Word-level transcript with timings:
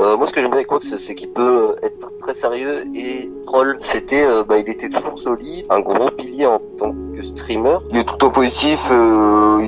Euh, 0.00 0.16
moi, 0.16 0.28
ce 0.28 0.32
que 0.32 0.40
j'aime 0.40 0.50
bien 0.50 0.58
avec 0.58 0.70
Wax, 0.70 0.94
c'est 0.96 1.14
qu'il 1.16 1.30
peut 1.30 1.74
être 1.82 2.16
très 2.18 2.34
sérieux 2.34 2.84
et 2.94 3.28
troll. 3.44 3.78
C'était, 3.80 4.24
euh, 4.24 4.44
bah, 4.44 4.58
il 4.58 4.68
était 4.68 4.88
toujours 4.88 5.18
solide, 5.18 5.66
un 5.68 5.80
gros 5.80 6.08
pilier 6.12 6.46
en 6.46 6.60
tant 6.78 6.92
que 6.92 7.11
streamer. 7.26 7.78
Il 7.90 7.98
est 7.98 8.04
tout 8.04 8.14
le 8.14 8.18
temps 8.18 8.30
positif. 8.30 8.80
Euh, 8.90 9.66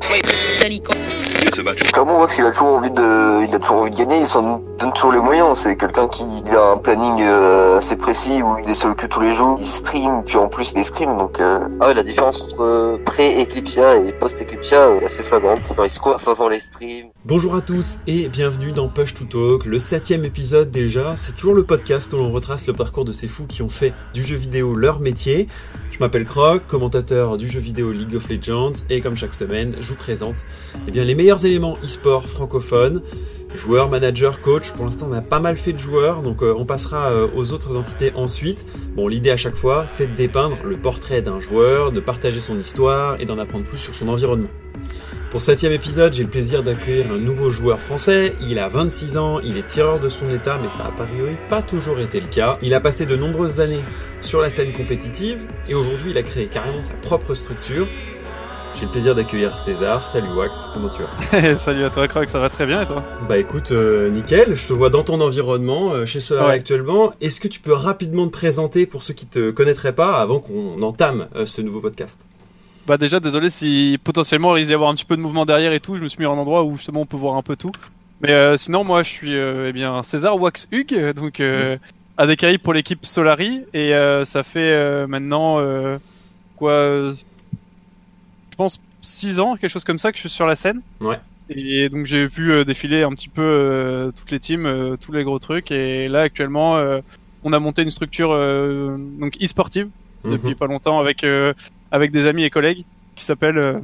Clairement, 1.93 2.19
Wax, 2.19 2.39
il 2.39 2.45
a 2.45 2.51
toujours 2.51 2.69
envie 2.69 2.91
de, 2.91 3.47
il 3.47 3.55
a 3.55 3.59
toujours 3.59 3.77
envie 3.77 3.91
de 3.91 3.95
gagner. 3.95 4.19
Il 4.19 4.27
s'en 4.27 4.61
donne 4.79 4.91
toujours 4.93 5.13
les 5.13 5.19
moyens. 5.19 5.57
C'est 5.59 5.77
quelqu'un 5.77 6.07
qui 6.07 6.23
il 6.45 6.55
a 6.55 6.71
un 6.71 6.77
planning 6.77 7.21
euh, 7.21 7.77
assez 7.77 7.95
précis 7.95 8.41
où 8.41 8.57
il 8.63 8.69
est 8.69 8.73
sur 8.73 8.89
le 8.89 8.95
cul 8.95 9.07
tous 9.07 9.21
les 9.21 9.31
jours. 9.31 9.55
Il 9.59 9.65
stream, 9.65 10.23
puis 10.25 10.37
en 10.37 10.47
plus 10.47 10.73
il 10.75 10.83
stream. 10.83 11.17
Donc, 11.17 11.39
euh... 11.39 11.59
ah 11.79 11.87
ouais, 11.87 11.93
la 11.93 12.03
différence 12.03 12.41
entre 12.41 12.99
pré-Eclipsia 13.05 13.97
et 13.97 14.13
post-Eclipsia 14.13 14.95
est 14.95 15.05
assez 15.05 15.23
flagrante. 15.23 15.73
Genre, 15.75 15.85
il 15.85 15.89
se 15.89 15.99
coiffe 15.99 16.27
avant 16.27 16.49
les 16.49 16.59
streams. 16.59 17.07
Bonjour 17.25 17.55
à 17.55 17.61
tous 17.61 17.97
et 18.07 18.27
bienvenue 18.27 18.71
dans 18.71 18.87
Push 18.87 19.13
to 19.13 19.25
Talk, 19.25 19.65
le 19.65 19.79
septième 19.79 20.25
épisode 20.25 20.71
déjà. 20.71 21.13
C'est 21.15 21.35
toujours 21.35 21.55
le 21.55 21.63
podcast 21.63 22.11
où 22.13 22.17
l'on 22.17 22.31
retrace 22.31 22.67
le 22.67 22.73
parcours 22.73 23.05
de 23.05 23.13
ces 23.13 23.27
fous 23.27 23.45
qui 23.47 23.61
ont 23.61 23.69
fait 23.69 23.93
du 24.13 24.23
jeu 24.23 24.35
vidéo 24.35 24.75
leur 24.75 24.99
métier. 24.99 25.47
Je 25.95 25.99
m'appelle 26.01 26.25
Croc, 26.25 26.67
commentateur 26.67 27.37
du 27.37 27.47
jeu 27.47 27.61
vidéo 27.61 27.93
League 27.93 28.17
of 28.17 28.27
Legends, 28.27 28.73
et 28.89 28.99
comme 28.99 29.15
chaque 29.15 29.33
semaine, 29.33 29.75
je 29.79 29.87
vous 29.87 29.95
présente 29.95 30.43
eh 30.89 30.91
les 30.91 31.15
meilleurs 31.15 31.45
éléments 31.45 31.77
e-sport 31.81 32.27
francophones. 32.27 33.01
Joueurs, 33.55 33.87
managers, 33.87 34.33
coach, 34.43 34.73
pour 34.73 34.83
l'instant 34.83 35.07
on 35.09 35.13
a 35.13 35.21
pas 35.21 35.39
mal 35.39 35.55
fait 35.55 35.71
de 35.71 35.77
joueurs, 35.77 36.21
donc 36.21 36.43
euh, 36.43 36.53
on 36.57 36.65
passera 36.65 37.11
euh, 37.11 37.27
aux 37.33 37.53
autres 37.53 37.77
entités 37.77 38.11
ensuite. 38.13 38.65
Bon, 38.93 39.07
l'idée 39.07 39.31
à 39.31 39.37
chaque 39.37 39.55
fois, 39.55 39.85
c'est 39.87 40.07
de 40.07 40.15
dépeindre 40.15 40.57
le 40.65 40.75
portrait 40.75 41.21
d'un 41.21 41.39
joueur, 41.39 41.93
de 41.93 42.01
partager 42.01 42.41
son 42.41 42.59
histoire 42.59 43.15
et 43.21 43.25
d'en 43.25 43.39
apprendre 43.39 43.63
plus 43.63 43.77
sur 43.77 43.95
son 43.95 44.09
environnement. 44.09 44.49
Pour 45.35 45.41
ce 45.41 45.47
septième 45.47 45.73
épisode, 45.73 46.13
j'ai 46.13 46.23
le 46.23 46.29
plaisir 46.29 46.63
d'accueillir 46.63 47.11
un 47.11 47.17
nouveau 47.17 47.51
joueur 47.51 47.77
français. 47.77 48.35
Il 48.39 48.57
a 48.57 48.69
26 48.69 49.17
ans, 49.17 49.41
il 49.41 49.57
est 49.57 49.67
tireur 49.67 49.99
de 49.99 50.07
son 50.07 50.29
état, 50.29 50.57
mais 50.63 50.69
ça 50.69 50.83
a 50.83 50.87
a 50.87 50.91
priori 50.91 51.33
pas 51.49 51.61
toujours 51.61 51.99
été 51.99 52.21
le 52.21 52.27
cas. 52.27 52.57
Il 52.61 52.73
a 52.73 52.79
passé 52.79 53.05
de 53.05 53.17
nombreuses 53.17 53.59
années 53.59 53.81
sur 54.21 54.39
la 54.39 54.49
scène 54.49 54.71
compétitive 54.71 55.45
et 55.67 55.73
aujourd'hui 55.75 56.11
il 56.11 56.17
a 56.17 56.23
créé 56.23 56.45
carrément 56.45 56.81
sa 56.81 56.93
propre 56.93 57.35
structure. 57.35 57.85
J'ai 58.75 58.85
le 58.85 58.91
plaisir 58.91 59.13
d'accueillir 59.13 59.59
César. 59.59 60.07
Salut 60.07 60.29
Wax, 60.37 60.69
comment 60.73 60.87
tu 60.87 61.01
vas? 61.01 61.55
Salut 61.57 61.83
à 61.83 61.89
toi 61.89 62.07
Croc, 62.07 62.29
ça 62.29 62.39
va 62.39 62.49
très 62.49 62.65
bien 62.65 62.83
et 62.83 62.85
toi? 62.85 63.03
Bah 63.27 63.37
écoute, 63.37 63.73
euh, 63.73 64.09
nickel, 64.09 64.55
je 64.55 64.65
te 64.65 64.71
vois 64.71 64.89
dans 64.89 65.03
ton 65.03 65.19
environnement, 65.19 65.91
euh, 65.95 66.05
chez 66.05 66.21
Solar 66.21 66.47
Ouais. 66.47 66.53
actuellement. 66.53 67.11
Est-ce 67.19 67.41
que 67.41 67.49
tu 67.49 67.59
peux 67.59 67.73
rapidement 67.73 68.25
te 68.27 68.31
présenter 68.31 68.85
pour 68.85 69.03
ceux 69.03 69.13
qui 69.13 69.25
te 69.25 69.51
connaîtraient 69.51 69.95
pas 69.95 70.15
avant 70.21 70.39
qu'on 70.39 70.81
entame 70.81 71.27
euh, 71.35 71.45
ce 71.45 71.61
nouveau 71.61 71.81
podcast? 71.81 72.21
Bah 72.87 72.97
déjà 72.97 73.19
désolé 73.19 73.49
si 73.49 73.99
potentiellement 74.03 74.51
il 74.51 74.59
risque 74.59 74.67
d'y 74.67 74.73
avoir 74.75 74.89
un 74.91 74.95
petit 74.95 75.05
peu 75.05 75.15
de 75.15 75.21
mouvement 75.21 75.45
derrière 75.45 75.73
et 75.73 75.79
tout, 75.79 75.95
je 75.95 76.03
me 76.03 76.07
suis 76.07 76.19
mis 76.19 76.25
en 76.27 76.37
endroit 76.37 76.63
où 76.63 76.75
justement 76.75 77.01
on 77.01 77.05
peut 77.05 77.17
voir 77.17 77.35
un 77.35 77.41
peu 77.41 77.55
tout. 77.55 77.71
Mais 78.21 78.31
euh, 78.31 78.57
sinon 78.57 78.83
moi 78.83 79.01
je 79.03 79.09
suis 79.09 79.35
euh, 79.35 79.67
eh 79.69 79.73
bien 79.73 80.03
César 80.03 80.39
Wax 80.39 80.67
Hugues, 80.71 81.11
donc 81.15 81.39
euh, 81.39 81.77
ADKI 82.17 82.59
pour 82.59 82.73
l'équipe 82.73 83.05
Solari 83.05 83.63
et 83.73 83.93
euh, 83.95 84.23
ça 84.23 84.43
fait 84.43 84.71
euh, 84.71 85.07
maintenant 85.07 85.59
quoi 86.57 87.11
je 87.11 88.55
pense 88.55 88.79
6 89.01 89.39
ans, 89.39 89.55
quelque 89.57 89.71
chose 89.71 89.83
comme 89.83 89.99
ça 89.99 90.11
que 90.11 90.17
je 90.17 90.21
suis 90.21 90.29
sur 90.29 90.47
la 90.47 90.55
scène. 90.55 90.81
Ouais. 91.01 91.19
Et 91.49 91.89
donc 91.89 92.05
j'ai 92.05 92.25
vu 92.25 92.63
défiler 92.65 93.03
un 93.03 93.11
petit 93.11 93.29
peu 93.29 94.11
toutes 94.15 94.31
les 94.31 94.39
teams, 94.39 94.95
tous 95.01 95.11
les 95.11 95.23
gros 95.23 95.39
trucs 95.39 95.71
et 95.71 96.07
là 96.07 96.21
actuellement 96.21 96.79
on 97.43 97.53
a 97.53 97.59
monté 97.59 97.81
une 97.81 97.91
structure 97.91 98.29
donc 98.29 99.37
e-sportive 99.41 99.89
depuis 100.25 100.49
Mhm. 100.49 100.55
pas 100.55 100.67
longtemps 100.67 100.99
avec 100.99 101.23
euh, 101.23 101.53
avec 101.91 102.11
des 102.11 102.27
amis 102.27 102.43
et 102.43 102.49
collègues 102.49 102.83
qui 103.15 103.23
s'appelle 103.23 103.57
euh, 103.57 103.79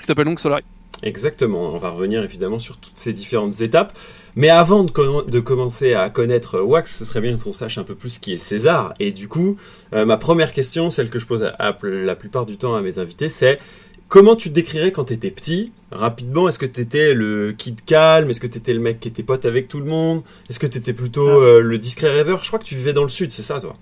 qui 0.00 0.06
s'appelle 0.06 0.26
donc 0.26 0.40
Solari. 0.40 0.62
Exactement, 1.04 1.74
on 1.74 1.78
va 1.78 1.90
revenir 1.90 2.22
évidemment 2.22 2.60
sur 2.60 2.76
toutes 2.76 2.96
ces 2.96 3.12
différentes 3.12 3.60
étapes. 3.60 3.92
Mais 4.36 4.50
avant 4.50 4.84
de, 4.84 4.90
com- 4.92 5.24
de 5.28 5.40
commencer 5.40 5.94
à 5.94 6.08
connaître 6.10 6.60
Wax, 6.60 6.96
ce 6.98 7.04
serait 7.04 7.20
bien 7.20 7.36
qu'on 7.36 7.52
sache 7.52 7.76
un 7.76 7.82
peu 7.82 7.96
plus 7.96 8.18
qui 8.20 8.32
est 8.32 8.38
César. 8.38 8.94
Et 9.00 9.10
du 9.10 9.26
coup, 9.26 9.56
euh, 9.94 10.04
ma 10.04 10.16
première 10.16 10.52
question, 10.52 10.90
celle 10.90 11.10
que 11.10 11.18
je 11.18 11.26
pose 11.26 11.42
à, 11.42 11.48
à 11.58 11.76
la 11.82 12.14
plupart 12.14 12.46
du 12.46 12.56
temps 12.56 12.74
à 12.76 12.82
mes 12.82 12.98
invités, 13.00 13.28
c'est 13.30 13.58
comment 14.08 14.36
tu 14.36 14.50
te 14.50 14.54
décrirais 14.54 14.92
quand 14.92 15.06
tu 15.06 15.14
étais 15.14 15.32
petit? 15.32 15.72
Rapidement, 15.90 16.48
est-ce 16.48 16.60
que 16.60 16.66
tu 16.66 16.80
étais 16.80 17.14
le 17.14 17.52
kid 17.52 17.84
calme? 17.84 18.30
Est-ce 18.30 18.40
que 18.40 18.46
tu 18.46 18.58
étais 18.58 18.72
le 18.72 18.80
mec 18.80 19.00
qui 19.00 19.08
était 19.08 19.24
pote 19.24 19.44
avec 19.44 19.66
tout 19.66 19.80
le 19.80 19.86
monde? 19.86 20.22
Est-ce 20.48 20.60
que 20.60 20.68
tu 20.68 20.78
étais 20.78 20.92
plutôt 20.92 21.28
Ah. 21.28 21.44
euh, 21.44 21.60
le 21.60 21.78
discret 21.78 22.10
rêveur? 22.10 22.44
Je 22.44 22.48
crois 22.48 22.60
que 22.60 22.64
tu 22.64 22.76
vivais 22.76 22.92
dans 22.92 23.02
le 23.02 23.08
sud, 23.08 23.32
c'est 23.32 23.42
ça 23.42 23.58
toi? 23.60 23.76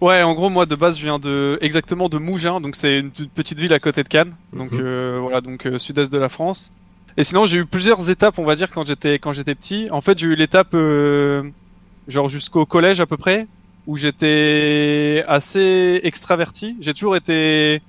Ouais, 0.00 0.22
en 0.22 0.34
gros 0.34 0.48
moi 0.48 0.64
de 0.66 0.74
base 0.74 0.96
je 0.98 1.02
viens 1.04 1.18
de 1.18 1.58
exactement 1.60 2.08
de 2.08 2.16
Mougins, 2.18 2.60
donc 2.60 2.74
c'est 2.76 2.98
une 2.98 3.10
petite 3.10 3.58
ville 3.60 3.72
à 3.74 3.78
côté 3.78 4.02
de 4.02 4.08
Cannes, 4.08 4.34
donc 4.54 4.72
Mhm. 4.72 4.80
euh, 4.82 5.18
voilà 5.20 5.40
donc 5.42 5.66
euh, 5.66 5.78
sud-est 5.78 6.10
de 6.10 6.18
la 6.18 6.28
France. 6.30 6.70
Et 7.18 7.24
sinon 7.24 7.44
j'ai 7.44 7.58
eu 7.58 7.66
plusieurs 7.66 8.08
étapes 8.08 8.38
on 8.38 8.44
va 8.44 8.54
dire 8.54 8.70
quand 8.70 8.86
j'étais 8.86 9.18
quand 9.18 9.32
j'étais 9.34 9.54
petit. 9.54 9.88
En 9.90 10.00
fait 10.00 10.18
j'ai 10.18 10.26
eu 10.28 10.36
l'étape 10.36 10.72
euh, 10.74 11.42
genre 12.08 12.28
jusqu'au 12.30 12.64
collège 12.64 13.00
à 13.00 13.06
peu 13.06 13.18
près 13.18 13.46
où 13.86 13.96
j'étais 13.98 15.22
assez 15.28 16.00
extraverti. 16.02 16.76
J'ai 16.80 16.94
toujours 16.94 17.16
été 17.16 17.82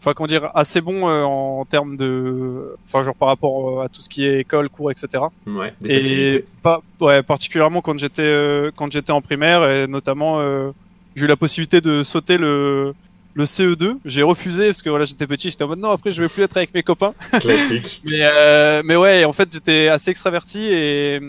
enfin 0.00 0.12
comment 0.14 0.26
dire 0.26 0.50
assez 0.54 0.82
bon 0.82 1.08
euh, 1.08 1.22
en 1.22 1.64
termes 1.64 1.96
de 1.96 2.74
enfin 2.86 3.02
genre 3.02 3.14
par 3.14 3.28
rapport 3.28 3.80
euh, 3.80 3.84
à 3.84 3.88
tout 3.88 4.02
ce 4.02 4.08
qui 4.10 4.26
est 4.26 4.40
école 4.40 4.68
cours 4.68 4.90
etc 4.90 5.24
Ouais, 5.46 5.72
des 5.80 6.34
et 6.36 6.44
pas 6.62 6.82
ouais 7.00 7.22
particulièrement 7.22 7.80
quand 7.80 7.96
j'étais 7.98 8.22
euh, 8.22 8.70
quand 8.76 8.92
j'étais 8.92 9.12
en 9.12 9.22
primaire 9.22 9.66
et 9.70 9.86
notamment 9.86 10.40
euh, 10.40 10.70
j'ai 11.16 11.24
eu 11.24 11.26
la 11.26 11.36
possibilité 11.36 11.80
de 11.80 12.04
sauter 12.04 12.38
le 12.38 12.94
le 13.34 13.44
CE2 13.44 13.98
j'ai 14.04 14.22
refusé 14.22 14.68
parce 14.68 14.82
que 14.82 14.88
voilà 14.88 15.04
j'étais 15.04 15.26
petit. 15.26 15.50
J'étais 15.50 15.64
en 15.64 15.68
mode 15.68 15.78
non 15.78 15.90
après 15.90 16.10
je 16.10 16.22
vais 16.22 16.28
plus 16.28 16.42
être 16.42 16.56
avec 16.56 16.72
mes 16.74 16.82
copains. 16.82 17.14
Classique. 17.40 18.02
mais 18.04 18.20
euh, 18.22 18.82
mais 18.84 18.96
ouais 18.96 19.24
en 19.24 19.32
fait 19.32 19.52
j'étais 19.52 19.88
assez 19.88 20.10
extraverti 20.10 20.60
et 20.60 21.20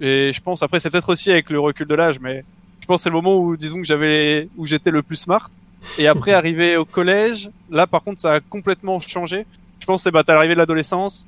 et 0.00 0.32
je 0.32 0.40
pense 0.40 0.62
après 0.62 0.80
c'est 0.80 0.90
peut-être 0.90 1.10
aussi 1.10 1.30
avec 1.30 1.50
le 1.50 1.60
recul 1.60 1.86
de 1.86 1.94
l'âge 1.94 2.18
mais 2.20 2.44
je 2.80 2.86
pense 2.86 3.02
c'est 3.02 3.08
le 3.08 3.14
moment 3.14 3.38
où 3.38 3.56
disons 3.56 3.80
que 3.80 3.86
j'avais 3.86 4.48
où 4.56 4.66
j'étais 4.66 4.90
le 4.90 5.02
plus 5.02 5.16
smart. 5.16 5.50
Et 5.98 6.06
après 6.06 6.32
arrivé 6.40 6.76
au 6.76 6.84
collège 6.84 7.50
là 7.70 7.86
par 7.86 8.02
contre 8.02 8.20
ça 8.20 8.34
a 8.34 8.40
complètement 8.40 8.98
changé. 9.00 9.46
Je 9.80 9.86
pense 9.86 10.00
que 10.00 10.02
c'est 10.04 10.10
bah 10.12 10.22
t'as 10.24 10.34
l'arrivée 10.34 10.54
de 10.54 10.58
l'adolescence. 10.58 11.26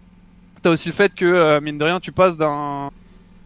T'as 0.62 0.71
aussi 0.71 0.89
le 0.89 0.95
fait 0.95 1.15
que 1.15 1.25
euh, 1.25 1.61
mine 1.61 1.79
de 1.79 1.85
rien 1.85 2.01
tu 2.01 2.11
passes 2.11 2.37
d'un 2.37 2.91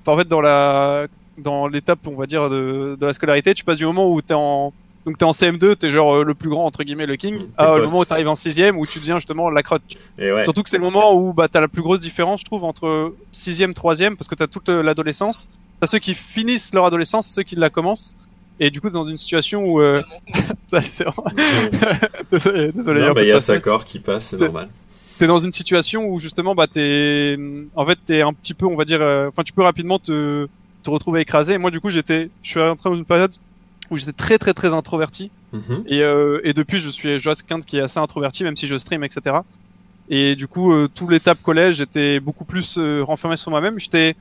enfin, 0.03 0.13
en 0.13 0.17
fait 0.17 0.29
dans 0.29 0.41
la 0.41 1.09
dans 1.43 1.67
l'étape 1.67 2.01
on 2.07 2.15
va 2.17 2.27
dire 2.27 2.49
de, 2.51 2.97
de 3.01 3.07
la 3.07 3.13
scolarité 3.13 3.55
tu 3.55 3.65
passes 3.65 3.79
du 3.79 3.87
moment 3.87 4.11
où 4.13 4.21
t'es 4.21 4.35
en 4.35 4.73
donc 5.07 5.17
t'es 5.17 5.25
en 5.25 5.31
CM2 5.31 5.77
t'es 5.77 5.91
genre 5.91 6.17
euh, 6.17 6.25
le 6.25 6.35
plus 6.35 6.51
grand 6.51 6.65
entre 6.67 6.83
guillemets 6.85 7.07
le 7.07 7.17
king 7.17 7.39
à 7.57 7.77
le 7.77 7.85
moment 7.87 8.01
où 8.01 8.05
t'arrives 8.05 8.29
en 8.29 8.37
sixième 8.37 8.77
où 8.77 8.85
tu 8.87 8.99
deviens 8.99 9.17
justement 9.17 9.49
la 9.49 9.63
crotte 9.63 9.83
Et 10.19 10.31
ouais. 10.33 10.45
Surtout 10.45 10.63
que 10.63 10.69
c'est 10.71 10.77
le 10.79 10.83
moment 10.85 11.15
où 11.15 11.33
bah, 11.33 11.49
t'as 11.49 11.61
la 11.61 11.69
plus 11.69 11.83
grosse 11.83 12.01
différence, 12.01 12.41
je 12.41 12.45
trouve, 12.45 12.65
entre 12.65 13.15
sixième, 13.31 13.73
troisième, 13.73 14.17
parce 14.17 14.29
que 14.29 14.35
t'as 14.35 14.47
toute 14.49 14.69
euh, 14.69 14.83
l'adolescence. 14.83 15.49
T'as 15.81 15.87
ceux 15.87 15.99
qui 16.01 16.15
finissent 16.15 16.75
leur 16.75 16.85
adolescence, 16.85 17.29
ceux 17.29 17.43
qui 17.45 17.55
la 17.57 17.71
commencent. 17.71 18.17
Et 18.61 18.71
du 18.71 18.81
coup, 18.81 18.91
dans 18.91 19.07
une 19.07 19.17
situation 19.17 19.65
où... 19.65 19.81
Euh... 19.81 20.03
désolé, 22.33 22.73
désolé. 22.73 23.01
non, 23.01 23.09
un 23.09 23.15
bah 23.15 23.23
il 23.23 23.29
y 23.29 23.33
a 23.33 23.61
corps 23.61 23.85
qui 23.85 23.99
passe, 24.01 24.27
c'est 24.27 24.39
C'est- 24.39 24.45
normal. 24.45 24.69
T'es 25.19 25.27
dans 25.27 25.39
une 25.41 25.51
situation 25.53 26.07
où 26.07 26.21
justement, 26.21 26.55
bah, 26.55 26.67
t'es... 26.73 27.37
En 27.75 27.85
fait, 27.85 27.99
t'es 28.05 28.23
un 28.23 28.33
petit 28.33 28.55
peu, 28.55 28.67
on 28.67 28.77
va 28.77 28.85
dire... 28.85 29.01
euh, 29.01 29.29
Enfin, 29.29 29.43
tu 29.43 29.53
peux 29.53 29.63
rapidement 29.63 29.99
te, 29.99 30.47
te 30.97 31.17
écrasé. 31.19 31.55
Et 31.55 31.59
moi, 31.59 31.71
du 31.71 31.81
coup, 31.81 31.91
j'étais... 31.91 32.31
Je 32.43 32.51
suis 32.51 32.61
rentré 32.61 32.89
dans 32.89 32.97
une 32.97 33.05
période 33.05 33.33
où 33.91 33.97
j'étais 33.97 34.13
très, 34.13 34.39
très, 34.39 34.55
très 34.55 34.73
introverti. 34.73 35.31
Mhm. 35.53 35.85
Et, 35.87 36.03
euh, 36.03 36.41
et 36.45 36.53
depuis, 36.53 36.79
je 36.79 36.89
suis, 36.89 37.19
je 37.19 37.31
suis 37.31 37.45
quelqu'un 37.45 37.61
qui 37.61 37.79
est 37.79 37.83
assez 37.83 37.99
introverti, 37.99 38.45
même 38.45 38.57
si 38.57 38.67
je 38.67 38.77
stream, 38.79 39.05
etc. 39.05 39.37
Et 40.09 40.35
du 40.35 40.47
coup, 40.47 40.73
euh, 40.73 40.89
tout 40.93 41.09
l'étape 41.09 41.43
collège, 41.43 41.77
j'étais 41.77 42.21
beaucoup 42.21 42.45
plus 42.45 42.77
euh, 42.79 43.03
renfermé 43.03 43.37
sur 43.37 43.51
moi-même. 43.51 43.79
J'étais 43.79 44.17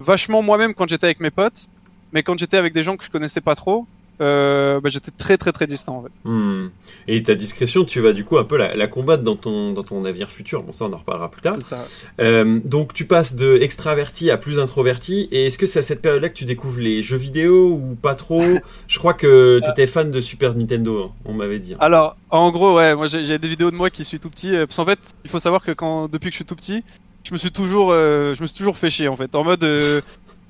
vachement 0.00 0.42
moi-même 0.42 0.74
quand 0.74 0.88
j'étais 0.88 1.06
avec 1.06 1.20
mes 1.20 1.30
potes, 1.30 1.66
mais 2.12 2.22
quand 2.22 2.38
j'étais 2.38 2.56
avec 2.56 2.72
des 2.72 2.82
gens 2.82 2.96
que 2.96 3.04
je 3.04 3.10
connaissais 3.10 3.40
pas 3.40 3.54
trop, 3.54 3.86
euh, 4.20 4.80
bah, 4.80 4.88
j'étais 4.90 5.10
très 5.10 5.36
très 5.36 5.52
très 5.52 5.66
distant. 5.66 5.96
En 5.98 6.02
fait. 6.02 6.10
Hmm. 6.24 6.68
Et 7.08 7.22
ta 7.22 7.34
discrétion, 7.34 7.84
tu 7.84 8.00
vas 8.00 8.12
du 8.12 8.24
coup 8.24 8.38
un 8.38 8.44
peu 8.44 8.56
la, 8.56 8.74
la 8.76 8.86
combattre 8.86 9.22
dans 9.22 9.36
ton, 9.36 9.72
dans 9.72 9.82
ton 9.82 10.00
navire 10.02 10.30
futur. 10.30 10.62
Bon, 10.62 10.72
ça, 10.72 10.84
on 10.84 10.92
en 10.92 10.98
reparlera 10.98 11.30
plus 11.30 11.40
tard. 11.42 11.60
Ça. 11.60 11.84
Euh, 12.20 12.60
donc, 12.64 12.92
tu 12.94 13.04
passes 13.06 13.34
de 13.34 13.58
extraverti 13.60 14.30
à 14.30 14.36
plus 14.36 14.58
introverti. 14.58 15.28
Et 15.32 15.46
est-ce 15.46 15.58
que 15.58 15.66
c'est 15.66 15.80
à 15.80 15.82
cette 15.82 16.02
période-là 16.02 16.28
que 16.28 16.34
tu 16.34 16.44
découvres 16.44 16.80
les 16.80 17.02
jeux 17.02 17.16
vidéo 17.16 17.70
ou 17.72 17.96
pas 18.00 18.14
trop? 18.14 18.44
Je 18.88 18.98
crois 18.98 19.14
que 19.14 19.60
t'étais 19.64 19.86
fan 19.86 20.10
de 20.10 20.20
Super 20.20 20.54
Nintendo, 20.54 21.04
hein, 21.04 21.12
on 21.24 21.32
m'avait 21.32 21.58
dit. 21.58 21.74
Alors, 21.80 22.16
en 22.30 22.50
gros, 22.50 22.76
ouais, 22.76 22.94
moi 22.94 23.06
j'ai 23.08 23.38
des 23.38 23.48
vidéos 23.48 23.70
de 23.70 23.76
moi 23.76 23.90
qui 23.90 24.04
suis 24.04 24.18
tout 24.20 24.30
petit. 24.30 24.54
euh, 24.54 24.66
Parce 24.66 24.76
qu'en 24.76 24.84
fait, 24.86 24.98
il 25.24 25.30
faut 25.30 25.38
savoir 25.38 25.62
que 25.62 25.72
quand 25.72 26.08
depuis 26.08 26.28
que 26.28 26.32
je 26.32 26.36
suis 26.36 26.44
tout 26.44 26.56
petit, 26.56 26.82
je 27.24 27.32
me 27.32 27.38
suis 27.38 27.52
toujours, 27.52 27.90
euh, 27.92 28.34
je 28.34 28.42
me 28.42 28.46
suis 28.46 28.56
toujours 28.58 28.76
fait 28.76 28.90
chier 28.90 29.08
en 29.08 29.16
fait. 29.16 29.34
En 29.34 29.44
mode, 29.44 29.62
euh, 29.64 30.00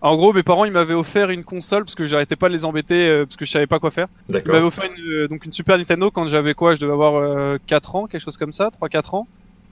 en 0.03 0.17
gros, 0.17 0.33
mes 0.33 0.43
parents 0.43 0.65
ils 0.65 0.73
m'avaient 0.73 0.95
offert 0.95 1.31
une 1.31 1.45
console 1.45 1.85
parce 1.85 1.95
que 1.95 2.07
j'arrêtais 2.07 2.37
pas 2.37 2.49
de 2.49 2.55
les 2.55 2.65
embêter 2.65 3.09
euh, 3.09 3.25
parce 3.25 3.37
que 3.37 3.45
je 3.45 3.51
savais 3.51 3.67
pas 3.67 3.79
quoi 3.79 3.91
faire. 3.91 4.09
Ils 4.29 4.35
m'avaient 4.35 4.59
offert 4.61 4.85
une, 4.85 5.03
euh, 5.03 5.29
donc 5.29 5.45
une 5.47 5.53
Super 5.53 5.79
Nintendo 5.79 6.11
quand 6.11 6.27
j'avais 6.27 6.55
quoi 6.55 6.75
Je 6.75 6.81
devais 6.81 6.93
avoir 6.93 7.15
euh, 7.17 7.57
4 7.67 7.97
ans, 7.97 8.07
quelque 8.07 8.21
chose 8.21 8.37
comme 8.37 8.53
ça, 8.53 8.71
3-4 8.81 9.17
ans. 9.17 9.27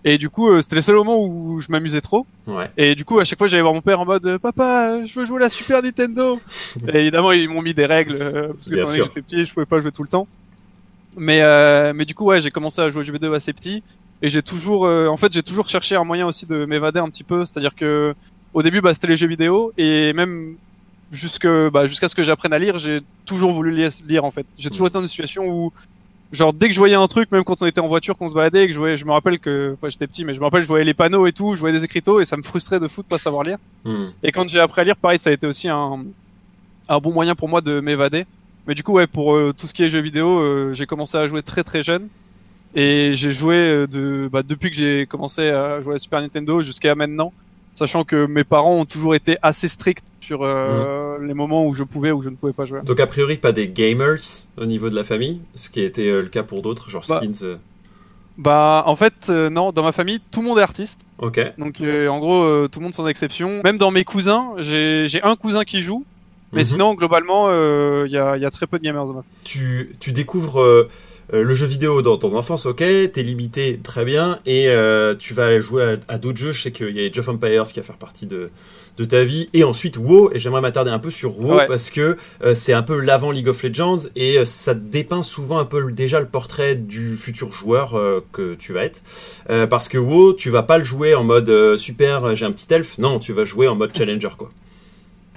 Et 0.04 0.16
du 0.16 0.30
coup, 0.30 0.48
euh, 0.48 0.62
c'était 0.62 0.76
le 0.76 0.82
seul 0.82 0.94
moment 0.94 1.22
où 1.22 1.60
je 1.60 1.66
m'amusais 1.70 2.00
trop. 2.00 2.26
Ouais. 2.46 2.70
Et 2.78 2.94
du 2.94 3.04
coup, 3.04 3.18
à 3.18 3.24
chaque 3.24 3.38
fois, 3.38 3.48
j'allais 3.48 3.62
voir 3.62 3.74
mon 3.74 3.82
père 3.82 4.00
en 4.00 4.06
mode 4.06 4.24
euh, 4.24 4.38
Papa, 4.38 5.04
je 5.04 5.18
veux 5.18 5.26
jouer 5.26 5.36
à 5.36 5.40
la 5.40 5.48
Super 5.50 5.82
Nintendo. 5.82 6.40
et 6.88 6.98
évidemment, 7.00 7.32
ils 7.32 7.48
m'ont 7.48 7.60
mis 7.60 7.74
des 7.74 7.84
règles 7.84 8.16
euh, 8.18 8.48
parce 8.54 8.68
que 8.68 8.74
Bien 8.74 8.86
sûr. 8.86 9.04
j'étais 9.04 9.20
petit, 9.20 9.44
je 9.44 9.52
pouvais 9.52 9.66
pas 9.66 9.78
jouer 9.80 9.92
tout 9.92 10.02
le 10.02 10.08
temps. 10.08 10.26
Mais 11.16 11.42
euh, 11.42 11.92
mais 11.94 12.06
du 12.06 12.14
coup, 12.14 12.24
ouais, 12.26 12.40
j'ai 12.40 12.50
commencé 12.50 12.80
à 12.80 12.88
jouer 12.88 13.00
aux 13.00 13.02
jeux 13.02 13.12
vidéo 13.12 13.34
assez 13.34 13.52
petit. 13.52 13.82
Et 14.22 14.28
j'ai 14.28 14.42
toujours, 14.42 14.86
euh, 14.86 15.06
en 15.08 15.16
fait, 15.16 15.32
j'ai 15.32 15.42
toujours 15.42 15.66
cherché 15.68 15.96
un 15.96 16.04
moyen 16.04 16.26
aussi 16.26 16.46
de 16.46 16.64
m'évader 16.64 17.00
un 17.00 17.08
petit 17.10 17.24
peu. 17.24 17.44
C'est-à-dire 17.44 17.74
que 17.74 18.14
au 18.54 18.62
début, 18.62 18.80
bah, 18.80 18.94
c'était 18.94 19.08
les 19.08 19.16
jeux 19.16 19.28
vidéo 19.28 19.72
et 19.76 20.12
même 20.12 20.56
jusque 21.12 21.46
bah, 21.46 21.86
jusqu'à 21.86 22.08
ce 22.08 22.14
que 22.14 22.22
j'apprenne 22.22 22.52
à 22.52 22.58
lire, 22.58 22.78
j'ai 22.78 23.00
toujours 23.26 23.52
voulu 23.52 23.72
lire, 23.72 23.90
lire 24.06 24.24
en 24.24 24.30
fait. 24.30 24.46
J'ai 24.58 24.70
toujours 24.70 24.86
été 24.86 24.94
dans 24.94 25.02
une 25.02 25.08
situation 25.08 25.46
où 25.48 25.72
genre 26.32 26.52
dès 26.52 26.68
que 26.68 26.74
je 26.74 26.78
voyais 26.78 26.94
un 26.94 27.06
truc, 27.06 27.30
même 27.32 27.44
quand 27.44 27.60
on 27.62 27.66
était 27.66 27.80
en 27.80 27.88
voiture, 27.88 28.16
qu'on 28.16 28.28
se 28.28 28.34
baladait, 28.34 28.64
et 28.64 28.66
que 28.68 28.72
je 28.72 28.78
voyais, 28.78 28.96
je 28.96 29.04
me 29.04 29.12
rappelle 29.12 29.38
que, 29.38 29.74
enfin, 29.74 29.88
j'étais 29.88 30.06
petit, 30.06 30.24
mais 30.24 30.34
je 30.34 30.38
me 30.38 30.44
rappelle, 30.44 30.62
je 30.62 30.68
voyais 30.68 30.84
les 30.84 30.94
panneaux 30.94 31.26
et 31.26 31.32
tout, 31.32 31.54
je 31.54 31.60
voyais 31.60 31.76
des 31.76 31.84
écriteaux 31.84 32.20
et 32.20 32.24
ça 32.24 32.36
me 32.36 32.42
frustrait 32.42 32.80
de 32.80 32.88
fou 32.88 33.02
de 33.02 33.08
pas 33.08 33.18
savoir 33.18 33.42
lire. 33.44 33.58
Hmm. 33.84 34.06
Et 34.22 34.32
quand 34.32 34.48
j'ai 34.48 34.60
appris 34.60 34.80
à 34.80 34.84
lire, 34.84 34.96
pareil, 34.96 35.18
ça 35.18 35.30
a 35.30 35.32
été 35.32 35.46
aussi 35.46 35.68
un, 35.68 36.04
un 36.88 36.98
bon 36.98 37.12
moyen 37.12 37.34
pour 37.34 37.48
moi 37.48 37.60
de 37.60 37.80
m'évader. 37.80 38.26
Mais 38.66 38.74
du 38.74 38.82
coup, 38.82 38.92
ouais, 38.92 39.06
pour 39.06 39.34
euh, 39.34 39.52
tout 39.56 39.66
ce 39.66 39.74
qui 39.74 39.82
est 39.82 39.88
jeux 39.88 40.00
vidéo, 40.00 40.40
euh, 40.40 40.74
j'ai 40.74 40.86
commencé 40.86 41.16
à 41.16 41.26
jouer 41.26 41.42
très 41.42 41.64
très 41.64 41.82
jeune. 41.82 42.08
Et 42.74 43.12
j'ai 43.14 43.32
joué 43.32 43.56
euh, 43.56 43.86
de, 43.86 44.28
bah, 44.30 44.42
depuis 44.44 44.70
que 44.70 44.76
j'ai 44.76 45.06
commencé 45.06 45.48
à 45.48 45.80
jouer 45.80 45.96
à 45.96 45.98
Super 45.98 46.20
Nintendo 46.20 46.62
jusqu'à 46.62 46.94
maintenant. 46.94 47.32
Sachant 47.80 48.04
que 48.04 48.26
mes 48.26 48.44
parents 48.44 48.76
ont 48.76 48.84
toujours 48.84 49.14
été 49.14 49.38
assez 49.40 49.66
stricts 49.66 50.04
sur 50.20 50.40
euh, 50.42 51.16
les 51.22 51.32
moments 51.32 51.66
où 51.66 51.72
je 51.72 51.82
pouvais 51.82 52.12
ou 52.12 52.20
je 52.20 52.28
ne 52.28 52.36
pouvais 52.36 52.52
pas 52.52 52.66
jouer. 52.66 52.80
Donc 52.84 53.00
a 53.00 53.06
priori 53.06 53.38
pas 53.38 53.52
des 53.52 53.68
gamers 53.68 54.18
au 54.58 54.66
niveau 54.66 54.90
de 54.90 54.94
la 54.94 55.02
famille, 55.02 55.40
ce 55.54 55.70
qui 55.70 55.80
été 55.80 56.10
euh, 56.10 56.20
le 56.20 56.28
cas 56.28 56.42
pour 56.42 56.60
d'autres, 56.60 56.90
genre 56.90 57.02
Bah. 57.08 57.16
Skins. 57.16 57.42
euh, 57.42 57.56
Bah, 58.36 58.82
en 58.84 58.96
fait, 58.96 59.30
non, 59.30 59.72
dans 59.72 59.82
ma 59.82 59.92
famille, 59.92 60.20
tout 60.30 60.42
le 60.42 60.48
monde 60.48 60.58
est 60.58 60.62
artiste. 60.62 61.00
Ok. 61.16 61.40
Donc, 61.56 61.80
en 61.80 62.18
gros, 62.18 62.68
tout 62.68 62.80
le 62.80 62.82
monde 62.84 62.92
sans 62.92 63.06
exception. 63.06 63.62
Même 63.64 63.78
dans 63.78 63.90
mes 63.90 64.04
cousins, 64.04 64.52
j'ai 64.58 65.06
j'ai 65.08 65.22
un 65.22 65.34
cousin 65.36 65.64
qui 65.64 65.80
joue. 65.80 66.04
Mais 66.52 66.60
Mhm. 66.60 66.64
sinon, 66.66 66.94
globalement, 66.94 67.48
il 68.04 68.10
y, 68.12 68.18
a, 68.18 68.36
il 68.36 68.42
y 68.42 68.46
a 68.46 68.50
très 68.50 68.66
peu 68.66 68.78
de 68.78 68.84
gamers 68.84 69.06
dans 69.06 69.14
ma 69.14 69.22
famille. 69.22 69.38
tu, 69.44 69.96
tu 70.00 70.12
découvres 70.12 70.86
euh, 71.32 71.42
le 71.42 71.54
jeu 71.54 71.66
vidéo 71.66 72.02
dans 72.02 72.16
ton 72.18 72.36
enfance, 72.36 72.66
ok, 72.66 72.78
t'es 72.78 73.22
limité, 73.22 73.78
très 73.82 74.04
bien, 74.04 74.38
et 74.46 74.68
euh, 74.68 75.14
tu 75.18 75.34
vas 75.34 75.60
jouer 75.60 75.96
à, 76.08 76.14
à 76.14 76.18
d'autres 76.18 76.38
jeux. 76.38 76.52
Je 76.52 76.62
sais 76.62 76.72
qu'il 76.72 76.90
y 76.90 77.04
a 77.04 77.08
Age 77.08 77.18
of 77.18 77.28
Empires 77.28 77.64
qui 77.64 77.78
va 77.80 77.84
faire 77.84 77.96
partie 77.96 78.26
de, 78.26 78.50
de 78.96 79.04
ta 79.04 79.24
vie, 79.24 79.48
et 79.54 79.64
ensuite 79.64 79.96
WoW, 79.96 80.30
et 80.34 80.38
j'aimerais 80.38 80.60
m'attarder 80.60 80.90
un 80.90 80.98
peu 80.98 81.10
sur 81.10 81.38
WoW 81.38 81.56
Ouais. 81.56 81.66
parce 81.66 81.90
que 81.90 82.16
euh, 82.42 82.54
c'est 82.54 82.72
un 82.72 82.82
peu 82.82 82.98
l'avant 83.00 83.30
League 83.30 83.48
of 83.48 83.62
Legends, 83.62 84.08
et 84.16 84.44
ça 84.44 84.74
dépeint 84.74 85.22
souvent 85.22 85.58
un 85.58 85.64
peu 85.64 85.90
déjà 85.92 86.20
le 86.20 86.26
portrait 86.26 86.74
du 86.74 87.16
futur 87.16 87.52
joueur 87.52 87.98
que 88.32 88.54
tu 88.54 88.72
vas 88.72 88.84
être. 88.84 89.02
Parce 89.68 89.88
que 89.88 89.98
WoW, 89.98 90.34
tu 90.34 90.50
vas 90.50 90.62
pas 90.62 90.78
le 90.78 90.84
jouer 90.84 91.14
en 91.14 91.24
mode 91.24 91.76
super, 91.76 92.34
j'ai 92.36 92.44
un 92.46 92.52
petit 92.52 92.72
elfe, 92.72 92.98
non, 92.98 93.18
tu 93.18 93.32
vas 93.32 93.44
jouer 93.44 93.68
en 93.68 93.74
mode 93.76 93.96
challenger, 93.96 94.30
quoi. 94.36 94.50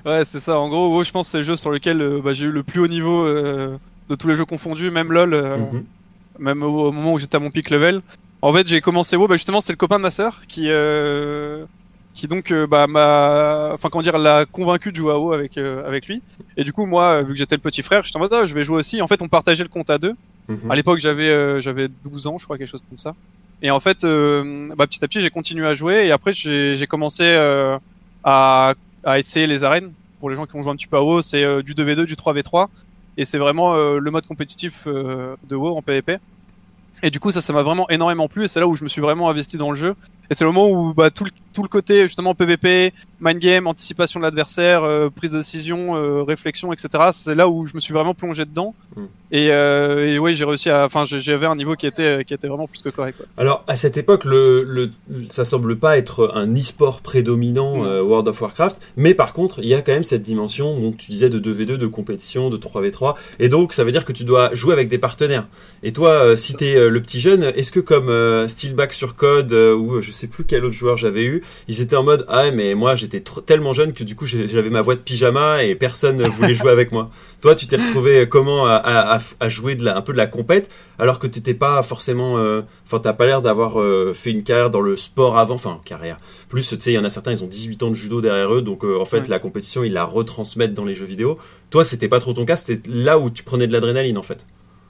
Ouais, 0.06 0.24
c'est 0.26 0.42
ça. 0.42 0.60
En 0.60 0.68
gros, 0.68 0.90
WoW, 0.90 1.06
je 1.06 1.12
pense 1.12 1.28
que 1.28 1.32
c'est 1.32 1.38
le 1.38 1.44
jeu 1.46 1.56
sur 1.56 1.72
lequel 1.72 2.02
euh, 2.02 2.20
bah, 2.22 2.34
j'ai 2.34 2.46
eu 2.46 2.52
le 2.52 2.62
plus 2.62 2.82
haut 2.82 2.88
niveau 2.90 3.26
euh, 3.26 3.78
de 4.10 4.16
tous 4.16 4.28
les 4.28 4.36
jeux 4.36 4.46
confondus, 4.46 4.92
même 4.92 5.12
LoL, 5.12 5.34
euh, 5.34 5.58
Mhm. 5.58 5.84
même 6.40 6.64
au, 6.64 6.88
au 6.88 6.92
moment 6.92 7.14
où 7.14 7.20
j'étais 7.20 7.36
à 7.38 7.40
mon 7.40 7.52
pic 7.52 7.70
level. 7.70 8.02
En 8.42 8.52
fait, 8.54 8.68
j'ai 8.68 8.82
commencé 8.82 9.16
WoW, 9.16 9.28
bah, 9.28 9.36
justement, 9.36 9.62
c'est 9.62 9.72
le 9.74 9.78
copain 9.78 9.98
de 9.98 10.04
ma 10.04 10.12
sœur 10.12 10.42
qui, 10.50 10.66
euh, 10.70 11.64
qui 12.14 12.28
donc, 12.28 12.52
euh, 12.52 12.68
bah, 12.68 12.88
m'a, 12.88 13.72
enfin, 13.74 13.88
comment 13.90 14.02
dire, 14.02 14.18
l'a 14.18 14.46
convaincu 14.46 14.92
de 14.92 14.98
jouer 14.98 15.14
à 15.14 15.18
WoW 15.18 15.32
avec, 15.32 15.58
euh, 15.58 15.88
avec 15.88 16.08
lui. 16.08 16.22
Et 16.58 16.64
du 16.66 16.74
coup, 16.74 16.86
moi, 16.86 17.22
vu 17.24 17.30
que 17.34 17.38
j'étais 17.38 17.56
le 17.56 17.62
petit 17.62 17.82
frère, 17.84 18.04
j'étais 18.04 18.18
en 18.18 18.20
mode, 18.20 18.34
ah, 18.34 18.46
je 18.46 18.54
vais 18.54 18.64
jouer 18.64 18.78
aussi. 18.80 19.02
En 19.02 19.08
fait, 19.08 19.22
on 19.22 19.30
partageait 19.30 19.64
le 19.64 19.70
compte 19.70 19.90
à 19.90 19.98
deux. 19.98 20.14
Mhm. 20.50 20.70
À 20.70 20.76
l'époque, 20.76 21.00
j'avais 21.00 21.62
j'avais 21.62 21.88
12 22.04 22.28
ans, 22.28 22.38
je 22.38 22.44
crois, 22.44 22.58
quelque 22.58 22.70
chose 22.70 22.84
comme 22.90 22.98
ça. 22.98 23.16
Et 23.62 23.72
en 23.72 23.80
fait, 23.80 24.02
bah, 24.04 24.88
petit 24.88 25.04
à 25.06 25.08
petit, 25.08 25.22
j'ai 25.22 25.30
continué 25.30 25.66
à 25.66 25.74
jouer. 25.74 26.06
Et 26.08 26.12
après, 26.12 26.34
j'ai 26.34 26.76
j'ai 26.76 26.86
commencé 26.88 27.24
à, 28.24 28.74
à 29.04 29.20
essayer 29.20 29.48
les 29.48 29.64
arènes. 29.64 29.94
Pour 30.20 30.30
les 30.30 30.36
gens 30.36 30.46
qui 30.46 30.56
ont 30.58 30.62
joué 30.64 30.72
un 30.72 30.76
petit 30.76 30.88
peu 30.88 30.98
à 30.98 31.04
WoW, 31.04 31.22
c'est 31.22 31.64
du 31.64 31.74
2v2, 31.74 32.06
du 32.06 32.16
3v3. 32.16 32.68
Et 33.18 33.26
c'est 33.26 33.38
vraiment 33.38 33.76
euh, 33.76 34.00
le 34.00 34.12
mode 34.12 34.26
compétitif 34.26 34.84
euh, 34.88 35.36
de 35.48 35.56
WoW 35.56 35.78
en 35.78 35.82
PvP. 35.82 36.18
Et 37.04 37.12
du 37.12 37.20
coup, 37.20 37.32
ça, 37.32 37.42
ça 37.42 37.54
m'a 37.54 37.64
vraiment 37.64 37.90
énormément 37.90 38.28
plu. 38.28 38.46
Et 38.46 38.48
c'est 38.48 38.60
là 38.60 38.68
où 38.68 38.76
je 38.76 38.84
me 38.84 38.90
suis 38.90 39.02
vraiment 39.02 39.30
investi 39.30 39.58
dans 39.58 39.70
le 39.70 39.76
jeu. 39.76 39.96
Et 40.30 40.36
c'est 40.36 40.46
le 40.46 40.52
moment 40.52 40.70
où 40.70 40.94
bah, 40.94 41.12
tout, 41.12 41.26
le, 41.26 41.32
tout 41.52 41.62
le 41.62 41.68
côté 41.68 42.04
justement 42.04 42.34
PvP, 42.34 42.94
mind 43.24 43.40
game, 43.40 43.68
anticipation 43.68 44.20
de 44.20 44.26
l'adversaire, 44.26 44.84
euh, 44.84 45.10
prise 45.10 45.32
de 45.32 45.38
décision, 45.38 45.96
euh, 45.96 46.24
réflexion, 46.24 46.74
etc. 46.74 47.12
C'est 47.14 47.36
là 47.36 47.48
où 47.48 47.66
je 47.66 47.74
me 47.74 47.80
suis 47.80 47.94
vraiment 47.94 48.14
plongé 48.14 48.46
dedans. 48.46 48.76
Mm. 48.96 49.02
Et, 49.34 49.50
euh, 49.50 50.14
et 50.14 50.20
oui, 50.20 50.36
j'ai 50.36 50.46
réussi 50.46 50.70
à. 50.70 50.86
Enfin, 50.86 51.06
j'avais 51.06 51.48
un 51.48 51.56
niveau 51.56 51.76
qui 51.76 51.88
était 51.88 52.24
qui 52.24 52.36
était 52.36 52.48
vraiment 52.48 52.68
plus 52.68 52.84
que 52.84 52.90
correct. 52.90 53.18
Quoi. 53.18 53.26
Alors, 53.36 53.64
à 53.68 53.76
cette 53.76 53.98
époque, 53.98 54.26
le, 54.26 54.62
le, 54.62 54.92
ça 55.32 55.44
semble 55.44 55.76
pas 55.76 55.98
être 55.98 56.32
un 56.36 56.54
e-sport 56.54 57.02
prédominant 57.02 57.84
euh, 57.84 58.04
World 58.04 58.28
of 58.28 58.40
Warcraft, 58.40 58.78
mais 58.96 59.16
par 59.16 59.34
contre, 59.34 59.58
il 59.58 59.66
y 59.66 59.74
a 59.74 59.82
quand 59.82 59.92
même 59.92 60.04
cette 60.04 60.22
dimension, 60.22 60.80
donc 60.80 60.98
tu 60.98 61.10
disais 61.10 61.32
de 61.32 61.40
2v2, 61.40 61.78
de 61.78 61.88
compétition, 61.88 62.52
de 62.52 62.58
3v3, 62.58 63.16
et 63.40 63.50
donc 63.50 63.74
ça 63.74 63.84
veut 63.84 63.92
dire 63.92 64.06
que 64.06 64.14
tu 64.14 64.24
dois 64.24 64.54
jouer 64.54 64.74
avec 64.74 64.88
des 64.88 65.00
partenaires. 65.00 65.48
Et 65.82 65.94
toi, 65.94 66.38
si 66.38 66.54
t'es 66.54 66.76
euh, 66.76 66.90
le 66.90 67.02
petit 67.02 67.20
jeune, 67.20 67.44
est-ce 67.56 67.72
que 67.72 67.80
comme 67.80 68.48
Steelback 68.48 68.94
sur 68.94 69.16
Code, 69.16 69.52
ou 69.52 70.00
je 70.00 70.12
sais 70.12 70.28
plus 70.28 70.44
quel 70.44 70.64
autre 70.64 70.76
joueur 70.76 70.98
j'avais 70.98 71.26
eu, 71.26 71.42
ils 71.68 71.82
étaient 71.82 71.96
en 71.96 72.04
mode, 72.04 72.24
ah 72.28 72.52
mais 72.52 72.76
moi 72.76 72.94
j'étais 72.94 73.13
tr- 73.20 73.44
tellement 73.46 73.74
jeune 73.74 73.94
que 73.94 74.04
du 74.04 74.16
coup 74.16 74.26
j'avais 74.26 74.70
ma 74.70 74.82
voix 74.82 74.96
de 74.96 75.02
pyjama 75.02 75.64
et 75.64 75.76
personne 75.76 76.18
ne 76.18 76.28
voulait 76.28 76.54
jouer 76.54 76.72
avec 76.72 76.92
moi. 76.92 77.10
Toi, 77.42 77.56
tu 77.56 77.68
t'es 77.68 77.76
retrouvé 77.78 78.28
comment 78.30 78.66
à, 78.66 78.76
à, 78.76 79.18
à- 79.18 79.22
à 79.40 79.50
jouer 79.50 79.76
de 79.76 79.84
la, 79.84 79.98
un 79.98 80.02
peu 80.02 80.14
de 80.14 80.18
la 80.18 80.28
compète 80.28 80.70
alors 81.00 81.20
que 81.20 81.28
t'étais 81.28 81.54
pas 81.54 81.82
forcément 81.84 82.38
euh, 82.38 82.62
enfin 82.86 83.00
t'as 83.00 83.14
pas 83.14 83.26
l'air 83.26 83.42
d'avoir 83.42 83.82
euh, 83.82 84.14
fait 84.14 84.32
une 84.32 84.44
carrière 84.44 84.70
dans 84.70 84.80
le 84.82 84.96
sport 84.96 85.38
avant 85.38 85.56
enfin 85.56 85.82
carrière 85.84 86.18
plus 86.50 86.68
tu 86.70 86.80
sais 86.80 86.92
il 86.92 86.96
y 86.96 87.00
en 87.00 87.04
a 87.04 87.10
certains 87.10 87.32
ils 87.32 87.44
ont 87.44 87.48
18 87.48 87.82
ans 87.84 87.90
de 87.90 87.96
judo 87.96 88.22
derrière 88.22 88.54
eux 88.54 88.62
donc 88.62 88.86
euh, 88.86 89.00
en 89.00 89.06
fait 89.06 89.22
Ouais. 89.22 89.28
la 89.28 89.40
compétition 89.40 89.84
ils 89.84 89.92
la 89.92 90.06
retransmettent 90.06 90.74
dans 90.76 90.86
les 90.86 90.94
jeux 90.96 91.06
vidéo 91.06 91.40
toi 91.72 91.84
c'était 91.84 92.08
pas 92.08 92.20
trop 92.20 92.34
ton 92.34 92.46
cas 92.46 92.56
c'était 92.56 92.88
là 92.90 93.18
où 93.20 93.30
tu 93.32 93.44
prenais 93.44 93.66
de 93.68 93.74
l'adrénaline 93.74 94.18
en 94.18 94.24
fait 94.24 94.46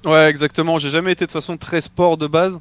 Ouais, 0.06 0.30
exactement. 0.30 0.80
J'ai 0.80 0.90
jamais 0.90 1.14
été 1.14 1.24
de 1.24 1.28
toute 1.32 1.40
façon 1.40 1.56
très 1.56 1.80
sport 1.80 2.18
de 2.18 2.28
base. 2.28 2.60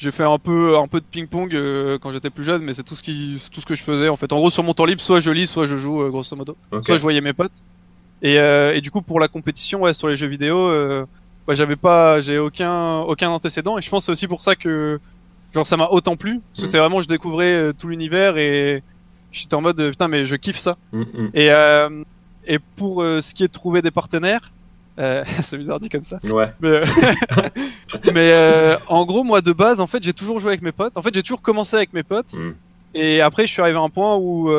J'ai 0.00 0.10
fait 0.10 0.24
un 0.24 0.38
peu 0.38 0.78
un 0.78 0.88
peu 0.88 0.98
de 1.00 1.04
ping-pong 1.04 1.54
euh, 1.54 1.98
quand 1.98 2.10
j'étais 2.10 2.30
plus 2.30 2.42
jeune, 2.42 2.62
mais 2.62 2.72
c'est 2.72 2.82
tout 2.82 2.94
ce 2.94 3.02
qui 3.02 3.38
tout 3.52 3.60
ce 3.60 3.66
que 3.66 3.74
je 3.74 3.82
faisais 3.82 4.08
en 4.08 4.16
fait. 4.16 4.32
En 4.32 4.38
gros, 4.38 4.48
sur 4.50 4.62
mon 4.62 4.72
temps 4.72 4.86
libre, 4.86 5.02
soit 5.02 5.20
je 5.20 5.30
lis, 5.30 5.46
soit 5.46 5.66
je 5.66 5.76
joue, 5.76 6.00
euh, 6.00 6.08
grosso 6.08 6.34
modo. 6.34 6.56
Ok. 6.72 6.86
Soit 6.86 6.96
je 6.96 7.02
voyais 7.02 7.20
mes 7.20 7.34
potes. 7.34 7.62
Et, 8.22 8.38
euh, 8.38 8.74
et 8.74 8.80
du 8.80 8.90
coup, 8.90 9.02
pour 9.02 9.20
la 9.20 9.28
compétition, 9.28 9.82
ouais, 9.82 9.92
sur 9.92 10.08
les 10.08 10.16
jeux 10.16 10.26
vidéo, 10.26 10.70
bah, 11.46 11.54
j'avais 11.54 11.76
pas, 11.76 12.22
j'ai 12.22 12.38
aucun 12.38 13.00
aucun 13.00 13.28
antécédent. 13.28 13.76
Et 13.76 13.82
je 13.82 13.90
pense 13.90 14.02
que 14.02 14.06
c'est 14.06 14.12
aussi 14.12 14.26
pour 14.26 14.40
ça 14.40 14.56
que 14.56 14.98
genre 15.52 15.66
ça 15.66 15.76
m'a 15.76 15.88
autant 15.88 16.16
plu, 16.16 16.40
parce 16.40 16.60
que 16.60 16.64
Mhm. 16.64 16.70
c'est 16.70 16.78
vraiment 16.78 17.02
je 17.02 17.08
découvrais 17.08 17.74
tout 17.74 17.88
l'univers 17.88 18.38
et 18.38 18.82
j'étais 19.32 19.54
en 19.54 19.60
mode 19.60 19.90
putain 19.90 20.08
mais 20.08 20.24
je 20.24 20.36
kiffe 20.36 20.58
ça. 20.58 20.78
Mm, 20.92 21.00
mm. 21.02 21.30
Et 21.34 21.50
et 22.46 22.58
pour 22.76 23.02
ce 23.02 23.34
qui 23.34 23.44
est 23.44 23.48
de 23.48 23.52
trouver 23.52 23.82
des 23.82 23.90
partenaires, 23.90 24.50
euh, 24.98 25.24
c'est 25.42 25.56
bizarre 25.56 25.80
dit 25.80 25.88
comme 25.88 26.02
ça. 26.02 26.18
ouais 26.24 26.52
Mais, 26.60 26.68
euh, 26.68 26.84
mais 28.12 28.32
euh, 28.32 28.76
en 28.88 29.04
gros, 29.06 29.24
moi 29.24 29.40
de 29.40 29.52
base, 29.52 29.80
en 29.80 29.86
fait, 29.86 30.02
j'ai 30.02 30.12
toujours 30.12 30.40
joué 30.40 30.50
avec 30.50 30.62
mes 30.62 30.72
potes. 30.72 30.96
En 30.96 31.02
fait, 31.02 31.14
j'ai 31.14 31.22
toujours 31.22 31.42
commencé 31.42 31.76
avec 31.76 31.92
mes 31.92 32.02
potes. 32.02 32.34
Mm. 32.34 32.52
Et 32.94 33.20
après, 33.20 33.46
je 33.46 33.52
suis 33.52 33.62
arrivé 33.62 33.78
à 33.78 33.82
un 33.82 33.88
point 33.88 34.16
où 34.16 34.50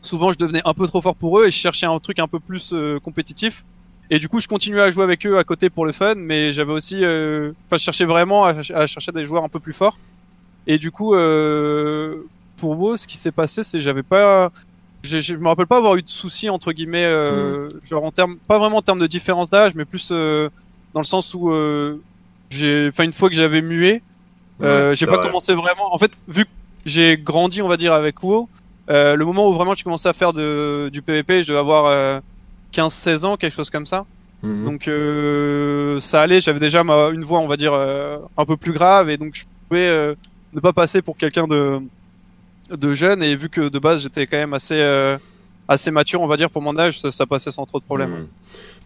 souvent 0.00 0.32
je 0.32 0.38
devenais 0.38 0.62
un 0.64 0.74
peu 0.74 0.86
trop 0.86 1.00
fort 1.00 1.16
pour 1.16 1.40
eux 1.40 1.46
et 1.46 1.50
je 1.50 1.56
cherchais 1.56 1.86
un 1.86 1.98
truc 1.98 2.18
un 2.18 2.28
peu 2.28 2.40
plus 2.40 2.74
compétitif. 3.02 3.64
Et 4.10 4.18
du 4.18 4.28
coup, 4.28 4.40
je 4.40 4.48
continuais 4.48 4.80
à 4.80 4.90
jouer 4.90 5.04
avec 5.04 5.24
eux 5.26 5.38
à 5.38 5.44
côté 5.44 5.70
pour 5.70 5.84
le 5.84 5.92
fun, 5.92 6.14
mais 6.16 6.52
j'avais 6.52 6.72
aussi, 6.72 6.96
enfin, 6.96 7.76
je 7.76 7.76
cherchais 7.76 8.06
vraiment 8.06 8.44
à, 8.44 8.54
à 8.74 8.86
chercher 8.86 9.12
des 9.12 9.24
joueurs 9.24 9.44
un 9.44 9.48
peu 9.48 9.60
plus 9.60 9.72
forts. 9.72 9.96
Et 10.66 10.78
du 10.78 10.90
coup, 10.90 11.14
pour 12.56 12.76
WoW, 12.76 12.96
ce 12.96 13.06
qui 13.06 13.16
s'est 13.16 13.30
passé, 13.30 13.62
c'est 13.62 13.78
que 13.78 13.84
j'avais 13.84 14.02
pas, 14.02 14.50
j'ai- 15.02 15.22
je 15.22 15.34
me 15.36 15.48
rappelle 15.48 15.66
pas 15.66 15.76
avoir 15.78 15.96
eu 15.96 16.02
de 16.02 16.08
soucis 16.08 16.50
entre 16.50 16.72
guillemets, 16.72 17.04
euh, 17.04 17.68
genre 17.82 18.04
en 18.04 18.10
termes, 18.10 18.36
pas 18.48 18.58
vraiment 18.58 18.78
en 18.78 18.82
termes 18.82 18.98
de 18.98 19.06
différence 19.06 19.50
d'âge, 19.50 19.74
mais 19.74 19.84
plus 19.84 20.08
euh, 20.12 20.48
dans 20.94 21.00
le 21.00 21.06
sens 21.06 21.34
où 21.34 21.50
euh, 21.50 22.00
j'ai, 22.50 22.88
enfin, 22.88 23.04
une 23.04 23.12
fois 23.12 23.28
que 23.28 23.34
j'avais 23.34 23.62
mué, 23.62 24.02
Ouais, 24.60 24.92
j'ai 24.96 25.06
pas 25.06 25.18
vrai. 25.18 25.26
commencé 25.26 25.54
vraiment. 25.54 25.94
En 25.94 25.98
fait, 25.98 26.10
vu 26.26 26.44
que 26.44 26.50
j'ai 26.84 27.16
grandi, 27.16 27.62
on 27.62 27.68
va 27.68 27.76
dire, 27.76 27.92
avec 27.92 28.20
WoW, 28.24 28.48
le 28.88 29.16
moment 29.22 29.48
où 29.48 29.54
vraiment 29.54 29.76
tu 29.76 29.84
commençais 29.84 30.08
à 30.08 30.12
faire 30.14 30.32
de, 30.32 30.88
du 30.92 31.00
PvP, 31.00 31.42
je 31.44 31.48
devais 31.48 31.60
avoir 31.60 31.86
euh, 31.86 32.18
15-16 32.72 33.24
ans, 33.24 33.36
quelque 33.36 33.54
chose 33.54 33.70
comme 33.70 33.86
ça. 33.86 34.04
Mhm. 34.42 34.64
Donc 34.64 34.88
euh, 34.88 36.00
ça 36.00 36.22
allait, 36.22 36.40
j'avais 36.40 36.60
déjà 36.60 36.82
ma, 36.84 37.08
une 37.10 37.24
voix, 37.24 37.38
on 37.40 37.46
va 37.48 37.56
dire, 37.56 37.72
euh, 37.72 38.18
un 38.36 38.44
peu 38.44 38.56
plus 38.56 38.72
grave, 38.72 39.10
et 39.10 39.16
donc 39.16 39.34
je 39.34 39.44
pouvais 39.68 39.86
euh, 39.86 40.14
ne 40.52 40.60
pas 40.60 40.72
passer 40.72 41.02
pour 41.02 41.16
quelqu'un 41.16 41.46
de, 41.46 41.80
de 42.70 42.94
jeune, 42.94 43.22
et 43.22 43.36
vu 43.36 43.48
que 43.48 43.68
de 43.68 43.78
base 43.78 44.02
j'étais 44.02 44.26
quand 44.26 44.36
même 44.36 44.54
assez, 44.54 44.74
euh, 44.74 45.18
assez 45.68 45.90
mature, 45.90 46.20
on 46.20 46.26
va 46.26 46.36
dire, 46.36 46.50
pour 46.50 46.62
mon 46.62 46.76
âge, 46.78 47.00
ça, 47.00 47.12
ça 47.12 47.26
passait 47.26 47.50
sans 47.50 47.66
trop 47.66 47.78
de 47.78 47.84
problèmes. 47.84 48.10
Mhm. 48.10 48.26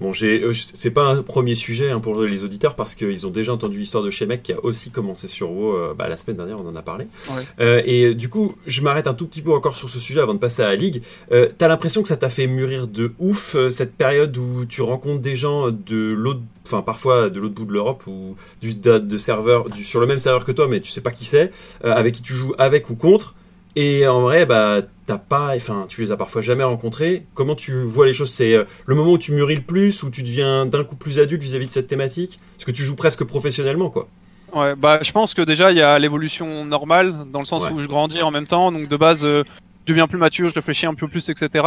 Bon, 0.00 0.12
j'ai, 0.12 0.42
euh, 0.42 0.52
c'est 0.52 0.90
pas 0.90 1.04
un 1.04 1.22
premier 1.22 1.54
sujet 1.54 1.90
hein, 1.90 2.00
pour 2.00 2.22
les 2.22 2.42
auditeurs 2.42 2.74
parce 2.74 2.96
qu'ils 2.96 3.24
ont 3.24 3.30
déjà 3.30 3.52
entendu 3.52 3.78
l'histoire 3.78 4.02
de 4.02 4.10
Shemek 4.10 4.42
qui 4.42 4.52
a 4.52 4.64
aussi 4.64 4.90
commencé 4.90 5.28
sur 5.28 5.52
WoW 5.52 5.76
euh, 5.76 5.94
bah, 5.96 6.08
la 6.08 6.16
semaine 6.16 6.36
dernière, 6.36 6.58
on 6.58 6.68
en 6.68 6.74
a 6.74 6.82
parlé. 6.82 7.06
Ouais. 7.30 7.42
Euh, 7.60 7.82
et 7.84 8.14
du 8.14 8.28
coup, 8.28 8.56
je 8.66 8.82
m'arrête 8.82 9.06
un 9.06 9.14
tout 9.14 9.26
petit 9.26 9.42
peu 9.42 9.52
encore 9.52 9.76
sur 9.76 9.88
ce 9.88 10.00
sujet 10.00 10.20
avant 10.20 10.34
de 10.34 10.40
passer 10.40 10.62
à 10.62 10.66
la 10.66 10.74
ligue. 10.74 11.02
T'as 11.30 11.68
l'impression 11.68 12.02
que 12.02 12.08
ça 12.08 12.16
t'a 12.16 12.28
fait 12.28 12.48
mûrir 12.48 12.88
de 12.88 13.12
ouf 13.18 13.56
cette 13.70 13.94
période 13.94 14.36
où 14.36 14.64
tu 14.64 14.82
rencontres 14.82 15.20
des 15.20 15.36
gens 15.36 15.70
de 15.70 16.12
l'autre, 16.12 16.40
enfin 16.64 16.82
parfois 16.82 17.30
de 17.30 17.38
l'autre 17.38 17.54
bout 17.54 17.64
de 17.64 17.72
l'Europe 17.72 18.04
ou 18.06 18.36
du 18.60 18.74
de, 18.74 18.98
de 18.98 19.18
serveur, 19.18 19.70
du, 19.70 19.84
sur 19.84 20.00
le 20.00 20.06
même 20.06 20.18
serveur 20.18 20.44
que 20.44 20.52
toi, 20.52 20.66
mais 20.68 20.80
tu 20.80 20.90
sais 20.90 21.00
pas 21.00 21.12
qui 21.12 21.24
c'est, 21.24 21.52
avec 21.82 22.14
qui 22.16 22.22
tu 22.22 22.34
joues 22.34 22.54
avec 22.58 22.90
ou 22.90 22.96
contre. 22.96 23.34
Et 23.74 24.06
en 24.06 24.20
vrai, 24.20 24.44
bah, 24.44 24.82
t'as 25.06 25.16
pas, 25.18 25.54
enfin, 25.56 25.86
tu 25.88 26.02
les 26.02 26.10
as 26.12 26.16
parfois 26.16 26.42
jamais 26.42 26.64
rencontrés. 26.64 27.24
Comment 27.34 27.54
tu 27.54 27.72
vois 27.82 28.04
les 28.06 28.12
choses? 28.12 28.30
C'est 28.30 28.54
euh, 28.54 28.64
le 28.86 28.94
moment 28.94 29.12
où 29.12 29.18
tu 29.18 29.32
mûris 29.32 29.56
le 29.56 29.62
plus, 29.62 30.02
où 30.02 30.10
tu 30.10 30.22
deviens 30.22 30.66
d'un 30.66 30.84
coup 30.84 30.94
plus 30.96 31.18
adulte 31.18 31.42
vis-à-vis 31.42 31.68
de 31.68 31.72
cette 31.72 31.86
thématique? 31.86 32.38
Parce 32.56 32.66
que 32.66 32.70
tu 32.70 32.82
joues 32.82 32.96
presque 32.96 33.24
professionnellement, 33.24 33.88
quoi. 33.88 34.08
Ouais, 34.54 34.74
bah 34.76 34.98
je 35.00 35.10
pense 35.12 35.32
que 35.32 35.40
déjà 35.40 35.72
il 35.72 35.78
y 35.78 35.80
a 35.80 35.98
l'évolution 35.98 36.66
normale 36.66 37.14
dans 37.32 37.40
le 37.40 37.46
sens 37.46 37.62
Ouais. 37.64 37.70
où 37.72 37.78
je 37.78 37.88
grandis 37.88 38.20
en 38.20 38.30
même 38.30 38.46
temps, 38.46 38.70
donc 38.70 38.86
de 38.86 38.96
base 38.98 39.24
euh, 39.24 39.44
je 39.86 39.92
deviens 39.92 40.06
plus 40.06 40.18
mature, 40.18 40.50
je 40.50 40.54
réfléchis 40.54 40.84
un 40.84 40.92
peu 40.92 41.08
plus, 41.08 41.26
etc. 41.30 41.66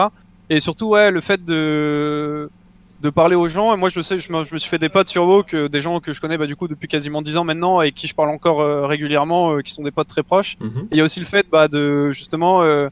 Et 0.52 0.60
surtout, 0.60 0.90
ouais, 0.90 1.10
le 1.10 1.20
fait 1.22 1.44
de 1.44 2.48
de 3.02 3.10
parler 3.10 3.36
aux 3.36 3.48
gens. 3.48 3.74
Et 3.74 3.78
moi, 3.78 3.90
je 3.90 4.02
sais, 4.02 4.20
je 4.20 4.32
me, 4.32 4.44
je 4.46 4.54
me 4.54 4.60
suis 4.60 4.70
fait 4.70 4.80
des 4.80 4.90
potes 4.90 5.08
sur 5.08 5.26
WoW, 5.26 5.44
que 5.44 5.68
des 5.68 5.82
gens 5.82 6.00
que 6.00 6.14
je 6.14 6.22
connais, 6.22 6.38
bah, 6.38 6.48
du 6.48 6.56
coup, 6.56 6.68
depuis 6.68 6.88
quasiment 6.88 7.22
10 7.22 7.38
ans 7.38 7.44
maintenant, 7.44 7.82
et 7.82 7.92
qui 7.92 8.08
je 8.08 8.16
parle 8.16 8.30
encore 8.30 8.62
euh, 8.62 8.86
régulièrement, 8.88 9.54
euh, 9.54 9.62
qui 9.62 9.74
sont 9.74 9.84
des 9.84 9.92
potes 9.92 10.08
très 10.08 10.24
proches. 10.24 10.58
Mhm. 10.60 10.80
Et 10.92 10.96
il 10.96 10.98
y 10.98 11.02
a 11.02 11.04
aussi 11.04 11.20
le 11.20 11.26
fait, 11.26 11.46
bah, 11.52 11.68
de 11.68 12.12
justement, 12.12 12.62
euh, 12.64 12.90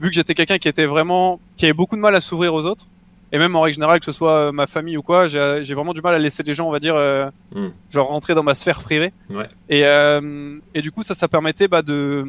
vu 0.00 0.08
que 0.10 0.14
j'étais 0.14 0.34
quelqu'un 0.34 0.58
qui 0.58 0.68
était 0.68 0.86
vraiment, 0.86 1.40
qui 1.56 1.64
avait 1.64 1.72
beaucoup 1.72 1.96
de 1.96 2.00
mal 2.02 2.14
à 2.14 2.20
s'ouvrir 2.20 2.52
aux 2.54 2.64
autres, 2.66 2.84
et 3.32 3.38
même 3.38 3.56
en 3.56 3.62
règle 3.62 3.74
générale, 3.74 3.98
que 3.98 4.06
ce 4.06 4.12
soit 4.12 4.30
euh, 4.32 4.52
ma 4.52 4.66
famille 4.68 4.96
ou 4.96 5.02
quoi, 5.02 5.26
j'ai 5.26 5.74
vraiment 5.74 5.94
du 5.94 6.00
mal 6.00 6.14
à 6.14 6.18
laisser 6.18 6.42
des 6.44 6.54
gens, 6.54 6.68
on 6.68 6.70
va 6.70 6.78
dire, 6.78 6.94
euh, 6.94 7.28
Mhm. 7.54 7.72
genre 7.90 8.06
rentrer 8.08 8.34
dans 8.34 8.44
ma 8.44 8.54
sphère 8.54 8.80
privée. 8.80 9.12
Ouais. 9.30 9.48
Et 9.68 9.84
euh, 9.84 10.58
et 10.74 10.80
du 10.82 10.92
coup, 10.92 11.02
ça, 11.02 11.14
ça 11.14 11.26
permettait 11.28 11.66
bah, 11.66 11.82
de 11.82 12.26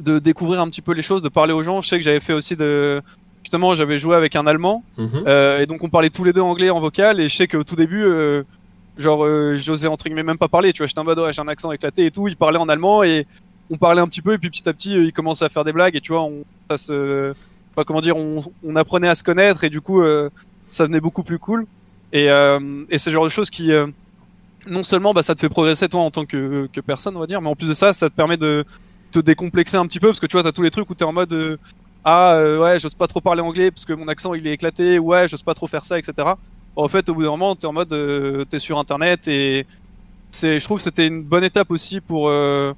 de 0.00 0.18
découvrir 0.18 0.62
un 0.62 0.68
petit 0.70 0.80
peu 0.80 0.92
les 0.94 1.02
choses, 1.02 1.20
de 1.20 1.28
parler 1.28 1.52
aux 1.52 1.62
gens. 1.62 1.80
Je 1.82 1.88
sais 1.88 1.98
que 1.98 2.02
j'avais 2.02 2.20
fait 2.20 2.32
aussi 2.32 2.56
de 2.56 3.02
justement, 3.42 3.74
j'avais 3.74 3.98
joué 3.98 4.16
avec 4.16 4.36
un 4.36 4.46
Allemand. 4.46 4.84
Mhm. 4.96 5.24
Euh, 5.26 5.60
et 5.60 5.66
donc 5.66 5.82
on 5.82 5.88
parlait 5.88 6.10
tous 6.10 6.24
les 6.24 6.32
deux 6.32 6.40
anglais 6.40 6.70
en 6.70 6.80
vocal 6.80 7.20
et 7.20 7.28
je 7.28 7.36
sais 7.36 7.48
qu'au 7.48 7.64
tout 7.64 7.76
début 7.76 8.02
euh, 8.04 8.42
genre 8.96 9.24
euh, 9.24 9.56
j'osais 9.56 9.86
entre 9.86 10.04
guillemets 10.04 10.22
même 10.22 10.38
pas 10.38 10.48
parler 10.48 10.72
tu 10.72 10.78
vois 10.78 10.86
j'étais 10.86 11.00
en 11.00 11.04
mode 11.04 11.18
ouais, 11.18 11.32
j'ai 11.32 11.40
un 11.40 11.48
accent 11.48 11.72
éclaté 11.72 12.06
et 12.06 12.10
tout 12.10 12.28
il 12.28 12.36
parlait 12.36 12.58
en 12.58 12.68
allemand 12.68 13.02
et 13.02 13.26
on 13.70 13.78
parlait 13.78 14.00
un 14.00 14.06
petit 14.06 14.22
peu 14.22 14.32
et 14.34 14.38
puis 14.38 14.50
petit 14.50 14.68
à 14.68 14.72
petit 14.72 14.96
euh, 14.96 15.04
il 15.04 15.12
commençait 15.12 15.44
à 15.44 15.48
faire 15.48 15.64
des 15.64 15.72
blagues 15.72 15.96
et 15.96 16.00
tu 16.00 16.12
vois 16.12 16.22
on 16.22 16.44
ça 16.70 16.78
se 16.78 17.34
pas 17.74 17.84
comment 17.84 18.00
dire 18.00 18.16
on, 18.16 18.44
on 18.64 18.76
apprenait 18.76 19.08
à 19.08 19.14
se 19.14 19.22
connaître 19.22 19.64
et 19.64 19.70
du 19.70 19.80
coup 19.80 20.02
ça 20.70 20.84
devenait 20.84 21.00
beaucoup 21.00 21.22
plus 21.22 21.38
cool 21.38 21.66
et 22.12 22.26
et 22.26 22.98
c'est 22.98 23.10
le 23.10 23.14
genre 23.14 23.24
de 23.24 23.30
choses 23.30 23.48
qui 23.48 23.70
non 24.66 24.82
seulement 24.82 25.14
bah 25.14 25.22
ça 25.22 25.34
te 25.34 25.40
fait 25.40 25.48
progresser 25.48 25.88
toi 25.88 26.00
en 26.00 26.10
tant 26.10 26.26
que 26.26 26.68
que 26.72 26.80
personne 26.80 27.16
on 27.16 27.20
va 27.20 27.26
dire 27.26 27.40
mais 27.40 27.48
en 27.48 27.54
plus 27.54 27.68
de 27.68 27.74
ça 27.74 27.92
ça 27.92 28.10
te 28.10 28.14
permet 28.14 28.36
de 28.36 28.64
te 29.12 29.20
décomplexer 29.20 29.76
un 29.76 29.86
petit 29.86 30.00
peu 30.00 30.08
parce 30.08 30.20
que 30.20 30.26
tu 30.26 30.36
vois 30.36 30.42
t'as 30.42 30.52
tous 30.52 30.62
les 30.62 30.70
trucs 30.70 30.90
où 30.90 30.94
t'es 30.94 31.04
en 31.04 31.12
mode 31.12 31.58
ah 32.04 32.34
euh, 32.34 32.58
ouais 32.58 32.78
j'ose 32.80 32.94
pas 32.94 33.06
trop 33.06 33.20
parler 33.20 33.42
anglais 33.42 33.70
parce 33.70 33.84
que 33.84 33.92
mon 33.92 34.08
accent 34.08 34.34
il 34.34 34.46
est 34.46 34.52
éclaté 34.52 34.98
ouais 34.98 35.28
j'ose 35.28 35.42
pas 35.42 35.54
trop 35.54 35.66
faire 35.66 35.84
ça 35.84 35.98
etc 35.98 36.14
en 36.76 36.88
fait 36.88 37.08
au 37.08 37.14
bout 37.14 37.22
d'un 37.22 37.30
moment 37.30 37.54
t'es 37.56 37.66
en 37.66 37.72
mode 37.72 37.92
euh, 37.92 38.44
t'es 38.48 38.58
sur 38.58 38.78
internet 38.78 39.28
et 39.28 39.66
c'est 40.30 40.58
je 40.58 40.64
trouve 40.64 40.78
que 40.78 40.84
c'était 40.84 41.06
une 41.06 41.22
bonne 41.22 41.44
étape 41.44 41.70
aussi 41.70 42.00
pour 42.00 42.28
euh, 42.28 42.72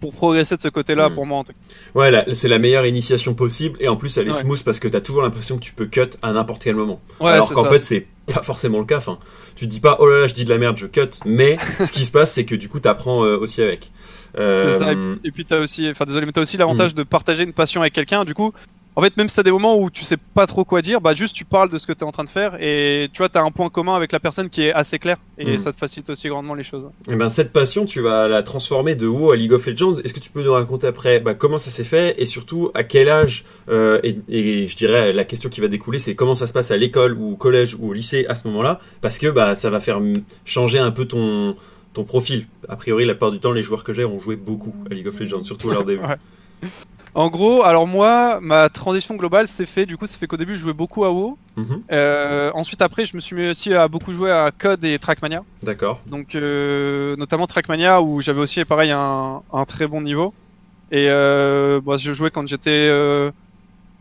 pour 0.00 0.12
progresser 0.12 0.56
de 0.56 0.60
ce 0.60 0.68
côté 0.68 0.94
là 0.94 1.08
Mm. 1.08 1.14
pour 1.14 1.24
moi 1.26 1.38
en 1.38 1.44
tout 1.44 1.52
cas. 1.52 1.98
Ouais, 1.98 2.34
c'est 2.34 2.48
la 2.48 2.58
meilleure 2.58 2.84
initiation 2.84 3.32
possible 3.32 3.78
et 3.80 3.88
en 3.88 3.96
plus 3.96 4.14
elle 4.18 4.28
est 4.28 4.32
Ouais. 4.32 4.40
smooth 4.40 4.62
parce 4.62 4.78
que 4.78 4.88
t'as 4.88 5.00
toujours 5.00 5.22
l'impression 5.22 5.56
que 5.56 5.62
tu 5.62 5.72
peux 5.72 5.86
cut 5.86 6.10
à 6.20 6.32
n'importe 6.32 6.62
quel 6.64 6.74
moment. 6.76 7.00
ouais 7.20 7.30
Alors 7.30 7.50
qu'en 7.50 7.64
fait 7.64 7.82
c'est 7.82 8.06
pas 8.26 8.42
forcément 8.42 8.78
le 8.80 8.84
cas. 8.84 8.98
Enfin, 8.98 9.18
tu 9.54 9.64
te 9.64 9.70
dis 9.70 9.80
pas 9.80 9.96
oh 10.00 10.06
là 10.06 10.20
là 10.20 10.26
je 10.26 10.34
dis 10.34 10.44
de 10.44 10.50
la 10.50 10.58
merde, 10.58 10.76
je 10.76 10.86
cut. 10.86 11.08
Mais 11.24 11.56
ce 11.82 11.90
qui 11.92 12.04
se 12.04 12.10
passe 12.10 12.30
c'est 12.32 12.44
que 12.44 12.54
du 12.54 12.68
coup 12.68 12.78
t'apprends 12.80 13.24
euh, 13.24 13.38
aussi 13.38 13.62
avec. 13.62 13.90
Euh, 14.38 14.78
ça, 14.78 14.92
et 15.24 15.30
puis 15.30 15.44
t'as 15.44 15.58
aussi, 15.60 15.88
enfin 15.90 16.04
désolé, 16.04 16.26
mais 16.26 16.32
t'as 16.32 16.42
aussi 16.42 16.56
l'avantage 16.56 16.92
Mm. 16.92 16.98
de 16.98 17.02
partager 17.02 17.42
une 17.44 17.52
passion 17.52 17.80
avec 17.80 17.92
quelqu'un. 17.92 18.24
Du 18.24 18.34
coup, 18.34 18.52
en 18.98 19.02
fait, 19.02 19.14
même 19.18 19.28
si 19.28 19.36
t'as 19.36 19.42
des 19.42 19.50
moments 19.50 19.76
où 19.78 19.90
tu 19.90 20.04
sais 20.04 20.16
pas 20.16 20.46
trop 20.46 20.64
quoi 20.64 20.80
dire, 20.80 21.02
bah 21.02 21.12
juste 21.12 21.36
tu 21.36 21.44
parles 21.44 21.68
de 21.70 21.76
ce 21.76 21.86
que 21.86 21.92
t'es 21.92 22.02
en 22.04 22.12
train 22.12 22.24
de 22.24 22.30
faire 22.30 22.56
et 22.60 23.10
tu 23.12 23.18
vois 23.18 23.28
t'as 23.28 23.42
un 23.42 23.50
point 23.50 23.68
commun 23.68 23.94
avec 23.94 24.10
la 24.10 24.20
personne 24.20 24.48
qui 24.48 24.62
est 24.62 24.72
assez 24.72 24.98
clair 24.98 25.18
et 25.36 25.58
Mm. 25.58 25.60
ça 25.60 25.72
te 25.72 25.76
facilite 25.78 26.08
aussi 26.08 26.28
grandement 26.28 26.54
les 26.54 26.64
choses. 26.64 26.84
Eh 27.10 27.14
ben, 27.14 27.28
cette 27.28 27.52
passion, 27.52 27.84
tu 27.84 28.00
vas 28.00 28.26
la 28.26 28.42
transformer 28.42 28.94
de 28.94 29.06
WoW 29.06 29.32
à 29.32 29.36
League 29.36 29.52
of 29.52 29.66
Legends? 29.66 29.96
Est-ce 30.02 30.14
que 30.14 30.20
tu 30.20 30.30
peux 30.30 30.42
nous 30.42 30.52
raconter 30.52 30.86
après 30.86 31.20
bah, 31.20 31.34
comment 31.34 31.58
ça 31.58 31.70
s'est 31.70 31.84
fait 31.84 32.14
et 32.20 32.24
surtout 32.24 32.70
à 32.74 32.84
quel 32.84 33.10
âge 33.10 33.44
euh, 33.68 34.00
et, 34.02 34.16
et 34.30 34.66
je 34.68 34.76
dirais 34.76 35.12
la 35.12 35.24
question 35.24 35.50
qui 35.50 35.60
va 35.60 35.68
découler, 35.68 35.98
c'est 35.98 36.14
comment 36.14 36.34
ça 36.34 36.46
se 36.46 36.54
passe 36.54 36.70
à 36.70 36.76
l'école 36.78 37.12
ou 37.18 37.32
au 37.32 37.36
collège 37.36 37.74
ou 37.78 37.90
au 37.90 37.92
lycée 37.92 38.24
à 38.30 38.34
ce 38.34 38.48
moment-là, 38.48 38.80
parce 39.02 39.18
que 39.18 39.26
bah 39.28 39.54
ça 39.56 39.68
va 39.68 39.80
faire 39.80 40.00
changer 40.46 40.78
un 40.78 40.90
peu 40.90 41.04
ton 41.04 41.54
ton 41.96 42.04
profil. 42.04 42.46
A 42.68 42.76
priori, 42.76 43.04
la 43.04 43.14
plupart 43.14 43.32
du 43.32 43.40
temps, 43.40 43.52
les 43.52 43.62
joueurs 43.62 43.82
que 43.84 43.92
j'ai 43.92 44.04
ont 44.04 44.20
joué 44.20 44.36
beaucoup 44.36 44.74
à 44.90 44.94
League 44.94 45.08
of 45.08 45.18
Legends, 45.18 45.42
surtout 45.42 45.70
à 45.70 45.74
leur 45.74 45.84
début. 45.84 46.02
Ouais. 46.62 46.68
En 47.14 47.30
gros, 47.30 47.62
alors 47.64 47.86
moi, 47.86 48.40
ma 48.42 48.68
transition 48.68 49.14
globale 49.16 49.48
s'est 49.48 49.64
fait, 49.64 49.86
du 49.86 49.96
coup, 49.96 50.06
ça 50.06 50.18
fait 50.18 50.26
qu'au 50.26 50.36
début, 50.36 50.54
je 50.54 50.60
jouais 50.60 50.74
beaucoup 50.74 51.02
à 51.06 51.10
WoW. 51.10 51.38
Mhm, 51.56 51.82
Euh, 51.90 52.50
ensuite, 52.52 52.82
après, 52.82 53.06
je 53.06 53.16
me 53.16 53.20
suis 53.20 53.34
mis 53.34 53.48
aussi 53.48 53.72
à 53.72 53.88
beaucoup 53.88 54.12
jouer 54.12 54.30
à 54.30 54.50
Code 54.50 54.84
et 54.84 54.98
Trackmania. 54.98 55.42
D'accord. 55.62 56.00
Donc, 56.06 56.34
euh, 56.34 57.16
notamment 57.16 57.46
Trackmania, 57.46 58.02
où 58.02 58.20
j'avais 58.20 58.40
aussi, 58.40 58.62
pareil, 58.66 58.90
un, 58.90 59.40
un 59.50 59.64
très 59.64 59.86
bon 59.86 60.02
niveau. 60.02 60.34
Et 60.92 61.06
euh, 61.08 61.80
moi, 61.84 61.96
je 61.96 62.12
jouais 62.12 62.30
quand 62.30 62.46
j'étais... 62.46 62.90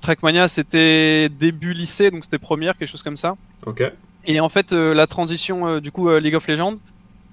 Trackmania, 0.02 0.48
c'était 0.50 1.30
début 1.30 1.74
lycée, 1.74 2.12
donc 2.12 2.26
c'était 2.26 2.38
première, 2.38 2.76
quelque 2.78 2.90
chose 2.90 3.02
comme 3.04 3.16
ça. 3.18 3.36
Ok. 3.66 3.82
Et 4.26 4.40
en 4.42 4.50
fait, 4.50 4.72
la 4.74 5.08
transition, 5.08 5.80
du 5.80 5.92
coup, 5.92 6.10
League 6.18 6.36
of 6.36 6.46
Legends, 6.48 6.76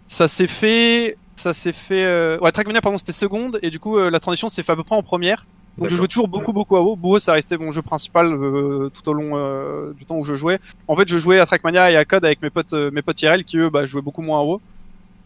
ça 0.07 0.29
s'est 0.29 0.47
fait... 0.47 1.17
Ça 1.37 1.55
s'est 1.55 1.73
fait... 1.73 2.05
Euh... 2.05 2.39
Ouais, 2.41 2.53
Trackmania, 2.53 2.81
pardon, 2.81 2.99
c'était 2.99 3.13
seconde, 3.13 3.59
et 3.63 3.71
du 3.71 3.81
coup, 3.81 3.97
euh, 3.97 4.11
la 4.11 4.21
transition 4.21 4.49
s'est 4.49 4.63
fait 4.63 4.73
à 4.73 4.77
peu 4.77 4.85
près 4.85 4.97
en 4.97 5.03
première. 5.03 5.45
Donc 5.79 5.89
je 5.89 5.97
jouais 5.97 6.09
toujours 6.09 6.29
beaucoup 6.29 6.53
beaucoup 6.53 6.77
à 6.77 6.83
WoW. 6.83 6.99
WoW 7.03 7.19
ça 7.19 7.33
restait 7.33 7.57
mon 7.57 7.71
jeu 7.71 7.81
principal 7.83 8.33
euh, 8.33 8.91
tout 8.93 9.09
au 9.09 9.15
long 9.15 9.33
euh, 9.35 9.93
du 9.95 10.05
temps 10.05 10.17
où 10.17 10.25
je 10.25 10.35
jouais. 10.35 10.59
En 10.87 10.97
fait, 10.97 11.09
je 11.09 11.17
jouais 11.17 11.41
à 11.41 11.47
Trackmania 11.47 11.91
et 11.91 11.97
à 11.97 12.05
Code 12.05 12.25
avec 12.25 12.43
mes 12.43 12.51
potes 12.51 12.75
euh, 12.75 12.91
mes 12.91 13.03
potes 13.03 13.21
IRL 13.23 13.45
qui 13.45 13.57
eux 13.57 13.71
bah, 13.71 13.87
jouaient 13.87 14.03
beaucoup 14.03 14.23
moins 14.23 14.41
à 14.41 14.43
WoW. 14.43 14.61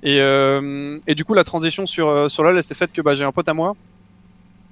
Et 0.03 0.19
et 1.09 1.15
du 1.15 1.25
coup 1.25 1.35
la 1.35 1.43
transition 1.43 1.85
sur 1.85 2.31
sur 2.31 2.45
LoL 2.45 2.57
elle 2.57 2.63
s'est 2.63 2.75
faite 2.75 2.93
que 2.93 3.03
bah, 3.03 3.15
j'ai 3.15 3.25
un 3.25 3.33
pote 3.33 3.49
à 3.49 3.55
moi 3.55 3.75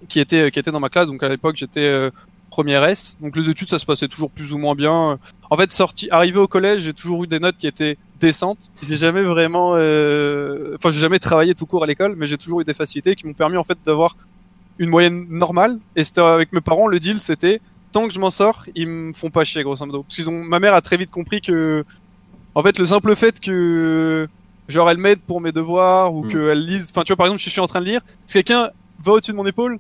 qui 0.09 0.21
était 0.21 0.51
qui 0.51 0.59
était 0.59 0.71
dans 0.71 0.81
ma 0.81 0.91
classe 0.91 1.09
donc 1.09 1.23
à 1.23 1.29
l'époque 1.29 1.57
j'étais 1.57 2.11
première 2.51 2.85
S. 2.85 3.17
Donc 3.21 3.35
les 3.35 3.49
études 3.49 3.69
ça 3.69 3.81
se 3.81 3.87
passait 3.87 4.07
toujours 4.07 4.31
plus 4.31 4.53
ou 4.53 4.59
moins 4.59 4.77
bien. 4.77 5.19
En 5.51 5.57
fait, 5.57 5.73
sorti 5.73 6.09
arrivé 6.11 6.39
au 6.39 6.47
collège, 6.47 6.83
j'ai 6.83 6.93
toujours 6.93 7.25
eu 7.25 7.27
des 7.27 7.41
notes 7.41 7.57
qui 7.59 7.67
étaient 7.67 7.97
décentes. 8.21 8.71
J'ai 8.83 8.97
jamais 8.97 9.23
vraiment 9.23 9.73
euh, 9.75 10.75
enfin 10.77 10.91
j'ai 10.91 11.01
jamais 11.01 11.19
travaillé 11.19 11.55
tout 11.55 11.67
court 11.67 11.83
à 11.83 11.87
l'école, 11.87 12.15
mais 12.17 12.27
j'ai 12.27 12.39
toujours 12.39 12.61
eu 12.61 12.65
des 12.65 12.75
facilités 12.75 13.15
qui 13.17 13.27
m'ont 13.27 13.35
permis 13.35 13.57
en 13.57 13.65
fait 13.65 13.79
d'avoir 13.85 14.17
une 14.79 14.91
moyenne 14.91 15.27
normale. 15.29 15.79
Et 15.97 16.05
c'était 16.05 16.21
avec 16.21 16.53
mes 16.53 16.61
parents, 16.61 16.87
le 16.87 17.01
deal, 17.01 17.21
c'était 17.21 17.61
tant 17.93 18.09
que 18.09 18.13
je 18.15 18.19
m'en 18.19 18.31
sors, 18.31 18.65
ils 18.75 18.89
me 18.89 19.13
font 19.13 19.31
pas 19.31 19.45
chier, 19.45 19.63
grosso 19.63 19.87
modo. 19.87 20.03
Parce 20.03 20.17
qu'ils 20.17 20.29
ont, 20.29 20.43
ma 20.43 20.59
mère 20.59 20.75
a 20.75 20.81
très 20.81 20.97
vite 20.97 21.13
compris 21.13 21.41
que, 21.41 21.85
en 22.57 22.63
fait, 22.65 22.77
le 22.79 22.87
simple 22.87 23.15
fait 23.15 23.39
que, 23.39 24.27
genre, 24.67 24.91
elle 24.91 24.99
m'aide 24.99 25.21
pour 25.21 25.41
mes 25.41 25.53
devoirs 25.53 26.13
ou 26.13 26.25
Mm. 26.25 26.29
qu'elle 26.29 26.65
lise, 26.67 26.91
enfin, 26.91 27.05
tu 27.05 27.13
vois, 27.13 27.17
par 27.17 27.27
exemple, 27.27 27.41
si 27.41 27.47
je 27.51 27.53
suis 27.53 27.61
en 27.61 27.69
train 27.69 27.81
de 27.81 27.87
lire, 27.87 28.01
si 28.27 28.35
quelqu'un 28.39 28.71
va 29.05 29.13
au-dessus 29.13 29.31
de 29.31 29.37
mon 29.37 29.47
épaule, 29.47 29.79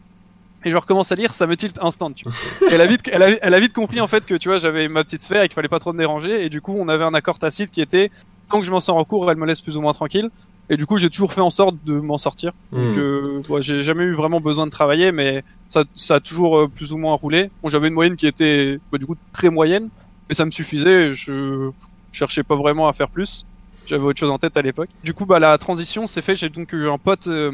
et 0.64 0.70
je 0.70 0.76
recommence 0.76 1.12
à 1.12 1.14
lire, 1.14 1.34
ça 1.34 1.46
me 1.46 1.56
tilte 1.56 1.78
instant. 1.80 2.10
Tu 2.12 2.24
vois. 2.28 2.32
Et 2.70 2.74
elle 2.74 2.80
a 2.80 2.86
vite, 2.86 3.02
elle 3.12 3.22
a, 3.22 3.28
elle 3.44 3.54
a 3.54 3.60
vite 3.60 3.72
compris 3.72 4.00
en 4.00 4.06
fait 4.08 4.24
que 4.26 4.34
tu 4.34 4.48
vois, 4.48 4.58
j'avais 4.58 4.88
ma 4.88 5.04
petite 5.04 5.22
sphère 5.22 5.42
et 5.42 5.48
qu'il 5.48 5.54
fallait 5.54 5.68
pas 5.68 5.78
trop 5.78 5.92
me 5.92 5.98
déranger. 5.98 6.44
Et 6.44 6.48
du 6.48 6.60
coup, 6.60 6.74
on 6.78 6.88
avait 6.88 7.04
un 7.04 7.14
accord 7.14 7.38
tacite 7.38 7.70
qui 7.70 7.80
était 7.80 8.10
tant 8.50 8.60
que 8.60 8.66
je 8.66 8.70
m'en 8.70 8.80
sors 8.80 8.96
en 8.96 9.04
cours, 9.04 9.30
elle 9.30 9.36
me 9.38 9.46
laisse 9.46 9.60
plus 9.60 9.76
ou 9.76 9.80
moins 9.80 9.92
tranquille. 9.92 10.30
Et 10.70 10.78
du 10.78 10.86
coup, 10.86 10.96
j'ai 10.96 11.10
toujours 11.10 11.32
fait 11.34 11.42
en 11.42 11.50
sorte 11.50 11.76
de 11.84 12.00
m'en 12.00 12.16
sortir. 12.16 12.52
Donc, 12.72 12.96
Hmm. 12.96 12.98
euh, 12.98 13.42
ouais, 13.50 13.60
j'ai 13.62 13.82
jamais 13.82 14.04
eu 14.04 14.14
vraiment 14.14 14.40
besoin 14.40 14.64
de 14.66 14.70
travailler, 14.70 15.12
mais 15.12 15.44
ça, 15.68 15.84
ça 15.94 16.14
a 16.14 16.20
toujours 16.20 16.56
euh, 16.56 16.68
plus 16.68 16.92
ou 16.92 16.96
moins 16.96 17.12
roulé. 17.14 17.50
Bon, 17.62 17.68
j'avais 17.68 17.88
une 17.88 17.94
moyenne 17.94 18.16
qui 18.16 18.26
était, 18.26 18.78
bah, 18.90 18.96
du 18.96 19.04
coup, 19.04 19.16
très 19.34 19.50
moyenne, 19.50 19.90
mais 20.28 20.34
ça 20.34 20.46
me 20.46 20.50
suffisait. 20.50 21.12
Je 21.12 21.70
cherchais 22.12 22.42
pas 22.42 22.56
vraiment 22.56 22.88
à 22.88 22.94
faire 22.94 23.10
plus. 23.10 23.44
J'avais 23.86 24.04
autre 24.04 24.18
chose 24.18 24.30
en 24.30 24.38
tête 24.38 24.56
à 24.56 24.62
l'époque. 24.62 24.88
Du 25.02 25.12
coup, 25.12 25.26
bah, 25.26 25.38
la 25.38 25.58
transition 25.58 26.06
s'est 26.06 26.22
fait. 26.22 26.34
J'ai 26.34 26.48
donc 26.48 26.72
eu 26.72 26.88
un 26.88 26.96
pote 26.96 27.26
euh, 27.26 27.52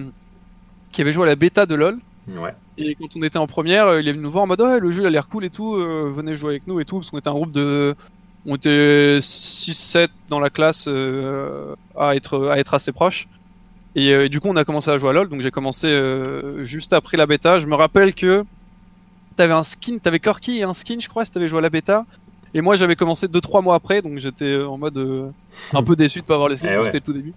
qui 0.93 1.00
avait 1.02 1.12
joué 1.12 1.25
à 1.25 1.26
la 1.26 1.35
bêta 1.37 1.67
de 1.67 1.75
LoL. 1.75 1.99
Ouais. 2.29 2.53
Et 2.79 2.95
quand 2.95 3.09
on 3.17 3.23
était 3.23 3.39
en 3.39 3.47
première, 3.47 3.87
euh, 3.87 4.00
il 4.00 4.09
est 4.09 4.12
venu 4.12 4.23
nous 4.25 4.31
voir 4.31 4.45
en 4.45 4.47
mode 4.47 4.61
ouais, 4.61 4.79
le 4.81 4.91
jeu 4.91 5.05
a 5.05 5.11
l'air 5.11 5.29
cool 5.29 5.45
et 5.45 5.50
tout, 5.50 5.75
euh, 5.75 6.12
venez 6.15 6.37
jouer 6.37 6.50
avec 6.50 6.67
nous 6.67 6.81
et 6.81 6.85
tout, 6.85 6.99
parce 6.99 7.11
qu'on 7.11 7.19
était 7.19 7.29
un 7.29 7.35
groupe 7.35 7.53
de. 7.53 7.95
On 8.47 8.57
était 8.57 9.19
6-7 9.21 10.09
dans 10.31 10.41
la 10.41 10.49
classe 10.49 10.87
euh, 10.89 11.75
à, 11.97 12.17
être, 12.17 12.49
à 12.49 12.59
être 12.59 12.73
assez 12.75 12.93
proches. 12.93 13.29
Et, 13.97 14.12
euh, 14.15 14.25
et 14.25 14.29
du 14.29 14.41
coup, 14.41 14.49
on 14.49 14.57
a 14.57 14.65
commencé 14.65 14.91
à 14.91 14.97
jouer 14.99 15.11
à 15.11 15.12
LoL, 15.12 15.29
donc 15.29 15.41
j'ai 15.41 15.50
commencé 15.50 15.89
juste 16.61 16.93
après 16.93 17.17
la 17.17 17.27
bêta. 17.27 17.59
Je 17.59 17.67
me 17.67 17.75
rappelle 17.75 18.15
que 18.15 18.45
t'avais 19.37 19.53
un 19.53 19.62
skin, 19.62 19.99
t'avais 19.99 20.21
Corky 20.21 20.59
et 20.59 20.62
un 20.62 20.75
skin, 20.75 20.97
je 21.00 21.09
crois, 21.09 21.25
si 21.25 21.31
t'avais 21.33 21.49
joué 21.49 21.59
à 21.59 21.62
la 21.62 21.71
bêta. 21.71 22.07
Et 22.55 22.62
moi, 22.62 22.77
j'avais 22.77 22.97
commencé 22.97 23.27
2-3 23.29 23.62
mois 23.62 23.75
après, 23.77 24.03
donc 24.03 24.19
j'étais 24.19 24.61
en 24.62 24.79
mode 24.79 25.33
un 25.73 25.83
peu 25.83 25.95
déçu 25.97 26.21
de 26.21 26.25
pas 26.25 26.35
avoir 26.35 26.49
les 26.49 26.57
skins, 26.57 26.71
Eh 26.73 26.77
ouais. 26.79 26.85
c'était 26.85 26.99
le 26.99 27.05
tout 27.05 27.12
début. 27.12 27.35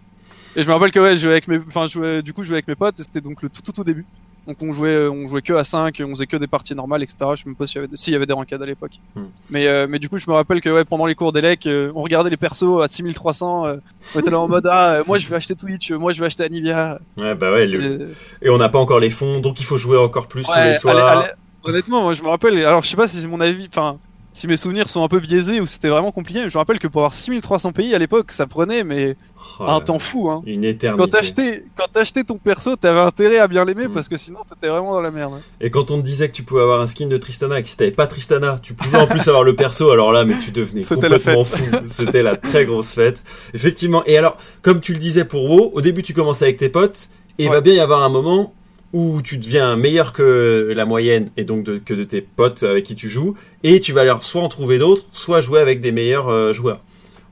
Et 0.56 0.64
je 0.64 0.68
me 0.68 0.74
rappelle 0.74 0.92
que 0.92 1.00
ouais, 1.00 1.16
je 1.18 1.22
jouais 1.22 1.32
avec 1.32 1.48
mes, 1.48 1.58
enfin, 1.68 1.86
je 1.88 1.94
jouais, 1.94 2.22
du 2.22 2.32
coup, 2.34 2.44
je 2.44 2.48
jouais 2.48 2.58
avec 2.58 2.68
mes 2.68 2.76
potes, 2.76 3.00
et 3.00 3.04
c'était 3.04 3.22
donc 3.22 3.42
le 3.42 3.50
tout, 3.50 3.62
tout, 3.62 3.72
tout 3.72 3.84
début. 3.84 4.06
Donc 4.48 4.58
on 4.62 4.72
jouait, 4.74 4.90
euh, 4.96 5.10
on 5.10 5.26
jouait 5.28 5.42
que 5.42 5.54
à 5.54 5.64
5, 5.64 6.02
on 6.06 6.10
faisait 6.10 6.28
que 6.28 6.36
des 6.36 6.48
parties 6.48 6.76
normales, 6.76 7.02
etc. 7.02 7.18
Je 7.36 7.46
même 7.46 7.56
pas 7.56 7.66
s'il 7.66 7.82
y 7.82 8.12
y 8.12 8.16
avait 8.16 8.26
des 8.26 8.34
rankades 8.34 8.62
à 8.62 8.66
l'époque. 8.66 9.00
Hmm. 9.16 9.24
Mais, 9.50 9.68
euh, 9.68 9.88
mais 9.90 10.00
du 10.00 10.10
coup, 10.10 10.18
je 10.18 10.30
me 10.30 10.36
rappelle 10.36 10.60
que 10.60 10.70
ouais, 10.70 10.84
pendant 10.84 11.06
les 11.06 11.16
cours 11.16 11.32
d'élec, 11.32 11.66
euh, 11.66 11.92
on 11.96 12.02
regardait 12.02 12.30
les 12.30 12.38
persos 12.38 12.82
à 12.84 12.88
6300, 12.90 13.66
euh, 13.66 13.76
on 14.16 14.20
était 14.20 14.30
là 14.30 14.40
en 14.40 14.48
mode 14.50 14.68
ah, 14.70 14.96
euh, 14.96 15.04
moi 15.08 15.18
je 15.18 15.28
vais 15.30 15.36
acheter 15.38 15.56
Twitch, 15.56 15.92
moi 15.92 16.12
je 16.12 16.20
vais 16.20 16.26
acheter 16.26 16.44
Anivia. 16.44 17.00
Ouais, 17.18 17.36
bah 17.36 17.52
ouais. 17.52 17.66
le- 17.66 18.10
Et 18.42 18.50
on 18.50 18.58
n'a 18.58 18.70
pas 18.70 18.80
encore 18.80 19.00
les 19.00 19.10
fonds, 19.10 19.40
donc 19.40 19.60
il 19.62 19.66
faut 19.66 19.78
jouer 19.78 19.98
encore 19.98 20.28
plus 20.28 20.44
tous 20.44 20.52
ouais, 20.52 20.70
les 20.72 20.76
soirs. 20.76 20.98
allez, 20.98 21.22
allez, 21.22 21.32
honnêtement, 21.64 22.04
moi 22.04 22.14
je 22.14 22.22
me 22.22 22.28
rappelle, 22.28 22.58
alors 22.66 22.84
je 22.84 22.90
sais 22.90 22.98
pas 22.98 23.08
si 23.08 23.26
mon 23.28 23.40
avis, 23.40 23.68
enfin, 23.70 23.98
si 24.34 24.48
mes 24.48 24.58
souvenirs 24.58 24.90
sont 24.90 25.04
un 25.04 25.08
peu 25.08 25.20
biaisés 25.20 25.62
ou 25.62 25.66
si 25.68 25.76
c'était 25.76 25.90
vraiment 25.90 26.12
compliqué, 26.12 26.42
mais 26.44 26.50
je 26.50 26.56
me 26.58 26.60
rappelle 26.60 26.80
que 26.80 26.88
pour 26.88 27.02
avoir 27.02 27.14
6300 27.14 27.72
pays 27.72 27.94
à 27.96 28.00
l'époque, 28.00 28.32
ça 28.32 28.48
prenait 28.48 28.84
mais 28.84 29.16
Oh 29.60 29.66
un 29.68 29.80
temps 29.82 30.00
fou, 30.00 30.30
hein. 30.30 30.42
Une 30.46 30.62
Quand 30.62 30.68
éternité. 30.70 31.10
t'achetais, 31.12 31.66
quand 31.76 31.86
t'achetais 31.92 32.24
ton 32.24 32.38
perso, 32.38 32.76
t'avais 32.76 33.00
intérêt 33.00 33.38
à 33.40 33.48
bien 33.48 33.64
l'aimer 33.66 33.88
Mm. 33.88 33.94
parce 33.94 34.08
que 34.10 34.18
sinon 34.18 34.40
t'étais 34.50 34.70
vraiment 34.70 34.94
dans 34.94 35.02
la 35.02 35.12
merde. 35.12 35.34
Et 35.62 35.70
quand 35.70 35.92
on 35.92 35.98
te 36.00 36.04
disait 36.04 36.30
que 36.30 36.34
tu 36.34 36.44
pouvais 36.44 36.62
avoir 36.62 36.82
un 36.82 36.88
skin 36.88 37.08
de 37.08 37.18
Tristana 37.18 37.60
et 37.60 37.64
que 37.64 37.68
si 37.70 37.78
t'avais 37.78 37.92
pas 37.92 38.08
Tristana, 38.08 38.58
tu 38.62 38.74
pouvais 38.74 38.98
en 38.98 39.06
plus 39.08 39.28
avoir 39.28 39.44
le 39.44 39.56
perso, 39.56 39.92
alors 39.92 40.12
là, 40.12 40.26
mais 40.26 40.38
tu 40.40 40.52
devenais 40.52 40.84
complètement 40.84 41.44
fou. 41.44 41.64
C'était 41.88 42.24
la 42.24 42.36
très 42.36 42.66
grosse 42.66 42.94
fête. 42.94 43.22
Effectivement. 43.54 44.04
Et 44.06 44.18
alors, 44.18 44.38
comme 44.62 44.80
tu 44.80 44.94
le 44.94 45.00
disais 45.00 45.26
pour 45.26 45.44
WoW, 45.50 45.72
au 45.74 45.82
début 45.82 46.02
tu 46.04 46.14
commençais 46.14 46.46
avec 46.46 46.58
tes 46.58 46.70
potes, 46.70 47.10
et 47.38 47.44
il 47.44 47.50
Ouais. 47.50 47.56
va 47.56 47.62
bien 47.62 47.74
y 47.74 47.80
avoir 47.80 48.02
un 48.04 48.10
moment 48.10 48.54
où 48.94 49.22
tu 49.22 49.38
deviens 49.38 49.76
meilleur 49.76 50.14
que 50.14 50.72
la 50.76 50.86
moyenne 50.86 51.32
et 51.36 51.44
donc 51.44 51.64
de, 51.64 51.78
que 51.80 51.94
de 51.94 52.04
tes 52.04 52.22
potes 52.22 52.64
avec 52.64 52.86
qui 52.86 52.96
tu 52.96 53.10
joues, 53.10 53.36
et 53.64 53.80
tu 53.80 53.92
vas 53.92 54.02
alors 54.02 54.24
soit 54.24 54.42
en 54.42 54.50
trouver 54.50 54.78
d'autres, 54.78 55.06
soit 55.12 55.42
jouer 55.42 55.60
avec 55.60 55.82
des 55.82 55.92
meilleurs 55.92 56.30
euh, 56.30 56.54
joueurs. 56.54 56.80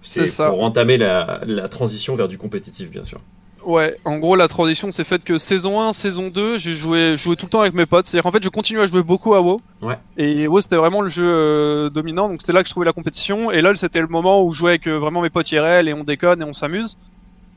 C'est 0.02 0.28
ça. 0.28 0.50
pour 0.50 0.64
entamer 0.64 0.98
la, 0.98 1.42
la 1.46 1.70
transition 1.70 2.16
vers 2.16 2.28
du 2.28 2.38
compétitif, 2.40 2.90
bien 2.90 3.04
sûr. 3.04 3.22
Ouais, 3.64 3.96
en 4.06 4.18
gros, 4.18 4.36
la 4.36 4.48
transition 4.48 4.90
s'est 4.92 5.04
faite 5.04 5.24
que 5.24 5.38
saison 5.38 5.80
1, 5.80 5.94
saison 5.94 6.30
2, 6.30 6.58
j'ai 6.58 6.74
joué, 6.74 7.16
joué 7.16 7.36
tout 7.36 7.46
le 7.46 7.52
temps 7.52 7.62
avec 7.62 7.74
mes 7.74 7.86
potes. 7.86 8.08
C'est-à-dire 8.08 8.24
qu'en 8.24 8.32
fait, 8.32 8.44
je 8.44 8.50
continue 8.50 8.80
à 8.80 8.88
jouer 8.88 9.04
beaucoup 9.04 9.36
à 9.36 9.42
WoW. 9.42 9.62
Ouais. 9.82 9.98
Et 10.18 10.48
WoW, 10.48 10.62
c'était 10.62 10.78
vraiment 10.78 11.02
le 11.02 11.10
jeu 11.10 11.26
euh, 11.26 11.90
dominant. 11.90 12.28
Donc, 12.28 12.42
c'était 12.42 12.54
là 12.54 12.64
que 12.64 12.68
je 12.68 12.74
trouvais 12.74 12.88
la 12.88 12.94
compétition. 12.94 13.52
Et 13.52 13.62
LoL, 13.62 13.78
c'était 13.78 14.02
le 14.02 14.08
moment 14.08 14.44
où 14.44 14.52
je 14.52 14.58
jouais 14.58 14.72
avec 14.72 14.88
euh, 14.88 14.98
vraiment 14.98 15.22
mes 15.22 15.30
potes 15.30 15.52
IRL 15.52 15.88
et 15.88 15.94
on 15.94 16.04
déconne 16.04 16.42
et 16.42 16.46
on 16.46 16.54
s'amuse. 16.54 16.98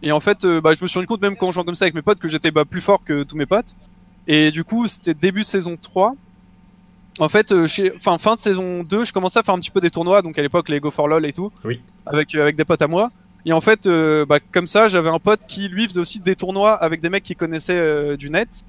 Et 0.03 0.13
en 0.13 0.21
fait, 0.21 0.45
euh, 0.45 0.61
bah, 0.61 0.75
je 0.75 0.85
me 0.85 0.89
suis 0.89 0.99
rendu 0.99 1.07
compte, 1.07 1.23
même 1.23 1.37
quand 1.37 1.47
je 1.49 1.55
jouais 1.55 1.65
comme 1.65 1.75
ça 1.75 1.87
avec 1.87 1.95
mes 1.95 2.03
potes, 2.03 2.19
que 2.19 2.29
j'étais 2.29 2.51
bah, 2.51 2.67
plus 2.67 2.83
fort 2.83 3.03
que 3.03 3.23
tous 3.23 3.37
mes 3.37 3.47
potes. 3.47 3.75
Et 4.27 4.51
du 4.51 4.65
coup, 4.65 4.87
c'était 4.87 5.15
début 5.15 5.45
saison 5.45 5.77
3. 5.81 6.15
En 7.21 7.29
fait, 7.29 7.53
euh, 7.53 7.67
chez... 7.67 7.93
enfin, 7.97 8.19
fin 8.19 8.35
de 8.35 8.41
saison 8.41 8.83
2, 8.83 9.05
je 9.05 9.13
commençais 9.13 9.39
à 9.39 9.43
faire 9.43 9.55
un 9.55 9.61
petit 9.61 9.71
peu 9.71 9.81
des 9.81 9.91
tournois. 9.91 10.23
Donc, 10.23 10.39
à 10.39 10.43
l'époque, 10.43 10.69
les 10.69 10.81
Go 10.81 10.91
for 10.91 11.07
LoL 11.07 11.27
et 11.27 11.33
tout. 11.33 11.53
Oui. 11.65 11.81
Avec, 12.07 12.35
euh, 12.35 12.43
avec 12.43 12.57
des 12.57 12.65
potes 12.65 12.83
à 12.83 12.89
moi. 12.89 13.11
Et 13.47 13.53
en 13.53 13.61
fait, 13.61 13.87
euh, 13.87 14.25
bah, 14.27 14.39
comme 14.53 14.67
ça, 14.67 14.89
j'avais 14.89 15.11
un 15.11 15.19
pote 15.19 15.41
qui 15.47 15.69
lui 15.69 15.87
faisait 15.87 16.01
aussi 16.01 16.19
des 16.19 16.35
tournois 16.35 16.73
avec 16.73 17.01
des 17.01 17.11
mecs 17.11 17.23
qui 17.23 17.37
connaissaient 17.37 17.77
euh, 17.77 18.17
du 18.17 18.31
net. 18.31 18.65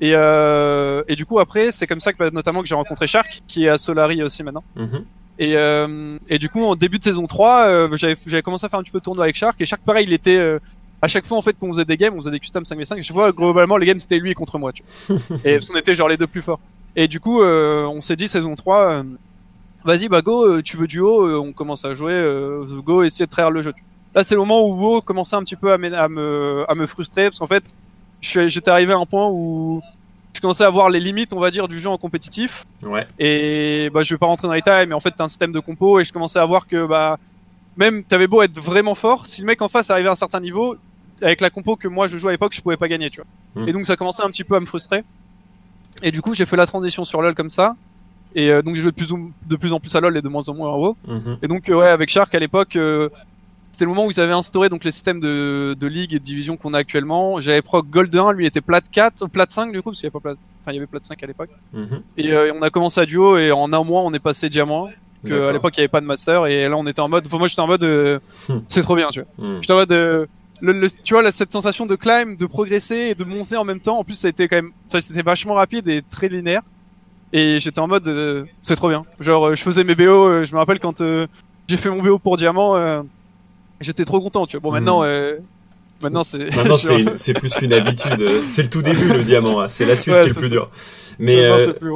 Et, 0.00 0.12
euh, 0.14 1.02
et 1.08 1.16
du 1.16 1.26
coup, 1.26 1.38
après, 1.38 1.72
c'est 1.72 1.86
comme 1.86 2.00
ça 2.00 2.12
que 2.12 2.18
bah, 2.18 2.30
notamment 2.32 2.62
que 2.62 2.68
j'ai 2.68 2.74
rencontré 2.74 3.06
Shark, 3.06 3.42
qui 3.46 3.64
est 3.64 3.68
à 3.68 3.78
Solari 3.78 4.22
aussi 4.22 4.42
maintenant. 4.42 4.64
Mhm. 4.74 5.04
Et, 5.38 5.56
euh, 5.56 6.16
et 6.28 6.38
du 6.38 6.48
coup, 6.48 6.64
en 6.64 6.76
début 6.76 6.98
de 6.98 7.04
saison 7.04 7.26
3, 7.26 7.66
euh, 7.66 7.96
j'avais 7.96 8.16
j'avais 8.26 8.42
commencé 8.42 8.64
à 8.64 8.68
faire 8.70 8.78
un 8.78 8.82
petit 8.82 8.90
peu 8.90 8.98
de 8.98 9.04
tournoi 9.04 9.24
avec 9.24 9.36
Shark. 9.36 9.60
Et 9.60 9.66
Shark, 9.66 9.82
pareil, 9.84 10.06
il 10.06 10.12
était 10.14 10.38
euh, 10.38 10.58
à 11.02 11.08
chaque 11.08 11.26
fois 11.26 11.38
en 11.38 11.42
fait 11.42 11.58
qu'on 11.58 11.68
faisait 11.68 11.84
des 11.84 11.96
games, 11.96 12.14
on 12.14 12.18
faisait 12.18 12.30
des 12.30 12.40
custom 12.40 12.64
5v5. 12.64 12.98
Et 12.98 13.02
chaque 13.02 13.16
fois, 13.16 13.32
globalement, 13.32 13.76
les 13.76 13.86
games 13.86 14.00
c'était 14.00 14.18
lui 14.18 14.34
contre 14.34 14.58
moi. 14.58 14.72
Tu 14.72 14.82
vois. 15.08 15.18
et 15.44 15.58
qu'on 15.58 15.76
était 15.76 15.94
genre 15.94 16.08
les 16.08 16.16
deux 16.16 16.26
plus 16.26 16.42
forts. 16.42 16.60
Et 16.96 17.08
du 17.08 17.20
coup, 17.20 17.42
euh, 17.42 17.84
on 17.84 18.00
s'est 18.00 18.16
dit 18.16 18.26
saison 18.26 18.54
3, 18.54 18.78
euh, 18.80 19.02
vas-y, 19.84 20.08
bah 20.08 20.20
go, 20.22 20.46
euh, 20.46 20.62
tu 20.62 20.76
veux 20.76 20.86
duo, 20.86 21.26
euh, 21.26 21.38
on 21.38 21.52
commence 21.52 21.84
à 21.84 21.94
jouer, 21.94 22.12
euh, 22.12 22.64
go, 22.84 23.02
essayer 23.02 23.26
de 23.26 23.30
trahir 23.30 23.50
le 23.50 23.62
jeu. 23.62 23.72
Là, 24.14 24.22
c'était 24.22 24.34
le 24.34 24.40
moment 24.40 24.66
où 24.66 24.74
WoW 24.74 25.02
commençait 25.02 25.36
un 25.36 25.42
petit 25.42 25.56
peu 25.56 25.70
à, 25.72 25.74
à 25.74 26.08
me, 26.08 26.64
à 26.68 26.74
me 26.74 26.86
frustrer 26.86 27.24
parce 27.30 27.38
qu'en 27.38 27.46
fait, 27.46 27.64
j'étais 28.20 28.70
arrivé 28.70 28.92
à 28.92 28.96
un 28.96 29.04
point 29.04 29.28
où 29.30 29.82
je 30.34 30.40
commençais 30.40 30.64
à 30.64 30.70
voir 30.70 30.90
les 30.90 31.00
limites, 31.00 31.32
on 31.32 31.40
va 31.40 31.50
dire, 31.50 31.68
du 31.68 31.78
jeu 31.78 31.88
en 31.88 31.98
compétitif. 31.98 32.64
Ouais. 32.82 33.06
Et 33.18 33.90
bah, 33.92 34.02
je 34.02 34.14
vais 34.14 34.18
pas 34.18 34.26
rentrer 34.26 34.48
dans 34.48 34.54
les 34.54 34.60
détails, 34.60 34.86
mais 34.86 34.94
en 34.94 35.00
fait, 35.00 35.12
t'as 35.16 35.24
un 35.24 35.28
système 35.28 35.52
de 35.52 35.60
compo 35.60 36.00
et 36.00 36.04
je 36.04 36.12
commençais 36.12 36.38
à 36.38 36.44
voir 36.44 36.66
que 36.66 36.86
bah, 36.86 37.18
même 37.76 38.04
t'avais 38.04 38.26
beau 38.26 38.42
être 38.42 38.58
vraiment 38.58 38.94
fort, 38.94 39.26
si 39.26 39.40
le 39.42 39.46
mec 39.46 39.60
en 39.62 39.68
face 39.68 39.90
arrivait 39.90 40.08
à 40.08 40.12
un 40.12 40.16
certain 40.16 40.40
niveau, 40.40 40.76
avec 41.22 41.40
la 41.40 41.50
compo 41.50 41.76
que 41.76 41.88
moi 41.88 42.08
je 42.08 42.18
jouais 42.18 42.30
à 42.30 42.32
l'époque, 42.32 42.54
je 42.54 42.60
pouvais 42.60 42.76
pas 42.76 42.88
gagner, 42.88 43.10
tu 43.10 43.20
vois. 43.22 43.62
Mm. 43.64 43.68
Et 43.68 43.72
donc 43.72 43.86
ça 43.86 43.96
commençait 43.96 44.22
un 44.22 44.28
petit 44.30 44.44
peu 44.44 44.54
à 44.56 44.60
me 44.60 44.66
frustrer. 44.66 45.04
Et 46.02 46.10
du 46.10 46.20
coup, 46.20 46.34
j'ai 46.34 46.44
fait 46.44 46.56
la 46.56 46.66
transition 46.66 47.04
sur 47.04 47.22
LoL 47.22 47.34
comme 47.34 47.50
ça. 47.50 47.74
Et 48.34 48.50
euh, 48.50 48.60
donc 48.60 48.74
j'ai 48.76 48.82
joué 48.82 48.90
de 48.90 48.96
plus, 48.96 49.12
ou- 49.12 49.32
de 49.46 49.56
plus 49.56 49.72
en 49.72 49.80
plus 49.80 49.94
à 49.96 50.00
LoL 50.00 50.16
et 50.16 50.20
de 50.22 50.28
moins 50.28 50.46
en 50.48 50.54
moins 50.54 50.68
à 50.72 50.76
WoW. 50.76 50.96
Mhm. 51.06 51.38
Et 51.42 51.48
donc 51.48 51.68
euh, 51.70 51.74
ouais, 51.76 51.88
avec 51.88 52.10
Shark 52.10 52.34
à 52.34 52.38
l'époque, 52.38 52.76
euh, 52.76 53.08
c'était 53.72 53.84
le 53.84 53.90
moment 53.90 54.04
où 54.06 54.10
ils 54.10 54.20
avaient 54.20 54.32
instauré 54.32 54.68
donc 54.68 54.84
les 54.84 54.90
systèmes 54.90 55.20
de, 55.20 55.74
de 55.78 55.86
ligue 55.86 56.12
et 56.12 56.18
de 56.18 56.24
division 56.24 56.56
qu'on 56.58 56.74
a 56.74 56.78
actuellement. 56.78 57.40
J'avais 57.40 57.62
proc 57.62 57.86
Gold 57.88 58.14
1, 58.14 58.32
lui 58.32 58.44
était 58.46 58.60
plat 58.60 58.80
4, 58.82 59.22
euh, 59.22 59.26
plat 59.28 59.46
5 59.48 59.72
du 59.72 59.80
coup 59.80 59.90
parce 59.90 59.98
qu'il 60.00 60.04
y 60.04 60.08
avait 60.08 60.12
pas 60.12 60.20
plat, 60.20 60.34
enfin 60.62 60.72
il 60.72 60.74
y 60.74 60.78
avait 60.78 60.86
plat 60.86 61.00
5 61.02 61.22
à 61.22 61.26
l'époque. 61.26 61.50
Mhm. 61.72 62.02
Et 62.18 62.32
euh, 62.32 62.52
on 62.54 62.60
a 62.62 62.68
commencé 62.68 63.00
à 63.00 63.06
duo 63.06 63.38
et 63.38 63.52
en 63.52 63.72
un 63.72 63.84
mois 63.84 64.02
on 64.02 64.12
est 64.12 64.18
passé 64.18 64.50
diamant. 64.50 64.90
Que 65.24 65.30
D'accord. 65.30 65.48
à 65.48 65.52
l'époque 65.52 65.74
il 65.76 65.80
y 65.80 65.82
avait 65.82 65.88
pas 65.88 66.00
de 66.00 66.06
master 66.06 66.46
et 66.46 66.68
là 66.68 66.76
on 66.76 66.86
était 66.86 67.00
en 67.00 67.08
mode, 67.08 67.26
enfin 67.26 67.38
moi 67.38 67.48
j'étais 67.48 67.60
en 67.62 67.66
mode, 67.66 67.82
euh, 67.84 68.18
Hmm. 68.48 68.58
c'est 68.68 68.82
trop 68.82 68.94
bien 68.96 69.08
tu 69.10 69.20
vois. 69.22 69.46
Mhm. 69.48 69.58
J'étais 69.62 69.72
en 69.72 69.76
mode, 69.76 69.92
euh, 69.92 70.26
le, 70.60 70.72
le- 70.72 70.88
tu 71.02 71.14
vois 71.14 71.22
là, 71.22 71.32
cette 71.32 71.52
sensation 71.52 71.86
de 71.86 71.94
climb, 71.96 72.36
de 72.36 72.46
progresser 72.46 72.96
et 73.10 73.14
de 73.14 73.24
monter 73.24 73.56
en 73.56 73.64
même 73.64 73.80
temps. 73.80 73.98
En 73.98 74.04
plus 74.04 74.14
ça 74.14 74.26
a 74.28 74.30
été 74.30 74.46
quand 74.48 74.56
même, 74.56 74.70
ça 74.88 75.00
c'était 75.00 75.22
vachement 75.22 75.54
rapide 75.54 75.88
et 75.88 76.02
très 76.08 76.28
linéaire. 76.28 76.62
Et 77.32 77.58
j'étais 77.58 77.80
en 77.80 77.88
mode, 77.88 78.06
euh, 78.08 78.44
c'est 78.62 78.76
trop 78.76 78.88
bien. 78.88 79.04
Genre, 79.20 79.48
euh, 79.48 79.54
je 79.56 79.62
faisais 79.62 79.82
mes 79.84 79.94
BO. 79.96 80.02
euh, 80.28 80.44
je 80.44 80.52
me 80.54 80.58
rappelle 80.58 80.78
quand 80.78 81.00
euh, 81.00 81.26
j'ai 81.66 81.76
fait 81.76 81.90
mon 81.90 82.00
BO 82.00 82.18
pour 82.20 82.36
diamant, 82.36 82.76
euh, 82.76 83.02
j'étais 83.80 84.04
trop 84.04 84.20
content. 84.20 84.46
Tu 84.46 84.56
vois. 84.56 84.62
Bon, 84.62 84.70
maintenant, 84.72 85.02
euh, 85.02 85.36
maintenant 86.02 86.24
c'est. 86.24 86.38
Maintenant, 86.56 86.76
c'est 87.14 87.34
plus 87.34 87.54
qu'une 87.54 87.72
habitude. 87.72 88.22
C'est 88.48 88.62
le 88.62 88.70
tout 88.70 88.82
début, 88.82 89.08
le 89.08 89.22
diamant. 89.24 89.60
hein. 89.60 89.68
C'est 89.68 89.84
la 89.84 89.96
suite 89.96 90.14
Ouais, 90.14 90.20
qui 90.22 90.26
est 90.26 90.30
le 90.30 90.34
plus 90.34 90.48
dur. 90.50 90.70
Mais 91.18 91.44
euh, 91.46 91.72
plus 91.72 91.90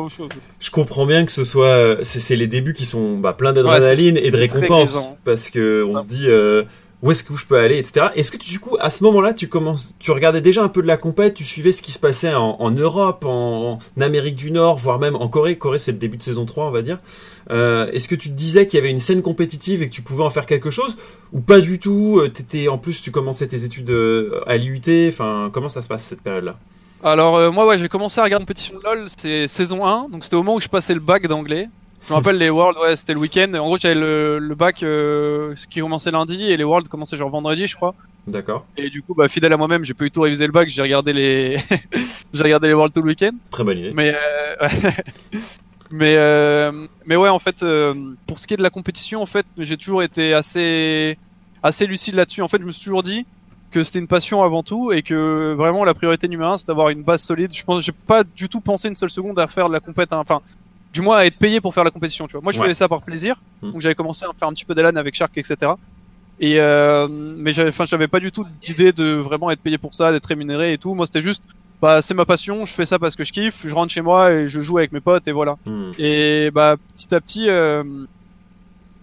je 0.61 0.71
comprends 0.71 1.05
bien 1.05 1.27
que 1.27 1.33
ce 1.33 1.45
soit, 1.45 1.67
euh, 1.67 1.99
c'est 2.03 2.37
les 2.37 2.47
débuts 2.47 2.73
qui 2.73 2.87
sont 2.87 3.19
bah, 3.19 3.35
pleins 3.35 3.53
d'adrénaline 3.53 4.17
et 4.17 4.31
de 4.31 4.47
grisant. 4.47 5.19
parce 5.25 5.51
que 5.51 5.85
on 5.87 5.97
Ah. 5.97 6.01
se 6.01 6.07
dit 6.07 6.25
euh, 6.27 6.63
où 7.03 7.11
est-ce 7.11 7.25
que 7.25 7.35
je 7.35 7.47
peux 7.47 7.57
aller, 7.57 7.79
etc. 7.79 8.09
Est-ce 8.15 8.31
que 8.31 8.37
tu, 8.37 8.51
du 8.51 8.61
coup, 8.61 8.77
à 8.79 8.91
ce 8.91 9.03
moment-là, 9.05 9.33
tu 9.33 9.49
commences, 9.49 9.95
tu 9.99 10.11
regardais 10.11 10.43
déjà 10.43 10.63
un 10.63 10.69
peu 10.69 10.83
de 10.83 10.87
la 10.87 10.99
compète, 10.99 11.35
tu 11.35 11.45
suivais 11.45 11.73
ce 11.73 11.81
qui 11.81 11.93
se 11.93 11.99
passait 11.99 12.35
en, 12.35 12.71
Europe, 12.71 13.25
en, 13.27 13.79
Amérique 13.99 14.37
du 14.37 14.51
Nord, 14.51 14.77
voire 14.77 14.99
même 14.99 15.17
en 15.17 15.29
Corée. 15.29 15.57
Corée, 15.57 15.79
c'est 15.79 15.93
le 15.93 15.99
début 15.99 16.19
de 16.19 16.23
saison 16.23 16.45
3, 16.45 16.67
on 16.67 16.71
va 16.71 16.83
dire. 16.83 16.99
Euh, 17.51 17.91
Est-ce 17.93 18.09
que 18.09 18.15
tu 18.15 18.29
te 18.29 18.35
disais 18.35 18.67
qu'il 18.67 18.79
y 18.79 18.83
avait 18.83 18.91
une 18.91 19.01
scène 19.01 19.23
compétitive 19.23 19.83
et 19.83 19.89
que 19.89 19.95
tu 19.95 20.03
pouvais 20.03 20.23
en 20.23 20.31
faire 20.31 20.47
quelque 20.47 20.71
chose 20.71 20.99
ou 21.33 21.41
pas 21.41 21.61
du 21.61 21.79
tout 21.79 22.19
euh, 22.21 22.29
T'étais 22.29 22.69
en 22.69 22.77
plus, 22.77 23.01
tu 23.01 23.11
commençais 23.11 23.47
tes 23.47 23.65
études 23.65 23.91
euh, 23.91 24.41
à 24.47 24.57
l'IUT. 24.57 25.09
Enfin, 25.09 25.51
comment 25.53 25.71
ça 25.71 25.81
se 25.81 25.89
passe 25.89 26.05
cette 26.05 26.23
période-là? 26.23 26.57
Alors 27.03 27.51
moi 27.51 27.67
ouais 27.67 27.79
j'ai 27.79 27.89
commencé 27.89 28.21
à 28.21 28.25
regarder 28.25 28.45
une 28.45 28.79
de 28.79 28.85
LoL, 28.85 29.07
c'est 29.17 29.49
saison 29.49 29.87
1, 29.87 30.11
donc 30.11 30.23
c'était 30.23 30.37
au 30.37 30.43
moment 30.43 30.57
où 30.57 30.61
je 30.61 30.69
passais 30.69 30.93
le 30.93 31.01
bac 31.01 31.27
d'anglais. 31.27 31.71
Je 32.07 32.13
me 32.13 32.17
rappelle 32.17 32.39
les 32.39 32.51
Worlds, 32.51 32.79
ouais 32.81 32.97
c'était 32.97 33.13
le 33.15 33.21
week-end. 33.21 33.53
En 33.55 33.65
gros 33.67 33.79
j'avais 33.79 33.95
le, 33.95 34.39
le 34.39 34.55
bac 34.55 34.83
euh, 34.83 35.55
qui 35.71 35.81
commençait 35.81 36.11
lundi 36.11 36.43
et 36.51 36.57
les 36.57 36.65
Worlds 36.65 36.89
commençaient 36.89 37.17
genre 37.17 37.31
vendredi 37.31 37.67
je 37.67 37.77
crois. 37.77 37.95
D'accord, 38.27 38.67
Et 38.77 38.91
du 38.91 39.03
coup 39.03 39.15
bah 39.15 39.29
fidèle 39.29 39.53
à 39.53 39.57
moi-même 39.57 39.85
j'ai 39.85 39.95
pas 39.95 40.05
eu 40.05 40.11
tout 40.11 40.21
révisé 40.21 40.47
le 40.47 40.53
bac, 40.53 40.69
j'ai 40.69 40.83
regardé 40.83 41.13
les 41.13 41.57
j'ai 42.33 42.43
regardé 42.43 42.69
les 42.69 42.75
Worlds 42.75 42.93
tout 42.95 43.03
le 43.03 43.09
week-end. 43.09 43.31
très 43.51 43.65
bonne 43.65 43.79
idée. 43.79 43.93
Mais 43.95 44.15
euh, 44.15 44.69
mais 45.91 46.17
euh, 46.17 46.73
mais 47.07 47.17
ouais 47.17 47.29
en 47.29 47.39
fait 47.39 47.65
pour 48.27 48.39
ce 48.39 48.47
qui 48.47 48.55
est 48.55 48.59
de 48.59 48.63
la 48.63 48.71
compétition 48.71 49.23
en 49.23 49.27
fait 49.27 49.47
j'ai 49.59 49.77
toujours 49.77 50.03
été 50.03 50.35
assez 50.35 51.17
assez 51.63 51.87
lucide 51.87 52.15
là-dessus. 52.15 52.43
En 52.43 52.49
fait 52.49 52.61
je 52.61 52.67
me 52.67 52.71
suis 52.73 52.85
toujours 52.85 53.03
dit 53.03 53.27
que 53.71 53.85
c'était 53.85 54.01
une 54.01 54.09
passion 54.09 54.43
avant 54.43 54.63
tout 54.65 54.91
et 54.91 55.03
que 55.03 55.55
vraiment 55.57 55.85
la 55.85 55.95
priorité 55.95 56.27
numéro 56.29 56.51
un 56.51 56.59
c'est 56.59 56.67
d'avoir 56.67 56.89
une 56.89 57.03
base 57.03 57.23
solide. 57.23 57.53
Je 57.55 57.63
pense 57.65 57.85
j'ai 57.85 57.93
pas 57.93 58.25
du 58.25 58.49
tout 58.49 58.61
pensé 58.61 58.89
une 58.89 58.97
seule 58.97 59.11
seconde 59.11 59.39
à 59.39 59.47
faire 59.47 59.69
de 59.69 59.73
la 59.75 59.81
compète. 59.81 60.13
hein. 60.13 60.19
Enfin 60.19 60.41
du 60.93 61.01
moins 61.03 61.19
à 61.19 61.25
être 61.27 61.37
payé 61.39 61.61
pour 61.61 61.73
faire 61.75 61.85
la 61.85 61.91
compétition. 61.91 62.27
Tu 62.27 62.33
vois. 62.33 62.41
Moi 62.43 62.53
je 62.53 62.59
Ouais. 62.59 62.65
faisais 62.67 62.75
ça 62.75 62.89
par 62.89 63.03
plaisir. 63.03 63.41
Donc 63.63 63.81
j'avais 63.81 63.95
commencé 63.95 64.25
à 64.25 64.29
faire 64.39 64.49
un 64.49 64.53
petit 64.53 64.65
peu 64.65 64.75
d'Elan 64.75 64.97
avec 64.97 65.15
Shark 65.15 65.37
etc. 65.39 65.73
Et 66.43 66.59
euh, 66.59 67.07
mais 67.11 67.53
j'avais, 67.53 67.69
enfin, 67.69 67.85
j'avais 67.85 68.09
pas 68.09 68.19
du 68.21 68.33
tout 68.33 68.47
d'idée 68.63 68.93
de 68.93 69.15
vraiment 69.17 69.51
être 69.51 69.61
payé 69.61 69.77
pour 69.79 69.95
ça, 69.95 70.11
d'être 70.11 70.25
rémunéré 70.27 70.73
et 70.73 70.79
tout. 70.79 70.95
Moi, 70.95 71.05
c'était 71.05 71.21
juste, 71.21 71.45
bah, 71.83 72.01
c'est 72.01 72.15
ma 72.15 72.25
passion, 72.25 72.65
je 72.65 72.73
fais 72.73 72.87
ça 72.87 72.99
parce 72.99 73.15
que 73.15 73.25
je 73.25 73.33
kiffe, 73.33 73.67
je 73.67 73.75
rentre 73.75 73.93
chez 73.93 74.01
moi 74.01 74.33
et 74.33 74.49
je 74.49 74.59
joue 74.61 74.79
avec 74.79 74.93
mes 74.93 75.01
potes 75.01 75.29
et 75.29 75.33
voilà. 75.33 75.57
Hmm. 75.67 75.91
Et 75.99 76.51
bah, 76.51 76.77
petit 76.95 77.15
à 77.15 77.21
petit, 77.21 77.49
euh... 77.51 77.85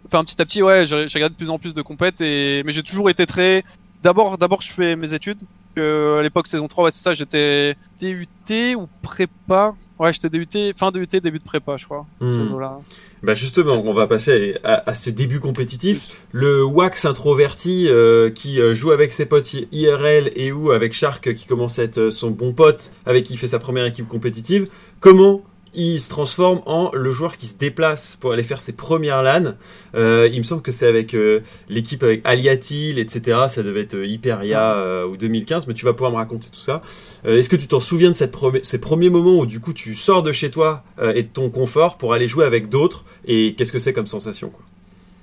enfin, 0.07 0.23
petit 0.25 0.41
à 0.41 0.45
petit, 0.45 0.63
ouais, 0.63 0.85
j'ai 0.87 1.07
j'ai 1.07 1.19
regardé 1.19 1.33
de 1.33 1.37
plus 1.37 1.51
en 1.51 1.59
plus 1.59 1.75
de 1.75 1.81
compètes 1.83 2.21
et, 2.21 2.63
mais 2.65 2.71
j'ai 2.71 2.81
toujours 2.83 3.09
été 3.11 3.27
très, 3.27 3.63
d'abord, 4.03 4.37
d'abord, 4.39 4.61
je 4.63 4.71
fais 4.71 4.95
mes 4.95 5.13
études. 5.13 5.39
Que 5.75 6.17
à 6.19 6.23
l'époque, 6.23 6.47
saison 6.47 6.67
3, 6.67 6.85
ouais, 6.85 6.91
c'est 6.91 7.03
ça, 7.03 7.13
j'étais 7.13 7.75
DUT 8.01 8.75
ou 8.75 8.87
prépa. 9.03 9.75
Ouais, 9.99 10.13
j'étais 10.13 10.29
DUT, 10.29 10.47
fin 10.77 10.91
DUT, 10.91 11.07
début 11.07 11.39
de 11.39 11.43
prépa, 11.43 11.75
je 11.77 11.85
crois. 11.85 12.05
Eaux-là. 12.21 12.79
Bah 13.23 13.33
justement, 13.33 13.81
on 13.83 13.93
va 13.93 14.05
passer 14.05 14.55
à, 14.63 14.89
à 14.89 14.93
ce 14.93 15.09
début 15.09 15.39
compétitif. 15.39 16.15
Le 16.31 16.63
wax 16.63 17.05
introverti 17.05 17.87
euh, 17.89 18.29
qui 18.29 18.61
euh, 18.61 18.75
joue 18.75 18.91
avec 18.91 19.11
ses 19.11 19.25
potes 19.25 19.51
IRL 19.71 20.31
et 20.35 20.51
ou 20.51 20.71
avec 20.71 20.93
Shark 20.93 21.33
qui 21.33 21.47
commence 21.47 21.79
à 21.79 21.83
être 21.83 21.97
euh, 21.97 22.11
son 22.11 22.29
bon 22.29 22.53
pote 22.53 22.91
avec 23.07 23.25
qui 23.25 23.33
il 23.33 23.37
fait 23.37 23.47
sa 23.47 23.59
première 23.59 23.85
équipe 23.85 24.07
compétitive. 24.07 24.67
Comment 24.99 25.41
il 25.77 26.01
se 26.01 26.09
transforme 26.09 26.61
en 26.65 26.89
le 26.93 27.11
joueur 27.11 27.37
qui 27.37 27.45
se 27.45 27.55
déplace 27.55 28.17
pour 28.19 28.33
aller 28.33 28.41
faire 28.41 28.59
ses 28.59 28.73
premières 28.73 29.21
LAN 29.21 29.53
Euh, 29.95 30.27
Il 30.31 30.39
me 30.39 30.43
semble 30.43 30.63
que 30.63 30.71
c'est 30.71 30.87
avec 30.87 31.13
euh, 31.13 31.41
l'équipe 31.69 32.01
avec 32.03 32.21
Aliatil, 32.23 32.97
etc. 32.97 33.45
Ça 33.47 33.61
devait 33.61 33.81
être 33.81 33.93
euh, 33.93 34.05
Hyperia 34.05 34.73
euh, 34.73 35.05
ou 35.05 35.17
2015, 35.17 35.67
mais 35.67 35.75
tu 35.75 35.85
vas 35.85 35.93
pouvoir 35.93 36.11
me 36.11 36.17
raconter 36.17 36.49
tout 36.49 36.59
ça. 36.59 36.81
Est-ce 37.25 37.47
que 37.47 37.55
tu 37.55 37.67
t'en 37.67 37.79
souviens 37.79 38.09
de 38.09 38.15
cette 38.15 38.35
ces 38.63 38.79
premiers 38.79 39.09
moments 39.11 39.37
où 39.37 39.45
du 39.45 39.59
coup 39.59 39.73
tu 39.73 39.95
sors 39.95 40.23
de 40.23 40.31
chez 40.31 40.49
toi 40.49 40.83
et 41.01 41.23
de 41.23 41.27
ton 41.27 41.49
confort 41.49 41.97
pour 41.97 42.13
aller 42.13 42.27
jouer 42.27 42.45
avec 42.45 42.69
d'autres? 42.69 43.05
Et 43.25 43.53
qu'est-ce 43.55 43.71
que 43.71 43.79
c'est 43.79 43.93
comme 43.93 44.07
sensation 44.07 44.49
quoi? 44.49 44.65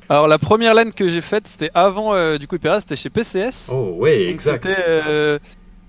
Alors, 0.08 0.28
la 0.28 0.38
première 0.38 0.74
LAN 0.74 0.90
que 0.94 1.08
j'ai 1.08 1.22
faite, 1.22 1.46
c'était 1.48 1.70
avant, 1.74 2.36
du 2.36 2.46
coup, 2.46 2.56
Hypera, 2.56 2.80
c'était 2.80 2.96
chez 2.96 3.08
PCS. 3.10 3.70
Oh 3.72 3.94
ouais, 3.96 4.24
exact. 4.28 4.68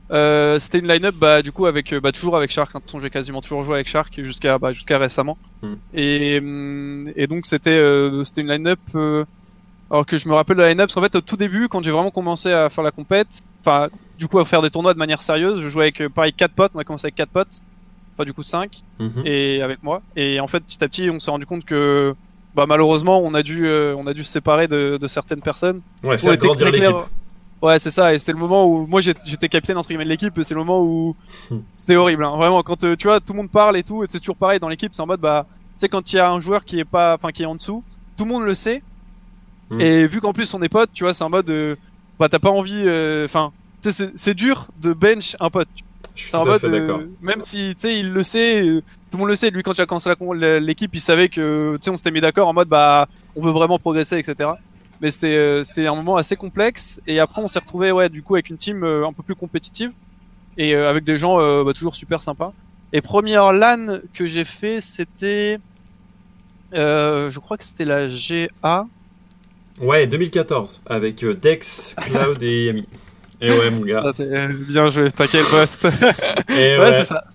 C'était 0.07 0.15
euh, 0.17 0.59
c'était 0.59 0.79
une 0.79 0.87
line-up 0.87 1.15
bah, 1.15 1.41
du 1.41 1.51
coup 1.51 1.65
avec 1.65 1.91
euh, 1.93 1.99
bah, 1.99 2.11
toujours 2.11 2.35
avec 2.37 2.51
Shark. 2.51 2.75
hein. 2.75 2.81
J'ai 3.01 3.09
quasiment 3.09 3.41
toujours 3.41 3.63
joué 3.63 3.75
avec 3.75 3.87
Shark 3.87 4.13
jusqu'à 4.23 4.57
bah, 4.59 4.71
jusqu'à 4.73 4.97
récemment. 4.97 5.37
Mm. 5.63 5.73
Et 5.95 6.37
hum, 6.39 7.09
et 7.15 7.27
donc 7.27 7.45
c'était 7.45 7.71
euh, 7.71 8.23
c'était 8.23 8.41
une 8.41 8.49
line-up. 8.49 8.79
euh, 8.95 9.25
alors 9.91 10.05
que 10.05 10.17
je 10.17 10.27
me 10.27 10.33
rappelle 10.33 10.57
de 10.57 10.61
la 10.61 10.69
line-up, 10.69 10.87
parce 10.87 10.95
qu'en 10.95 11.01
fait 11.01 11.15
au 11.15 11.21
tout 11.21 11.37
début, 11.37 11.67
quand 11.67 11.83
j'ai 11.83 11.91
vraiment 11.91 12.11
commencé 12.11 12.51
à 12.51 12.69
faire 12.69 12.83
la 12.83 12.91
compète, 12.91 13.41
enfin 13.61 13.89
du 14.17 14.27
coup 14.27 14.39
à 14.39 14.45
faire 14.45 14.61
des 14.61 14.69
tournois 14.69 14.93
de 14.93 14.99
manière 14.99 15.21
sérieuse, 15.21 15.61
je 15.61 15.69
jouais 15.69 15.85
avec 15.85 16.07
pareil 16.09 16.33
quatre 16.33 16.53
potes. 16.53 16.71
On 16.75 16.79
a 16.79 16.83
commencé 16.83 17.05
avec 17.05 17.15
quatre 17.15 17.29
potes, 17.31 17.61
enfin 18.15 18.25
du 18.25 18.33
coup 18.33 18.43
cinq 18.43 18.81
Mhm. 18.99 19.23
et 19.25 19.61
avec 19.61 19.81
moi. 19.83 20.01
Et 20.15 20.39
en 20.39 20.47
fait, 20.47 20.61
petit 20.61 20.83
à 20.83 20.87
petit, 20.87 21.09
on 21.09 21.19
s'est 21.19 21.29
rendu 21.31 21.45
compte 21.45 21.65
que 21.65 22.15
bah, 22.55 22.65
malheureusement, 22.67 23.19
on 23.21 23.33
a 23.33 23.43
dû, 23.43 23.67
on 23.69 24.07
a 24.07 24.13
dû 24.13 24.23
se 24.23 24.31
séparer 24.31 24.67
de, 24.67 24.97
de 25.01 25.07
certaines 25.07 25.41
personnes. 25.41 25.81
Ouais, 26.03 26.17
faire 26.17 26.37
grandir 26.37 26.67
l'équipe. 26.71 26.95
Ouais, 27.65 27.79
c'est 27.79 27.91
ça. 27.91 28.13
Et 28.13 28.19
c'était 28.19 28.31
le 28.33 28.37
moment 28.37 28.67
où 28.67 28.85
moi 28.85 29.01
j'étais 29.01 29.49
capitaine 29.49 29.77
entre 29.77 29.87
guillemets 29.89 30.03
de 30.05 30.09
l'équipe. 30.09 30.37
et 30.37 30.43
C'est 30.43 30.53
le 30.53 30.59
moment 30.61 30.81
où 30.81 31.15
Hmm. 31.49 31.59
c'était 31.77 31.95
horrible. 31.95 32.23
hein. 32.25 32.35
Vraiment, 32.37 32.61
quand 32.63 32.83
euh, 32.83 32.95
tu 32.95 33.07
vois 33.07 33.19
tout 33.19 33.33
le 33.33 33.37
monde 33.37 33.49
parle 33.51 33.77
et 33.77 33.83
tout, 33.83 34.03
et 34.03 34.07
c'est 34.09 34.19
toujours 34.19 34.35
pareil 34.37 34.59
dans 34.59 34.69
l'équipe. 34.69 34.93
C'est 34.93 35.01
en 35.01 35.07
mode 35.07 35.19
bah, 35.21 35.45
tu 35.49 35.55
sais 35.79 35.89
quand 35.89 36.11
il 36.13 36.15
y 36.17 36.19
a 36.19 36.29
un 36.31 36.39
joueur 36.39 36.63
qui 36.65 36.79
est 36.79 36.85
pas, 36.85 37.15
enfin 37.15 37.31
qui 37.31 37.43
est 37.43 37.47
en 37.47 37.55
dessous, 37.55 37.83
tout 38.17 38.25
le 38.25 38.31
monde 38.31 38.43
le 38.43 38.55
sait. 38.55 38.81
Hmm. 39.71 39.81
Et 39.81 40.05
vu 40.07 40.21
qu'en 40.21 40.33
plus 40.33 40.53
on 40.53 40.61
est 40.61 40.69
potes, 40.69 40.91
tu 40.93 41.03
vois, 41.03 41.13
c'est 41.13 41.23
en 41.23 41.29
mode 41.29 41.49
euh, 41.49 41.75
bah 42.19 42.29
t'as 42.29 42.39
pas 42.39 42.51
envie, 42.51 42.83
euh, 42.85 43.25
enfin, 43.25 43.51
c'est- 43.81 44.33
dur 44.35 44.67
de 44.81 44.93
bench 44.93 45.35
un 45.39 45.49
pote. 45.49 45.67
Je 46.15 46.21
suis 46.21 46.31
tout 46.31 46.37
en 46.37 46.45
mode, 46.45 46.61
fait 46.61 46.69
même 47.21 47.41
si 47.41 47.73
tu 47.75 47.81
sais, 47.89 47.99
il 47.99 48.13
le 48.13 48.23
sait, 48.23 48.61
tout 49.11 49.17
le 49.17 49.19
monde 49.19 49.27
le 49.29 49.35
sait. 49.35 49.49
Lui, 49.49 49.63
quand 49.63 49.73
il 49.77 49.81
a 49.81 49.85
commencé 49.85 50.09
l'équipe, 50.61 50.91
il 50.93 51.01
savait 51.01 51.27
que 51.29 51.75
tu 51.77 51.83
sais, 51.83 51.89
on 51.89 51.97
s'était 51.97 52.11
mis 52.11 52.21
d'accord 52.21 52.47
en 52.47 52.53
mode 52.53 52.69
bah, 52.69 53.07
on 53.35 53.41
veut 53.41 53.51
vraiment 53.51 53.79
progresser, 53.79 54.17
etc. 54.19 54.51
Mais 55.05 55.11
c'était 55.11 55.35
euh, 55.35 55.63
c'était 55.63 55.85
un 55.85 55.93
moment 55.93 56.15
assez 56.15 56.35
complexe. 56.35 56.99
Et 57.05 57.19
après, 57.19 57.39
on 57.39 57.47
s'est 57.47 57.59
retrouvé 57.59 57.91
ouais, 57.91 58.09
du 58.09 58.23
coup, 58.23 58.33
avec 58.33 58.49
une 58.49 58.57
team 58.57 58.83
euh, 58.83 59.05
un 59.05 59.13
peu 59.13 59.21
plus 59.21 59.35
compétitive 59.35 59.91
et 60.57 60.73
euh, 60.73 60.89
avec 60.89 61.03
des 61.03 61.15
gens 61.15 61.37
bah, 61.63 61.73
toujours 61.73 61.95
super 61.95 62.23
sympas. 62.23 62.53
Et 62.91 63.01
première 63.01 63.53
LAN 63.53 63.99
que 64.15 64.25
j'ai 64.25 64.45
fait, 64.45 64.81
c'était, 64.81 65.59
je 66.73 67.37
crois 67.37 67.55
que 67.55 67.63
c'était 67.63 67.85
la 67.85 68.07
GA. 68.07 68.87
Ouais, 69.79 70.07
2014 70.07 70.81
avec 70.87 71.23
Dex, 71.23 71.93
Cloud 72.01 72.41
et 72.41 72.65
Yami. 72.65 72.87
Et 73.41 73.51
ouais, 73.51 73.69
mon 73.69 73.81
gars. 73.81 74.11
Bien 74.17 74.89
joué, 74.89 75.11
t'as 75.11 75.27
quel 75.27 75.45
poste? 75.45 75.85
Et 76.49 76.53
Ouais, 76.53 76.79
ouais, 76.79 76.93
c'est 76.93 77.03
ça. 77.03 77.25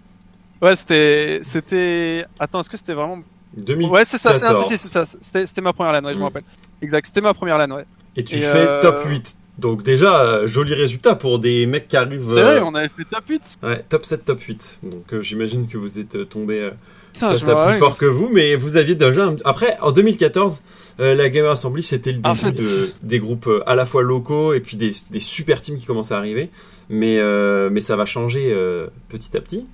Ouais, 0.60 0.74
c'était, 0.74 1.38
c'était. 1.44 2.24
Attends, 2.36 2.62
est-ce 2.62 2.70
que 2.70 2.76
c'était 2.76 2.94
vraiment 2.94 3.22
2014. 3.56 3.92
Ouais, 3.92 4.04
c'est 4.04 4.18
ça, 4.18 4.30
ah, 4.34 5.04
ça. 5.04 5.04
C'était, 5.44 5.60
ma 5.60 5.72
première 5.72 5.92
LAN, 5.92 6.04
ouais, 6.04 6.12
je 6.14 6.18
me 6.18 6.22
Mm. 6.22 6.24
rappelle. 6.24 6.42
Exact, 6.82 7.06
c'était 7.06 7.20
ma 7.20 7.34
première 7.34 7.58
LAN, 7.58 7.70
ouais. 7.76 7.84
Et 8.16 8.24
tu 8.24 8.36
Et, 8.36 8.40
fais 8.40 8.66
euh, 8.66 8.80
top 8.82 9.04
8. 9.06 9.36
Donc 9.58 9.82
déjà, 9.82 10.20
euh, 10.22 10.46
joli 10.46 10.74
résultat 10.74 11.14
pour 11.14 11.38
des 11.38 11.66
mecs 11.66 11.86
qui 11.88 11.96
arrivent... 11.96 12.24
C'est 12.28 12.38
euh, 12.40 12.44
vrai, 12.44 12.60
on 12.64 12.74
avait 12.74 12.88
fait 12.88 13.04
top 13.10 13.24
8. 13.28 13.56
Ouais, 13.62 13.84
top 13.88 14.04
7, 14.04 14.24
top 14.24 14.40
8. 14.40 14.78
Donc 14.84 15.12
euh, 15.12 15.22
j'imagine 15.22 15.68
que 15.68 15.76
vous 15.78 15.98
êtes 15.98 16.28
tombé 16.28 16.60
euh, 16.60 16.70
face 17.14 17.46
à 17.46 17.66
plus 17.68 17.78
fort 17.78 17.98
que 17.98 18.06
vous, 18.06 18.28
mais 18.32 18.56
vous 18.56 18.76
aviez 18.76 18.94
déjà... 18.94 19.26
un- 19.26 19.36
Après, 19.44 19.76
en 19.80 19.92
2014, 19.92 20.62
euh, 21.00 21.14
la 21.14 21.28
Gamer 21.28 21.50
Assembly, 21.50 21.82
c'était 21.82 22.10
le 22.12 22.18
début 22.18 22.28
En 22.28 22.34
fait- 22.34 22.52
de, 22.52 22.90
des 23.02 23.18
groupes 23.20 23.46
euh, 23.48 23.62
à 23.68 23.74
la 23.74 23.84
fois 23.84 24.02
locaux 24.02 24.54
et 24.54 24.60
puis 24.60 24.76
des, 24.76 24.92
des 25.10 25.20
super 25.20 25.60
teams 25.60 25.76
qui 25.78 25.86
commençaient 25.86 26.14
à 26.14 26.18
arriver. 26.18 26.50
Mais, 26.88 27.18
euh, 27.18 27.68
mais 27.70 27.80
ça 27.80 27.96
va 27.96 28.06
changer 28.06 28.50
euh, 28.52 28.86
petit 29.08 29.36
à 29.36 29.40
petit. 29.40 29.66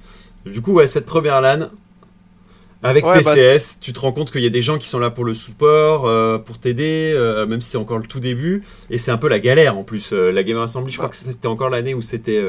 Du 0.45 0.61
coup, 0.63 0.73
ouais, 0.75 0.87
cette 0.89 1.07
première 1.07 1.41
LAN, 1.41 1.71
avec 2.83 3.05
Ouais, 3.05 3.23
bah, 3.23 3.35
PCS, 3.35 3.81
tu 3.81 3.93
te 3.93 4.01
rends 4.01 4.13
compte 4.13 4.31
qu'il 4.31 4.43
y 4.43 4.47
a 4.47 4.51
des 4.51 4.63
gens 4.63 4.79
qui 4.79 4.89
sont 4.89 4.99
là 4.99 5.11
pour 5.11 5.25
le 5.25 5.35
support, 5.35 6.07
euh, 6.07 6.39
pour 6.39 6.59
t'aider, 6.59 7.13
euh, 7.15 7.47
même 7.47 7.61
si 7.61 7.71
c'est 7.71 7.79
encore 7.79 7.99
le 7.99 8.07
tout 8.07 8.21
début. 8.21 8.63
Et 8.91 8.99
c'est 8.99 9.11
un 9.11 9.17
peu 9.17 9.29
la 9.29 9.39
galère 9.39 9.79
en 9.79 9.83
plus. 9.83 10.13
Euh, 10.13 10.31
la 10.31 10.43
Gamer 10.43 10.63
Assembly, 10.63 10.93
je 10.93 10.99
crois 10.99 11.09
que 11.09 11.17
c'était 11.17 11.47
encore 11.47 11.71
l'année 11.71 11.95
où 11.95 12.03
c'était 12.03 12.43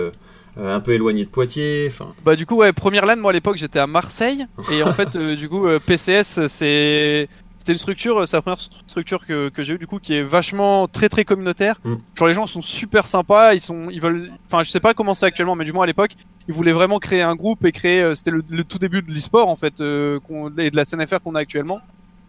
un 0.59 0.79
peu 0.79 0.93
éloigné 0.93 1.25
de 1.25 1.29
Poitiers. 1.29 1.91
Bah, 2.25 2.35
du 2.35 2.45
coup, 2.45 2.55
ouais, 2.55 2.73
première 2.73 3.05
LAN, 3.05 3.17
moi 3.17 3.31
à 3.31 3.33
l'époque, 3.33 3.57
j'étais 3.57 3.79
à 3.79 3.87
Marseille. 3.87 4.45
Et 4.71 4.83
en 4.83 4.93
fait, 4.93 5.17
du 5.17 5.49
coup, 5.49 5.67
PCS, 5.85 6.47
c'est. 6.47 7.29
C'était 7.67 7.73
une 7.73 7.79
structure, 7.79 8.17
euh, 8.21 8.25
c'est 8.25 8.37
la 8.37 8.41
première 8.41 8.59
stru- 8.59 8.79
structure 8.87 9.25
que, 9.25 9.49
que 9.49 9.61
j'ai 9.61 9.73
eue 9.73 9.77
du 9.77 9.87
coup 9.87 9.99
qui 9.99 10.13
est 10.15 10.23
vachement 10.23 10.87
très 10.87 11.09
très 11.09 11.25
communautaire. 11.25 11.81
Mm. 11.83 11.95
Genre 12.15 12.27
les 12.29 12.33
gens 12.33 12.47
sont 12.47 12.61
super 12.61 13.07
sympas, 13.07 13.55
ils 13.55 13.59
sont, 13.59 13.89
ils 13.89 13.99
veulent, 13.99 14.31
enfin 14.45 14.63
je 14.63 14.69
sais 14.69 14.79
pas 14.79 14.93
comment 14.93 15.13
c'est 15.13 15.25
actuellement, 15.25 15.57
mais 15.57 15.65
du 15.65 15.73
moins 15.73 15.83
à 15.83 15.85
l'époque, 15.85 16.11
ils 16.47 16.53
voulaient 16.53 16.71
vraiment 16.71 16.97
créer 16.99 17.21
un 17.23 17.35
groupe 17.35 17.65
et 17.65 17.73
créer, 17.73 18.01
euh, 18.01 18.15
c'était 18.15 18.31
le, 18.31 18.41
le 18.49 18.63
tout 18.63 18.77
début 18.79 19.01
de 19.01 19.11
l'e-sport 19.11 19.49
en 19.49 19.57
fait, 19.57 19.81
euh, 19.81 20.17
et 20.57 20.71
de 20.71 20.77
la 20.77 20.85
CNFR 20.85 21.19
qu'on 21.21 21.35
a 21.35 21.39
actuellement. 21.39 21.81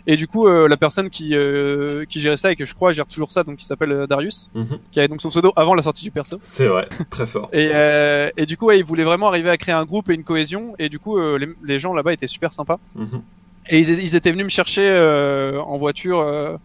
Et 0.08 0.16
du 0.16 0.26
coup, 0.26 0.48
euh, 0.48 0.66
la 0.66 0.76
personne 0.76 1.08
qui 1.08 1.36
euh, 1.36 2.04
qui 2.06 2.18
gérait 2.20 2.36
ça 2.36 2.50
et 2.50 2.56
que 2.56 2.64
je 2.64 2.74
crois 2.74 2.92
gère 2.92 3.06
toujours 3.06 3.30
ça, 3.30 3.44
donc 3.44 3.58
qui 3.58 3.64
s'appelle 3.64 4.08
Darius, 4.08 4.50
mhm. 4.56 4.80
qui 4.90 4.98
avait 4.98 5.06
donc 5.06 5.22
son 5.22 5.28
pseudo 5.28 5.52
avant 5.54 5.74
la 5.76 5.82
sortie 5.82 6.02
du 6.02 6.10
perso. 6.10 6.40
c'est 6.42 6.66
vrai, 6.66 6.88
très 7.10 7.26
fort. 7.28 7.48
Et, 7.52 7.70
euh, 7.72 8.28
et 8.36 8.44
du 8.44 8.56
coup, 8.56 8.66
ouais, 8.66 8.80
ils 8.80 8.84
voulaient 8.84 9.04
vraiment 9.04 9.28
arriver 9.28 9.50
à 9.50 9.56
créer 9.56 9.74
un 9.76 9.84
groupe 9.84 10.10
et 10.10 10.14
une 10.14 10.24
cohésion. 10.24 10.74
Et 10.80 10.88
du 10.88 10.98
coup, 10.98 11.16
les, 11.36 11.48
les 11.62 11.78
gens 11.78 11.94
là-bas 11.94 12.12
étaient 12.12 12.26
super 12.26 12.52
sympas. 12.52 12.80
Mhm. 12.96 13.22
Et 13.68 13.80
ils, 13.80 13.88
ils 14.02 14.14
étaient 14.16 14.32
venus 14.32 14.44
me 14.44 14.50
chercher 14.50 14.88
euh, 14.88 15.60
en 15.60 15.78
voiture. 15.78 16.20
Euh, 16.20 16.56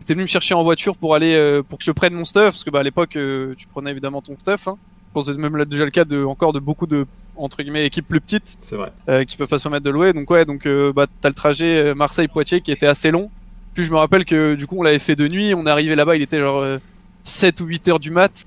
ils 0.00 0.02
étaient 0.04 0.14
venus 0.14 0.24
me 0.24 0.28
chercher 0.32 0.54
en 0.54 0.62
voiture 0.64 0.96
pour 0.96 1.14
aller 1.14 1.34
euh, 1.34 1.62
pour 1.62 1.78
que 1.78 1.84
je 1.84 1.92
prenne 1.92 2.14
mon 2.14 2.24
stuff 2.24 2.44
parce 2.50 2.64
que 2.64 2.70
bah 2.70 2.80
à 2.80 2.82
l'époque 2.82 3.16
euh, 3.16 3.54
tu 3.56 3.66
prenais 3.66 3.90
évidemment 3.90 4.20
ton 4.22 4.34
stuff. 4.38 4.68
Hein. 4.68 4.76
Je 5.08 5.12
pense 5.14 5.26
que 5.26 5.32
c'est 5.32 5.38
même 5.38 5.56
là 5.56 5.64
déjà 5.64 5.84
le 5.84 5.90
cas 5.90 6.04
de 6.04 6.22
encore 6.24 6.52
de 6.52 6.58
beaucoup 6.60 6.86
de 6.86 7.06
entre 7.36 7.62
guillemets 7.62 7.86
équipes 7.86 8.06
plus 8.08 8.20
petites 8.20 8.58
C'est 8.60 8.76
vrai. 8.76 8.90
euh, 9.08 9.24
qui 9.24 9.36
peuvent 9.36 9.48
pas 9.48 9.58
se 9.58 9.62
permettre 9.64 9.84
de 9.84 9.90
louer. 9.90 10.12
Donc 10.12 10.28
ouais, 10.30 10.44
donc 10.44 10.66
euh, 10.66 10.92
bah 10.92 11.06
t'as 11.20 11.28
le 11.28 11.34
trajet 11.34 11.78
euh, 11.90 11.94
Marseille-Poitiers 11.94 12.60
qui 12.62 12.72
était 12.72 12.86
assez 12.86 13.10
long. 13.10 13.30
Puis 13.74 13.84
je 13.84 13.90
me 13.92 13.96
rappelle 13.96 14.24
que 14.24 14.54
du 14.54 14.66
coup 14.66 14.76
on 14.78 14.82
l'avait 14.82 14.98
fait 14.98 15.14
de 15.16 15.28
nuit. 15.28 15.54
On 15.54 15.66
est 15.66 15.70
arrivé 15.70 15.94
là-bas, 15.94 16.16
il 16.16 16.22
était 16.22 16.40
genre 16.40 16.58
euh, 16.62 16.78
7 17.24 17.60
ou 17.60 17.66
8 17.66 17.88
heures 17.88 18.00
du 18.00 18.10
mat. 18.10 18.44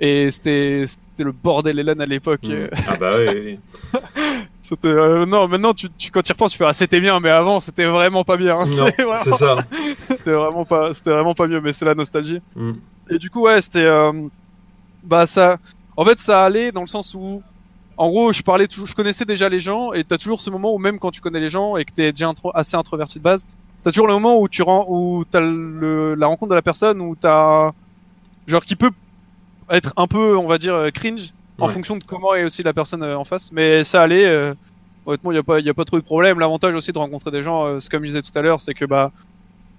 Et 0.00 0.30
c'était 0.30 0.84
c'était 0.86 1.22
le 1.24 1.32
bordel 1.32 1.78
Hélène 1.78 2.00
à 2.00 2.06
l'époque. 2.06 2.40
Euh, 2.48 2.68
Ah 2.88 2.96
bah 2.98 3.14
oui, 3.18 3.58
oui. 3.94 4.00
C'était 4.66 4.88
euh, 4.88 5.26
non 5.26 5.46
maintenant 5.46 5.74
tu, 5.74 5.88
tu 5.90 6.10
quand 6.10 6.22
tu 6.22 6.30
y 6.30 6.32
repenses 6.32 6.52
tu 6.52 6.56
fais 6.58 6.64
ah 6.64 6.72
c'était 6.72 6.98
bien 6.98 7.20
mais 7.20 7.28
avant 7.28 7.60
c'était 7.60 7.84
vraiment 7.84 8.24
pas 8.24 8.38
bien. 8.38 8.64
C'est 8.70 9.02
vraiment- 9.02 9.16
ça. 9.36 9.56
C'était 10.08 10.32
vraiment 10.32 10.64
pas 10.64 10.94
c'était 10.94 11.10
vraiment 11.10 11.34
pas 11.34 11.46
mieux 11.46 11.60
mais 11.60 11.74
c'est 11.74 11.84
la 11.84 11.94
nostalgie. 11.94 12.40
Mhm. 12.56 12.78
Et 13.10 13.18
du 13.18 13.28
coup 13.28 13.42
ouais 13.42 13.60
c'était 13.60 13.84
euh, 13.84 14.10
bah 15.02 15.26
ça 15.26 15.58
en 15.98 16.04
fait 16.06 16.18
ça 16.18 16.44
allait 16.46 16.72
dans 16.72 16.80
le 16.80 16.86
sens 16.86 17.12
où 17.12 17.42
en 17.98 18.08
gros 18.08 18.32
je 18.32 18.40
parlais 18.42 18.66
toujours 18.66 18.86
je 18.86 18.94
connaissais 18.94 19.26
déjà 19.26 19.50
les 19.50 19.60
gens 19.60 19.92
et 19.92 20.02
t'as 20.02 20.16
toujours 20.16 20.40
ce 20.40 20.48
moment 20.48 20.72
où 20.74 20.78
même 20.78 20.98
quand 20.98 21.10
tu 21.10 21.20
connais 21.20 21.40
les 21.40 21.50
gens 21.50 21.76
et 21.76 21.84
que 21.84 21.92
t'es 21.92 22.10
déjà 22.12 22.28
intro- 22.30 22.50
assez 22.54 22.74
introverti 22.74 23.18
de 23.18 23.22
base 23.24 23.46
t'as 23.82 23.90
toujours 23.90 24.06
le 24.06 24.14
moment 24.14 24.40
où 24.40 24.48
tu 24.48 24.62
rends 24.62 24.86
où 24.88 25.24
t'as 25.30 25.40
le, 25.40 26.14
la 26.14 26.26
rencontre 26.26 26.48
de 26.50 26.54
la 26.54 26.62
personne 26.62 27.02
où 27.02 27.14
t'as 27.14 27.70
genre 28.46 28.64
qui 28.64 28.76
peut 28.76 28.90
être 29.68 29.92
un 29.98 30.06
peu 30.06 30.38
on 30.38 30.48
va 30.48 30.56
dire 30.56 30.74
euh, 30.74 30.88
cringe 30.90 31.34
en 31.58 31.66
Ouais. 31.66 31.72
fonction 31.72 31.96
de 31.96 32.04
comment 32.04 32.34
est 32.34 32.44
aussi 32.44 32.62
la 32.62 32.72
personne 32.72 33.02
euh, 33.02 33.16
en 33.16 33.24
face 33.24 33.50
mais 33.52 33.84
ça 33.84 34.02
allait 34.02 34.26
euh, 34.26 34.54
honnêtement 35.06 35.30
il 35.32 35.36
y 35.36 35.38
a 35.38 35.42
pas 35.42 35.60
il 35.60 35.66
y 35.66 35.70
a 35.70 35.74
pas 35.74 35.84
trop 35.84 35.98
de 35.98 36.04
problème 36.04 36.38
l'avantage 36.40 36.74
aussi 36.74 36.92
de 36.92 36.98
rencontrer 36.98 37.30
des 37.30 37.42
gens 37.42 37.64
euh, 37.66 37.80
c'est 37.80 37.90
comme 37.90 38.02
je 38.02 38.08
disais 38.08 38.22
tout 38.22 38.36
à 38.36 38.42
l'heure 38.42 38.60
c'est 38.60 38.74
que 38.74 38.84
bah 38.84 39.12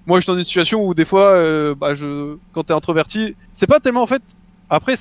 moi 0.05 0.19
je 0.19 0.23
suis 0.23 0.31
dans 0.31 0.37
une 0.37 0.43
situation 0.43 0.85
où 0.85 0.93
des 0.93 1.05
fois 1.05 1.25
euh, 1.31 1.75
bah 1.75 1.95
je 1.95 2.37
quand 2.53 2.63
t'es 2.63 2.73
introverti 2.73 3.35
c'est 3.53 3.67
pas 3.67 3.79
tellement 3.79 4.03
en 4.03 4.07
fait 4.07 4.21
après 4.69 4.95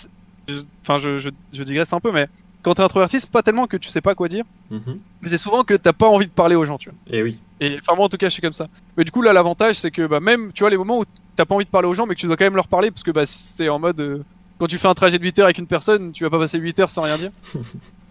enfin 0.82 0.98
je, 0.98 1.18
je, 1.18 1.30
je 1.52 1.62
digresse 1.62 1.92
un 1.92 2.00
peu 2.00 2.10
mais 2.12 2.26
quand 2.62 2.74
t'es 2.74 2.82
introverti 2.82 3.20
c'est 3.20 3.30
pas 3.30 3.42
tellement 3.42 3.66
que 3.66 3.76
tu 3.76 3.88
sais 3.88 4.00
pas 4.00 4.14
quoi 4.14 4.28
dire 4.28 4.44
Mhm. 4.70 4.98
mais 5.20 5.28
c'est 5.28 5.36
souvent 5.38 5.62
que 5.62 5.74
t'as 5.74 5.92
pas 5.92 6.08
envie 6.08 6.26
de 6.26 6.30
parler 6.32 6.56
aux 6.56 6.64
gens 6.64 6.78
tu 6.78 6.88
vois 6.88 6.98
Et 7.16 7.22
oui. 7.22 7.38
et 7.60 7.78
enfin 7.80 7.94
moi 7.94 8.06
en 8.06 8.08
tout 8.08 8.16
cas 8.16 8.26
je 8.28 8.32
suis 8.32 8.42
comme 8.42 8.52
ça 8.54 8.66
mais 8.96 9.04
du 9.04 9.10
coup 9.12 9.20
là 9.22 9.32
l'avantage 9.34 9.76
c'est 9.76 9.90
que 9.90 10.06
bah 10.06 10.20
même 10.20 10.52
tu 10.54 10.62
vois 10.64 10.70
les 10.70 10.78
moments 10.78 10.98
où 11.00 11.04
t'as 11.36 11.44
pas 11.44 11.54
envie 11.54 11.66
de 11.66 11.70
parler 11.70 11.86
aux 11.86 11.94
gens 11.94 12.06
mais 12.06 12.14
que 12.14 12.20
tu 12.20 12.26
dois 12.26 12.36
quand 12.36 12.44
même 12.46 12.56
leur 12.56 12.66
parler 12.68 12.90
parce 12.90 13.02
que 13.04 13.10
bah 13.10 13.26
c'est 13.26 13.68
en 13.68 13.78
mode 13.78 14.24
quand 14.58 14.66
tu 14.66 14.78
fais 14.78 14.88
un 14.88 14.94
trajet 14.94 15.18
de 15.18 15.24
8 15.24 15.38
heures 15.40 15.44
avec 15.46 15.58
une 15.58 15.66
personne 15.66 16.12
tu 16.12 16.24
vas 16.24 16.30
pas 16.30 16.38
passer 16.38 16.58
8 16.58 16.78
heures 16.80 16.90
sans 16.90 17.02
rien 17.02 17.16
dire 17.18 17.30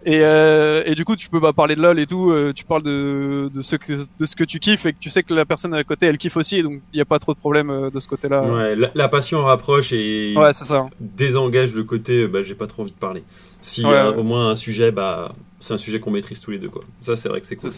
et, 0.06 0.20
euh, 0.20 0.82
et 0.84 0.94
du 0.94 1.04
coup 1.04 1.16
tu 1.16 1.28
peux 1.30 1.40
pas 1.40 1.52
parler 1.54 1.76
de 1.76 1.82
lol 1.82 1.98
et 1.98 2.06
tout 2.06 2.30
euh, 2.30 2.52
tu 2.54 2.64
parles 2.64 2.82
de, 2.82 3.50
de 3.52 3.62
ce 3.62 3.76
que 3.76 3.92
de 4.18 4.26
ce 4.26 4.36
que 4.36 4.44
tu 4.44 4.58
kiffes 4.58 4.84
et 4.86 4.92
que 4.92 4.98
tu 5.00 5.08
sais 5.10 5.22
que 5.22 5.32
la 5.32 5.44
personne 5.46 5.72
à 5.74 5.82
côté 5.84 6.06
elle 6.06 6.18
kiffe 6.18 6.36
aussi 6.36 6.62
donc 6.62 6.80
il 6.92 6.98
y 6.98 7.00
a 7.00 7.06
pas 7.06 7.18
trop 7.18 7.32
de 7.32 7.38
problème 7.38 7.70
euh, 7.70 7.90
de 7.90 7.98
ce 8.00 8.08
côté 8.08 8.28
là 8.28 8.42
Ouais, 8.44 8.76
la, 8.76 8.90
la 8.94 9.08
passion 9.08 9.42
rapproche 9.44 9.92
et 9.92 10.34
ouais 10.36 10.52
c'est 10.52 10.64
ça 10.64 10.84
désengage 11.00 11.74
le 11.74 11.84
côté 11.84 12.26
bah, 12.28 12.42
j'ai 12.42 12.54
pas 12.54 12.66
trop 12.66 12.82
envie 12.82 12.92
de 12.92 12.96
parler. 12.98 13.24
Si 13.62 13.82
Ouais, 13.84 13.92
ouais. 13.92 14.14
au 14.16 14.22
moins 14.22 14.50
un 14.50 14.56
sujet, 14.56 14.90
bah 14.92 15.32
c'est 15.64 15.74
un 15.74 15.78
sujet 15.78 15.98
qu'on 16.00 16.10
maîtrise 16.10 16.40
tous 16.40 16.50
les 16.50 16.58
deux 16.58 16.68
quoi. 16.68 16.82
Ça 17.00 17.16
c'est 17.16 17.28
vrai 17.28 17.40
que 17.40 17.46
c'est 17.46 17.56
cool. 17.56 17.70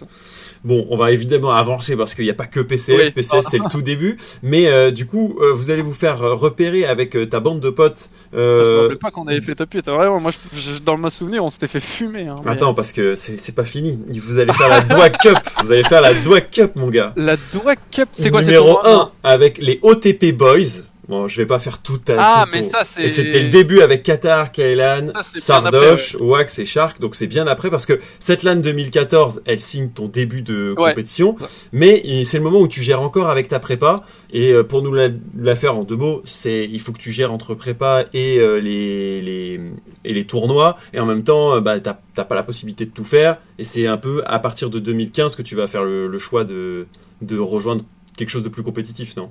Bon, 0.64 0.86
on 0.90 0.96
va 0.96 1.12
évidemment 1.12 1.52
avancer 1.52 1.96
parce 1.96 2.14
qu'il 2.14 2.24
n'y 2.24 2.30
a 2.30 2.34
pas 2.34 2.46
que 2.46 2.60
PCS. 2.60 2.90
Oui. 2.96 3.10
PCS 3.12 3.46
c'est 3.50 3.58
le 3.58 3.70
tout 3.70 3.82
début, 3.82 4.16
mais 4.42 4.66
euh, 4.68 4.90
du 4.90 5.06
coup 5.06 5.38
euh, 5.40 5.52
vous 5.52 5.70
allez 5.70 5.82
vous 5.82 5.92
faire 5.94 6.22
euh, 6.22 6.34
repérer 6.34 6.84
avec 6.86 7.16
euh, 7.16 7.26
ta 7.26 7.40
bande 7.40 7.60
de 7.60 7.70
potes. 7.70 8.10
je 8.32 8.38
me 8.38 8.82
rappelle 8.82 8.98
pas 8.98 9.10
qu'on 9.10 9.26
avait 9.28 9.40
fait 9.40 9.54
8 9.58 9.88
vraiment 9.88 10.20
moi 10.20 10.30
je, 10.32 10.58
je- 10.58 10.78
dans 10.80 10.96
ma 10.96 11.10
souvenir 11.10 11.44
on 11.44 11.50
s'était 11.50 11.68
fait 11.68 11.80
fumer 11.80 12.28
hein, 12.28 12.34
mais- 12.44 12.50
Attends 12.52 12.74
parce 12.74 12.92
que 12.92 13.14
c'est 13.14 13.54
pas 13.54 13.64
fini. 13.64 13.98
Vous 14.08 14.38
allez 14.38 14.52
faire 14.52 14.68
la 14.68 14.80
Doig 14.80 15.12
Cup. 15.18 15.36
Vous 15.62 15.70
allez 15.72 15.84
faire 15.84 16.00
la 16.02 16.12
Cup 16.50 16.72
mon 16.76 16.88
gars. 16.88 17.12
la 17.16 17.36
Doua 17.52 17.76
Cup 17.76 18.08
c'est 18.12 18.30
quoi 18.30 18.42
Numéro 18.42 18.66
le 18.68 18.72
tournoi? 18.82 19.12
1 19.24 19.30
avec 19.30 19.58
les 19.58 19.78
OTP 19.82 20.32
Boys. 20.32 20.82
Bon, 21.08 21.28
je 21.28 21.36
vais 21.36 21.46
pas 21.46 21.60
faire 21.60 21.80
tout 21.82 22.00
à 22.08 22.14
ah 22.18 22.44
tout 22.46 22.50
mais 22.52 22.62
ton- 22.62 22.70
ça 22.70 22.84
c'est 22.84 23.04
Et 23.04 23.08
c'était 23.08 23.40
le 23.40 23.48
début 23.48 23.80
avec 23.80 24.02
Qatar, 24.02 24.50
Kailan, 24.50 25.12
Sardoche, 25.22 26.16
Wax 26.18 26.58
et 26.58 26.64
Shark. 26.64 27.00
Donc 27.00 27.14
c'est 27.14 27.28
bien 27.28 27.46
après 27.46 27.70
parce 27.70 27.86
que 27.86 28.00
cette 28.18 28.42
LAN 28.42 28.56
2014, 28.56 29.42
elle 29.44 29.60
signe 29.60 29.90
ton 29.90 30.08
début 30.08 30.42
de 30.42 30.74
Ouais. 30.76 30.90
compétition. 30.90 31.36
Mais 31.72 32.02
c'est 32.24 32.38
le 32.38 32.44
moment 32.44 32.58
où 32.60 32.66
tu 32.68 32.82
gères 32.82 33.02
encore 33.02 33.28
avec 33.28 33.48
ta 33.48 33.60
prépa. 33.60 34.04
Et 34.32 34.52
euh, 34.52 34.64
pour 34.64 34.82
nous 34.82 34.92
la, 34.92 35.08
la 35.38 35.54
faire 35.54 35.76
en 35.76 35.84
deux 35.84 35.94
mots, 35.96 36.22
c'est 36.24 36.64
il 36.70 36.80
faut 36.80 36.90
que 36.92 36.98
tu 36.98 37.12
gères 37.12 37.32
entre 37.32 37.54
prépa 37.54 38.06
et 38.12 38.38
euh, 38.38 38.56
les, 38.58 39.22
les 39.22 39.60
et 40.04 40.12
les 40.12 40.24
tournois. 40.26 40.76
Et 40.92 40.98
en 40.98 41.06
même 41.06 41.22
temps, 41.22 41.54
euh, 41.54 41.60
bah 41.60 41.78
t'as 41.78 41.98
t'as 42.16 42.24
pas 42.24 42.34
la 42.34 42.42
possibilité 42.42 42.84
de 42.84 42.90
tout 42.90 43.04
faire. 43.04 43.38
Et 43.60 43.64
c'est 43.64 43.86
un 43.86 43.96
peu 43.96 44.22
à 44.26 44.38
partir 44.40 44.70
de 44.70 44.80
2015 44.80 45.36
que 45.36 45.42
tu 45.42 45.54
vas 45.54 45.68
faire 45.68 45.84
le, 45.84 46.08
le 46.08 46.18
choix 46.18 46.42
de 46.44 46.86
de 47.22 47.38
rejoindre 47.38 47.84
quelque 48.16 48.30
chose 48.30 48.42
de 48.44 48.48
plus 48.48 48.62
compétitif, 48.64 49.16
non? 49.16 49.30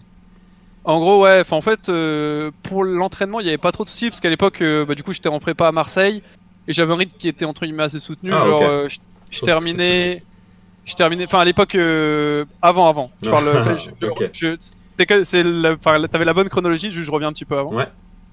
En 0.86 1.00
gros, 1.00 1.24
ouais. 1.24 1.44
En 1.50 1.62
fait, 1.62 1.90
euh, 1.90 2.52
pour 2.64 2.84
l'entraînement, 2.84 3.40
il 3.40 3.46
y 3.46 3.50
avait 3.50 3.58
pas 3.58 3.72
trop 3.72 3.84
de 3.84 3.90
soucis 3.90 4.10
parce 4.10 4.22
qu'à 4.22 4.30
l'époque, 4.30 4.62
euh, 4.62 4.86
bah, 4.86 4.96
du 4.96 5.04
coup, 5.04 5.14
j'étais 5.14 5.30
en 5.30 5.40
prépa 5.40 5.68
à 5.68 5.72
Marseille 5.72 6.22
et 6.68 6.74
j'avais 6.74 6.94
un 6.94 6.98
rythme 6.98 7.18
qui 7.18 7.28
était 7.28 7.46
entre 7.46 7.66
guillemets 7.66 7.84
assez 7.84 8.00
soutenu. 8.00 8.32
Ah, 8.34 8.46
genre, 8.46 8.62
euh, 8.64 8.88
je, 9.32 9.40
terminais, 9.42 10.24
je 10.86 10.94
terminais. 10.94 11.26
Enfin, 11.26 11.40
à 11.40 11.46
l'époque, 11.46 11.76
euh, 11.76 12.46
avant, 12.62 12.88
avant. 12.88 13.12
Je 13.24 13.30
parle. 13.32 13.50
Enfin, 13.60 13.76
je- 13.76 14.08
ok. 14.08 14.30
je- 14.34 14.58
c'est 14.98 15.06
que- 15.06 15.24
c'est 15.24 15.44
la- 15.44 15.74
enfin, 15.74 16.02
t'avais 16.08 16.26
la 16.26 16.34
bonne 16.34 16.50
chronologie. 16.50 16.92
Je 16.92 17.10
reviens 17.12 17.30
un 17.30 17.34
petit 17.34 17.46
peu 17.46 17.58
avant. 17.58 17.74
Ouais. 17.74 17.88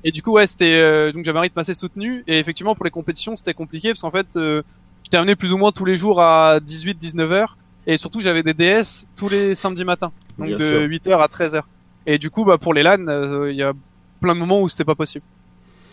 Et 0.04 0.10
du 0.12 0.20
coup, 0.22 0.32
ouais, 0.32 0.46
c'était 0.46 0.74
euh, 0.74 1.12
donc 1.12 1.24
j'avais 1.24 1.38
un 1.38 1.42
rythme 1.42 1.58
assez 1.60 1.74
soutenu 1.74 2.24
et 2.26 2.38
effectivement 2.38 2.74
pour 2.74 2.84
les 2.84 2.90
compétitions 2.90 3.36
c'était 3.36 3.54
compliqué 3.54 3.90
parce 3.90 4.00
qu'en 4.00 4.10
fait 4.10 4.26
euh, 4.34 4.62
je 5.04 5.10
terminais 5.10 5.36
plus 5.36 5.52
ou 5.52 5.58
moins 5.58 5.70
tous 5.70 5.84
les 5.84 5.96
jours 5.96 6.20
à 6.20 6.58
18-19 6.58 7.30
heures 7.30 7.56
et 7.86 7.96
surtout 7.96 8.20
j'avais 8.20 8.42
des 8.42 8.52
DS 8.52 9.06
tous 9.16 9.28
les 9.28 9.54
samedis 9.54 9.84
matins 9.84 10.10
donc 10.38 10.48
Bien 10.48 10.56
de 10.56 10.64
sûr. 10.64 10.80
8 10.80 11.06
heures 11.06 11.22
à 11.22 11.28
13 11.28 11.54
heures. 11.54 11.68
Et 12.06 12.18
du 12.18 12.30
coup, 12.30 12.44
bah 12.44 12.58
pour 12.58 12.74
les 12.74 12.82
LAN, 12.82 13.06
euh, 13.08 13.50
il 13.50 13.56
y 13.56 13.62
a 13.62 13.72
plein 14.20 14.34
de 14.34 14.40
moments 14.40 14.60
où 14.60 14.68
c'était 14.68 14.84
pas 14.84 14.94
possible. 14.94 15.24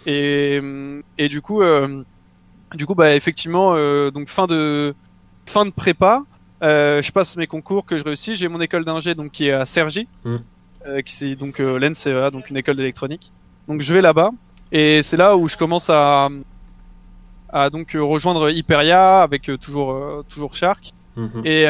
Et 0.06 0.62
et 1.18 1.30
du 1.30 1.42
coup, 1.42 1.62
euh, 1.62 2.04
du 2.74 2.86
coup, 2.86 2.96
bah 2.96 3.16
effectivement, 3.16 3.74
euh, 3.76 4.12
donc 4.12 4.30
fin 4.30 4.48
de 4.48 4.94
fin 5.46 5.66
de 5.66 5.72
prépa, 5.72 6.24
je 6.62 7.12
passe 7.12 7.36
mes 7.38 7.48
concours 7.48 7.86
que 7.86 7.98
je 7.98 8.04
réussis. 8.04 8.36
J'ai 8.36 8.48
mon 8.48 8.62
école 8.62 8.86
d'ingé 8.86 9.16
donc 9.16 9.32
qui 9.32 9.48
est 9.48 9.52
à 9.54 9.66
Cergy, 9.66 10.08
Mm. 10.26 10.36
euh, 10.88 11.02
qui 11.02 11.14
c'est 11.16 11.36
donc 11.36 11.60
l'NCEA, 11.60 12.32
donc 12.32 12.50
une 12.50 12.58
école 12.58 12.76
d'électronique. 12.76 13.32
Donc 13.68 13.82
je 13.82 13.94
vais 13.94 14.02
là-bas 14.02 14.32
et 14.72 15.02
c'est 15.04 15.18
là 15.18 15.36
où 15.38 15.48
je 15.48 15.58
commence 15.58 15.90
à 15.90 16.30
à 17.52 17.70
donc 17.72 17.96
rejoindre 18.00 18.50
Hyperia 18.52 19.22
avec 19.22 19.50
toujours 19.60 20.24
toujours 20.30 20.56
Shark 20.56 20.92
Mhm. 21.16 21.42
et 21.46 21.66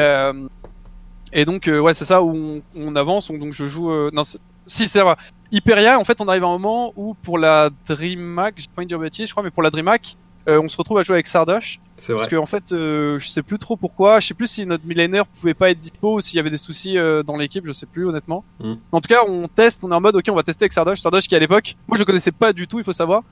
et 1.32 1.44
donc 1.44 1.68
euh, 1.68 1.78
ouais 1.80 1.94
c'est 1.94 2.04
ça 2.04 2.22
où 2.22 2.30
on, 2.34 2.62
on 2.76 2.96
avance. 2.96 3.28
Donc, 3.30 3.40
donc 3.40 3.52
je 3.52 3.66
joue 3.66 3.90
euh, 3.90 4.10
non 4.12 4.22
si 4.66 4.88
c'est 4.88 5.00
vrai. 5.00 5.16
Hyperia 5.52 5.98
en 5.98 6.04
fait 6.04 6.20
on 6.20 6.28
arrive 6.28 6.44
à 6.44 6.46
un 6.48 6.58
moment 6.58 6.92
où 6.96 7.14
pour 7.14 7.38
la 7.38 7.70
DreamHack 7.88 8.54
j'ai 8.58 8.66
pas 8.66 8.80
envie 8.80 8.86
de 8.86 8.90
dire 8.90 8.98
bêtise 8.98 9.26
je 9.26 9.32
crois 9.32 9.42
mais 9.42 9.50
pour 9.50 9.62
la 9.62 9.70
DreamHack 9.70 10.16
euh, 10.48 10.60
on 10.60 10.68
se 10.68 10.76
retrouve 10.76 10.98
à 10.98 11.02
jouer 11.02 11.16
avec 11.16 11.26
Sardoche 11.26 11.80
C'est 11.96 12.12
vrai. 12.12 12.20
parce 12.20 12.28
que 12.28 12.36
en 12.36 12.46
fait 12.46 12.72
euh, 12.72 13.18
je 13.18 13.28
sais 13.28 13.42
plus 13.42 13.58
trop 13.58 13.76
pourquoi. 13.76 14.20
Je 14.20 14.28
sais 14.28 14.34
plus 14.34 14.46
si 14.46 14.64
notre 14.64 14.86
millénaire 14.86 15.26
pouvait 15.26 15.54
pas 15.54 15.70
être 15.70 15.78
dispo 15.78 16.14
ou 16.16 16.20
s'il 16.20 16.36
y 16.36 16.40
avait 16.40 16.50
des 16.50 16.56
soucis 16.56 16.96
euh, 16.96 17.22
dans 17.22 17.36
l'équipe. 17.36 17.66
Je 17.66 17.72
sais 17.72 17.86
plus 17.86 18.06
honnêtement. 18.06 18.42
Mm. 18.58 18.74
en 18.90 19.00
tout 19.00 19.08
cas 19.08 19.22
on 19.28 19.48
teste. 19.48 19.84
On 19.84 19.92
est 19.92 19.94
en 19.94 20.00
mode 20.00 20.16
ok 20.16 20.24
on 20.30 20.34
va 20.34 20.42
tester 20.42 20.64
avec 20.64 20.72
Sardoche 20.72 21.00
Sardoche 21.00 21.28
qui 21.28 21.36
à 21.36 21.38
l'époque 21.38 21.76
moi 21.86 21.96
je 21.96 22.00
le 22.02 22.06
connaissais 22.06 22.32
pas 22.32 22.52
du 22.52 22.66
tout 22.66 22.78
il 22.78 22.84
faut 22.84 22.92
savoir. 22.92 23.22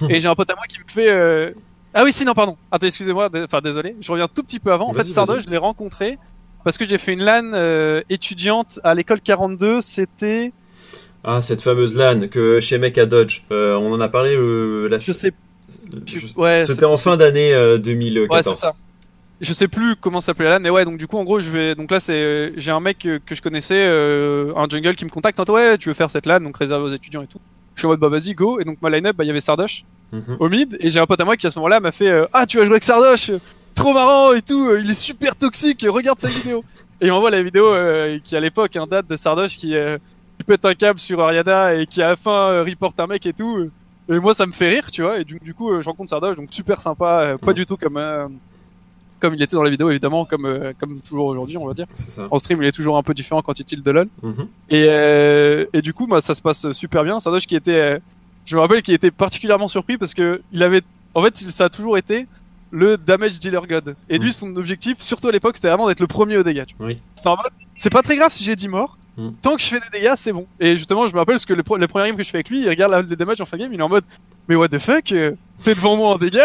Et 0.10 0.20
j'ai 0.20 0.28
un 0.28 0.34
pote 0.34 0.50
à 0.50 0.54
moi 0.54 0.64
qui 0.68 0.78
me 0.78 0.84
fait 0.86 1.10
euh, 1.10 1.52
ah 1.94 2.04
oui 2.04 2.12
si 2.12 2.24
non 2.26 2.34
pardon. 2.34 2.56
Attends 2.70 2.86
excusez-moi 2.86 3.30
enfin 3.44 3.60
désolé. 3.62 3.96
Je 4.00 4.12
reviens 4.12 4.28
tout 4.28 4.42
petit 4.42 4.60
peu 4.60 4.70
avant. 4.72 4.90
En 4.90 4.92
fait 4.92 5.04
Sardoche 5.04 5.44
je 5.44 5.50
l'ai 5.50 5.56
rencontré 5.56 6.18
parce 6.68 6.76
que 6.76 6.84
j'ai 6.86 6.98
fait 6.98 7.14
une 7.14 7.22
LAN 7.24 7.52
euh, 7.54 8.02
étudiante 8.10 8.78
à 8.84 8.94
l'école 8.94 9.22
42 9.22 9.80
c'était 9.80 10.52
Ah, 11.24 11.40
cette 11.40 11.62
fameuse 11.62 11.96
LAN 11.96 12.28
que 12.28 12.60
chez 12.60 12.76
Mec 12.76 12.98
à 12.98 13.06
Dodge. 13.06 13.40
Euh, 13.50 13.74
on 13.76 13.90
en 13.94 14.00
a 14.02 14.08
parlé 14.10 14.36
euh, 14.36 14.86
la 14.88 14.98
je 14.98 15.12
sais 15.12 15.32
je- 16.06 16.34
ouais 16.36 16.64
C'était 16.66 16.84
en 16.84 16.98
fin 16.98 17.16
d'année 17.16 17.54
euh, 17.54 17.76
Ouais, 17.76 17.78
2014. 17.80 18.54
c'est 18.54 18.60
ça. 18.60 18.74
Je 19.40 19.52
sais 19.54 19.66
plus 19.68 19.96
comment 19.96 20.20
s'appelait 20.20 20.44
la 20.46 20.58
LAN, 20.58 20.60
mais 20.60 20.68
ouais, 20.70 20.84
donc 20.84 20.98
du 20.98 21.06
coup, 21.06 21.16
en 21.16 21.24
gros, 21.24 21.40
je 21.40 21.48
vais, 21.48 21.74
donc 21.74 21.90
là, 21.90 22.00
c'est, 22.00 22.52
j'ai 22.56 22.70
un 22.72 22.80
mec 22.80 23.06
euh, 23.06 23.18
que 23.24 23.34
je 23.34 23.40
connaissais, 23.40 23.86
euh, 23.86 24.52
un 24.56 24.68
jungle 24.68 24.94
qui 24.96 25.04
me 25.06 25.10
contacte, 25.10 25.38
en 25.40 25.44
ouais, 25.44 25.78
tu 25.78 25.88
veux 25.88 25.94
faire 25.94 26.10
cette 26.10 26.26
LAN, 26.26 26.40
donc 26.40 26.56
réservé 26.58 26.84
aux 26.90 26.92
étudiants 26.92 27.22
et 27.22 27.26
tout. 27.28 27.38
Je 27.76 27.80
suis 27.80 27.86
en 27.86 27.90
mode, 27.90 28.00
bah, 28.00 28.08
vas-y, 28.08 28.34
go. 28.34 28.58
Et 28.60 28.64
donc, 28.64 28.78
ma 28.82 28.90
line-up, 28.90 29.14
bah, 29.16 29.22
il 29.24 29.28
y 29.28 29.30
avait 29.30 29.40
Sardoche 29.40 29.84
Mhm. 30.12 30.36
au 30.40 30.48
mid, 30.48 30.76
et 30.80 30.90
j'ai 30.90 30.98
un 31.00 31.06
pote 31.06 31.20
à 31.20 31.24
moi 31.24 31.36
qui, 31.36 31.46
à 31.46 31.50
ce 31.50 31.58
moment-là, 31.60 31.78
m'a 31.80 31.92
fait, 31.92 32.08
euh, 32.08 32.26
ah, 32.32 32.46
tu 32.46 32.56
vas 32.58 32.64
jouer 32.64 32.72
avec 32.72 32.82
Sardoche, 32.84 33.30
trop 33.78 33.92
marrant 33.94 34.32
et 34.34 34.42
tout, 34.42 34.66
euh, 34.68 34.80
il 34.80 34.90
est 34.90 34.94
super 34.94 35.34
toxique, 35.36 35.84
regarde 35.88 36.20
sa 36.20 36.28
vidéo. 36.28 36.64
et 37.00 37.06
il 37.06 37.12
m'envoie 37.12 37.30
la 37.30 37.42
vidéo, 37.42 37.66
euh, 37.72 38.18
qui 38.22 38.36
à 38.36 38.40
l'époque, 38.40 38.74
un 38.76 38.86
date 38.86 39.06
de 39.08 39.16
Sardoche 39.16 39.56
qui, 39.56 39.76
euh, 39.76 39.98
qui 40.38 40.44
pète 40.44 40.64
un 40.64 40.74
câble 40.74 40.98
sur 40.98 41.20
Ariana 41.20 41.74
et 41.74 41.86
qui 41.86 42.02
à 42.02 42.08
la 42.10 42.16
fin 42.16 42.50
euh, 42.50 42.64
reporte 42.64 42.98
un 43.00 43.06
mec 43.06 43.24
et 43.26 43.32
tout. 43.32 43.70
Et 44.10 44.18
moi, 44.18 44.34
ça 44.34 44.46
me 44.46 44.52
fait 44.52 44.68
rire, 44.70 44.90
tu 44.90 45.02
vois. 45.02 45.18
Et 45.20 45.24
du, 45.24 45.38
du 45.38 45.54
coup, 45.54 45.80
je 45.80 45.86
rencontre 45.88 46.10
Sardoche, 46.10 46.36
donc 46.36 46.48
super 46.50 46.80
sympa, 46.80 47.36
pas 47.40 47.50
Mhm. 47.52 47.54
du 47.54 47.66
tout 47.66 47.76
comme 47.76 48.00
comme 49.20 49.34
il 49.34 49.42
était 49.42 49.56
dans 49.56 49.64
la 49.64 49.70
vidéo, 49.70 49.90
évidemment, 49.90 50.24
comme 50.24 50.72
comme 50.78 51.00
toujours 51.00 51.26
aujourd'hui, 51.26 51.56
on 51.56 51.66
va 51.66 51.74
dire. 51.74 51.86
Ça. 51.92 52.26
En 52.30 52.38
stream, 52.38 52.62
il 52.62 52.68
est 52.68 52.72
toujours 52.72 52.96
un 52.96 53.02
peu 53.02 53.14
différent 53.14 53.42
quand 53.42 53.58
il 53.58 53.64
tilt 53.64 53.84
de 53.84 53.90
LoL. 53.90 54.08
Mhm. 54.22 54.46
Et 54.70 55.66
et 55.72 55.82
du 55.82 55.92
coup, 55.92 56.06
bah, 56.06 56.20
ça 56.20 56.34
se 56.34 56.42
passe 56.42 56.72
super 56.72 57.04
bien. 57.04 57.20
Sardoche 57.20 57.46
qui 57.46 57.56
était, 57.56 58.00
je 58.46 58.54
me 58.56 58.60
rappelle, 58.60 58.80
qu'il 58.82 58.94
était 58.94 59.10
particulièrement 59.10 59.68
surpris 59.68 59.98
parce 59.98 60.14
que 60.14 60.40
il 60.52 60.62
avait, 60.62 60.82
en 61.14 61.22
fait, 61.22 61.36
ça 61.36 61.64
a 61.66 61.68
toujours 61.68 61.98
été 61.98 62.26
le 62.70 62.96
damage 62.96 63.38
dealer 63.38 63.66
god. 63.66 63.94
Et 64.08 64.18
lui, 64.18 64.26
Mhm. 64.26 64.32
son 64.32 64.56
objectif, 64.56 64.96
surtout 65.00 65.28
à 65.28 65.32
l'époque, 65.32 65.56
c'était 65.56 65.68
vraiment 65.68 65.88
d'être 65.88 66.00
le 66.00 66.06
premier 66.06 66.36
au 66.36 66.42
dégâts. 66.42 66.64
Oui. 66.80 66.98
C'est 67.74 67.90
pas 67.90 68.02
très 68.02 68.16
grave 68.16 68.32
si 68.32 68.44
j'ai 68.44 68.56
10 68.56 68.68
morts. 68.68 68.96
Mhm. 69.16 69.34
Tant 69.42 69.56
que 69.56 69.62
je 69.62 69.66
fais 69.66 69.80
des 69.80 69.98
dégâts, 69.98 70.12
c'est 70.16 70.32
bon. 70.32 70.46
Et 70.60 70.76
justement, 70.76 71.06
je 71.08 71.12
me 71.12 71.18
rappelle 71.18 71.34
parce 71.36 71.46
que 71.46 71.54
le, 71.54 71.62
premier 71.62 71.88
game 72.08 72.16
que 72.16 72.22
je 72.22 72.30
fais 72.30 72.36
avec 72.38 72.50
lui, 72.50 72.62
il 72.62 72.68
regarde 72.68 72.92
la, 72.92 73.02
les 73.02 73.16
damages 73.16 73.40
en 73.40 73.44
fin 73.46 73.56
de 73.56 73.62
game, 73.62 73.72
il 73.74 73.80
est 73.80 73.82
en 73.82 73.88
mode, 73.88 74.04
mais 74.48 74.54
what 74.54 74.68
the 74.68 74.78
fuck, 74.78 75.10
euh, 75.10 75.32
t'es 75.64 75.74
devant 75.74 75.96
moi 75.96 76.10
en 76.10 76.18
dégâts. 76.18 76.40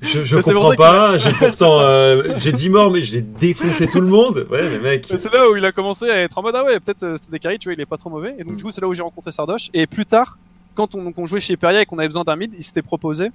Je, 0.00 0.24
je 0.24 0.38
comprends 0.38 0.74
pas. 0.74 1.18
J'ai 1.18 1.30
pourtant, 1.32 1.80
euh, 1.80 2.32
j'ai 2.38 2.52
10 2.52 2.70
morts, 2.70 2.90
mais 2.90 3.02
j'ai 3.02 3.20
défoncé 3.20 3.86
tout 3.86 4.00
le 4.00 4.06
monde. 4.06 4.46
Ouais, 4.50 4.62
mais 4.70 4.78
mec. 4.78 5.06
C'est 5.08 5.30
là 5.32 5.50
où 5.50 5.56
il 5.56 5.64
a 5.64 5.72
commencé 5.72 6.08
à 6.08 6.22
être 6.22 6.38
en 6.38 6.42
mode 6.42 6.54
ah 6.56 6.64
ouais 6.64 6.80
peut-être 6.80 7.02
euh, 7.02 7.16
c'est 7.18 7.30
des 7.30 7.38
carries 7.38 7.58
tu 7.58 7.68
vois 7.68 7.74
il 7.74 7.80
est 7.80 7.86
pas 7.86 7.98
trop 7.98 8.08
mauvais 8.08 8.34
et 8.38 8.44
donc 8.44 8.54
Mm. 8.54 8.56
du 8.56 8.64
coup 8.64 8.70
c'est 8.70 8.80
là 8.80 8.88
où 8.88 8.94
j'ai 8.94 9.02
rencontré 9.02 9.30
Sardoche 9.32 9.68
et 9.74 9.86
plus 9.86 10.06
tard 10.06 10.38
quand 10.74 10.94
on, 10.94 11.04
donc, 11.04 11.18
on 11.18 11.26
jouait 11.26 11.40
chez 11.40 11.52
Hyperia 11.54 11.82
et 11.82 11.86
qu'on 11.86 11.98
avait 11.98 12.08
besoin 12.08 12.24
d'un 12.24 12.36
mid 12.36 12.54
il 12.56 12.64
s'était 12.64 12.82
proposé 12.82 13.28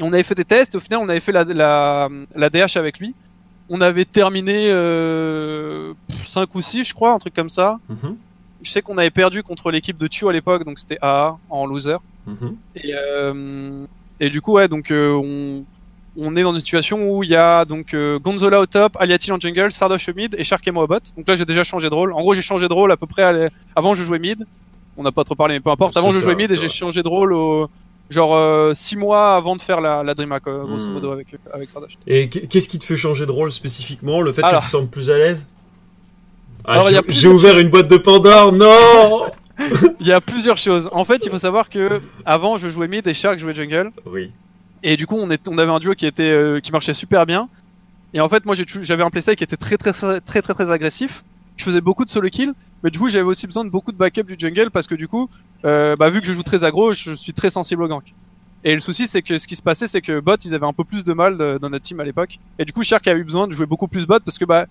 on 0.00 0.12
avait 0.12 0.22
fait 0.22 0.34
des 0.34 0.44
tests 0.44 0.74
au 0.74 0.80
final 0.80 1.00
on 1.02 1.08
avait 1.08 1.20
fait 1.20 1.32
la, 1.32 1.44
la, 1.44 2.08
la 2.34 2.50
DH 2.50 2.76
avec 2.76 2.98
lui 2.98 3.14
on 3.68 3.80
avait 3.80 4.04
terminé 4.04 4.66
euh, 4.70 5.94
5 6.26 6.54
ou 6.54 6.62
6 6.62 6.84
je 6.84 6.94
crois 6.94 7.12
un 7.12 7.18
truc 7.18 7.34
comme 7.34 7.50
ça 7.50 7.78
Mhm. 7.88 8.16
je 8.62 8.70
sais 8.70 8.82
qu'on 8.82 8.98
avait 8.98 9.10
perdu 9.10 9.42
contre 9.42 9.70
l'équipe 9.70 9.96
de 9.98 10.06
Tio 10.06 10.28
à 10.28 10.32
l'époque 10.32 10.64
donc 10.64 10.78
c'était 10.78 10.98
AA 11.02 11.36
en 11.50 11.66
loser 11.66 11.96
Mhm. 12.26 12.56
et, 12.76 12.92
euh, 12.94 13.86
et 14.18 14.30
du 14.30 14.40
coup, 14.40 14.52
ouais, 14.52 14.66
donc 14.68 14.90
euh, 14.90 15.12
on, 15.12 15.64
on 16.16 16.36
est 16.36 16.42
dans 16.42 16.54
une 16.54 16.60
situation 16.60 17.10
où 17.10 17.22
il 17.22 17.28
y 17.28 17.36
a 17.36 17.66
donc 17.66 17.92
euh, 17.92 18.18
Gonzola 18.18 18.60
au 18.60 18.64
top, 18.66 18.96
Aliatil 18.98 19.30
en 19.34 19.38
jungle, 19.38 19.70
Sardoche 19.72 20.08
au 20.08 20.14
mid 20.14 20.34
et 20.38 20.42
Shark 20.44 20.66
et 20.66 20.70
moi 20.70 20.84
au 20.84 20.86
bot. 20.86 21.00
Donc 21.18 21.28
là, 21.28 21.36
j'ai 21.36 21.44
déjà 21.44 21.64
changé 21.64 21.90
de 21.90 21.94
rôle. 21.94 22.14
En 22.14 22.20
gros, 22.22 22.32
j'ai 22.34 22.40
changé 22.40 22.66
de 22.66 22.72
rôle 22.72 22.90
à 22.92 22.96
peu 22.96 23.06
près. 23.06 23.24
à 23.24 23.50
Avant, 23.76 23.94
je 23.94 24.02
jouais 24.04 24.18
mid. 24.20 24.46
On 24.96 25.02
n'a 25.02 25.12
pas 25.12 25.24
trop 25.24 25.34
parlé, 25.34 25.54
mais 25.56 25.60
peu 25.60 25.68
importe. 25.70 25.96
Avant, 25.98 26.12
je 26.12 26.18
ça, 26.18 26.24
jouais 26.24 26.36
mid 26.36 26.50
et 26.50 26.56
j'ai 26.56 26.68
changé 26.70 27.02
de 27.02 27.08
rôle 27.08 27.34
au 27.34 27.68
genre 28.10 28.74
6 28.76 28.96
mois 28.96 29.34
avant 29.36 29.56
de 29.56 29.62
faire 29.62 29.80
la, 29.80 30.02
la 30.02 30.14
DreamHack, 30.14 30.46
euh, 30.46 30.64
grosso 30.64 30.88
Hmm. 30.88 30.92
modo, 30.94 31.10
avec, 31.12 31.28
avec 31.52 31.70
Sardoche. 31.70 31.96
Et 32.06 32.28
qu- 32.28 32.46
qu'est-ce 32.46 32.68
qui 32.68 32.78
te 32.78 32.84
fait 32.84 32.96
changer 32.96 33.26
de 33.26 33.30
rôle 33.32 33.50
spécifiquement 33.52 34.20
Le 34.20 34.32
fait 34.32 34.42
Alors. 34.42 34.60
que 34.60 34.66
tu 34.66 34.72
te 34.72 34.76
sentes 34.76 34.90
plus 34.90 35.10
à 35.10 35.18
l'aise? 35.18 35.46
Ah, 36.66 36.82
j'ai- 37.08 37.28
ouvert 37.28 37.58
une 37.58 37.68
boîte 37.68 37.88
de 37.88 37.96
Pandore, 37.98 38.52
non 38.52 39.26
Il 40.00 40.06
y 40.06 40.12
a 40.12 40.20
plusieurs 40.20 40.58
choses. 40.58 40.88
En 40.92 41.04
fait, 41.04 41.24
il 41.24 41.30
faut 41.30 41.38
savoir 41.38 41.68
que 41.68 42.00
avant, 42.24 42.58
je 42.58 42.68
jouais 42.70 42.88
mid 42.88 43.06
et 43.06 43.14
Shark 43.14 43.38
jouait 43.38 43.54
jungle. 43.54 43.92
Oui. 44.06 44.32
Et 44.82 44.96
du 44.96 45.06
coup, 45.06 45.16
on, 45.18 45.30
est, 45.30 45.46
on 45.48 45.58
avait 45.58 45.70
un 45.70 45.78
duo 45.78 45.94
qui 45.94 46.06
était 46.06 46.22
euh, 46.24 46.60
qui 46.60 46.72
marchait 46.72 46.94
super 46.94 47.24
bien. 47.26 47.48
Et 48.14 48.20
en 48.20 48.28
fait, 48.28 48.44
moi, 48.46 48.54
j'avais 48.82 49.02
un 49.02 49.10
playstyle 49.10 49.36
qui 49.36 49.44
était 49.44 49.56
très 49.56 49.76
très 49.76 49.92
très 49.92 50.20
très 50.20 50.42
très 50.42 50.54
très 50.54 50.70
agressif. 50.70 51.22
Je 51.56 51.64
faisais 51.64 51.80
beaucoup 51.80 52.04
de 52.04 52.10
solo 52.10 52.28
kill, 52.30 52.52
mais 52.84 52.90
du 52.90 52.98
coup, 52.98 53.08
j'avais 53.08 53.24
aussi 53.24 53.46
besoin 53.46 53.64
de 53.64 53.70
beaucoup 53.70 53.90
de 53.90 53.96
backup 53.96 54.22
du 54.24 54.36
jungle 54.38 54.70
parce 54.70 54.86
que 54.86 54.94
du 54.94 55.08
coup, 55.08 55.28
euh, 55.64 55.96
bah, 55.96 56.10
vu 56.10 56.20
que 56.20 56.26
je 56.26 56.32
joue 56.34 56.42
très 56.42 56.62
aggro, 56.62 56.92
je 56.92 57.14
suis 57.14 57.32
très 57.32 57.50
sensible 57.50 57.82
au 57.82 57.88
gank. 57.88 58.14
Et 58.62 58.72
le 58.74 58.80
souci, 58.80 59.06
c'est 59.06 59.22
que 59.22 59.36
ce 59.38 59.46
qui 59.46 59.56
se 59.56 59.62
passait, 59.62 59.88
c'est 59.88 60.00
que 60.00 60.20
bot, 60.20 60.36
ils 60.44 60.54
avaient 60.54 60.66
un 60.66 60.72
peu 60.72 60.84
plus 60.84 61.02
de 61.04 61.12
mal 61.12 61.36
de- 61.36 61.58
dans 61.60 61.70
notre 61.70 61.84
team 61.84 61.98
à 62.00 62.04
l'époque. 62.04 62.38
Et 62.58 62.64
du 62.64 62.72
coup, 62.72 62.82
Shark 62.82 63.06
a 63.08 63.14
eu 63.14 63.24
besoin 63.24 63.46
de 63.46 63.52
jouer 63.52 63.66
beaucoup 63.66 63.88
plus 63.88 64.06
bot 64.06 64.20
parce 64.24 64.38
que 64.38 64.44
bah 64.44 64.66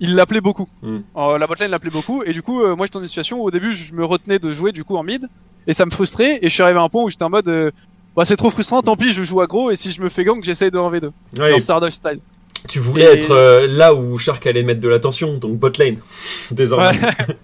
il 0.00 0.14
l'appelait 0.14 0.40
beaucoup. 0.40 0.68
Mm. 0.82 0.98
Euh, 1.16 1.38
la 1.38 1.46
botlane 1.48 1.70
l'appelait 1.72 1.90
beaucoup. 1.90 2.22
Et 2.22 2.32
du 2.32 2.42
coup, 2.42 2.62
euh, 2.62 2.76
moi, 2.76 2.86
j'étais 2.86 2.98
dans 2.98 3.02
une 3.02 3.08
situation 3.08 3.40
où 3.40 3.44
au 3.44 3.50
début, 3.50 3.72
je 3.74 3.92
me 3.92 4.04
retenais 4.04 4.38
de 4.38 4.52
jouer 4.52 4.70
du 4.72 4.84
coup 4.84 4.96
en 4.96 5.02
mid 5.02 5.28
et 5.66 5.72
ça 5.72 5.84
me 5.84 5.90
frustrait. 5.90 6.38
Et 6.42 6.48
je 6.48 6.54
suis 6.54 6.62
arrivé 6.62 6.78
à 6.78 6.82
un 6.82 6.88
point 6.88 7.02
où 7.02 7.10
j'étais 7.10 7.24
en 7.24 7.30
mode 7.30 7.48
euh, 7.48 7.70
bah 8.16 8.24
c'est 8.24 8.36
trop 8.36 8.50
frustrant, 8.50 8.82
tant 8.82 8.96
pis, 8.96 9.12
je 9.12 9.22
joue 9.22 9.40
aggro 9.40 9.70
et 9.70 9.76
si 9.76 9.90
je 9.92 10.00
me 10.02 10.08
fais 10.08 10.24
gank, 10.24 10.42
j'essaye 10.44 10.70
de 10.70 10.78
1v2. 10.78 11.10
Ouais, 11.40 11.52
Dans 11.52 11.60
Sardoche 11.60 11.94
style. 11.94 12.20
Tu 12.66 12.78
voulais 12.80 13.04
Et- 13.04 13.18
être 13.18 13.30
euh, 13.30 13.66
là 13.68 13.94
où 13.94 14.16
Shark 14.18 14.44
allait 14.46 14.62
mettre 14.62 14.80
de 14.80 14.88
l'attention, 14.88 15.36
donc 15.38 15.58
bot 15.58 15.70
lane. 15.78 15.98
Désormais. 16.50 16.98
Ouais. 16.98 17.36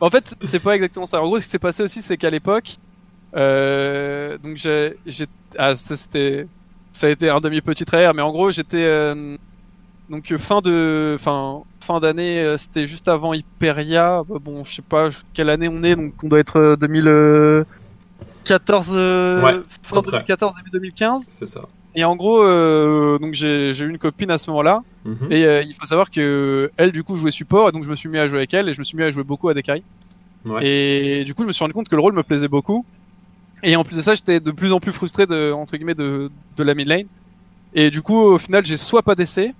en 0.00 0.08
fait, 0.10 0.34
c'est 0.44 0.60
pas 0.60 0.74
exactement 0.76 1.06
ça. 1.06 1.20
En 1.22 1.26
gros, 1.26 1.38
ce 1.40 1.44
qui 1.46 1.50
s'est 1.50 1.58
passé 1.58 1.82
aussi, 1.82 2.00
c'est 2.02 2.16
qu'à 2.16 2.30
l'époque, 2.30 2.76
euh, 3.36 4.38
donc 4.38 4.56
j'ai, 4.56 4.96
j'ai, 5.06 5.26
ah, 5.58 5.74
ça, 5.76 5.96
c'était, 5.96 6.46
ça 6.92 7.06
a 7.06 7.10
été 7.10 7.28
un 7.30 7.40
demi 7.40 7.60
petit 7.60 7.84
travers, 7.84 8.14
mais 8.14 8.22
en 8.22 8.32
gros, 8.32 8.50
j'étais, 8.50 8.84
euh, 8.84 9.36
donc 10.10 10.34
fin 10.38 10.60
de, 10.60 11.16
fin, 11.20 11.62
fin 11.80 12.00
d'année, 12.00 12.54
c'était 12.58 12.86
juste 12.86 13.06
avant 13.08 13.32
Hyperia. 13.34 14.22
Bah, 14.28 14.36
Bon, 14.40 14.62
je 14.64 14.74
sais 14.76 14.82
pas 14.82 15.10
quelle 15.34 15.50
année 15.50 15.68
on 15.68 15.82
est, 15.84 15.96
donc 15.96 16.14
on 16.22 16.28
doit 16.28 16.40
être 16.40 16.56
euh, 16.58 16.76
2014, 16.76 18.88
euh, 18.92 19.42
Ouais, 19.42 19.54
fin 19.82 19.98
à 19.98 20.02
peu 20.02 20.08
près. 20.08 20.18
2014, 20.18 20.54
début 20.56 20.70
2015. 20.70 21.26
C'est 21.30 21.46
ça. 21.46 21.62
Et 21.94 22.04
en 22.04 22.16
gros, 22.16 22.42
euh, 22.42 23.18
donc 23.18 23.34
j'ai, 23.34 23.78
eu 23.78 23.88
une 23.88 23.98
copine 23.98 24.30
à 24.30 24.38
ce 24.38 24.50
moment-là. 24.50 24.82
Mhm. 25.04 25.30
Et 25.30 25.44
euh, 25.44 25.62
il 25.62 25.74
faut 25.74 25.86
savoir 25.86 26.10
que 26.10 26.70
elle 26.76 26.92
du 26.92 27.04
coup 27.04 27.16
jouait 27.16 27.30
support 27.30 27.68
et 27.68 27.72
donc 27.72 27.84
je 27.84 27.90
me 27.90 27.96
suis 27.96 28.08
mis 28.08 28.18
à 28.18 28.26
jouer 28.26 28.38
avec 28.38 28.54
elle 28.54 28.68
et 28.68 28.72
je 28.72 28.78
me 28.78 28.84
suis 28.84 28.96
mis 28.96 29.02
à 29.02 29.10
jouer 29.10 29.24
beaucoup 29.24 29.48
à 29.48 29.54
carries. 29.54 29.84
Ouais. 30.46 30.66
Et 30.66 31.24
du 31.24 31.34
coup 31.34 31.42
je 31.42 31.48
me 31.48 31.52
suis 31.52 31.62
rendu 31.62 31.74
compte 31.74 31.88
que 31.88 31.96
le 31.96 32.02
rôle 32.02 32.14
me 32.14 32.22
plaisait 32.22 32.48
beaucoup. 32.48 32.84
Et 33.62 33.76
en 33.76 33.84
plus 33.84 33.96
de 33.96 34.02
ça 34.02 34.14
j'étais 34.14 34.40
de 34.40 34.50
plus 34.50 34.72
en 34.72 34.80
plus 34.80 34.92
frustré 34.92 35.26
de 35.26 35.52
entre 35.52 35.76
guillemets 35.76 35.94
de, 35.94 36.30
de 36.56 36.62
la 36.62 36.74
mid 36.74 36.88
lane. 36.88 37.06
Et 37.74 37.90
du 37.90 38.00
coup 38.00 38.16
au 38.16 38.38
final 38.38 38.64
j'ai 38.64 38.78
soit 38.78 39.02
pas 39.02 39.14
d'essai 39.14 39.54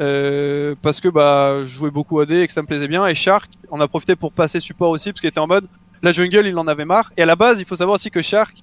euh, 0.00 0.74
parce 0.80 1.00
que 1.00 1.08
bah 1.08 1.58
je 1.64 1.66
jouais 1.66 1.90
beaucoup 1.90 2.20
AD 2.20 2.30
et 2.30 2.46
que 2.46 2.52
ça 2.52 2.62
me 2.62 2.66
plaisait 2.66 2.88
bien 2.88 3.06
et 3.06 3.14
Shark 3.14 3.50
en 3.70 3.80
a 3.80 3.88
profité 3.88 4.16
pour 4.16 4.32
passer 4.32 4.58
support 4.58 4.90
aussi 4.90 5.10
parce 5.10 5.20
qu'il 5.20 5.28
était 5.28 5.40
en 5.40 5.46
mode 5.46 5.66
la 6.02 6.12
jungle 6.12 6.46
il 6.46 6.56
en 6.58 6.66
avait 6.68 6.86
marre 6.86 7.12
et 7.18 7.22
à 7.22 7.26
la 7.26 7.36
base 7.36 7.60
il 7.60 7.66
faut 7.66 7.76
savoir 7.76 7.96
aussi 7.96 8.10
que 8.10 8.22
Shark 8.22 8.62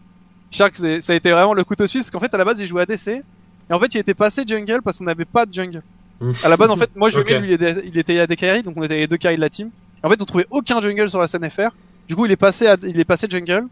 Shark 0.52 0.76
ça 0.78 1.14
a 1.14 1.16
été 1.16 1.32
vraiment 1.32 1.54
le 1.54 1.64
couteau 1.64 1.88
suisse 1.88 2.04
parce 2.04 2.12
qu'en 2.12 2.20
fait 2.20 2.34
à 2.34 2.38
la 2.38 2.46
base 2.46 2.60
il 2.60 2.68
jouait 2.68 2.84
ADC 2.84 3.08
et 3.08 3.24
en 3.74 3.80
fait 3.80 3.94
il 3.96 3.98
était 3.98 4.14
passé 4.14 4.44
jungle 4.48 4.82
parce 4.84 4.98
qu'on 5.00 5.04
n'avait 5.06 5.26
pas 5.26 5.46
de 5.46 5.54
jungle. 5.54 5.82
À 6.44 6.50
la 6.50 6.58
base, 6.58 6.72
en 6.72 6.78
fait, 6.78 6.90
moi, 6.96 7.12
je 7.12 7.20
Ok. 7.20 7.30
lui, 7.30 7.54
il 7.54 7.96
était, 8.00 8.26
des 8.26 8.36
carries, 8.36 8.64
donc 8.64 8.74
on 8.76 8.82
était 8.82 8.96
les 8.98 9.06
deux 9.06 9.18
carries 9.18 9.36
de 9.36 9.42
la 9.42 9.52
team. 9.52 9.70
Et 10.04 10.08
en 10.08 10.10
fait, 10.10 10.20
on 10.20 10.26
trouvait 10.26 10.48
aucun 10.50 10.82
jungle 10.82 11.08
sur 11.08 11.22
la 11.22 11.28
scène 11.28 11.48
FR. 11.48 11.70
Du 12.08 12.16
coup, 12.16 12.26
il 12.26 12.32
est 12.32 12.36
passé, 12.36 12.66
à, 12.66 12.76
il 12.82 13.00
est 13.00 13.06
passé 13.06 13.28
jungle. 13.30 13.68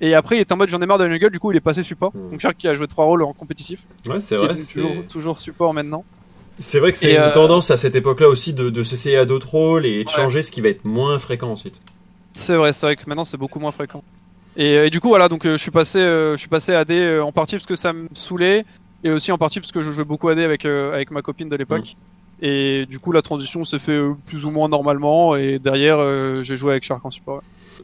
Et 0.00 0.14
après, 0.14 0.38
il 0.38 0.40
était 0.40 0.54
en 0.54 0.56
mode 0.56 0.70
j'en 0.70 0.80
ai 0.80 0.86
marre 0.86 0.96
de 0.96 1.04
la 1.04 1.10
jungle, 1.12 1.28
du 1.28 1.38
coup, 1.38 1.52
il 1.52 1.56
est 1.58 1.60
passé 1.60 1.82
support. 1.82 2.12
Mm. 2.16 2.30
Donc 2.30 2.40
Shark 2.40 2.56
qui 2.56 2.66
a 2.66 2.74
joué 2.74 2.86
trois 2.86 3.04
rôles 3.04 3.22
en 3.24 3.34
compétitif. 3.34 3.80
Ouais, 4.06 4.20
c'est 4.20 4.36
est 4.36 4.38
vrai. 4.38 4.56
c'est- 4.62 4.80
toujours, 4.80 5.06
toujours 5.06 5.38
support 5.38 5.74
maintenant. 5.74 6.02
C'est 6.58 6.78
vrai 6.78 6.92
que 6.92 6.96
c'est 6.98 7.12
une 7.12 7.20
euh, 7.20 7.30
tendance 7.34 7.70
à 7.70 7.76
cette 7.76 7.94
époque-là 7.94 8.28
aussi 8.30 8.54
de, 8.54 8.70
de 8.70 8.82
s'essayer 8.82 9.18
à 9.18 9.26
d'autres 9.26 9.50
rôles 9.50 9.84
et 9.84 10.02
de 10.04 10.08
Ouais. 10.08 10.14
changer, 10.16 10.40
ce 10.40 10.50
qui 10.50 10.62
va 10.62 10.70
être 10.70 10.86
moins 10.86 11.18
fréquent 11.18 11.50
ensuite. 11.50 11.78
C'est 12.32 12.56
vrai, 12.56 12.72
c'est 12.72 12.86
vrai 12.86 12.96
que 12.96 13.02
maintenant 13.06 13.24
c'est 13.26 13.36
beaucoup 13.36 13.58
moins 13.58 13.72
fréquent. 13.72 14.02
Et, 14.56 14.76
euh, 14.76 14.86
et 14.86 14.90
du 14.90 15.00
coup, 15.00 15.08
voilà, 15.08 15.28
donc 15.28 15.46
euh, 15.46 15.52
je 15.56 15.62
suis 15.62 15.70
passé, 15.70 15.98
euh, 15.98 16.34
je 16.34 16.38
suis 16.38 16.48
passé 16.48 16.74
AD 16.74 16.90
euh, 16.90 17.20
en 17.22 17.32
partie 17.32 17.56
parce 17.56 17.66
que 17.66 17.74
ça 17.74 17.92
me 17.92 18.08
saoulait 18.14 18.64
et 19.04 19.10
aussi 19.10 19.32
en 19.32 19.38
partie 19.38 19.60
parce 19.60 19.72
que 19.72 19.80
je 19.82 19.90
jouais 19.92 20.04
beaucoup 20.04 20.28
AD 20.28 20.38
avec 20.38 20.64
euh, 20.64 20.92
avec 20.94 21.10
ma 21.10 21.22
copine 21.22 21.48
de 21.48 21.56
l'époque. 21.56 21.96
Et 22.40 22.86
du 22.86 22.98
coup, 22.98 23.12
la 23.12 23.22
transition 23.22 23.64
s'est 23.64 23.78
fait 23.78 24.00
plus 24.26 24.44
ou 24.44 24.50
moins 24.50 24.68
normalement. 24.68 25.36
Et 25.36 25.58
derrière, 25.58 25.98
euh, 26.00 26.42
j'ai 26.42 26.56
joué 26.56 26.72
avec 26.72 26.82
Shark 26.82 27.04
en 27.04 27.10
support. 27.10 27.36
ouais. 27.36 27.42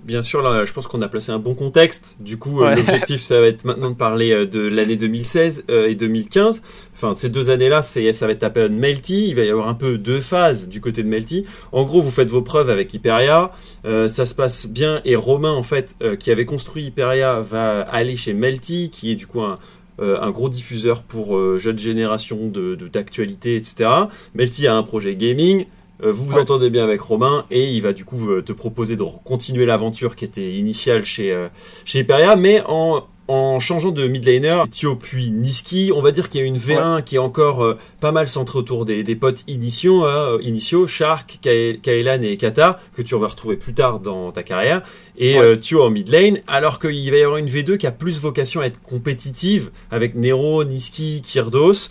Bien 0.09 0.23
sûr, 0.23 0.41
là, 0.41 0.65
je 0.65 0.73
pense 0.73 0.87
qu'on 0.87 1.03
a 1.03 1.09
placé 1.09 1.33
un 1.33 1.39
bon 1.39 1.53
contexte. 1.55 2.17
Du 2.19 2.39
coup, 2.39 2.63
euh, 2.63 2.69
Ouais. 2.71 2.77
l'objectif, 2.77 3.21
ça 3.21 3.43
va 3.43 3.47
être 3.47 3.67
maintenant 3.67 3.91
de 3.91 3.95
parler 3.95 4.31
euh, 4.33 4.47
de 4.47 4.59
l'année 4.61 4.97
2016 4.97 5.65
euh, 5.69 5.87
et 5.91 5.95
2015. 5.95 6.63
Enfin, 6.95 7.15
ces 7.15 7.29
deux 7.29 7.51
années-là, 7.51 7.83
ça 7.83 8.01
va 8.01 8.33
être 8.33 8.41
la 8.43 8.49
période 8.49 8.73
Melty. 8.73 9.29
Il 9.29 9.35
va 9.35 9.43
y 9.45 9.51
avoir 9.51 9.69
un 9.69 9.75
peu 9.75 9.99
deux 9.99 10.21
phases 10.23 10.71
du 10.71 10.81
côté 10.81 11.03
de 11.03 11.09
Melty. 11.09 11.45
En 11.73 11.85
gros, 11.85 12.01
vous 12.01 12.11
faites 12.11 12.31
vos 12.31 12.41
preuves 12.41 12.71
avec 12.71 12.95
Hyperia. 12.95 13.53
Euh, 13.85 14.09
ça 14.09 14.25
se 14.25 14.35
passe 14.35 14.67
bien. 14.67 15.03
Et 15.05 15.15
Romain, 15.15 15.53
en 15.53 15.63
fait, 15.63 15.95
euh, 16.03 16.17
qui 16.17 16.31
avait 16.31 16.47
construit 16.47 16.85
Hyperia, 16.85 17.43
va 17.43 17.81
aller 17.83 18.17
chez 18.17 18.33
Melty, 18.33 18.89
qui 18.91 19.13
est 19.13 19.15
du 19.15 19.27
coup 19.27 19.43
un, 19.43 19.57
euh, 20.01 20.19
un 20.23 20.31
gros 20.31 20.49
diffuseur 20.49 21.03
pour 21.03 21.37
euh, 21.37 21.59
jeunes 21.59 21.79
générations 21.79 22.49
de, 22.49 22.77
de- 22.77 22.89
d'actualité, 22.89 23.57
etc. 23.57 23.91
Melty 24.35 24.67
a 24.69 24.75
un 24.75 24.83
projet 24.85 25.15
gaming. 25.17 25.67
Euh, 26.05 26.13
vous 26.13 26.25
vous 26.27 26.35
Ouais. 26.37 26.43
entendez 26.43 26.71
bien 26.71 26.85
avec 26.85 27.01
Romain 27.01 27.45
et 27.51 27.71
il 27.73 27.81
va 27.83 27.93
du 27.93 28.05
coup 28.05 28.31
euh, 28.31 28.41
te 28.43 28.53
proposer 28.53 28.95
de 28.97 29.03
continuer 29.25 29.67
l'aventure 29.67 30.15
qui 30.17 30.25
était 30.25 30.53
initiale 30.55 31.05
chez, 31.05 31.33
euh, 31.33 31.49
chez 31.85 31.99
Hyperia, 32.01 32.37
mais 32.37 32.63
en, 32.67 33.05
en 33.27 33.59
changeant 33.59 33.91
de 33.91 34.07
mid 34.07 34.25
laner, 34.25 34.63
Tio 34.71 34.95
puis 34.95 35.31
Niski, 35.33 35.91
on 35.93 36.01
va 36.01 36.13
dire 36.13 36.29
qu'il 36.29 36.41
y 36.41 36.45
a 36.45 36.47
une 36.47 36.57
V1 36.57 37.03
qui 37.03 37.17
est 37.17 37.19
encore 37.19 37.65
euh, 37.65 37.77
pas 38.01 38.13
mal 38.13 38.29
centrée 38.29 38.59
autour 38.61 38.85
des, 38.85 39.03
des 39.03 39.17
potes 39.17 39.43
initiaux, 39.49 40.07
euh, 40.07 40.39
initiaux 40.41 40.87
Shark, 40.87 41.41
Kae- 41.43 41.81
Kaelan 41.81 42.23
et 42.23 42.37
Kata, 42.37 42.79
que 42.95 43.03
tu 43.03 43.17
vas 43.19 43.27
retrouver 43.27 43.57
plus 43.57 43.75
tard 43.75 43.99
dans 43.99 44.31
ta 44.31 44.45
carrière, 44.45 44.83
et 45.19 45.35
Ouais. 45.39 45.45
euh, 45.45 45.57
Tio 45.57 45.83
en 45.83 45.91
mid 45.91 46.09
lane, 46.09 46.39
alors 46.47 46.79
qu'il 46.79 47.11
va 47.11 47.17
y 47.17 47.23
avoir 47.23 47.39
une 47.39 47.49
V2 47.49 47.77
qui 47.77 47.89
a 47.89 47.93
plus 47.93 48.21
vocation 48.21 48.61
à 48.61 48.67
être 48.67 48.81
compétitive, 48.81 49.71
avec 49.91 50.15
Nero, 50.15 50.63
Niski, 50.65 51.23
Kyrdos. 51.23 51.89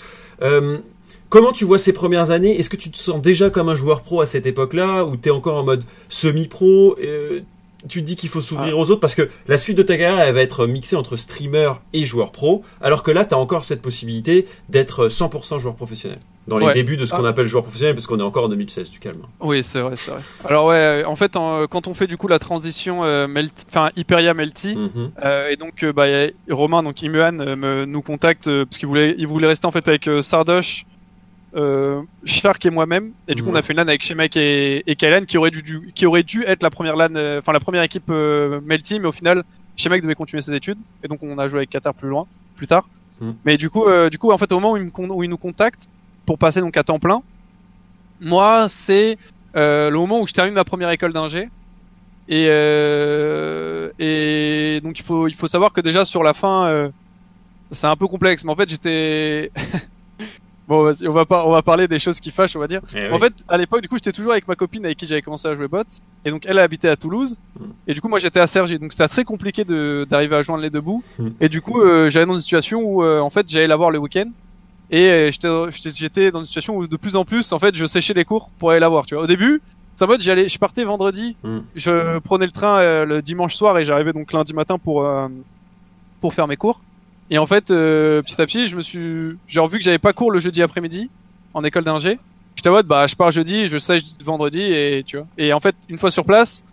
Comment 1.29 1.51
tu 1.51 1.65
vois 1.65 1.77
ces 1.77 1.93
premières 1.93 2.31
années? 2.31 2.57
Est-ce 2.57 2.69
que 2.69 2.77
tu 2.77 2.89
te 2.89 2.97
sens 2.97 3.21
déjà 3.21 3.49
comme 3.49 3.69
un 3.69 3.75
joueur 3.75 4.01
pro 4.01 4.21
à 4.21 4.25
cette 4.25 4.45
époque-là? 4.45 5.03
Ou 5.05 5.17
t'es 5.17 5.29
encore 5.29 5.57
en 5.57 5.63
mode 5.63 5.83
semi-pro? 6.09 6.95
Euh, 7.03 7.41
Tu 7.87 8.01
te 8.01 8.05
dis 8.07 8.15
qu'il 8.15 8.27
faut 8.27 8.41
s'ouvrir 8.41 8.73
Ah. 8.75 8.79
aux 8.79 8.89
autres 8.91 8.99
parce 8.99 9.13
que 9.13 9.29
la 9.47 9.57
suite 9.57 9.77
de 9.77 9.83
ta 9.83 9.97
carrière 9.97 10.19
elle 10.19 10.33
va 10.33 10.41
être 10.41 10.65
mixée 10.65 10.95
entre 10.95 11.15
streamer 11.15 11.69
et 11.93 12.05
joueur 12.05 12.31
pro, 12.31 12.63
alors 12.81 13.03
que 13.03 13.11
là 13.11 13.23
t'as 13.23 13.35
encore 13.37 13.63
cette 13.65 13.83
possibilité 13.83 14.47
d'être 14.67 15.07
100% 15.09 15.59
joueur 15.59 15.75
professionnel. 15.75 16.17
Dans 16.47 16.57
les 16.57 16.65
Ouais. 16.65 16.73
débuts 16.73 16.97
de 16.97 17.05
ce 17.05 17.13
qu'on 17.13 17.23
Ah. 17.23 17.29
appelle 17.29 17.45
joueur 17.45 17.63
professionnel, 17.63 17.93
parce 17.93 18.07
qu'on 18.07 18.19
est 18.19 18.23
encore 18.23 18.45
en 18.45 18.49
2016 18.49 18.89
du 18.89 18.97
calme. 18.99 19.21
Oui, 19.39 19.63
c'est 19.63 19.79
vrai, 19.79 19.95
c'est 19.95 20.09
vrai. 20.11 20.21
Alors 20.43 20.65
ouais, 20.65 21.03
en 21.05 21.15
fait, 21.15 21.35
en- 21.35 21.65
quand 21.67 21.87
on 21.87 21.93
fait 21.93 22.07
du 22.07 22.17
coup 22.17 22.27
la 22.27 22.39
transition, 22.39 23.05
euh, 23.05 23.27
Melty- 23.27 23.63
enfin 23.69 23.91
Hyperia 23.95 24.33
Melty, 24.33 24.75
Mhm. 24.75 25.11
Euh, 25.23 25.49
et 25.49 25.55
donc 25.55 25.83
euh, 25.83 25.93
bah, 25.93 26.05
Romain 26.49 26.81
donc 26.83 27.01
Imuan 27.03 27.55
me, 27.55 27.85
nous 27.85 28.01
contacte 28.01 28.45
parce 28.65 28.79
qu'il 28.79 28.87
voulait 28.87 29.15
il 29.19 29.27
voulait 29.27 29.47
rester 29.47 29.67
en 29.67 29.71
fait 29.71 29.87
avec 29.87 30.09
Sardoche, 30.23 30.85
euh, 31.57 32.01
Shark 32.23 32.63
et 32.65 32.69
moi-même. 32.69 33.11
Et 33.27 33.35
du 33.35 33.43
coup 33.43 33.49
on 33.49 33.55
a 33.55 33.61
fait 33.61 33.73
une 33.73 33.77
LAN 33.79 33.87
avec 33.87 34.03
Shemek 34.03 34.37
et, 34.37 34.83
et 34.89 34.95
Kalen 34.95 35.25
qui 35.25 35.37
aurait 35.37 35.51
dû, 35.51 35.61
dû- 35.63 35.91
qui 35.95 36.05
aurait 36.05 36.23
dû 36.23 36.43
être 36.45 36.61
la 36.63 36.69
première 36.69 36.95
LAN 36.95 37.15
euh, 37.15 37.39
enfin 37.39 37.51
la 37.51 37.59
première 37.59 37.83
équipe 37.83 38.09
euh, 38.09 38.59
Melty 38.63 38.99
mais 38.99 39.07
au 39.07 39.11
final 39.11 39.43
Shemek 39.75 40.01
devait 40.01 40.15
continuer 40.15 40.41
ses 40.41 40.53
études. 40.53 40.77
Et 41.03 41.07
donc 41.07 41.19
on 41.23 41.37
a 41.39 41.49
joué 41.49 41.59
avec 41.59 41.69
Qatar 41.71 41.93
plus 41.93 42.09
loin 42.09 42.25
plus 42.55 42.67
tard. 42.67 42.87
Mhm. 43.19 43.35
mais 43.45 43.57
du 43.57 43.69
coup 43.71 43.85
euh, 43.85 44.09
du 44.11 44.17
coup 44.19 44.31
en 44.31 44.37
fait 44.37 44.51
au 44.51 44.55
moment 44.55 44.73
où 44.73 44.77
il, 44.77 44.83
me 44.83 44.91
con- 44.91 45.09
où 45.09 45.23
il 45.23 45.29
nous 45.29 45.37
contacte 45.37 45.87
pour 46.27 46.37
passer 46.37 46.59
donc 46.61 46.77
à 46.77 46.83
temps 46.83 46.99
plein 46.99 47.21
moi 48.21 48.67
c'est 48.69 49.17
euh, 49.55 49.89
le 49.89 49.97
moment 49.97 50.21
où 50.21 50.27
je 50.27 50.33
termine 50.33 50.53
ma 50.53 50.63
première 50.63 50.91
école 50.91 51.13
d'ingé. 51.13 51.49
Et 52.29 52.43
et 53.99 54.81
donc 54.83 54.99
il 54.99 55.03
faut 55.03 55.27
il 55.27 55.33
faut 55.33 55.47
savoir 55.47 55.71
que 55.73 55.81
déjà 55.81 56.03
sur 56.05 56.23
la 56.23 56.33
fin 56.33 56.89
c'est 57.71 57.87
un 57.87 57.95
peu 57.95 58.07
complexe. 58.07 58.43
Mais 58.43 58.51
en 58.51 58.55
fait 58.55 58.69
j'étais 58.69 59.51
bon 60.67 60.83
vas-y 60.83 61.07
on 61.07 61.11
va 61.13 61.25
pas 61.25 61.45
on 61.45 61.51
va 61.51 61.61
parler 61.61 61.87
des 61.87 61.99
choses 61.99 62.19
qui 62.19 62.31
fâchent 62.31 62.55
on 62.55 62.59
va 62.59 62.67
dire. 62.67 62.81
Eh 62.95 63.09
en 63.09 63.13
oui. 63.13 63.19
fait 63.19 63.33
à 63.47 63.57
l'époque 63.57 63.81
du 63.81 63.87
coup 63.89 63.95
j'étais 63.95 64.11
toujours 64.11 64.31
avec 64.33 64.47
ma 64.47 64.55
copine 64.55 64.85
avec 64.85 64.97
qui 64.97 65.05
j'avais 65.07 65.21
commencé 65.21 65.47
à 65.47 65.55
jouer 65.55 65.67
bot. 65.67 65.83
Et 66.25 66.31
donc 66.31 66.43
elle 66.45 66.59
habitait 66.59 66.89
à 66.89 66.95
Toulouse. 66.95 67.37
Mm. 67.59 67.63
et 67.87 67.93
du 67.93 68.01
coup 68.01 68.09
moi 68.09 68.19
j'étais 68.19 68.39
à 68.39 68.47
Cergy. 68.47 68.77
Donc 68.79 68.91
c'était 68.91 69.07
très 69.07 69.23
compliqué 69.23 69.63
de 69.63 70.05
d'arriver 70.09 70.35
à 70.35 70.41
joindre 70.41 70.61
les 70.61 70.69
deux 70.69 70.81
bouts. 70.81 71.03
Mm. 71.19 71.27
et 71.41 71.49
du 71.49 71.61
coup 71.61 71.81
euh, 71.81 72.09
j'allais 72.09 72.25
dans 72.25 72.33
une 72.33 72.39
situation 72.41 72.81
où 72.81 73.03
euh, 73.03 73.19
en 73.19 73.29
fait 73.29 73.47
j'allais 73.49 73.67
la 73.67 73.75
voir 73.75 73.91
le 73.91 73.97
week-end. 73.99 74.29
Et 74.89 75.09
euh, 75.09 75.31
j'étais 75.31 75.47
j'étais- 75.71 75.91
j'étais 75.95 76.31
dans 76.31 76.39
une 76.39 76.45
situation 76.45 76.75
où 76.77 76.87
de 76.87 76.95
plus 76.97 77.15
en 77.15 77.25
plus 77.25 77.51
en 77.53 77.59
fait 77.59 77.75
je 77.75 77.85
séchais 77.85 78.13
les 78.13 78.25
cours 78.25 78.49
pour 78.59 78.71
aller 78.71 78.79
la 78.79 78.89
voir 78.89 79.05
tu 79.05 79.15
vois. 79.15 79.23
Au 79.23 79.27
début 79.27 79.61
c'est 79.95 80.03
en 80.05 80.07
mode 80.07 80.21
j'allais 80.21 80.47
je 80.49 80.59
partais 80.59 80.83
vendredi. 80.83 81.35
Mm. 81.43 81.57
je 81.75 82.19
prenais 82.19 82.45
le 82.45 82.51
train 82.51 82.79
euh, 82.79 83.05
le 83.05 83.21
dimanche 83.21 83.55
soir 83.55 83.77
et 83.77 83.85
j'arrivais 83.85 84.13
donc 84.13 84.31
lundi 84.33 84.53
matin 84.53 84.77
pour 84.77 85.05
euh, 85.05 85.27
pour 86.21 86.33
faire 86.33 86.47
mes 86.47 86.57
cours 86.57 86.81
et 87.29 87.37
en 87.37 87.45
fait 87.45 87.71
euh, 87.71 88.21
petit 88.21 88.41
à 88.41 88.45
petit 88.45 88.67
je 88.67 88.75
me 88.75 88.81
suis 88.81 89.37
genre 89.47 89.67
vu 89.67 89.77
que 89.77 89.83
j'avais 89.83 89.99
pas 89.99 90.13
cours 90.13 90.31
le 90.31 90.39
jeudi 90.39 90.61
après-midi 90.61 91.09
en 91.53 91.63
école 91.63 91.83
d'ingé 91.83 92.19
j'étais 92.55 92.69
en 92.69 92.73
mode 92.73 92.87
bah 92.87 93.07
je 93.07 93.15
pars 93.15 93.31
jeudi 93.31 93.67
je 93.67 93.77
sèche 93.77 94.03
vendredi 94.23 94.61
et 94.61 95.03
tu 95.05 95.17
vois 95.17 95.27
et 95.37 95.53
en 95.53 95.59
fait 95.59 95.75
une 95.89 95.97
fois 95.97 96.11
sur 96.11 96.25
place 96.25 96.63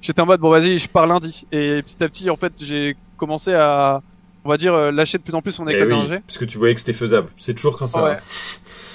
j'étais 0.00 0.20
en 0.20 0.26
mode 0.26 0.40
bon 0.40 0.50
vas-y 0.50 0.78
je 0.78 0.88
pars 0.88 1.06
lundi 1.06 1.46
et 1.52 1.82
petit 1.82 2.02
à 2.02 2.08
petit 2.08 2.30
en 2.30 2.36
fait 2.36 2.52
j'ai 2.62 2.96
commencé 3.16 3.52
à 3.54 4.02
on 4.44 4.48
va 4.48 4.56
dire 4.56 4.72
euh, 4.72 4.90
lâcher 4.90 5.18
de 5.18 5.22
plus 5.22 5.34
en 5.34 5.42
plus 5.42 5.58
mon 5.58 5.68
Eh 5.68 5.74
école 5.74 5.92
oui, 5.92 6.00
d'ingé 6.00 6.20
parce 6.20 6.38
que 6.38 6.44
tu 6.44 6.56
voyais 6.58 6.72
que 6.74 6.80
c'était 6.80 6.92
faisable. 6.94 7.28
C'est 7.36 7.54
toujours 7.54 7.76
quand 7.76 7.88
ça. 7.88 8.02
Ouais. 8.02 8.16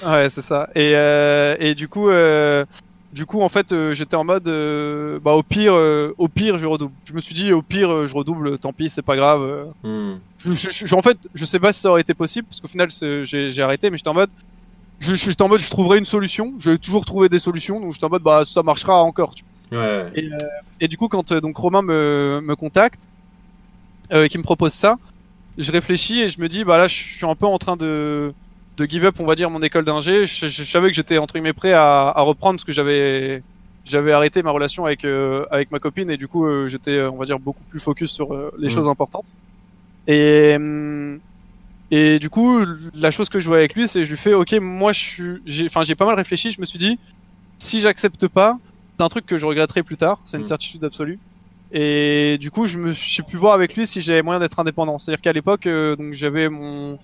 va. 0.02 0.12
Ouais, 0.12 0.30
c'est 0.30 0.42
ça. 0.42 0.68
Et, 0.74 0.92
euh, 0.94 1.54
et 1.60 1.74
du 1.74 1.86
coup, 1.86 2.08
euh, 2.08 2.64
du 3.14 3.24
coup, 3.26 3.40
en 3.42 3.48
fait, 3.48 3.72
euh, 3.72 3.94
j'étais 3.94 4.16
en 4.16 4.24
mode, 4.24 4.46
euh, 4.48 5.18
bah 5.20 5.32
au 5.32 5.42
pire, 5.42 5.72
euh, 5.74 6.12
au 6.18 6.28
pire, 6.28 6.58
je 6.58 6.66
redouble. 6.66 6.92
Je 7.04 7.12
me 7.14 7.20
suis 7.20 7.32
dit, 7.34 7.52
au 7.52 7.62
pire, 7.62 8.06
je 8.06 8.14
redouble. 8.14 8.58
Tant 8.58 8.72
pis, 8.72 8.90
c'est 8.90 9.02
pas 9.02 9.16
grave. 9.16 9.68
Hmm. 9.84 10.14
Je, 10.38 10.52
je- 10.52 10.70
je- 10.86 10.94
en 10.94 11.00
fait, 11.02 11.16
je 11.32 11.44
sais 11.44 11.60
pas 11.60 11.72
si 11.72 11.80
ça 11.80 11.90
aurait 11.90 12.00
été 12.00 12.12
possible 12.14 12.46
parce 12.48 12.60
qu'au 12.60 12.68
final, 12.68 12.88
j'ai 13.24 13.62
arrêté, 13.62 13.88
mais 13.90 13.96
j'étais 13.96 14.08
en 14.08 14.14
mode, 14.14 14.30
je- 14.98 15.14
j'étais 15.14 15.42
en 15.42 15.48
mode, 15.48 15.60
je 15.60 15.70
trouverai 15.70 15.98
une 15.98 16.04
solution. 16.04 16.52
J'ai 16.58 16.76
toujours 16.78 17.04
trouvé 17.04 17.28
des 17.28 17.38
solutions, 17.38 17.80
donc 17.80 17.92
j'étais 17.92 18.04
en 18.04 18.10
mode, 18.10 18.22
bah 18.22 18.42
ça 18.46 18.62
marchera 18.62 19.00
encore. 19.02 19.34
tu 19.34 19.44
vois. 19.70 19.80
Ouais. 19.80 20.10
Et, 20.16 20.28
et 20.80 20.88
du 20.88 20.96
coup, 20.96 21.08
quand 21.08 21.32
donc 21.32 21.56
Romain 21.56 21.82
me, 21.82 22.40
me 22.44 22.56
contacte, 22.56 23.08
qui 24.30 24.38
me 24.38 24.42
propose 24.42 24.72
ça, 24.72 24.98
je 25.56 25.70
réfléchis 25.72 26.20
et 26.20 26.30
je 26.30 26.40
me 26.40 26.48
dis, 26.48 26.64
bah 26.64 26.78
là, 26.78 26.88
je 26.88 26.94
suis 26.94 27.26
un 27.26 27.34
peu 27.34 27.46
en 27.46 27.58
train 27.58 27.76
de, 27.76 28.32
de 28.76 28.86
give 28.86 29.04
up, 29.04 29.20
on 29.20 29.26
va 29.26 29.34
dire, 29.36 29.50
mon 29.50 29.62
école 29.62 29.84
d'ingé. 29.84 30.26
Je, 30.26 30.46
je- 30.48 30.62
je 30.64 30.70
savais 30.70 30.88
que 30.90 30.94
j'étais 30.96 31.18
entre 31.18 31.34
guillemets 31.34 31.52
prêt 31.54 31.72
à, 31.72 32.08
à 32.10 32.22
reprendre 32.22 32.56
parce 32.58 32.64
que 32.64 32.72
j'avais 32.72 33.42
j'avais 33.84 34.12
arrêté 34.12 34.42
ma 34.42 34.50
relation 34.50 34.84
avec 34.86 35.04
euh, 35.04 35.44
avec 35.50 35.70
ma 35.70 35.78
copine 35.80 36.10
et 36.10 36.16
du 36.16 36.28
coup 36.28 36.46
euh, 36.46 36.68
j'étais 36.68 37.02
on 37.02 37.16
va 37.18 37.26
dire 37.26 37.38
beaucoup 37.40 37.64
plus 37.64 37.80
focus 37.80 38.12
sur 38.12 38.32
euh, 38.34 38.50
les 38.58 38.68
Mm. 38.68 38.70
choses 38.70 38.88
importantes. 38.88 39.34
Et 40.06 40.58
et 41.90 42.18
du 42.18 42.30
coup 42.30 42.64
la 42.94 43.10
chose 43.10 43.28
que 43.28 43.40
je 43.40 43.46
vois 43.48 43.58
avec 43.58 43.74
lui 43.74 43.88
c'est 43.88 44.04
je 44.04 44.10
lui 44.10 44.16
fais 44.16 44.34
ok 44.34 44.52
moi 44.54 44.92
je 44.92 45.00
suis 45.00 45.32
j'ai 45.44 45.66
enfin 45.66 45.82
j'ai 45.82 45.94
pas 45.94 46.06
mal 46.06 46.16
réfléchi 46.16 46.50
je 46.50 46.60
me 46.60 46.66
suis 46.66 46.78
dit 46.78 46.98
si 47.60 47.80
j'accepte 47.82 48.28
pas 48.28 48.58
c'est 48.98 49.04
un 49.04 49.08
truc 49.08 49.26
que 49.26 49.38
je 49.38 49.46
regretterai 49.46 49.82
plus 49.84 49.96
tard 49.98 50.22
c'est 50.26 50.36
une 50.38 50.44
Mm. 50.44 50.44
certitude 50.44 50.84
absolue 50.84 51.20
et 51.72 52.38
du 52.40 52.50
coup 52.50 52.66
je 52.66 52.78
me 52.78 52.92
j'ai 52.94 53.22
pu 53.24 53.36
voir 53.38 53.54
avec 53.54 53.76
lui 53.76 53.86
si 53.86 54.02
j'avais 54.02 54.22
moyen 54.22 54.40
d'être 54.40 54.60
indépendant 54.60 54.98
c'est 54.98 55.12
à 55.12 55.14
dire 55.16 55.22
qu'à 55.22 55.32
l'époque 55.32 55.68
donc 55.68 56.14
j'avais 56.14 56.48
mon 56.50 56.98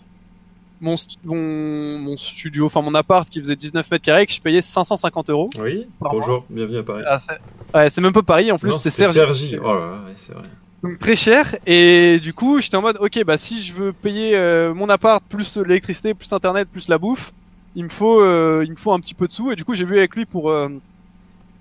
mon, 0.80 0.94
mon 1.24 1.98
mon 1.98 2.16
studio 2.16 2.66
enfin 2.66 2.80
mon 2.82 2.94
appart 2.94 3.28
qui 3.28 3.38
faisait 3.38 3.56
19 3.56 3.90
mètres 3.90 4.04
carrés 4.04 4.26
que 4.26 4.32
je 4.32 4.40
payais 4.40 4.62
550 4.62 5.30
euros 5.30 5.50
Oui. 5.58 5.86
Bonjour. 6.00 6.44
Bienvenue 6.48 6.78
à 6.78 6.82
Paris. 6.82 7.02
ah, 7.06 7.20
c'est 7.20 7.76
ouais, 7.78 7.90
c'est 7.90 8.00
même 8.00 8.12
pas 8.12 8.22
Paris 8.22 8.50
en 8.50 8.58
plus 8.58 8.72
c'est 8.78 8.90
Sergi. 8.90 9.14
Sergi. 9.14 9.58
Oh 9.62 9.66
là 9.74 9.80
ouais, 10.06 10.12
c'est 10.16 10.32
vrai. 10.32 10.44
Donc 10.82 10.98
très 10.98 11.16
cher 11.16 11.54
et 11.66 12.18
du 12.20 12.32
coup 12.32 12.60
j'étais 12.60 12.76
en 12.76 12.82
mode 12.82 12.96
ok 13.00 13.22
bah 13.24 13.36
si 13.36 13.62
je 13.62 13.72
veux 13.74 13.92
payer 13.92 14.34
euh, 14.36 14.72
mon 14.72 14.88
appart 14.88 15.22
plus 15.28 15.58
l'électricité 15.58 16.14
plus 16.14 16.32
internet 16.32 16.68
plus 16.72 16.88
la 16.88 16.96
bouffe 16.96 17.32
il 17.76 17.84
me 17.84 17.90
faut 17.90 18.20
euh, 18.22 18.62
il 18.64 18.70
me 18.70 18.76
faut 18.76 18.92
un 18.92 18.98
petit 19.00 19.12
peu 19.14 19.26
de 19.26 19.32
sous 19.32 19.50
et 19.52 19.56
du 19.56 19.64
coup 19.64 19.74
j'ai 19.74 19.84
vu 19.84 19.98
avec 19.98 20.16
lui 20.16 20.24
pour 20.24 20.50
euh, 20.50 20.68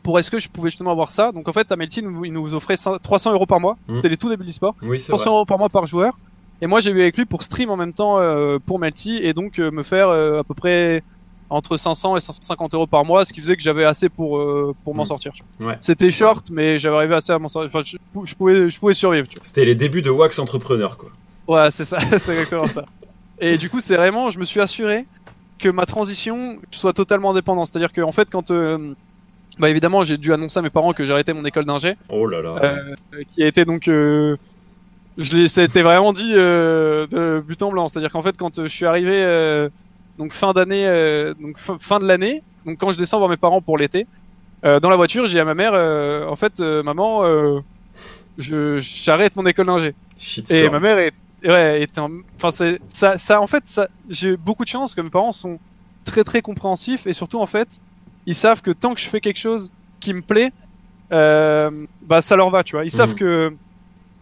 pour 0.03 0.17
est-ce 0.17 0.32
que 0.32 0.39
je 0.39 0.47
pouvais 0.47 0.70
justement 0.70 0.91
avoir 0.91 1.11
ça 1.11 1.34
donc 1.34 1.49
en 1.49 1.53
fait 1.53 1.70
Amelty 1.70 2.01
nous, 2.01 2.24
il 2.24 2.32
nous 2.32 2.53
offrait 2.53 2.78
100 2.78 2.99
300 2.99 3.34
euros 3.34 3.45
par 3.45 3.59
mois 3.59 3.76
Mhm. 3.89 3.97
c'était 3.97 4.07
les 4.09 4.15
tout 4.17 4.30
débuts 4.30 4.45
du 4.45 4.53
sport 4.53 4.74
Oui, 4.84 5.01
c'est 5.01 5.09
300 5.09 5.26
vrai. 5.26 5.36
euros 5.36 5.45
par 5.45 5.59
mois 5.59 5.67
par 5.67 5.86
joueur 5.86 6.17
et 6.62 6.68
moi 6.68 6.82
j'ai 6.82 6.91
vu 6.93 7.01
avec 7.01 7.18
lui 7.18 7.26
pour 7.26 7.43
stream 7.43 7.70
en 7.70 7.78
même 7.78 7.93
temps 7.93 8.20
euh, 8.20 8.57
pour 8.66 8.80
Melty 8.80 9.18
et 9.18 9.34
donc 9.34 9.60
euh, 9.60 9.72
me 9.72 9.84
faire 9.84 10.10
euh, 10.10 10.39
à 10.39 10.43
peu 10.43 10.53
près 10.53 11.03
entre 11.49 11.78
500 11.78 12.18
et 12.18 12.20
550 12.20 12.74
euros 12.76 12.86
par 12.88 13.03
mois 13.05 13.26
ce 13.26 13.34
qui 13.34 13.41
faisait 13.41 13.55
que 13.55 13.62
j'avais 13.64 13.84
assez 13.86 14.07
pour 14.10 14.38
euh, 14.38 14.76
pour 14.84 14.93
m'en 14.95 15.03
Mhm. 15.03 15.07
sortir. 15.07 15.34
Ouais. 15.60 15.78
c'était 15.82 16.12
short 16.12 16.47
mais 16.51 16.78
j'avais 16.80 16.95
arrivé 16.97 17.16
assez 17.16 17.32
à 17.32 17.39
m'en 17.39 17.47
sortir 17.47 17.70
enfin 17.74 17.84
je, 17.86 17.97
je 18.26 18.36
pouvais 18.36 18.70
je 18.70 18.80
pouvais 18.80 18.93
survivre. 18.93 19.28
C'était 19.43 19.66
les 19.66 19.76
débuts 19.76 20.01
de 20.01 20.10
Wax 20.12 20.38
Entrepreneur, 20.39 20.97
quoi. 20.97 21.10
Ouais, 21.47 21.72
c'est 21.72 21.86
ça, 21.86 21.97
c'est 22.20 22.32
exactement 22.32 22.66
ça. 22.68 22.86
Et 23.41 23.57
du 23.57 23.70
coup, 23.72 23.80
c'est 23.80 23.95
vraiment, 23.95 24.30
je 24.30 24.38
me 24.38 24.43
suis 24.45 24.60
assuré 24.62 25.05
que 25.57 25.70
ma 25.70 25.86
transition 25.88 26.57
soit 26.70 26.93
totalement 26.93 27.32
indépendante. 27.32 27.68
C'est-à-dire 27.68 27.91
que, 27.91 28.01
en 28.01 28.12
fait, 28.12 28.30
quand, 28.30 28.51
euh, 28.51 28.93
bah 29.57 29.70
évidemment, 29.70 30.03
j'ai 30.03 30.18
dû 30.18 30.32
annoncer 30.32 30.60
à 30.60 30.62
mes 30.62 30.70
parents 30.70 30.93
que 30.93 31.03
j'arrêtais 31.05 31.34
mon 31.34 31.43
école 31.45 31.66
d'ingé, 31.66 31.95
Oh 32.10 32.28
là 32.28 32.41
là. 32.41 32.55
euh, 32.64 33.24
qui 33.34 33.43
a 33.43 33.47
été 33.47 33.66
donc, 33.66 33.88
euh, 33.88 34.36
je 35.20 35.36
l'ai, 35.36 35.47
ça 35.47 35.61
a 35.61 35.63
été 35.65 35.82
vraiment 35.84 36.13
dit 36.13 36.32
euh, 36.34 37.05
de 37.07 37.43
but 37.45 37.61
en 37.61 37.70
blanc. 37.72 37.88
C'est-à-dire 37.88 38.11
qu'en 38.11 38.22
fait, 38.24 38.36
quand 38.38 38.57
euh, 38.57 38.63
je 38.63 38.70
suis 38.70 38.86
arrivé 38.86 39.11
euh, 39.24 39.70
donc 40.17 40.34
fin 40.34 40.53
d'année, 40.53 40.88
euh, 40.88 41.34
donc 41.39 41.57
fin, 41.59 41.78
fin 41.80 41.99
de 41.99 42.05
l'année, 42.05 42.41
donc 42.65 42.78
quand 42.80 42.91
je 42.91 42.97
descends 42.97 43.17
voir 43.20 43.30
mes 43.30 43.38
parents 43.38 43.61
pour 43.61 43.78
l'été, 43.78 44.07
euh, 44.65 44.80
dans 44.80 44.89
la 44.89 44.95
voiture, 44.95 45.26
j'ai 45.28 45.39
à 45.39 45.45
ma 45.45 45.53
mère, 45.55 45.72
euh, 45.74 46.26
en 46.28 46.36
fait, 46.36 46.59
euh, 46.59 46.82
maman, 46.84 47.24
euh, 47.24 47.59
je 48.38 48.80
j'arrête 48.80 49.36
mon 49.36 49.45
école 49.45 49.67
d'ingé. 49.67 49.93
Et 50.51 50.70
ma 50.70 50.80
mère 50.80 50.97
est, 50.97 51.13
ouais, 51.45 51.82
est 51.82 51.97
un, 51.97 52.09
enfin 52.38 52.51
c'est 52.51 52.80
ça, 52.88 53.17
ça 53.17 53.39
en 53.41 53.47
fait, 53.47 53.63
ça, 53.67 53.88
j'ai 54.09 54.36
beaucoup 54.38 54.63
de 54.63 54.70
chance 54.70 54.95
que 54.95 55.01
mes 55.01 55.09
parents 55.09 55.32
sont 55.32 55.59
très 56.05 56.24
très 56.24 56.41
compréhensifs 56.41 57.05
et 57.07 57.13
surtout 57.13 57.39
en 57.39 57.45
fait, 57.45 57.67
ils 58.26 58.36
savent 58.36 58.61
que 58.61 58.72
tant 58.72 58.93
que 58.93 58.99
je 59.01 59.07
fais 59.07 59.22
quelque 59.22 59.39
chose 59.39 59.72
qui 59.99 60.13
me 60.13 60.22
plaît, 60.22 60.51
euh, 61.11 61.72
bah 62.01 62.22
ça 62.22 62.36
leur 62.36 62.49
va, 62.49 62.63
tu 62.63 62.76
vois. 62.76 62.86
Ils 62.86 62.91
savent 62.91 63.11
Mhm. 63.11 63.15
que 63.15 63.53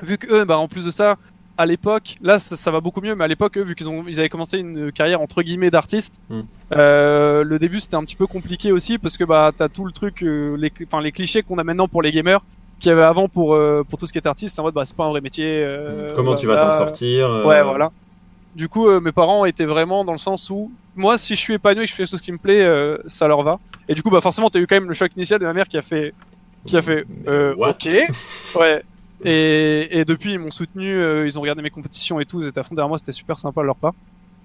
vu 0.02 0.18
que 0.18 0.32
eux, 0.34 0.46
bah 0.46 0.58
en 0.58 0.68
plus 0.68 0.86
de 0.86 0.92
ça, 0.92 1.16
à 1.58 1.66
l'époque, 1.66 2.16
là 2.22 2.38
ça, 2.40 2.56
ça 2.56 2.70
va 2.72 2.82
beaucoup 2.82 3.02
mieux, 3.02 3.16
mais 3.16 3.24
à 3.24 3.28
l'époque, 3.28 3.58
eux, 3.58 3.64
vu 3.64 3.76
qu'ils 3.76 3.90
ont, 3.90 4.04
ils 4.08 4.20
avaient 4.20 4.30
commencé 4.30 4.58
une 4.60 4.92
carrière 4.92 5.22
entre 5.22 5.42
guillemets 5.42 5.72
d'artiste, 5.72 6.22
Mhm. 6.30 6.46
euh, 6.74 7.44
le 7.44 7.60
début 7.60 7.80
c'était 7.80 7.96
un 7.96 8.04
petit 8.04 8.16
peu 8.16 8.28
compliqué 8.28 8.72
aussi 8.72 8.98
parce 8.98 9.18
que 9.18 9.24
bah 9.24 9.52
t'as 9.58 9.70
tout 9.70 9.86
le 9.86 9.92
truc, 9.92 10.22
euh, 10.24 10.56
les, 10.58 10.72
enfin 10.86 11.02
les 11.02 11.12
clichés 11.12 11.42
qu'on 11.44 11.58
a 11.58 11.64
maintenant 11.64 11.88
pour 11.88 12.02
les 12.02 12.12
gamers 12.12 12.42
qu'il 12.80 12.90
y 12.90 12.92
avait 12.92 13.02
avant 13.04 13.28
pour 13.28 13.56
euh, 13.56 13.84
pour 13.90 13.98
tout 13.98 14.06
ce 14.06 14.12
qui 14.12 14.20
est 14.20 14.28
artiste, 14.28 14.54
c'est 14.56 14.62
en 14.62 14.64
mode 14.66 14.76
bah 14.76 14.84
c'est 14.86 14.96
pas 14.96 15.06
un 15.06 15.10
vrai 15.10 15.22
métier. 15.22 15.64
euh, 15.64 16.14
Comment 16.16 16.36
tu 16.36 16.46
vas 16.46 16.58
t'en 16.58 16.72
sortir 16.72 17.28
euh, 17.28 17.44
Ouais, 17.46 17.64
voilà. 17.64 17.92
Du 18.56 18.70
coup, 18.70 18.88
euh, 18.88 19.00
mes 19.00 19.12
parents 19.12 19.46
étaient 19.46 19.66
vraiment 19.66 20.04
dans 20.06 20.12
le 20.14 20.18
sens 20.18 20.50
où 20.50 20.72
moi, 20.96 21.18
si 21.20 21.36
je 21.36 21.40
suis 21.40 21.54
épanoui 21.56 21.84
et 21.84 21.86
que 21.86 21.92
je 21.92 21.96
fais 21.96 22.06
chose 22.08 22.22
qui 22.22 22.32
me 22.32 22.38
plaît, 22.40 22.64
euh, 22.64 22.98
ça 23.08 23.28
leur 23.28 23.44
va. 23.44 23.60
Et 23.88 23.94
du 23.96 24.02
coup, 24.02 24.10
bah 24.10 24.22
forcément, 24.22 24.50
t'as 24.50 24.60
eu 24.60 24.66
quand 24.68 24.76
même 24.76 24.88
le 24.88 24.94
choc 24.96 25.12
initial 25.16 25.40
de 25.40 25.46
ma 25.46 25.54
mère 25.54 25.68
qui 25.68 25.78
a 25.78 25.82
fait, 25.84 26.14
qui 26.66 26.76
a 26.76 26.82
fait, 26.82 27.06
euh, 27.28 27.54
ok, 27.72 27.88
ouais. 28.60 28.84
Et, 29.24 30.00
et 30.00 30.06
depuis, 30.06 30.34
ils 30.34 30.40
m'ont 30.40 30.52
soutenu, 30.52 30.96
euh, 31.00 31.26
ils 31.28 31.38
ont 31.38 31.42
regardé 31.42 31.62
mes 31.62 31.72
compétitions 31.72 32.20
et 32.20 32.26
tout, 32.26 32.42
ils 32.42 32.48
étaient 32.48 32.60
à 32.60 32.64
fond 32.64 32.76
derrière 32.76 32.90
moi, 32.90 32.98
c'était 33.00 33.12
super 33.12 33.40
sympa 33.40 33.62
de 33.62 33.66
leur 33.68 33.80
part. 33.80 33.94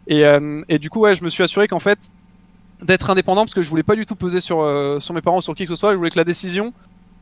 Et, 0.06 0.24
euh, 0.26 0.62
et 0.68 0.78
du 0.78 0.90
coup, 0.90 1.00
ouais, 1.00 1.14
je 1.14 1.24
me 1.24 1.30
suis 1.30 1.42
assuré 1.44 1.68
qu'en 1.68 1.80
fait, 1.80 2.10
d'être 2.82 3.10
indépendant, 3.10 3.42
parce 3.44 3.54
que 3.54 3.62
je 3.62 3.70
voulais 3.70 3.84
pas 3.84 3.96
du 3.96 4.06
tout 4.06 4.16
peser 4.16 4.40
sur, 4.40 4.60
euh, 4.60 5.00
sur 5.00 5.14
mes 5.14 5.22
parents, 5.22 5.40
sur 5.40 5.54
qui 5.54 5.64
que 5.66 5.70
ce 5.74 5.76
soit, 5.80 5.92
je 5.92 5.96
voulais 5.98 6.10
que 6.10 6.18
la 6.18 6.24
décision, 6.24 6.72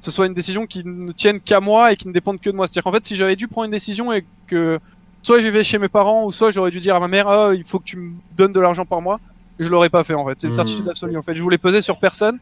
ce 0.00 0.10
soit 0.10 0.26
une 0.26 0.34
décision 0.34 0.66
qui 0.66 0.82
ne 0.86 1.12
tienne 1.12 1.40
qu'à 1.40 1.60
moi 1.60 1.92
et 1.92 1.96
qui 1.96 2.08
ne 2.08 2.12
dépende 2.12 2.40
que 2.40 2.50
de 2.50 2.56
moi. 2.56 2.66
C'est-à-dire 2.66 2.84
qu'en 2.84 2.92
fait, 2.92 3.04
si 3.06 3.16
j'avais 3.16 3.36
dû 3.36 3.48
prendre 3.48 3.66
une 3.66 3.70
décision 3.72 4.12
et 4.12 4.26
que 4.46 4.80
soit 5.22 5.38
je 5.40 5.44
vivais 5.44 5.64
chez 5.64 5.78
mes 5.78 5.88
parents 5.90 6.24
ou 6.24 6.32
soit 6.32 6.50
j'aurais 6.50 6.70
dû 6.70 6.80
dire 6.80 6.96
à 6.96 7.00
ma 7.00 7.08
mère, 7.08 7.28
ah, 7.28 7.52
il 7.54 7.64
faut 7.66 7.78
que 7.80 7.84
tu 7.84 7.98
me 7.98 8.20
donnes 8.30 8.52
de 8.52 8.60
l'argent 8.60 8.86
par 8.86 9.02
mois, 9.02 9.20
je 9.58 9.68
l'aurais 9.68 9.90
pas 9.90 10.04
fait 10.04 10.14
en 10.14 10.26
fait. 10.26 10.34
C'est 10.40 10.46
une 10.48 10.52
Mhm. 10.52 10.54
certitude 10.54 10.88
absolue 10.88 11.18
en 11.18 11.22
fait. 11.22 11.34
Je 11.34 11.42
voulais 11.42 11.58
peser 11.58 11.82
sur 11.82 11.98
personne. 11.98 12.38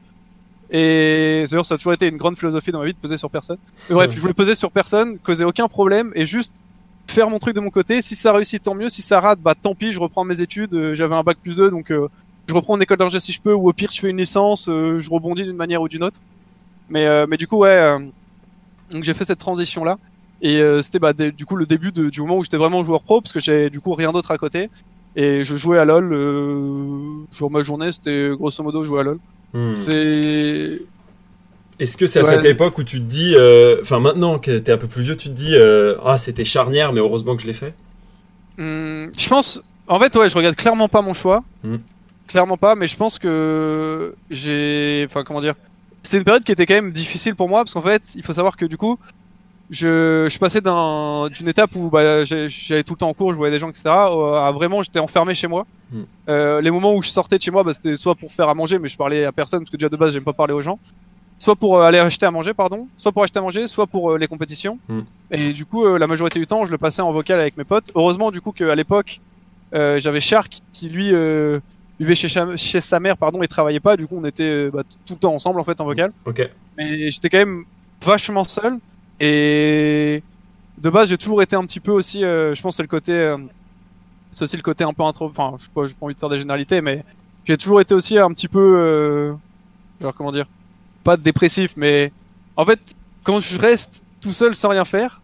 Et 0.70 1.44
d'ailleurs, 1.50 1.64
ça 1.66 1.74
a 1.74 1.78
toujours 1.78 1.94
été 1.94 2.06
une 2.08 2.16
grande 2.18 2.36
philosophie 2.36 2.70
dans 2.72 2.80
ma 2.80 2.84
vie 2.86 2.92
de 2.92 2.98
peser 2.98 3.16
sur 3.16 3.30
personne. 3.30 3.56
Mais 3.88 3.94
bref, 3.94 4.10
je 4.14 4.20
voulais 4.20 4.34
peser 4.34 4.54
sur 4.54 4.70
personne, 4.70 5.18
causer 5.18 5.44
aucun 5.44 5.66
problème 5.68 6.12
et 6.14 6.26
juste 6.26 6.54
faire 7.06 7.30
mon 7.30 7.38
truc 7.38 7.54
de 7.54 7.60
mon 7.60 7.70
côté. 7.70 8.02
Si 8.02 8.14
ça 8.14 8.32
réussit, 8.32 8.62
tant 8.62 8.74
mieux. 8.74 8.90
Si 8.90 9.00
ça 9.00 9.20
rate, 9.20 9.40
bah 9.40 9.54
tant 9.60 9.74
pis, 9.74 9.92
je 9.92 9.98
reprends 10.00 10.24
mes 10.24 10.40
études. 10.42 10.74
Euh, 10.74 10.94
J'avais 10.94 11.14
un 11.14 11.22
bac 11.22 11.38
plus 11.42 11.56
2, 11.56 11.70
donc 11.70 11.90
euh, 11.90 12.08
je 12.48 12.54
reprends 12.54 12.76
une 12.76 12.82
école 12.82 12.98
d'ingé 12.98 13.18
si 13.18 13.32
je 13.32 13.40
peux, 13.40 13.54
ou 13.54 13.68
au 13.68 13.72
pire, 13.72 13.88
je 13.90 13.98
fais 13.98 14.10
une 14.10 14.18
licence, 14.18 14.68
euh, 14.68 14.98
je 14.98 15.08
rebondis 15.10 15.44
d'une 15.44 15.56
manière 15.56 15.80
ou 15.80 15.88
d'une 15.88 16.04
autre. 16.04 16.20
Mais, 16.90 17.06
euh, 17.06 17.26
mais 17.28 17.38
du 17.38 17.46
coup, 17.46 17.58
ouais, 17.58 17.68
euh, 17.70 17.98
donc 18.90 19.04
j'ai 19.04 19.14
fait 19.14 19.24
cette 19.24 19.38
transition 19.38 19.84
là. 19.84 19.98
Et 20.42 20.60
euh, 20.60 20.82
c'était 20.82 20.98
bah, 20.98 21.12
du 21.14 21.46
coup 21.46 21.56
le 21.56 21.66
début 21.66 21.92
de- 21.92 22.10
du 22.10 22.20
moment 22.20 22.36
où 22.36 22.42
j'étais 22.42 22.56
vraiment 22.58 22.84
joueur 22.84 23.02
pro, 23.02 23.20
parce 23.22 23.32
que 23.32 23.40
j'avais 23.40 23.70
du 23.70 23.80
coup 23.80 23.94
rien 23.94 24.12
d'autre 24.12 24.30
à 24.30 24.36
côté. 24.38 24.68
Et 25.16 25.42
je 25.44 25.56
jouais 25.56 25.78
à 25.78 25.84
LoL. 25.86 26.12
Euh, 26.12 27.10
genre 27.32 27.50
ma 27.50 27.62
journée, 27.62 27.90
c'était 27.90 28.30
grosso 28.36 28.62
modo 28.62 28.84
jouer 28.84 29.00
à 29.00 29.02
LoL. 29.02 29.18
Hmm. 29.54 29.74
C'est 29.74 30.80
Est-ce 31.80 31.96
que 31.96 32.06
c'est 32.06 32.18
à 32.18 32.22
Ouais. 32.22 32.28
cette 32.36 32.44
époque 32.44 32.76
où 32.78 32.82
tu 32.84 32.98
te 32.98 33.04
dis, 33.04 33.34
euh, 33.36 33.78
enfin 33.82 34.00
maintenant 34.00 34.38
que 34.40 34.58
t'es 34.58 34.72
un 34.72 34.78
peu 34.78 34.88
plus 34.88 35.02
vieux, 35.02 35.16
tu 35.16 35.28
te 35.28 35.34
dis, 35.34 35.54
euh, 35.54 35.94
ah 36.04 36.18
c'était 36.18 36.44
charnière, 36.44 36.92
mais 36.92 37.00
heureusement 37.00 37.36
que 37.36 37.42
je 37.42 37.46
l'ai 37.46 37.52
fait? 37.52 37.72
Hum, 38.58 39.10
je 39.16 39.28
pense, 39.28 39.60
en 39.86 39.98
fait, 40.00 40.14
ouais, 40.16 40.28
je 40.28 40.34
regarde 40.36 40.56
clairement 40.56 40.88
pas 40.88 41.02
mon 41.02 41.12
choix. 41.14 41.44
Mhm. 41.62 41.80
Clairement 42.26 42.56
pas, 42.56 42.74
mais 42.74 42.88
je 42.88 42.96
pense 42.96 43.18
que 43.18 44.14
j'ai, 44.28 45.06
enfin, 45.08 45.22
comment 45.24 45.40
dire, 45.40 45.54
c'était 46.02 46.18
une 46.18 46.24
période 46.24 46.42
qui 46.44 46.52
était 46.52 46.66
quand 46.66 46.74
même 46.74 46.90
difficile 46.92 47.34
pour 47.36 47.48
moi 47.48 47.60
parce 47.64 47.72
qu'en 47.74 47.82
fait, 47.82 48.02
il 48.16 48.22
faut 48.24 48.32
savoir 48.34 48.56
que 48.56 48.66
du 48.66 48.76
coup, 48.76 48.98
je, 49.70 50.28
je 50.30 50.38
passais 50.38 50.60
d'un, 50.60 51.28
d'une 51.28 51.48
étape 51.48 51.74
où 51.76 51.90
bah, 51.90 52.24
j'allais 52.24 52.82
tout 52.82 52.94
le 52.94 52.98
temps 52.98 53.08
en 53.08 53.14
cours, 53.14 53.32
je 53.32 53.36
voyais 53.36 53.52
des 53.52 53.58
gens, 53.58 53.68
etc. 53.68 53.84
À 53.86 54.50
vraiment, 54.54 54.82
j'étais 54.82 54.98
enfermé 54.98 55.34
chez 55.34 55.46
moi. 55.46 55.66
Mhm. 55.92 56.06
Euh, 56.28 56.60
les 56.60 56.70
moments 56.70 56.94
où 56.94 57.02
je 57.02 57.10
sortais 57.10 57.36
de 57.38 57.42
chez 57.42 57.50
moi, 57.50 57.62
bah, 57.62 57.72
c'était 57.74 57.96
soit 57.96 58.14
pour 58.14 58.32
faire 58.32 58.48
à 58.48 58.54
manger, 58.54 58.78
mais 58.78 58.88
je 58.88 58.96
parlais 58.96 59.24
à 59.24 59.32
personne 59.32 59.60
parce 59.60 59.70
que 59.70 59.76
déjà 59.76 59.88
de 59.88 59.96
base, 59.96 60.12
j'aime 60.12 60.24
pas 60.24 60.32
parler 60.32 60.54
aux 60.54 60.62
gens. 60.62 60.78
Soit 61.38 61.54
pour 61.54 61.78
euh, 61.78 61.86
aller 61.86 61.98
acheter 61.98 62.26
à 62.26 62.30
manger, 62.30 62.52
pardon. 62.52 62.88
Soit 62.96 63.12
pour 63.12 63.22
acheter 63.22 63.38
à 63.38 63.42
manger, 63.42 63.68
soit 63.68 63.86
pour 63.86 64.10
euh, 64.12 64.18
les 64.18 64.26
compétitions. 64.26 64.78
Mhm. 64.88 65.04
Et 65.30 65.52
du 65.52 65.64
coup, 65.66 65.84
euh, 65.84 65.98
la 65.98 66.06
majorité 66.06 66.38
du 66.38 66.46
temps, 66.46 66.64
je 66.64 66.70
le 66.70 66.78
passais 66.78 67.02
en 67.02 67.12
vocal 67.12 67.38
avec 67.38 67.56
mes 67.56 67.64
potes. 67.64 67.92
Heureusement, 67.94 68.30
du 68.30 68.40
coup, 68.40 68.52
qu'à 68.52 68.74
l'époque, 68.74 69.20
euh, 69.74 70.00
j'avais 70.00 70.20
Shark 70.20 70.60
qui 70.72 70.88
lui 70.88 71.12
euh, 71.12 71.60
vivait 72.00 72.14
chez, 72.14 72.80
sa 72.80 73.00
mère, 73.00 73.16
pardon, 73.16 73.42
et 73.42 73.48
travaillait 73.48 73.80
pas. 73.80 73.96
Du 73.96 74.06
coup, 74.06 74.16
on 74.18 74.24
était 74.24 74.70
bah, 74.70 74.82
tout 75.06 75.14
le 75.14 75.18
temps 75.18 75.34
ensemble 75.34 75.60
en 75.60 75.64
fait 75.64 75.80
en 75.80 75.84
vocal. 75.84 76.12
Ok. 76.24 76.48
Mais 76.76 77.10
j'étais 77.10 77.28
quand 77.28 77.38
même 77.38 77.64
vachement 78.04 78.44
seul. 78.44 78.78
Et 79.20 80.22
de 80.78 80.90
base, 80.90 81.08
j'ai 81.08 81.18
toujours 81.18 81.42
été 81.42 81.56
un 81.56 81.64
petit 81.64 81.80
peu 81.80 81.90
aussi. 81.92 82.24
euh, 82.24 82.54
je 82.54 82.62
pense 82.62 82.76
c'est 82.76 82.82
le 82.82 82.88
côté, 82.88 83.12
euh, 83.12 83.36
c'est 84.30 84.44
aussi 84.44 84.56
le 84.56 84.62
côté 84.62 84.84
un 84.84 84.92
peu 84.92 85.02
intro. 85.02 85.26
Enfin, 85.26 85.54
je 85.58 85.64
sais 85.64 85.70
pas, 85.74 85.86
j'ai 85.86 85.94
pas 85.94 86.06
envie 86.06 86.14
de 86.14 86.20
faire 86.20 86.28
des 86.28 86.38
généralités, 86.38 86.80
mais 86.80 87.04
j'ai 87.44 87.56
toujours 87.56 87.80
été 87.80 87.94
aussi 87.94 88.18
un 88.18 88.30
petit 88.30 88.48
peu, 88.48 88.58
euh, 88.78 89.32
genre 90.00 90.14
comment 90.14 90.30
dire, 90.30 90.46
pas 91.04 91.16
dépressif, 91.16 91.72
mais 91.76 92.12
en 92.56 92.64
fait, 92.64 92.80
quand 93.24 93.40
je 93.40 93.58
reste 93.58 94.04
tout 94.20 94.32
seul 94.32 94.54
sans 94.54 94.68
rien 94.68 94.84
faire, 94.84 95.20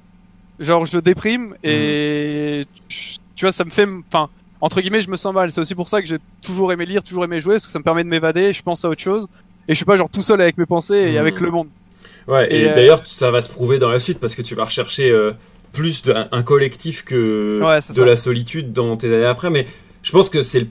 genre 0.59 0.87
je 0.87 0.99
déprime 0.99 1.55
et 1.63 2.65
tu 2.89 3.17
tu 3.37 3.45
vois, 3.45 3.51
ça 3.53 3.65
me 3.65 3.71
fait, 3.71 3.89
enfin, 4.09 4.29
entre 4.61 4.81
guillemets, 4.81 5.03
je 5.03 5.11
me 5.11 5.17
sens 5.17 5.35
mal. 5.35 5.51
C'est 5.51 5.61
aussi 5.61 5.75
pour 5.75 5.89
ça 5.89 6.01
que 6.01 6.07
j'ai 6.07 6.19
toujours 6.41 6.73
aimé 6.73 6.87
lire, 6.87 7.03
toujours 7.03 7.25
aimé 7.25 7.41
jouer, 7.41 7.55
parce 7.57 7.67
que 7.67 7.73
ça 7.73 7.81
me 7.81 7.85
permet 7.85 8.05
de 8.05 8.09
m'évader. 8.09 8.53
Je 8.53 8.63
pense 8.63 8.85
à 8.85 8.89
autre 8.89 9.03
chose 9.03 9.27
et 9.67 9.73
je 9.73 9.75
suis 9.75 9.85
pas 9.85 9.97
genre 9.97 10.09
tout 10.09 10.23
seul 10.23 10.41
avec 10.41 10.57
mes 10.57 10.67
pensées 10.67 10.95
et 10.95 11.13
Mhm. 11.13 11.19
avec 11.19 11.41
le 11.41 11.51
monde. 11.51 11.69
Ouais, 12.27 12.53
et, 12.53 12.63
Et, 12.63 12.71
euh, 12.71 12.75
d'ailleurs, 12.75 13.03
ça 13.05 13.31
va 13.31 13.41
se 13.41 13.49
prouver 13.51 13.79
dans 13.79 13.91
la 13.91 13.99
suite 14.01 14.19
parce 14.19 14.35
que 14.35 14.43
tu 14.43 14.55
vas 14.55 14.65
rechercher 14.65 15.11
euh, 15.11 15.33
plus 15.73 16.03
d'un 16.05 16.29
un 16.33 16.43
collectif 16.43 17.05
que 17.05 17.61
Ouais, 17.63 17.77
de 17.77 17.83
ça. 17.83 18.05
la 18.05 18.17
solitude 18.17 18.73
dans 18.73 18.97
tes 18.97 19.09
années 19.09 19.25
après. 19.27 19.51
Mais 19.51 19.67
je 20.03 20.11
pense 20.13 20.31
que 20.31 20.43
c'est 20.43 20.61
le 20.61 20.67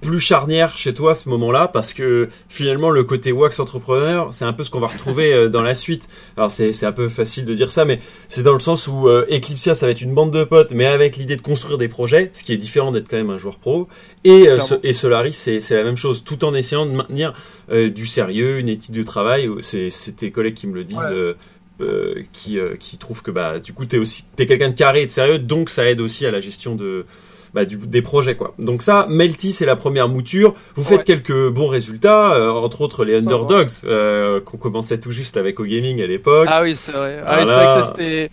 plus 0.00 0.20
charnière 0.20 0.76
chez 0.76 0.92
toi 0.94 1.12
à 1.12 1.14
ce 1.14 1.28
moment-là 1.30 1.68
parce 1.68 1.92
que 1.94 2.28
finalement 2.48 2.90
le 2.90 3.02
côté 3.02 3.32
wax 3.32 3.58
entrepreneur 3.60 4.28
c'est 4.32 4.44
un 4.44 4.52
peu 4.52 4.62
ce 4.62 4.70
qu'on 4.70 4.78
va 4.78 4.88
retrouver 4.88 5.32
euh, 5.32 5.48
dans 5.48 5.62
la 5.62 5.74
suite. 5.74 6.08
Alors 6.36 6.50
c'est 6.50 6.84
un 6.84 6.92
peu 6.92 7.08
facile 7.08 7.44
de 7.46 7.54
dire 7.54 7.72
ça 7.72 7.84
mais 7.84 7.98
c'est 8.28 8.42
dans 8.42 8.52
le 8.52 8.58
sens 8.60 8.86
où 8.88 9.08
euh, 9.08 9.24
Eclipsia 9.30 9.74
ça 9.74 9.86
va 9.86 9.92
être 9.92 10.02
une 10.02 10.14
bande 10.14 10.30
de 10.32 10.44
potes 10.44 10.72
mais 10.72 10.84
avec 10.86 11.16
l'idée 11.16 11.36
de 11.36 11.42
construire 11.42 11.78
des 11.78 11.88
projets 11.88 12.30
ce 12.34 12.44
qui 12.44 12.52
est 12.52 12.56
différent 12.58 12.92
d'être 12.92 13.08
quand 13.08 13.16
même 13.16 13.30
un 13.30 13.38
joueur 13.38 13.58
pro. 13.58 13.88
Et, 14.24 14.48
euh, 14.48 14.60
ce- 14.60 14.74
et 14.82 14.92
Solaris 14.92 15.32
c'est 15.34 15.70
la 15.74 15.84
même 15.84 15.96
chose 15.96 16.24
tout 16.24 16.44
en 16.44 16.54
essayant 16.54 16.84
de 16.86 16.92
maintenir 16.92 17.32
euh, 17.70 17.88
du 17.88 18.06
sérieux 18.06 18.58
une 18.58 18.68
éthique 18.68 18.94
de 18.94 19.02
travail. 19.02 19.48
C'est 19.62 19.90
tes 20.16 20.30
collègues 20.30 20.54
qui 20.54 20.66
me 20.66 20.74
le 20.74 20.84
disent 20.84 20.98
Ouais. 21.78 22.26
qui, 22.32 22.58
qui 22.80 22.96
trouvent 22.96 23.22
que 23.22 23.30
bah 23.30 23.58
du 23.58 23.72
coup 23.74 23.84
t'es 23.84 23.98
aussi 23.98 24.24
t'es 24.34 24.46
quelqu'un 24.46 24.70
de 24.70 24.74
carré 24.74 25.02
et 25.02 25.06
de 25.06 25.10
sérieux 25.10 25.38
donc 25.38 25.68
ça 25.68 25.84
aide 25.88 26.00
aussi 26.00 26.24
à 26.24 26.30
la 26.30 26.40
gestion 26.40 26.74
de 26.74 27.04
bah, 27.56 27.64
du, 27.64 27.76
des 27.78 28.02
projets 28.02 28.36
quoi. 28.36 28.52
Donc 28.58 28.82
ça, 28.82 29.06
Melty 29.08 29.52
c'est 29.52 29.64
la 29.64 29.74
première 29.76 30.08
mouture. 30.08 30.54
Vous 30.76 30.84
faites 30.84 30.98
Ouais. 30.98 31.04
quelques 31.04 31.48
bons 31.48 31.68
résultats, 31.68 32.34
euh, 32.34 32.50
entre 32.52 32.82
autres 32.82 33.04
les. 33.04 33.16
Underdogs 33.16 33.70
euh, 33.84 34.40
qu'on 34.42 34.58
commençait 34.58 35.00
tout 35.00 35.10
juste 35.10 35.36
avec 35.38 35.58
au 35.58 35.64
gaming 35.64 36.02
à 36.02 36.06
l'époque. 36.06 36.46
Ah 36.50 36.60
oui, 36.62 36.76
c'est 36.76 36.92
vrai. 36.92 37.22
Ah 37.26 37.38
oui, 37.40 37.46
c'est 37.46 37.52
Voilà. 37.52 37.66
vrai 37.66 37.66
que 37.66 37.82
ça, 37.82 37.88
c'était 37.88 38.30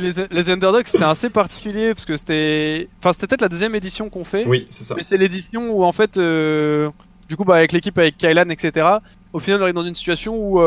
les, 0.00 0.26
les 0.30 0.50
underdogs, 0.50 0.86
c'était 0.86 1.04
assez 1.04 1.30
particulier 1.30 1.94
parce 1.94 2.04
que 2.04 2.16
c'était, 2.16 2.88
enfin, 2.98 3.12
c'était 3.12 3.28
peut-être 3.28 3.42
la 3.42 3.48
deuxième 3.48 3.74
édition 3.76 4.10
qu'on 4.10 4.24
fait. 4.24 4.44
Oui, 4.46 4.66
c'est 4.68 4.82
ça. 4.84 4.94
Mais 4.96 5.04
c'est 5.04 5.16
l'édition 5.16 5.70
où 5.70 5.84
en 5.84 5.92
fait, 5.92 6.16
euh, 6.16 6.90
du 7.28 7.36
coup, 7.36 7.44
bah, 7.44 7.54
avec 7.54 7.70
l'équipe, 7.70 7.96
avec 7.96 8.16
Kylan, 8.18 8.50
etc. 8.50 8.84
Au 9.32 9.38
final, 9.38 9.60
on 9.60 9.62
arrive 9.62 9.74
dans 9.76 9.84
une 9.84 9.94
situation 9.94 10.34
où 10.36 10.60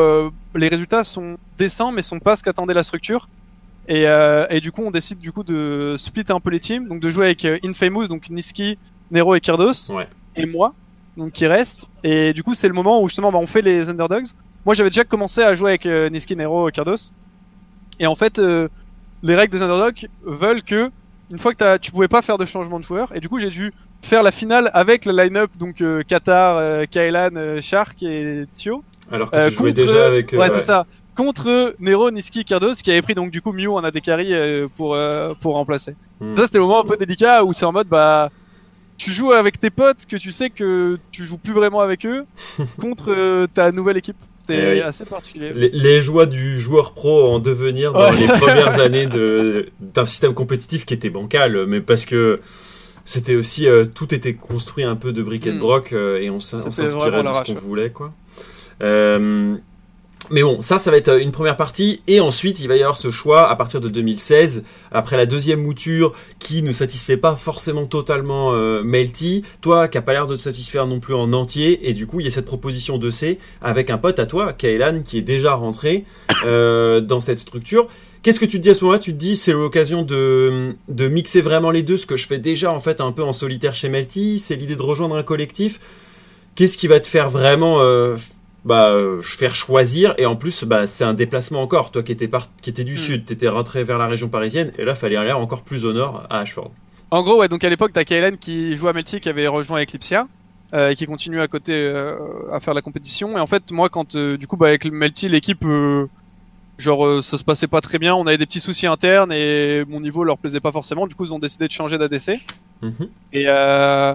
les 0.54 0.68
résultats 0.68 1.04
sont 1.04 1.36
décents, 1.58 1.92
mais 1.92 2.00
sont 2.02 2.18
pas 2.18 2.34
ce 2.36 2.42
qu'attendait 2.42 2.72
la 2.74 2.82
structure. 2.82 3.28
Et, 3.88 4.06
euh, 4.06 4.46
et 4.50 4.60
du 4.60 4.70
coup, 4.72 4.82
on 4.84 4.90
décide 4.90 5.18
du 5.18 5.32
coup 5.32 5.42
de 5.42 5.96
split 5.98 6.24
un 6.28 6.38
peu 6.40 6.50
les 6.50 6.60
teams, 6.60 6.86
donc 6.86 7.00
de 7.00 7.10
jouer 7.10 7.26
avec 7.26 7.44
euh, 7.44 7.58
Infamous, 7.64 8.06
donc 8.06 8.30
Niski, 8.30 8.78
Nero 9.10 9.34
et 9.34 9.40
Kirdos, 9.40 9.90
Ouais. 9.92 10.06
et 10.36 10.46
moi, 10.46 10.74
donc 11.16 11.32
qui 11.32 11.46
reste. 11.46 11.86
Et 12.04 12.32
du 12.32 12.42
coup, 12.44 12.54
c'est 12.54 12.68
le 12.68 12.74
moment 12.74 13.02
où 13.02 13.08
justement, 13.08 13.32
bah, 13.32 13.38
on 13.38 13.46
fait 13.46 13.62
les 13.62 13.88
underdogs. 13.88 14.26
Moi, 14.64 14.74
j'avais 14.74 14.90
déjà 14.90 15.04
commencé 15.04 15.42
à 15.42 15.54
jouer 15.54 15.70
avec 15.70 15.86
euh, 15.86 16.08
Niski, 16.10 16.36
Nero 16.36 16.68
et 16.68 16.72
Kirdos. 16.72 17.10
Et 17.98 18.06
en 18.06 18.14
fait, 18.14 18.38
euh, 18.38 18.68
les 19.22 19.34
règles 19.34 19.56
des 19.56 19.62
underdogs 19.62 20.08
veulent 20.24 20.62
que 20.62 20.90
une 21.30 21.38
fois 21.38 21.52
que 21.52 21.58
t'as, 21.58 21.78
tu 21.78 21.90
pouvais 21.90 22.08
pas 22.08 22.22
faire 22.22 22.38
de 22.38 22.44
changement 22.44 22.78
de 22.78 22.84
joueur, 22.84 23.14
et 23.14 23.20
du 23.20 23.28
coup, 23.28 23.38
j'ai 23.40 23.50
dû 23.50 23.72
faire 24.02 24.22
la 24.22 24.30
finale 24.32 24.70
avec 24.74 25.04
le 25.04 25.12
line-up, 25.12 25.50
donc 25.58 25.80
euh, 25.80 26.02
Qatar, 26.02 26.86
Kailan, 26.90 27.60
Shark 27.60 28.02
et 28.02 28.44
Tio. 28.54 28.82
Alors 29.12 29.30
que 29.30 29.48
tu 29.48 29.54
jouais 29.54 29.70
contre- 29.72 29.82
déjà 29.86 30.06
avec. 30.06 30.32
ouais, 30.32 30.38
ouais. 30.38 30.50
c'est 30.52 30.60
ça. 30.60 30.86
Contre 31.20 31.74
Nero, 31.80 32.10
Niski, 32.10 32.44
Kirdos, 32.44 32.76
qui 32.82 32.90
avait 32.90 33.02
pris 33.02 33.14
donc 33.14 33.30
du 33.30 33.42
coup 33.42 33.52
Mew 33.52 33.68
en 33.76 33.84
AD 33.84 34.00
carry 34.00 34.32
euh, 34.32 34.68
pour 34.74 34.94
euh, 34.94 35.34
pour 35.38 35.54
remplacer. 35.54 35.94
Hmm. 36.20 36.34
Ça 36.36 36.44
c'était 36.44 36.56
le 36.58 36.64
moment 36.64 36.80
un 36.80 36.86
peu 36.86 36.96
délicat 36.96 37.44
où 37.44 37.52
c'est 37.52 37.66
en 37.66 37.72
mode 37.72 37.88
bah 37.88 38.30
tu 38.96 39.12
joues 39.12 39.32
avec 39.32 39.60
tes 39.60 39.70
potes 39.70 40.06
que 40.08 40.16
tu 40.16 40.32
sais 40.32 40.48
que 40.50 40.98
tu 41.10 41.24
joues 41.24 41.36
plus 41.36 41.52
vraiment 41.52 41.80
avec 41.80 42.06
eux 42.06 42.24
contre 42.80 43.10
euh, 43.12 43.46
ta 43.52 43.70
nouvelle 43.70 43.98
équipe. 43.98 44.16
c'était 44.40 44.60
Eh 44.62 44.72
oui. 44.76 44.80
assez 44.80 45.04
particulier. 45.04 45.52
Les, 45.54 45.68
les 45.70 46.00
joies 46.02 46.26
du 46.26 46.58
joueur 46.58 46.92
pro 46.92 47.34
en 47.34 47.38
devenir 47.38 47.92
dans 47.92 48.10
Ouais. 48.10 48.16
les 48.20 48.26
premières 48.26 48.80
années 48.86 49.06
de 49.06 49.68
d'un 49.80 50.04
système 50.06 50.32
compétitif 50.32 50.86
qui 50.86 50.94
était 50.94 51.10
bancal, 51.10 51.66
mais 51.66 51.80
parce 51.82 52.06
que 52.06 52.40
c'était 53.04 53.34
aussi 53.34 53.66
euh, 53.68 53.84
tout 53.84 54.14
était 54.14 54.34
construit 54.34 54.84
un 54.84 54.96
peu 54.96 55.12
de 55.12 55.22
brick 55.22 55.46
and 55.46 55.54
Mm. 55.56 55.58
broc 55.58 55.92
euh, 55.92 56.18
et 56.20 56.30
on 56.30 56.40
s'inspirait 56.40 56.86
de 56.86 57.28
ce 57.46 57.52
qu'on 57.52 57.60
voulait 57.60 57.90
quoi. 57.90 58.12
Euh, 58.82 59.56
mais 60.30 60.42
bon, 60.42 60.62
ça, 60.62 60.78
ça 60.78 60.92
va 60.92 60.96
être 60.96 61.08
euh, 61.08 61.18
une 61.18 61.32
première 61.32 61.56
partie. 61.56 62.02
Et 62.06 62.20
ensuite, 62.20 62.60
il 62.60 62.68
va 62.68 62.76
y 62.76 62.82
avoir 62.82 62.96
ce 62.96 63.10
choix 63.10 63.50
à 63.50 63.56
partir 63.56 63.80
de 63.80 63.88
2016, 63.88 64.64
après 64.92 65.16
la 65.16 65.26
deuxième 65.26 65.60
mouture 65.60 66.12
qui 66.38 66.62
ne 66.62 66.72
satisfait 66.72 67.16
pas 67.16 67.34
forcément 67.34 67.86
totalement 67.86 68.54
euh, 68.54 68.82
Melty. 68.84 69.42
Toi, 69.60 69.88
qui 69.88 69.98
a 69.98 70.02
pas 70.02 70.12
l'air 70.12 70.28
de 70.28 70.36
te 70.36 70.40
satisfaire 70.40 70.86
non 70.86 71.00
plus 71.00 71.14
en 71.14 71.32
entier. 71.32 71.88
Et 71.88 71.94
du 71.94 72.06
coup, 72.06 72.20
il 72.20 72.24
y 72.24 72.28
a 72.28 72.30
cette 72.30 72.44
proposition 72.44 72.96
de 72.96 73.10
C 73.10 73.40
avec 73.60 73.90
un 73.90 73.98
pote 73.98 74.20
à 74.20 74.26
toi, 74.26 74.52
Kailan, 74.52 75.02
qui 75.02 75.18
est 75.18 75.22
déjà 75.22 75.54
rentré 75.54 76.04
euh, 76.44 77.00
dans 77.00 77.18
cette 77.18 77.40
structure. 77.40 77.88
Qu'est-ce 78.22 78.38
que 78.38 78.44
tu 78.44 78.58
te 78.58 78.62
dis 78.62 78.70
à 78.70 78.74
ce 78.74 78.84
moment-là? 78.84 79.00
Tu 79.00 79.12
te 79.12 79.18
dis, 79.18 79.34
c'est 79.34 79.52
l'occasion 79.52 80.02
de, 80.02 80.74
de 80.88 81.08
mixer 81.08 81.40
vraiment 81.40 81.72
les 81.72 81.82
deux, 81.82 81.96
ce 81.96 82.06
que 82.06 82.16
je 82.16 82.26
fais 82.26 82.38
déjà 82.38 82.70
en 82.70 82.78
fait 82.78 83.00
un 83.00 83.10
peu 83.12 83.24
en 83.24 83.32
solitaire 83.32 83.74
chez 83.74 83.88
Melty. 83.88 84.38
C'est 84.38 84.54
l'idée 84.54 84.76
de 84.76 84.82
rejoindre 84.82 85.16
un 85.16 85.22
collectif. 85.24 85.80
Qu'est-ce 86.54 86.76
qui 86.78 86.86
va 86.86 87.00
te 87.00 87.06
faire 87.06 87.30
vraiment 87.30 87.80
bah, 88.64 88.88
euh, 88.90 89.22
faire 89.22 89.54
choisir 89.54 90.14
Et 90.18 90.26
en 90.26 90.36
plus, 90.36 90.64
bah, 90.64 90.86
c'est 90.86 91.04
un 91.04 91.14
déplacement 91.14 91.62
encore. 91.62 91.90
Toi 91.90 92.02
qui 92.02 92.12
étais, 92.12 92.28
par- 92.28 92.48
qui 92.62 92.70
étais 92.70 92.84
du 92.84 92.94
Mm. 92.94 92.96
sud, 92.96 93.24
t'étais 93.24 93.48
rentré 93.48 93.84
vers 93.84 93.98
la 93.98 94.06
région 94.06 94.28
parisienne, 94.28 94.72
et 94.78 94.84
là, 94.84 94.94
fallait 94.94 95.16
aller 95.16 95.32
encore 95.32 95.62
plus 95.62 95.84
au 95.84 95.92
nord, 95.92 96.26
à 96.30 96.40
Ashford. 96.40 96.70
En 97.10 97.22
gros, 97.22 97.38
ouais, 97.40 97.48
donc 97.48 97.64
à 97.64 97.68
l'époque, 97.68 97.92
t'as 97.92 98.04
Kaelen 98.04 98.36
qui 98.38 98.76
joue 98.76 98.88
à 98.88 98.92
Melty, 98.92 99.20
qui 99.20 99.28
avait 99.28 99.46
rejoint 99.48 99.80
Eclipsia, 99.82 100.28
euh, 100.74 100.90
et 100.90 100.94
qui 100.94 101.06
continue 101.06 101.40
à 101.40 101.48
côté 101.48 101.72
euh, 101.74 102.14
à 102.52 102.60
faire 102.60 102.74
la 102.74 102.82
compétition. 102.82 103.36
Et 103.36 103.40
en 103.40 103.46
fait, 103.48 103.72
moi, 103.72 103.88
quand 103.88 104.16
du 104.16 104.46
coup, 104.46 104.56
bah, 104.56 104.68
avec 104.68 104.84
Melty, 104.84 105.28
l'équipe, 105.28 105.64
genre, 106.78 107.22
ça 107.24 107.36
se 107.38 107.44
passait 107.44 107.66
pas 107.66 107.80
très 107.80 107.98
bien. 107.98 108.14
On 108.14 108.26
avait 108.26 108.38
des 108.38 108.46
petits 108.46 108.60
soucis 108.60 108.86
internes 108.86 109.32
et 109.32 109.84
mon 109.88 110.00
niveau 110.00 110.22
leur 110.24 110.38
plaisait 110.38 110.60
pas 110.60 110.72
forcément. 110.72 111.06
Du 111.06 111.14
coup, 111.14 111.24
ils 111.24 111.34
ont 111.34 111.38
décidé 111.38 111.66
de 111.66 111.72
changer 111.72 111.98
d'ADC. 111.98 112.40
Mhm. 112.82 113.08
Et 113.32 113.44
euh, 113.46 114.14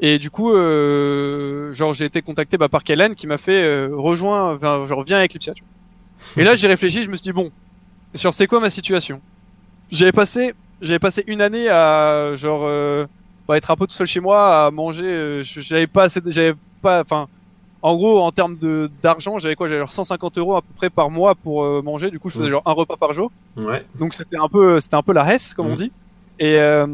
et 0.00 0.18
du 0.18 0.30
coup, 0.30 0.52
euh, 0.52 1.72
genre, 1.72 1.94
j'ai 1.94 2.04
été 2.04 2.22
contacté 2.22 2.56
bah, 2.58 2.68
par 2.68 2.84
Kaelen 2.84 3.14
qui 3.14 3.26
m'a 3.26 3.38
fait 3.38 3.62
euh, 3.64 3.88
rejoins, 3.92 4.54
enfin, 4.54 4.84
genre, 4.86 5.02
viens 5.04 5.18
à 5.18 5.24
Eclipsia. 5.24 5.54
tu 5.54 5.62
vois. 5.62 6.42
Et 6.42 6.44
là, 6.44 6.54
j'ai 6.54 6.66
réfléchi, 6.68 7.02
je 7.02 7.10
me 7.10 7.16
suis 7.16 7.24
dit 7.24 7.32
bon, 7.32 7.50
genre, 8.14 8.34
c'est 8.34 8.46
quoi 8.46 8.60
ma 8.60 8.70
situation? 8.70 9.20
J'avais 9.90 10.12
passé, 10.12 10.54
j'avais 10.80 10.98
passé 10.98 11.24
une 11.26 11.40
année 11.42 11.68
à 11.68 12.32
genre 12.36 12.62
euh, 12.64 13.06
bah, 13.48 13.56
être 13.56 13.70
un 13.70 13.76
peu 13.76 13.86
tout 13.86 13.94
seul 13.94 14.06
chez 14.06 14.20
moi, 14.20 14.66
à 14.66 14.70
manger. 14.70 15.04
euh, 15.04 15.42
j'avais 15.42 15.86
pas 15.86 16.04
assez, 16.04 16.20
j'avais 16.26 16.54
pas, 16.82 17.00
enfin, 17.02 17.28
en 17.82 17.94
gros, 17.94 18.20
en 18.20 18.32
termes 18.32 18.56
de 18.58 18.90
d'argent, 19.02 19.38
j'avais 19.38 19.54
quoi 19.54 19.68
J'avais 19.68 19.78
genre 19.80 19.92
150 19.92 20.38
euros 20.38 20.56
à 20.56 20.62
peu 20.62 20.72
près 20.76 20.90
par 20.90 21.08
mois 21.10 21.34
pour 21.36 21.62
euh, 21.64 21.82
manger. 21.82 22.10
Du 22.10 22.18
coup, 22.18 22.30
je 22.30 22.36
faisais 22.38 22.50
genre 22.50 22.62
un 22.66 22.72
repas 22.72 22.96
par 22.96 23.12
jour. 23.12 23.30
Ouais. 23.56 23.84
Donc 23.98 24.12
c'était 24.14 24.36
un 24.36 24.48
peu, 24.48 24.80
c'était 24.80 24.96
un 24.96 25.02
peu 25.02 25.12
la 25.12 25.32
hesse, 25.34 25.54
comme 25.54 25.66
on 25.66 25.70
Mhm. 25.70 25.76
dit. 25.76 25.92
Et 26.38 26.58
euh, 26.58 26.86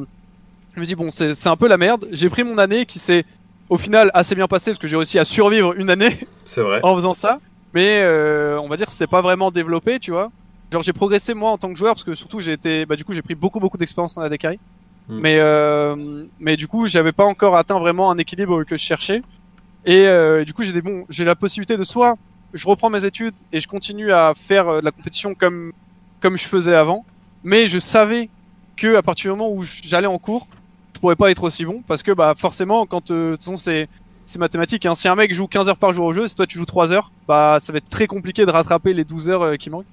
je 0.74 0.80
me 0.80 0.86
dis 0.86 0.94
bon, 0.94 1.10
c'est 1.10 1.34
c'est 1.34 1.48
un 1.48 1.56
peu 1.56 1.68
la 1.68 1.76
merde. 1.76 2.08
J'ai 2.12 2.28
pris 2.28 2.44
mon 2.44 2.58
année 2.58 2.86
qui 2.86 2.98
s'est 2.98 3.24
au 3.68 3.78
final 3.78 4.10
assez 4.14 4.34
bien 4.34 4.48
passée 4.48 4.72
parce 4.72 4.80
que 4.80 4.88
j'ai 4.88 4.96
réussi 4.96 5.18
à 5.18 5.24
survivre 5.24 5.74
une 5.74 5.90
année 5.90 6.18
C'est 6.44 6.62
vrai. 6.62 6.80
en 6.82 6.94
faisant 6.94 7.14
ça. 7.14 7.40
Mais 7.74 8.02
euh, 8.02 8.60
on 8.60 8.68
va 8.68 8.76
dire 8.76 8.86
que 8.86 8.92
c'était 8.92 9.06
pas 9.06 9.22
vraiment 9.22 9.50
développé, 9.50 9.98
tu 9.98 10.10
vois. 10.10 10.30
Genre 10.70 10.82
j'ai 10.82 10.92
progressé 10.92 11.34
moi 11.34 11.50
en 11.50 11.58
tant 11.58 11.68
que 11.68 11.78
joueur 11.78 11.94
parce 11.94 12.04
que 12.04 12.14
surtout 12.14 12.40
j'ai 12.40 12.52
été, 12.52 12.86
bah 12.86 12.96
du 12.96 13.04
coup 13.04 13.12
j'ai 13.12 13.22
pris 13.22 13.34
beaucoup 13.34 13.60
beaucoup 13.60 13.76
d'expérience 13.76 14.14
dans 14.14 14.22
la. 14.22 14.28
Mm. 14.28 15.18
Mais 15.20 15.38
euh, 15.38 16.24
mais 16.40 16.56
du 16.56 16.68
coup 16.68 16.86
j'avais 16.86 17.12
pas 17.12 17.24
encore 17.24 17.56
atteint 17.56 17.78
vraiment 17.78 18.10
un 18.10 18.18
équilibre 18.18 18.64
que 18.64 18.76
je 18.76 18.82
cherchais. 18.82 19.22
Et 19.84 20.06
euh, 20.06 20.44
du 20.44 20.54
coup 20.54 20.64
j'ai 20.64 20.72
des 20.72 20.82
bons, 20.82 21.04
j'ai 21.08 21.24
la 21.24 21.34
possibilité 21.34 21.76
de 21.76 21.84
soit 21.84 22.16
je 22.54 22.68
reprends 22.68 22.90
mes 22.90 23.04
études 23.04 23.34
et 23.52 23.60
je 23.60 23.68
continue 23.68 24.12
à 24.12 24.34
faire 24.36 24.68
euh, 24.68 24.80
de 24.80 24.84
la 24.84 24.90
compétition 24.90 25.34
comme 25.34 25.72
comme 26.20 26.38
je 26.38 26.44
faisais 26.44 26.74
avant, 26.74 27.04
mais 27.42 27.66
je 27.66 27.78
savais 27.78 28.28
que 28.76 28.96
à 28.96 29.02
partir 29.02 29.32
du 29.32 29.38
moment 29.38 29.52
où 29.52 29.64
j'allais 29.64 30.06
en 30.06 30.18
cours, 30.18 30.46
je 31.02 31.06
pourrais 31.08 31.16
pas 31.16 31.32
être 31.32 31.42
aussi 31.42 31.64
bon 31.64 31.82
parce 31.88 32.04
que 32.04 32.12
bah 32.12 32.34
forcément 32.36 32.86
quand 32.86 33.10
euh, 33.10 33.32
de 33.32 33.36
toute 33.36 33.40
façon 33.42 33.56
c'est 33.56 33.88
c'est 34.24 34.38
mathématique 34.38 34.86
hein. 34.86 34.94
si 34.94 35.08
un 35.08 35.16
mec 35.16 35.34
joue 35.34 35.48
15 35.48 35.68
heures 35.68 35.76
par 35.76 35.92
jour 35.92 36.06
au 36.06 36.12
jeu, 36.12 36.28
si 36.28 36.36
toi 36.36 36.46
tu 36.46 36.58
joues 36.58 36.64
3 36.64 36.92
heures, 36.92 37.10
bah 37.26 37.58
ça 37.60 37.72
va 37.72 37.78
être 37.78 37.88
très 37.88 38.06
compliqué 38.06 38.46
de 38.46 38.50
rattraper 38.52 38.94
les 38.94 39.02
12 39.02 39.28
heures 39.28 39.42
euh, 39.42 39.56
qui 39.56 39.68
manquent. 39.68 39.86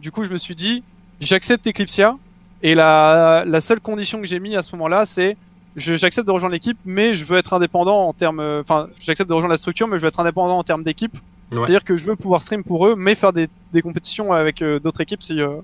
Du 0.00 0.10
coup, 0.10 0.24
je 0.24 0.30
me 0.30 0.38
suis 0.38 0.54
dit 0.54 0.82
j'accepte 1.20 1.66
Eclipsia 1.66 2.16
et 2.62 2.74
la 2.74 3.44
la 3.46 3.60
seule 3.60 3.80
condition 3.80 4.18
que 4.18 4.26
j'ai 4.26 4.40
mis 4.40 4.56
à 4.56 4.62
ce 4.62 4.74
moment-là, 4.76 5.04
c'est 5.04 5.36
j'accepte 5.76 6.26
de 6.26 6.32
rejoindre 6.32 6.54
l'équipe, 6.54 6.78
mais 6.86 7.14
je 7.14 7.26
veux 7.26 7.36
être 7.36 7.52
indépendant 7.52 8.08
en 8.08 8.14
termes, 8.14 8.40
euh, 8.40 8.62
enfin, 8.62 8.88
j'accepte 8.98 9.28
de 9.28 9.34
rejoindre 9.34 9.52
la 9.52 9.58
structure, 9.58 9.88
mais 9.88 9.98
je 9.98 10.02
veux 10.02 10.08
être 10.08 10.20
indépendant 10.20 10.58
en 10.58 10.64
termes 10.64 10.82
d'équipe. 10.82 11.14
Ouais. 11.52 11.58
C'est-à-dire 11.58 11.84
que 11.84 11.96
je 11.96 12.06
veux 12.06 12.16
pouvoir 12.16 12.40
stream 12.40 12.64
pour 12.64 12.86
eux, 12.86 12.94
mais 12.96 13.14
faire 13.14 13.34
des, 13.34 13.48
des 13.72 13.82
compétitions 13.82 14.32
avec 14.32 14.62
euh, 14.62 14.80
d'autres 14.80 15.00
équipes 15.00 15.22
si 15.22 15.40
euh, 15.40 15.60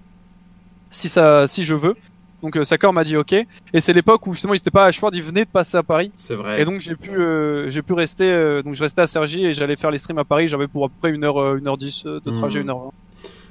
si 0.90 1.08
ça, 1.08 1.48
si 1.48 1.64
je 1.64 1.74
veux. 1.74 1.96
Donc 2.46 2.56
euh, 2.58 2.64
Sakor 2.64 2.92
m'a 2.92 3.02
dit 3.02 3.16
OK, 3.16 3.32
et 3.32 3.46
c'est 3.80 3.92
l'époque 3.92 4.24
où 4.28 4.32
justement 4.32 4.54
ils 4.54 4.58
étaient 4.58 4.70
pas 4.70 4.84
à 4.84 4.86
Ashford, 4.86 5.10
ils 5.14 5.22
venaient 5.22 5.44
de 5.44 5.50
passer 5.50 5.76
à 5.76 5.82
Paris, 5.82 6.12
C'est 6.16 6.36
vrai. 6.36 6.62
et 6.62 6.64
donc 6.64 6.80
j'ai 6.80 6.94
pu 6.94 7.10
euh, 7.10 7.68
j'ai 7.70 7.82
pu 7.82 7.92
rester, 7.92 8.22
euh, 8.30 8.62
donc 8.62 8.74
je 8.74 8.84
restais 8.84 9.00
à 9.02 9.08
Sergi 9.08 9.44
et 9.46 9.52
j'allais 9.52 9.74
faire 9.74 9.90
les 9.90 9.98
streams 9.98 10.18
à 10.18 10.24
Paris. 10.24 10.46
J'avais 10.46 10.68
pour 10.68 10.84
à 10.84 10.88
peu 10.88 10.94
près 10.96 11.10
une 11.10 11.24
heure, 11.24 11.56
une 11.56 11.66
heure 11.66 11.76
dix 11.76 12.04
de 12.04 12.30
trajet, 12.30 12.60
Mhm. 12.60 12.64
une 12.66 12.70
heure 12.70 12.78
vingt. 12.78 12.92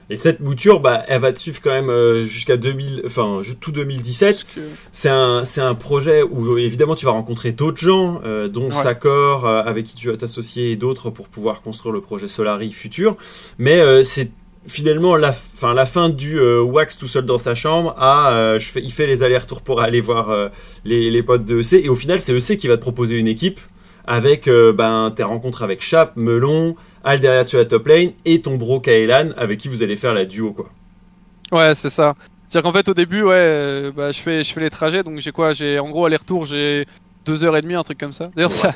Et 0.10 0.16
cette 0.16 0.40
mouture, 0.40 0.80
bah, 0.80 1.04
elle 1.10 1.20
va 1.20 1.34
te 1.34 1.40
suivre 1.40 1.60
quand 1.62 1.72
même 1.72 2.24
jusqu'à 2.24 2.56
2000, 2.56 3.02
enfin 3.06 3.42
tout 3.60 3.74
2017. 3.74 4.28
Parce 4.30 4.44
que- 4.56 4.62
C'est 4.94 5.10
un, 5.10 5.44
c'est 5.44 5.62
un 5.62 5.76
projet 5.76 6.22
où 6.24 6.58
évidemment 6.58 6.96
tu 6.96 7.06
vas 7.06 7.12
rencontrer 7.12 7.52
d'autres 7.52 7.80
gens, 7.82 8.22
euh, 8.24 8.48
dont 8.48 8.68
Ouais. 8.68 8.72
Sakor, 8.72 9.46
euh, 9.46 9.62
avec 9.64 9.88
qui 9.88 9.96
tu 9.96 10.10
vas 10.10 10.16
t'associer 10.16 10.72
et 10.72 10.76
d'autres 10.78 11.10
pour 11.10 11.28
pouvoir 11.28 11.62
construire 11.64 11.92
le 11.94 12.00
projet 12.02 12.30
Solari 12.30 12.72
futur. 12.72 13.18
Mais 13.58 13.80
euh, 13.82 14.04
c'est 14.04 14.32
finalement 14.68 15.16
la, 15.16 15.32
fin, 15.34 15.74
la 15.74 15.86
fin 15.86 16.10
du 16.10 16.40
euh, 16.40 16.62
Wax 16.62 16.98
tout 16.98 17.08
seul 17.08 17.26
dans 17.26 17.38
sa 17.38 17.56
chambre 17.56 17.96
à 17.98 18.32
euh, 18.34 18.60
je 18.60 18.68
fais, 18.68 18.82
il 18.82 18.92
fait 18.92 19.08
les 19.08 19.24
allers-retours 19.24 19.62
pour 19.62 19.82
aller 19.82 20.02
voir 20.02 20.30
euh, 20.30 20.50
les, 20.84 21.10
les 21.10 21.24
potes 21.24 21.46
de 21.46 21.60
EC 21.60 21.86
et 21.86 21.90
au 21.90 21.96
final 21.96 22.20
c'est 22.20 22.34
EC 22.36 22.58
qui 22.58 22.68
va 22.68 22.76
te 22.78 22.82
proposer 22.82 23.18
une 23.18 23.28
équipe 23.28 23.60
avec 24.08 24.48
ben, 24.48 25.12
tes 25.16 25.24
rencontres 25.24 25.64
avec 25.64 25.82
Chap, 25.82 26.12
Melon, 26.16 26.76
Alderia 27.04 27.44
sur 27.48 27.58
la 27.58 27.66
top 27.66 27.88
lane 27.88 28.12
et 28.24 28.40
ton 28.40 28.56
bro 28.56 28.80
Kaelan 28.80 29.32
avec 29.36 29.60
qui 29.60 29.68
vous 29.68 29.82
allez 29.82 29.96
faire 29.96 30.14
la 30.14 30.26
duo 30.26 30.54
quoi. 30.54 30.70
Ouais, 31.52 31.74
c'est 31.74 31.90
ça. 31.90 32.14
C'est-à-dire 32.48 32.70
qu'en 32.70 32.78
fait, 32.78 32.88
au 32.88 32.94
début, 32.94 33.24
ouais, 33.24 33.92
bah, 33.96 34.12
je 34.12 34.20
fais, 34.20 34.44
je 34.44 34.54
fais 34.54 34.62
les 34.62 34.70
trajets, 34.70 35.02
donc 35.02 35.18
j'ai 35.20 35.32
quoi 35.32 35.54
J'ai 35.54 35.80
en 35.80 35.90
gros 35.90 36.06
aller-retour, 36.06 36.46
j'ai 36.46 36.86
deux 37.26 37.44
heures 37.44 37.58
et 37.58 37.62
demie, 37.62 37.74
un 37.74 37.84
truc 37.84 37.98
comme 38.00 38.14
ça. 38.14 38.30
D'ailleurs, 38.36 38.52
Ouais. 38.52 38.58
ça, 38.58 38.76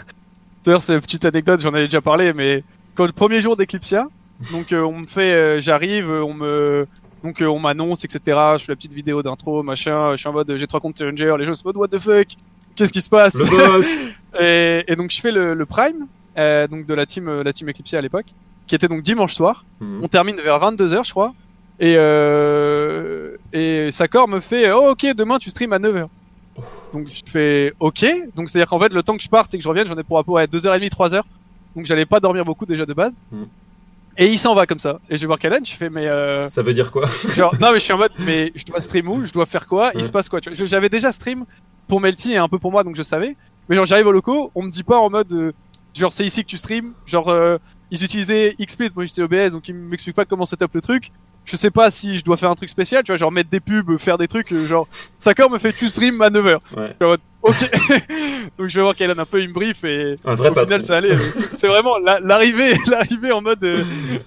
d'ailleurs, 0.65 0.81
c'est 0.81 0.95
une 0.95 1.01
petite 1.01 1.25
anecdote, 1.25 1.61
j'en 1.61 1.69
avais 1.75 1.85
déjà 1.85 2.01
parlé, 2.01 2.33
mais 2.33 2.63
quand 2.95 3.05
le 3.05 3.11
premier 3.11 3.39
jour 3.39 3.55
d'Eclipsia, 3.55 4.07
donc 4.51 4.71
euh, 4.71 4.81
on 4.81 4.99
me 4.99 5.07
fait, 5.07 5.33
euh, 5.33 5.59
j'arrive, 5.59 6.09
on 6.09 6.33
me, 6.33 6.87
donc 7.23 7.41
euh, 7.41 7.47
on 7.47 7.59
m'annonce, 7.59 8.03
etc. 8.05 8.19
Je 8.57 8.63
fais 8.63 8.71
la 8.71 8.75
petite 8.75 8.93
vidéo 8.93 9.21
d'intro, 9.21 9.63
machin. 9.63 10.13
Je 10.13 10.17
suis 10.17 10.27
en 10.27 10.33
mode, 10.33 10.55
j'ai 10.55 10.67
trois 10.67 10.79
comptes 10.79 10.97
Challenger, 10.97 11.35
les 11.37 11.45
gens 11.45 11.55
sont 11.55 11.67
en 11.67 11.69
mode, 11.69 11.77
what 11.77 11.87
the 11.89 11.99
fuck? 11.99 12.27
Qu'est-ce 12.75 12.93
qui 12.93 13.01
se 13.01 13.09
passe? 13.09 13.35
Le 13.35 13.45
boss 13.49 14.07
et, 14.39 14.85
et 14.87 14.95
donc 14.95 15.11
je 15.11 15.19
fais 15.19 15.31
le, 15.31 15.53
le 15.53 15.65
prime, 15.65 16.07
donc 16.35 16.85
de 16.85 16.93
la 16.93 17.05
team, 17.05 17.41
la 17.41 17.51
team 17.51 17.67
Eclipsia 17.69 17.99
à 17.99 18.01
l'époque, 18.01 18.27
qui 18.67 18.75
était 18.75 18.87
donc 18.87 19.01
dimanche 19.01 19.33
soir. 19.33 19.65
Mhm. 19.81 19.99
On 20.03 20.07
termine 20.07 20.37
vers 20.37 20.59
22h, 20.59 21.05
je 21.05 21.11
crois. 21.11 21.33
Et, 21.81 21.93
et 23.53 23.91
Sakor 23.91 24.27
me 24.27 24.39
fait 24.39 24.71
Oh, 24.71 24.91
ok, 24.91 25.13
demain 25.15 25.37
tu 25.37 25.49
streams 25.49 25.73
à 25.73 25.79
9h. 25.79 26.07
Donc 26.93 27.07
je 27.07 27.21
fais 27.29 27.73
Ok. 27.79 28.05
Donc 28.35 28.49
c'est 28.49 28.59
à 28.59 28.61
dire 28.61 28.69
qu'en 28.69 28.79
fait, 28.79 28.93
le 28.93 29.03
temps 29.03 29.17
que 29.17 29.23
je 29.23 29.29
parte 29.29 29.53
et 29.53 29.57
que 29.57 29.63
je 29.63 29.69
revienne, 29.69 29.87
j'en 29.87 29.97
ai 29.97 30.03
pour 30.03 30.17
à 30.17 30.23
peu 30.23 30.31
près 30.33 30.45
2h30, 30.45 30.89
3h. 30.89 31.21
Donc 31.75 31.85
j'allais 31.85 32.05
pas 32.05 32.19
dormir 32.19 32.45
beaucoup 32.45 32.65
déjà 32.65 32.85
de 32.85 32.93
base. 32.93 33.15
Mhm. 33.31 33.47
Et 34.21 34.27
il 34.27 34.37
s'en 34.37 34.53
va 34.53 34.65
comme 34.67 34.79
ça. 34.79 34.99
Et 35.09 35.15
je 35.15 35.21
vais 35.21 35.27
voir 35.27 35.39
Kalen, 35.39 35.65
je 35.65 35.71
fais 35.75 35.89
Mais 35.89 36.05
euh, 36.07 36.45
Ça 36.47 36.61
veut 36.61 36.73
dire 36.73 36.91
quoi 36.91 37.07
genre, 37.35 37.55
non, 37.59 37.71
mais 37.71 37.79
je 37.79 37.85
suis 37.85 37.93
en 37.93 37.97
mode 37.97 38.11
Mais 38.19 38.51
je 38.53 38.65
dois 38.65 38.81
stream 38.81 39.07
où? 39.07 39.25
Je 39.25 39.31
dois 39.31 39.45
faire 39.45 39.65
quoi? 39.65 39.91
Il 39.93 39.97
Ouais. 40.01 40.03
se 40.03 40.11
passe 40.11 40.27
quoi? 40.29 40.39
J'avais 40.43 40.89
déjà 40.89 41.11
stream 41.11 41.45
pour 41.87 42.01
Melty 42.01 42.33
et 42.33 42.37
un 42.37 42.47
peu 42.49 42.59
pour 42.59 42.71
moi, 42.71 42.83
donc 42.83 42.95
je 42.97 43.01
savais. 43.03 43.35
Mais 43.69 43.75
genre, 43.75 43.85
j'arrive 43.85 44.07
au 44.07 44.11
locaux, 44.11 44.51
on 44.55 44.63
me 44.63 44.69
dit 44.69 44.83
pas 44.83 44.99
en 44.99 45.09
mode 45.09 45.31
euh, 45.33 45.51
Genre, 45.97 46.13
c'est 46.13 46.25
ici 46.25 46.43
que 46.43 46.49
tu 46.49 46.57
stream. 46.57 46.93
Genre, 47.07 47.29
euh, 47.29 47.57
ils 47.91 48.03
utilisaient 48.03 48.53
XSplit, 48.61 48.89
moi 48.95 49.05
j'étais 49.05 49.21
OBS, 49.23 49.51
donc 49.53 49.67
ils 49.67 49.73
m'expliquent 49.73 50.15
pas 50.17 50.25
comment 50.25 50.45
setup 50.45 50.73
le 50.75 50.81
truc. 50.81 51.11
Je 51.49 51.55
sais 51.55 51.71
pas 51.71 51.89
si 51.91 52.17
je 52.17 52.23
dois 52.23 52.37
faire 52.37 52.51
un 52.51 52.55
truc 52.55 52.69
spécial, 52.69 53.03
tu 53.03 53.11
vois, 53.11 53.17
genre 53.17 53.31
mettre 53.31 53.49
des 53.49 53.59
pubs, 53.59 53.97
faire 53.97 54.17
des 54.17 54.27
trucs, 54.27 54.51
euh, 54.53 54.67
genre, 54.67 54.87
Sakor 55.17 55.49
me 55.49 55.57
fait 55.57 55.73
tu 55.73 55.89
stream 55.89 56.21
à 56.21 56.29
9h. 56.29 56.59
Ouais. 56.77 56.95
Ok. 57.41 57.55
donc 58.57 58.67
je 58.67 58.75
vais 58.75 58.81
voir 58.81 58.95
qu'elle 58.95 59.11
a 59.11 59.19
un 59.19 59.25
peu 59.25 59.39
une 59.41 59.53
brief 59.53 59.83
et 59.85 60.15
Un 60.25 60.35
vrai 60.35 60.49
au 60.49 60.53
patron. 60.53 60.65
final 60.75 60.83
ça 60.83 60.97
allait. 60.97 61.15
C'est- 61.15 61.49
C'est 61.59 61.67
vraiment 61.67 61.97
la- 61.99 62.19
l'arrivée, 62.19 62.73
l'arrivée 62.87 63.31
en 63.31 63.41
mode, 63.41 63.63
euh, 63.63 63.77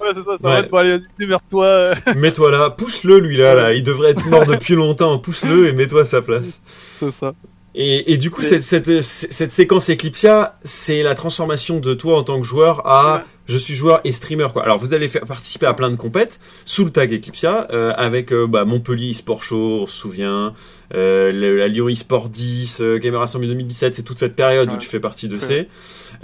ouais, 0.00 0.08
c'est 0.14 0.22
ça, 0.22 0.38
ça 0.38 0.48
Ouais. 0.48 0.54
va 0.54 0.58
être 0.60 0.70
bon, 0.70 0.78
allez, 0.78 0.92
vas-y, 0.96 1.06
démerde-toi. 1.18 1.92
Mets-toi 2.16 2.50
là, 2.50 2.70
pousse-le 2.70 3.18
lui 3.18 3.36
là, 3.36 3.54
là, 3.54 3.72
il 3.74 3.82
devrait 3.84 4.10
être 4.12 4.26
mort 4.26 4.46
depuis 4.46 4.74
longtemps, 4.74 5.18
pousse-le 5.18 5.68
et 5.68 5.72
mets-toi 5.72 6.02
à 6.02 6.04
sa 6.06 6.22
place. 6.22 6.60
C'est 6.66 7.12
ça. 7.12 7.32
Et, 7.74 8.12
et 8.12 8.16
du 8.18 8.30
coup, 8.30 8.42
Et- 8.42 8.60
cette, 8.60 8.62
cette, 8.62 9.02
cette 9.02 9.50
séquence 9.52 9.88
Eclipsia, 9.90 10.58
c'est 10.62 11.02
la 11.02 11.14
transformation 11.14 11.80
de 11.80 11.94
toi 11.94 12.18
en 12.18 12.22
tant 12.22 12.40
que 12.40 12.46
joueur 12.46 12.86
à. 12.86 13.24
Je 13.46 13.58
suis 13.58 13.74
joueur 13.74 14.00
et 14.04 14.12
streamer 14.12 14.48
quoi. 14.52 14.62
Alors 14.62 14.78
vous 14.78 14.94
allez 14.94 15.08
faire 15.08 15.26
participer 15.26 15.66
à 15.66 15.74
plein 15.74 15.90
de 15.90 15.96
compètes 15.96 16.38
sous 16.64 16.84
le 16.84 16.90
tag 16.90 17.12
Eclipsia 17.12 17.66
euh, 17.72 17.92
avec 17.96 18.32
euh, 18.32 18.46
bah, 18.46 18.64
Montpellier 18.64 19.12
Sport 19.12 19.42
Show, 19.42 19.80
on 19.82 19.86
se 19.86 19.96
souvient, 19.96 20.54
euh, 20.94 21.32
le- 21.32 21.56
la 21.58 21.68
Lyon 21.68 21.88
eSport 21.88 22.28
10, 22.28 22.80
euh, 22.80 22.98
Gamer 22.98 23.20
Assembly 23.20 23.48
2017, 23.48 23.94
c'est 23.96 24.02
toute 24.02 24.18
cette 24.18 24.36
période 24.36 24.72
où 24.72 24.76
tu 24.76 24.88
fais 24.88 25.00
partie 25.00 25.28
de 25.28 25.34
Ouais. 25.34 25.40
ces. 25.40 25.68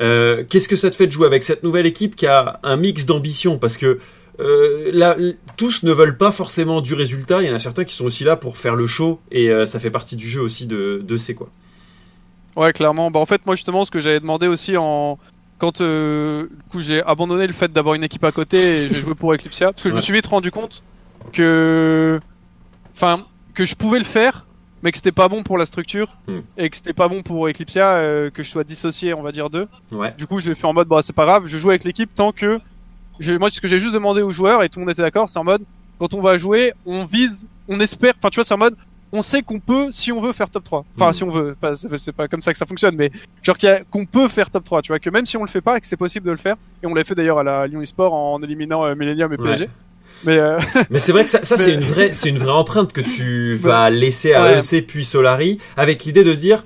Euh, 0.01 0.45
Qu'est-ce 0.49 0.69
que 0.69 0.77
ça 0.77 0.91
te 0.91 0.95
fait 0.95 1.07
de 1.09 1.13
jouer 1.13 1.27
avec 1.27 1.43
cette 1.43 1.63
nouvelle 1.65 1.87
équipe 1.87 2.15
qui 2.15 2.27
a 2.27 2.61
un 2.63 2.77
mix 2.77 3.05
d'ambition? 3.07 3.59
Parce 3.59 3.77
que 3.77 3.99
euh, 4.41 4.91
là, 4.93 5.17
tous 5.57 5.83
ne 5.83 5.93
veulent 5.93 6.17
pas 6.17 6.31
forcément 6.31 6.81
du 6.81 6.95
résultat. 6.95 7.43
Il 7.43 7.49
y 7.49 7.51
en 7.51 7.55
a 7.55 7.59
certains 7.59 7.83
qui 7.85 7.95
sont 7.97 8.05
aussi 8.05 8.23
là 8.23 8.37
pour 8.37 8.57
faire 8.57 8.77
le 8.77 8.87
show 8.87 9.19
et 9.33 9.51
euh, 9.51 9.67
ça 9.67 9.81
fait 9.81 9.91
partie 9.91 10.15
du 10.15 10.29
jeu 10.29 10.41
aussi 10.41 10.67
de, 10.69 11.03
de 11.05 11.17
ces 11.17 11.35
quoi. 11.35 11.49
Ouais, 12.55 12.73
clairement. 12.73 13.11
Bah, 13.11 13.19
en 13.21 13.27
fait, 13.27 13.45
moi, 13.47 13.57
justement, 13.57 13.85
ce 13.85 13.91
que 13.91 13.99
j'avais 14.01 14.21
demandé 14.21 14.47
aussi 14.47 14.77
en. 14.77 15.19
Quand 15.59 15.81
euh, 15.81 16.45
du 16.49 16.71
coup, 16.71 16.81
j'ai 16.81 17.03
abandonné 17.03 17.47
le 17.47 17.53
fait 17.53 17.73
d'avoir 17.73 17.95
une 17.95 18.05
équipe 18.05 18.23
à 18.25 18.33
côté 18.33 18.85
et 18.85 18.89
j'ai 18.89 18.95
joué 18.95 19.15
pour 19.15 19.33
Eclipsia, 19.35 19.73
parce 19.73 19.83
que 19.83 19.91
je 19.91 19.95
me 19.95 20.01
suis 20.01 20.13
vite 20.13 20.27
rendu 20.27 20.51
compte 20.51 20.83
que. 21.33 22.21
Enfin, 22.95 23.25
que 23.55 23.65
je 23.65 23.75
pouvais 23.75 23.99
le 23.99 24.05
faire, 24.05 24.47
mais 24.83 24.93
que 24.93 24.99
c'était 24.99 25.13
pas 25.13 25.29
bon 25.29 25.43
pour 25.43 25.59
la 25.59 25.67
structure 25.67 26.17
Hmm. 26.27 26.41
et 26.57 26.71
que 26.71 26.77
c'était 26.77 26.93
pas 26.93 27.09
bon 27.09 27.23
pour 27.23 27.49
Eclipsia, 27.49 27.95
euh, 27.97 28.31
que 28.31 28.43
je 28.43 28.51
sois 28.51 28.65
dissocié, 28.65 29.15
on 29.15 29.23
va 29.23 29.33
dire, 29.33 29.51
d'eux. 29.51 29.69
Ouais. 29.93 30.15
Du 30.17 30.27
coup, 30.27 30.39
je 30.41 30.49
l'ai 30.49 30.55
fait 30.55 30.67
en 30.67 30.73
mode, 30.73 30.89
bah, 30.89 31.01
c'est 31.03 31.13
pas 31.13 31.25
grave, 31.25 31.47
je 31.47 31.59
joue 31.59 31.71
avec 31.71 31.85
l'équipe 31.85 32.15
tant 32.15 32.33
que. 32.33 32.61
Je, 33.19 33.33
moi, 33.35 33.51
ce 33.51 33.61
que 33.61 33.67
j'ai 33.67 33.81
juste 33.81 33.95
demandé 33.95 34.23
aux 34.23 34.31
joueurs, 34.31 34.63
et 34.63 34.69
tout 34.69 34.79
le 34.79 34.85
monde 34.85 34.93
était 34.93 35.03
d'accord, 35.03 35.29
c'est 35.29 35.39
en 35.41 35.45
mode, 35.45 35.63
quand 35.99 36.15
on 36.15 36.23
va 36.23 36.39
jouer, 36.39 36.73
on 36.87 37.05
vise, 37.05 37.47
on 37.67 37.81
espère, 37.81 38.15
enfin, 38.17 38.31
tu 38.31 38.37
vois, 38.37 38.45
c'est 38.45 38.55
en 38.55 38.59
mode, 38.59 38.77
on 39.13 39.23
sait 39.23 39.43
qu'on 39.43 39.59
peut, 39.61 39.89
si 39.91 40.13
on 40.13 40.21
veut, 40.21 40.33
faire 40.33 40.51
top 40.51 40.65
3. 40.65 40.85
Enfin, 40.97 41.09
Mhm. 41.09 41.15
si 41.15 41.25
on 41.25 41.31
veut, 41.31 41.57
c'est 41.97 42.13
pas 42.13 42.29
comme 42.29 42.41
ça 42.41 42.53
que 42.53 42.59
ça 42.59 42.67
fonctionne, 42.67 42.95
mais 42.97 43.11
genre 43.43 43.57
qu'on 43.91 44.05
peut 44.07 44.29
faire 44.29 44.51
top 44.51 44.65
3, 44.65 44.83
tu 44.83 44.89
vois, 44.93 44.99
que 44.99 45.11
même 45.11 45.25
si 45.27 45.37
on 45.37 45.43
le 45.43 45.49
fait 45.49 45.61
pas, 45.61 45.77
et 45.77 45.81
que 45.81 45.87
c'est 45.87 45.97
possible 45.97 46.27
de 46.27 46.33
le 46.33 46.37
faire, 46.39 46.57
et 46.83 46.87
on 46.87 46.95
l'a 46.95 47.05
fait 47.05 47.15
d'ailleurs 47.15 47.39
à 47.39 47.43
la 47.43 47.67
Lyon 47.67 47.81
eSport 47.83 48.13
en 48.15 48.43
éliminant 48.43 48.85
euh, 48.85 48.95
Millennium 48.95 49.33
et 49.33 49.37
Ouais. 49.37 49.45
PSG. 49.49 49.69
Mais 50.25 50.37
euh, 50.39 50.59
Mais 50.91 50.99
c'est 50.99 51.13
vrai 51.13 51.25
que 51.25 51.31
ça, 51.31 51.43
ça 51.45 51.55
Mais- 51.57 51.63
c'est 51.63 51.75
une 51.75 51.85
vraie, 51.85 52.13
c'est 52.13 52.29
une 52.29 52.39
vraie 52.39 52.51
empreinte 52.53 52.93
que 52.93 53.01
tu 53.01 53.55
vas 53.61 53.89
laisser 53.91 54.35
à 54.35 54.43
Ouais. 54.45 54.59
EC 54.59 54.83
puis 54.87 55.05
Solari, 55.05 55.59
avec 55.77 56.05
l'idée 56.05 56.25
de 56.25 56.33
dire, 56.35 56.65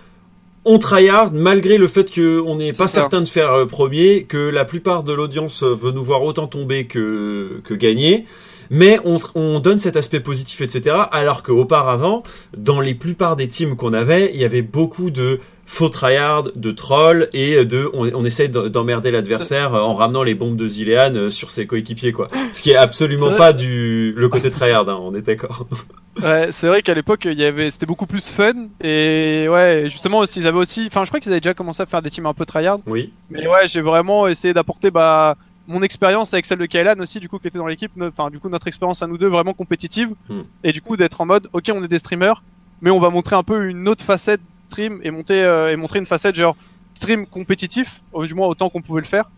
on 0.64 0.78
tryhard 0.78 1.32
malgré 1.32 1.76
le 1.76 1.88
fait 1.88 2.14
qu'on 2.14 2.54
n'est 2.56 2.72
pas 2.72 2.86
certain 2.88 3.20
de 3.20 3.28
faire 3.28 3.52
euh, 3.52 3.66
premier, 3.66 4.24
que 4.24 4.48
la 4.48 4.64
plupart 4.64 5.02
de 5.02 5.12
l'audience 5.12 5.62
veut 5.64 5.90
nous 5.90 6.04
voir 6.04 6.22
autant 6.22 6.46
tomber 6.46 6.86
que 6.86 7.60
que 7.64 7.74
gagner. 7.74 8.26
Mais 8.74 8.98
on, 9.04 9.18
on 9.34 9.60
donne 9.60 9.78
cet 9.78 9.98
aspect 9.98 10.20
positif, 10.20 10.62
etc. 10.62 10.96
Alors 11.12 11.42
qu'auparavant, 11.42 12.22
dans 12.56 12.80
les 12.80 12.94
plupart 12.94 13.36
des 13.36 13.46
teams 13.46 13.76
qu'on 13.76 13.92
avait, 13.92 14.30
il 14.32 14.40
y 14.40 14.46
avait 14.46 14.62
beaucoup 14.62 15.10
de 15.10 15.40
faux 15.66 15.90
tryhard, 15.90 16.44
de 16.56 16.70
trolls 16.72 17.28
et 17.34 17.66
de 17.66 17.90
on, 17.92 18.10
on 18.14 18.24
essaye 18.24 18.48
d'emmerder 18.48 19.10
l'adversaire 19.10 19.74
en 19.74 19.94
ramenant 19.94 20.22
les 20.22 20.34
bombes 20.34 20.56
de 20.56 20.66
Zilean 20.66 21.14
euh, 21.14 21.30
sur 21.30 21.50
ses 21.50 21.66
coéquipiers 21.66 22.12
quoi. 22.12 22.28
Ce 22.52 22.62
qui 22.62 22.70
est 22.70 22.76
absolument 22.76 23.34
pas 23.34 23.52
du 23.52 24.14
le 24.16 24.28
côté 24.30 24.50
tryhard, 24.50 24.88
hein, 24.88 24.98
on 25.02 25.14
est 25.14 25.22
d'accord. 25.22 25.66
ouais, 26.22 26.48
c'est 26.52 26.66
vrai 26.66 26.80
qu'à 26.80 26.94
l'époque, 26.94 27.26
il 27.26 27.38
y 27.38 27.44
avait, 27.44 27.70
c'était 27.70 27.86
beaucoup 27.86 28.06
plus 28.06 28.28
fun, 28.28 28.54
et 28.82 29.46
ouais, 29.50 29.84
justement, 29.84 30.24
ils 30.24 30.46
avaient 30.46 30.58
aussi, 30.58 30.84
enfin, 30.86 31.04
je 31.04 31.10
crois 31.10 31.20
qu'ils 31.20 31.32
avaient 31.32 31.40
déjà 31.40 31.54
commencé 31.54 31.82
à 31.82 31.86
faire 31.86 32.02
des 32.02 32.10
teams 32.10 32.26
un 32.26 32.34
peu 32.34 32.46
tryhard. 32.46 32.80
Oui. 32.86 33.12
Mais 33.30 33.46
ouais, 33.46 33.68
j'ai 33.68 33.82
vraiment 33.82 34.28
essayé 34.28 34.54
d'apporter 34.54 34.90
bah 34.90 35.36
mon 35.68 35.82
expérience 35.82 36.34
avec 36.34 36.44
celle 36.46 36.58
de 36.58 36.66
Kailan 36.66 36.98
aussi, 37.00 37.20
du 37.20 37.28
coup, 37.28 37.38
qui 37.38 37.46
était 37.48 37.58
dans 37.58 37.66
l'équipe, 37.66 37.92
enfin, 38.00 38.30
du 38.30 38.38
coup, 38.40 38.48
notre 38.48 38.66
expérience 38.66 39.02
à 39.02 39.06
nous 39.06 39.18
deux 39.18 39.28
vraiment 39.28 39.54
compétitive, 39.54 40.10
Hmm. 40.28 40.42
et 40.64 40.72
du 40.72 40.82
coup, 40.82 40.96
d'être 40.96 41.20
en 41.20 41.26
mode, 41.26 41.48
ok, 41.52 41.70
on 41.74 41.82
est 41.84 41.88
des 41.88 41.98
streamers, 41.98 42.42
mais 42.80 42.90
on 42.90 42.98
va 43.00 43.10
montrer 43.10 43.36
un 43.36 43.42
peu 43.44 43.68
une 43.68 43.86
autre 43.88 44.04
facette 44.04 44.40
stream 44.68 45.00
et 45.02 45.10
monter 45.10 45.42
euh, 45.42 45.70
et 45.72 45.76
montrer 45.76 45.98
une 45.98 46.06
facette 46.06 46.34
genre 46.34 46.56
stream 46.94 47.26
compétitif, 47.26 48.00
au 48.12 48.24
du 48.26 48.34
moins 48.34 48.46
autant 48.48 48.70
qu'on 48.70 48.80
pouvait 48.82 49.00
le 49.02 49.06
faire. 49.06 49.30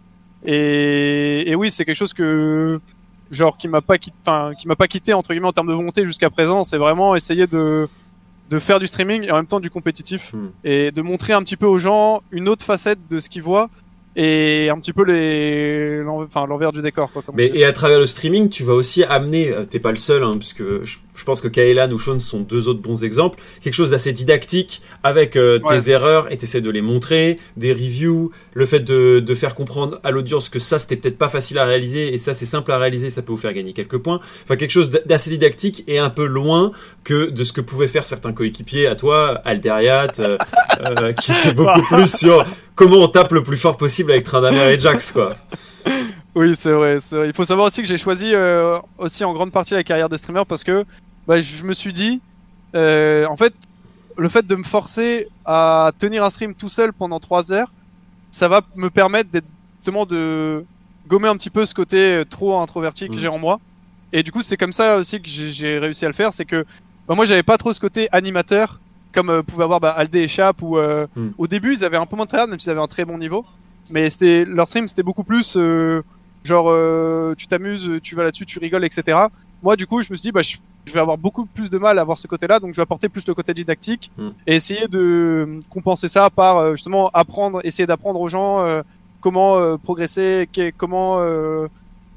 Et, 0.45 1.51
et 1.51 1.55
oui, 1.55 1.71
c'est 1.71 1.85
quelque 1.85 1.97
chose 1.97 2.13
que 2.13 2.81
genre 3.31 3.57
qui 3.57 3.69
m'a 3.69 3.81
pas 3.81 3.99
quitté, 3.99 4.17
enfin, 4.27 4.53
qui 4.59 4.69
m'a 4.69 4.77
pas 4.77 4.87
quitté 4.87 5.13
entre 5.15 5.31
guillemets 5.33 5.49
en 5.49 5.53
termes 5.53 5.69
de 5.69 5.73
volonté 5.73 6.05
jusqu'à 6.05 6.31
présent. 6.31 6.63
C'est 6.65 6.79
vraiment 6.79 7.17
essayer 7.17 7.47
de 7.47 7.89
de 8.51 8.59
faire 8.59 8.79
du 8.79 8.87
streaming 8.87 9.25
et 9.25 9.31
en 9.31 9.37
même 9.37 9.47
temps 9.47 9.59
du 9.61 9.71
compétitif 9.71 10.33
Hmm. 10.35 10.49
et 10.65 10.91
de 10.91 11.01
montrer 11.03 11.33
un 11.33 11.43
petit 11.43 11.57
peu 11.57 11.67
aux 11.67 11.79
gens 11.79 12.23
une 12.31 12.49
autre 12.49 12.65
facette 12.65 12.99
de 13.09 13.19
ce 13.19 13.29
qu'ils 13.31 13.43
voient 13.43 13.71
et 14.17 14.69
un 14.71 14.79
petit 14.79 14.93
peu 14.93 15.05
les 15.05 16.03
enfin 16.07 16.47
l'envers 16.47 16.73
du 16.73 16.83
décor 16.83 17.11
quoi 17.13 17.23
comme 17.23 17.35
Mais 17.37 17.51
et 17.55 17.65
à 17.65 17.73
travers 17.73 17.99
le 17.99 18.07
streaming, 18.07 18.49
tu 18.49 18.63
vas 18.65 18.75
aussi 18.75 19.03
amener, 19.05 19.51
euh, 19.53 19.65
t'es 19.65 19.81
pas 19.81 19.91
le 19.91 19.97
seul, 19.97 20.23
hein, 20.23 20.37
puisque 20.39 20.63
je, 20.85 20.99
je 21.15 21.25
pense 21.25 21.41
que 21.41 21.49
Kaelan 21.49 21.91
ou 21.91 21.99
Sean 21.99 22.21
sont 22.21 22.41
deux 22.41 22.69
autres 22.69 22.81
bons 22.83 23.05
exemples, 23.05 23.39
quelque 23.63 23.75
chose 23.75 23.91
d'assez 23.91 24.13
didactique 24.13 24.83
avec 25.03 25.37
euh, 25.37 25.59
Ouais. 25.65 25.79
tes 25.81 25.91
erreurs 25.91 26.31
et 26.33 26.37
t'essaies 26.37 26.61
de 26.61 26.71
les 26.71 26.83
montrer, 26.83 27.39
des 27.57 27.73
reviews, 27.73 28.31
le 28.55 28.67
fait 28.67 28.81
de, 28.81 29.21
de 29.21 29.35
faire 29.35 29.55
comprendre 29.55 30.01
à 30.05 30.11
l'audience 30.11 30.49
que 30.49 30.59
ça 30.59 30.79
c'était 30.79 30.97
peut-être 30.97 31.19
pas 31.19 31.29
facile 31.29 31.59
à 31.59 31.65
réaliser 31.65 32.13
et 32.13 32.19
ça 32.19 32.35
c'est 32.35 32.47
simple 32.47 32.71
à 32.73 32.79
réaliser, 32.79 33.11
ça 33.11 33.23
peut 33.23 33.33
vous 33.33 33.39
faire 33.39 33.53
gagner 33.53 33.73
quelques 33.73 33.99
points. 33.99 34.21
Enfin 34.45 34.57
quelque 34.57 34.71
chose 34.71 34.91
d'assez 35.07 35.31
didactique 35.31 35.85
et 35.87 35.99
un 35.99 36.11
peu 36.11 36.27
loin 36.27 36.73
que 37.05 37.31
de 37.31 37.45
ce 37.45 37.53
que 37.53 37.61
pouvaient 37.61 37.89
faire 37.89 38.07
certains 38.07 38.33
coéquipiers 38.33 38.87
à 38.87 38.95
toi, 38.97 39.41
Alderiat, 39.45 40.09
euh, 40.19 40.37
euh, 40.81 41.13
qui 41.13 41.33
était 41.33 41.53
beaucoup 41.55 41.83
plus 41.89 42.15
sur 42.15 42.45
comment 42.75 42.97
on 42.97 43.09
tape 43.09 43.33
le 43.33 43.43
plus 43.43 43.57
fort 43.57 43.77
possible 43.77 44.11
avec 44.13 44.25
Trindamer 44.25 44.73
et 44.73 44.79
Jax 44.81 45.13
quoi. 45.13 45.35
Oui, 46.37 46.57
c'est 46.57 46.73
vrai. 46.73 46.99
Il 47.27 47.33
faut 47.33 47.45
savoir 47.45 47.69
aussi 47.69 47.81
que 47.81 47.87
j'ai 47.87 47.97
choisi 47.97 48.33
euh, 48.35 48.77
aussi 48.99 49.23
en 49.25 49.33
grande 49.33 49.53
partie 49.53 49.75
la 49.75 49.85
carrière 49.85 50.09
de 50.09 50.17
streamer 50.17 50.43
parce 50.49 50.65
que 50.65 50.85
bah, 51.29 51.39
je 51.41 51.63
me 51.63 51.73
suis 51.73 51.93
dit, 51.93 52.21
euh, 52.75 53.25
en 53.27 53.37
fait, 53.37 53.55
le 54.17 54.29
fait 54.29 54.45
de 54.45 54.57
me 54.57 54.65
forcer 54.65 55.29
à 55.45 55.93
tenir 55.97 56.25
un 56.25 56.31
stream 56.31 56.55
tout 56.57 56.69
seul 56.69 56.93
pendant 56.93 57.21
3 57.21 57.53
heures, 57.53 57.71
ça 58.33 58.49
va 58.49 58.63
me 58.75 58.91
permettre 58.91 59.31
d'être 59.31 59.45
justement 59.79 60.07
de 60.07 60.65
gommer 61.07 61.29
un 61.29 61.37
petit 61.37 61.51
peu 61.51 61.67
ce 61.67 61.75
côté 61.75 61.99
euh, 61.99 62.25
trop 62.25 62.59
introverti 62.61 63.07
que 63.07 63.13
Mhm. 63.15 63.21
j'ai 63.21 63.29
en 63.29 63.39
moi. 63.39 63.61
Et 64.13 64.25
du 64.25 64.33
coup, 64.33 64.43
c'est 64.43 64.57
comme 64.57 64.73
ça 64.73 64.97
aussi 64.97 65.23
que 65.23 65.29
j'ai 65.29 65.53
j'ai 65.53 65.79
réussi 65.79 66.05
à 66.05 66.09
le 66.09 66.15
faire, 66.15 66.33
c'est 66.33 66.45
que 66.47 66.65
bah, 67.07 67.15
moi, 67.15 67.27
j'avais 67.27 67.45
pas 67.45 67.59
trop 67.59 67.73
ce 67.73 67.79
côté 67.79 68.09
animateur 68.11 68.81
comme 69.15 69.31
euh, 69.31 69.43
pouvait 69.43 69.65
avoir 69.65 69.81
bah, 69.81 69.91
Aldé 69.97 70.21
et 70.21 70.29
Chap 70.29 70.61
ou 70.63 70.77
euh, 70.77 71.07
Mhm. 71.17 71.33
au 71.39 71.47
début, 71.47 71.73
ils 71.75 71.85
avaient 71.85 71.97
un 71.97 72.07
peu 72.07 72.17
moins 72.17 72.25
de 72.27 72.31
tryhard, 72.31 72.49
même 72.49 72.59
s'ils 72.59 72.71
avaient 72.71 72.81
un 72.81 72.87
très 72.89 73.05
bon 73.05 73.17
niveau. 73.19 73.45
Mais 73.91 74.11
c'était 74.11 74.45
leur 74.45 74.67
stream, 74.69 74.89
c'était 74.89 75.03
beaucoup 75.03 75.25
plus 75.25 75.55
euh, 75.57 76.03
genre 76.43 76.71
tu 77.37 77.47
t'amuses, 77.47 77.89
tu 78.03 78.15
vas 78.17 78.25
là-dessus, 78.25 78.45
tu 78.47 78.59
rigoles, 78.59 78.85
etc. 78.85 79.19
Moi, 79.63 79.77
du 79.77 79.87
coup, 79.87 80.03
je 80.03 80.13
me 80.13 80.17
suis 80.17 80.25
dit, 80.29 80.33
bah, 80.33 80.43
je, 80.43 80.57
vais 80.93 81.01
avoir 81.01 81.17
beaucoup 81.17 81.47
plus 81.47 81.71
de 81.71 81.79
mal 81.79 81.99
à 81.99 82.03
avoir 82.03 82.19
ce 82.19 82.27
côté-là, 82.27 82.61
donc 82.61 82.73
je 82.73 82.77
vais 82.77 82.83
apporter 82.83 83.09
plus 83.09 83.27
le 83.27 83.33
côté 83.35 83.55
didactique 83.55 84.11
Mm. 84.19 84.29
et 84.47 84.55
essayer 84.57 84.87
de 84.89 85.59
compenser 85.71 86.09
ça 86.09 86.29
par 86.29 86.73
justement 86.73 87.09
apprendre, 87.15 87.61
essayer 87.65 87.87
d'apprendre 87.87 88.21
aux 88.21 88.29
gens 88.29 88.83
comment 89.23 89.79
progresser, 89.79 90.49
comment 90.77 91.19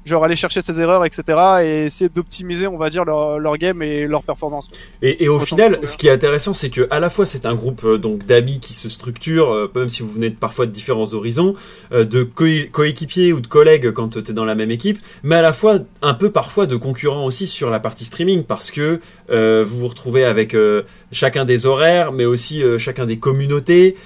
genre 0.04 0.24
aller 0.24 0.36
chercher 0.36 0.62
ses 0.62 0.80
erreurs, 0.80 1.04
etc. 1.04 1.22
et 1.62 1.86
essayer 1.86 2.08
d'optimiser, 2.08 2.66
on 2.66 2.78
va 2.78 2.88
dire, 2.88 3.04
leur, 3.04 3.38
leur 3.38 3.56
game 3.58 3.82
et 3.82 4.06
leur 4.06 4.22
performance. 4.22 4.70
Et, 5.02 5.24
et 5.24 5.28
au 5.28 5.36
Autant 5.36 5.44
final, 5.44 5.80
ce 5.84 5.96
qui 5.96 6.08
est 6.08 6.10
intéressant, 6.10 6.54
c'est 6.54 6.70
que 6.70 6.86
à 6.90 6.98
la 6.98 7.10
fois 7.10 7.26
c'est 7.26 7.44
un 7.44 7.54
groupe 7.54 7.84
euh, 7.84 7.98
donc 7.98 8.24
d'amis 8.24 8.58
qui 8.60 8.72
se 8.72 8.88
structure, 8.88 9.52
euh, 9.52 9.70
même 9.74 9.88
si 9.88 10.02
vous 10.02 10.10
venez 10.10 10.30
de, 10.30 10.36
parfois 10.36 10.66
de 10.66 10.70
différents 10.70 11.12
horizons, 11.12 11.54
euh, 11.92 12.04
de 12.04 12.22
coé- 12.22 12.70
coéquipiers 12.70 13.32
ou 13.32 13.40
de 13.40 13.46
collègues 13.46 13.92
quand 13.92 14.08
tu 14.08 14.30
es 14.30 14.32
dans 14.32 14.44
la 14.46 14.54
même 14.54 14.70
équipe, 14.70 14.98
mais 15.22 15.34
à 15.34 15.42
la 15.42 15.52
fois 15.52 15.78
un 16.00 16.14
peu 16.14 16.30
parfois 16.30 16.66
de 16.66 16.76
concurrents 16.76 17.26
aussi 17.26 17.46
sur 17.46 17.68
la 17.68 17.80
partie 17.80 18.04
streaming, 18.04 18.44
parce 18.44 18.70
que 18.70 19.00
vous 19.28 19.78
vous 19.78 19.88
retrouvez 19.88 20.24
avec 20.24 20.56
chacun 21.12 21.44
des 21.44 21.66
horaires, 21.66 22.12
mais 22.12 22.24
aussi 22.24 22.62
chacun 22.78 23.04
des 23.04 23.18
communautés. 23.18 23.96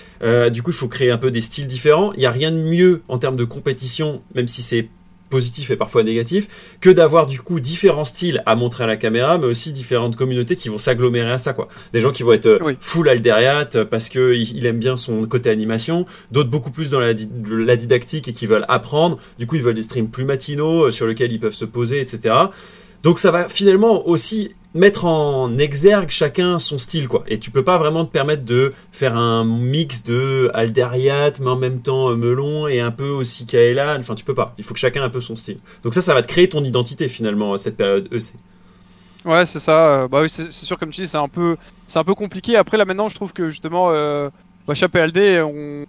Du 0.50 0.62
coup, 0.62 0.70
il 0.70 0.76
faut 0.76 0.88
créer 0.88 1.10
un 1.10 1.18
peu 1.18 1.30
des 1.30 1.40
styles 1.40 1.66
différents. 1.66 2.12
Il 2.14 2.20
n'y 2.20 2.26
a 2.26 2.30
rien 2.30 2.50
de 2.50 2.56
mieux 2.56 3.02
en 3.08 3.18
termes 3.18 3.36
de 3.36 3.44
compétition, 3.44 4.22
même 4.34 4.48
si 4.48 4.62
c'est 4.62 4.88
positif 5.32 5.70
et 5.70 5.76
parfois 5.76 6.04
négatif, 6.04 6.46
que 6.80 6.90
d'avoir 6.90 7.26
du 7.26 7.40
coup 7.40 7.58
différents 7.58 8.04
styles 8.04 8.42
à 8.46 8.54
montrer 8.54 8.84
à 8.84 8.86
la 8.86 8.96
caméra, 8.98 9.38
mais 9.38 9.46
aussi 9.46 9.72
différentes 9.72 10.14
communautés 10.14 10.56
qui 10.56 10.68
vont 10.68 10.78
s'agglomérer 10.78 11.32
à 11.32 11.38
ça, 11.38 11.54
quoi. 11.54 11.68
Des 11.94 12.00
gens 12.02 12.12
qui 12.12 12.22
vont 12.22 12.32
être 12.34 12.46
euh, 12.46 12.58
Oui. 12.62 12.76
full 12.80 13.08
Alderiat 13.08 13.68
euh, 13.74 13.84
parce 13.86 14.10
que 14.10 14.34
il, 14.34 14.66
aime 14.66 14.78
bien 14.78 14.96
son 14.96 15.26
côté 15.26 15.48
animation, 15.50 16.04
d'autres 16.30 16.50
beaucoup 16.50 16.70
plus 16.70 16.90
dans 16.90 17.00
la, 17.00 17.14
di- 17.14 17.28
la 17.48 17.76
didactique 17.76 18.28
et 18.28 18.32
qui 18.34 18.46
veulent 18.46 18.66
apprendre. 18.68 19.18
Du 19.38 19.46
coup, 19.46 19.56
ils 19.56 19.62
veulent 19.62 19.74
des 19.74 19.82
streams 19.82 20.08
plus 20.08 20.24
matinaux 20.26 20.84
euh, 20.86 20.90
sur 20.90 21.06
lesquels 21.06 21.32
ils 21.32 21.40
peuvent 21.40 21.54
se 21.54 21.64
poser, 21.64 22.00
etc. 22.02 22.34
Donc 23.02 23.18
ça 23.18 23.30
va 23.30 23.48
finalement 23.48 24.06
aussi 24.06 24.54
mettre 24.74 25.04
en 25.04 25.58
exergue 25.58 26.08
chacun 26.10 26.58
son 26.58 26.78
style 26.78 27.08
quoi. 27.08 27.24
Et 27.26 27.38
tu 27.38 27.50
peux 27.50 27.64
pas 27.64 27.76
vraiment 27.78 28.04
te 28.04 28.10
permettre 28.10 28.44
de 28.44 28.72
faire 28.92 29.16
un 29.16 29.44
mix 29.44 30.02
de 30.04 30.50
Alderiat 30.54 31.32
mais 31.40 31.50
en 31.50 31.56
même 31.56 31.80
temps 31.80 32.10
euh, 32.10 32.16
melon 32.16 32.68
et 32.68 32.80
un 32.80 32.90
peu 32.92 33.08
aussi 33.08 33.44
Kaelan. 33.46 33.98
Enfin 34.00 34.14
tu 34.14 34.24
peux 34.24 34.34
pas. 34.34 34.54
Il 34.58 34.64
faut 34.64 34.72
que 34.74 34.80
chacun 34.80 35.02
ait 35.02 35.06
un 35.06 35.10
peu 35.10 35.20
son 35.20 35.36
style. 35.36 35.58
Donc 35.82 35.94
ça 35.94 36.00
ça 36.02 36.14
va 36.14 36.22
te 36.22 36.28
créer 36.28 36.48
ton 36.48 36.64
identité 36.64 37.08
finalement 37.08 37.56
cette 37.58 37.76
période 37.76 38.08
EC. 38.12 38.34
Ouais, 39.24 39.46
c'est 39.46 39.60
ça. 39.60 40.02
euh, 40.02 40.08
Bah 40.08 40.20
oui, 40.22 40.28
c'est 40.28 40.50
sûr, 40.50 40.76
comme 40.78 40.90
tu 40.90 41.02
dis, 41.02 41.06
c'est 41.06 41.16
un 41.16 41.28
peu, 41.28 41.56
c'est 41.86 41.98
un 42.00 42.02
peu 42.04 42.14
compliqué. 42.14 42.56
Après, 42.56 42.76
là, 42.76 42.84
maintenant, 42.84 43.08
je 43.08 43.14
trouve 43.14 43.32
que 43.32 43.50
justement, 43.50 43.90
euh, 43.92 44.28
bah, 44.66 44.74
Chap 44.74 44.96
et 44.96 44.98
Aldé, 45.00 45.40
on, 45.42 45.86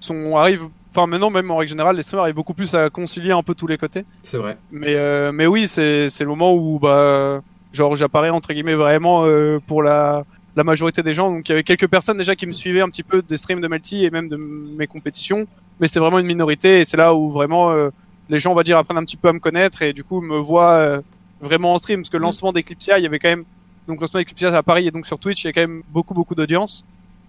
sont, 0.00 0.36
arrive, 0.36 0.64
enfin, 0.96 1.06
maintenant, 1.06 1.30
même 1.30 1.50
en 1.50 1.56
règle 1.56 1.70
générale, 1.70 1.96
les 1.96 2.02
streamers 2.02 2.24
arrivent 2.24 2.34
beaucoup 2.34 2.54
plus 2.54 2.74
à 2.74 2.90
concilier 2.90 3.32
un 3.32 3.42
peu 3.42 3.54
tous 3.54 3.66
les 3.66 3.76
côtés. 3.76 4.04
C'est 4.22 4.38
vrai. 4.38 4.56
Mais, 4.70 4.94
euh, 4.94 5.32
mais 5.32 5.46
oui, 5.46 5.68
c'est, 5.68 6.08
c'est 6.08 6.24
le 6.24 6.30
moment 6.30 6.54
où, 6.54 6.78
bah, 6.78 7.42
genre, 7.72 7.96
j'apparais 7.96 8.30
entre 8.30 8.52
guillemets 8.52 8.74
vraiment 8.74 9.24
euh, 9.24 9.58
pour 9.66 9.82
la, 9.82 10.24
la 10.56 10.64
majorité 10.64 11.02
des 11.02 11.14
gens. 11.14 11.30
Donc, 11.30 11.48
il 11.48 11.52
y 11.52 11.54
avait 11.54 11.64
quelques 11.64 11.88
personnes 11.88 12.18
déjà 12.18 12.34
qui 12.34 12.46
me 12.46 12.52
suivaient 12.52 12.80
un 12.80 12.88
petit 12.88 13.02
peu 13.02 13.22
des 13.22 13.36
streams 13.36 13.60
de 13.60 13.68
Melty 13.68 14.04
et 14.04 14.10
même 14.10 14.28
de 14.28 14.36
mes 14.36 14.86
compétitions. 14.86 15.46
mais 15.80 15.86
c'était 15.86 16.00
vraiment 16.00 16.18
une 16.18 16.26
minorité 16.26 16.80
et 16.80 16.84
c'est 16.84 16.96
là 16.96 17.14
où 17.14 17.30
vraiment 17.30 17.70
euh, 17.70 17.90
les 18.30 18.38
gens, 18.38 18.52
on 18.52 18.56
va 18.56 18.62
dire, 18.62 18.78
apprennent 18.78 18.98
un 18.98 19.04
petit 19.04 19.16
peu 19.16 19.28
à 19.28 19.32
me 19.32 19.40
connaître 19.40 19.82
et 19.82 19.92
du 19.92 20.02
coup 20.02 20.20
me 20.20 20.38
voient 20.38 21.00
vraiment 21.40 21.74
en 21.74 21.78
stream 21.78 22.00
parce 22.00 22.10
que 22.10 22.16
le 22.16 22.22
lancement 22.22 22.52
d'Eclipsia, 22.52 22.98
il 22.98 23.04
y 23.04 23.06
avait 23.06 23.18
quand 23.18 23.28
même 23.28 23.44
donc 23.86 23.98
le 23.98 24.00
lancement 24.00 24.18
d'Eclipsia 24.18 24.54
à 24.56 24.62
Paris 24.62 24.88
et 24.88 24.90
donc 24.90 25.06
sur 25.06 25.18
Twitch, 25.18 25.44
il 25.44 25.46
y 25.46 25.50
a 25.50 25.52
quand 25.52 25.60
même 25.60 25.82
beaucoup 25.90 26.14
beaucoup 26.14 26.34
d'audience 26.34 26.84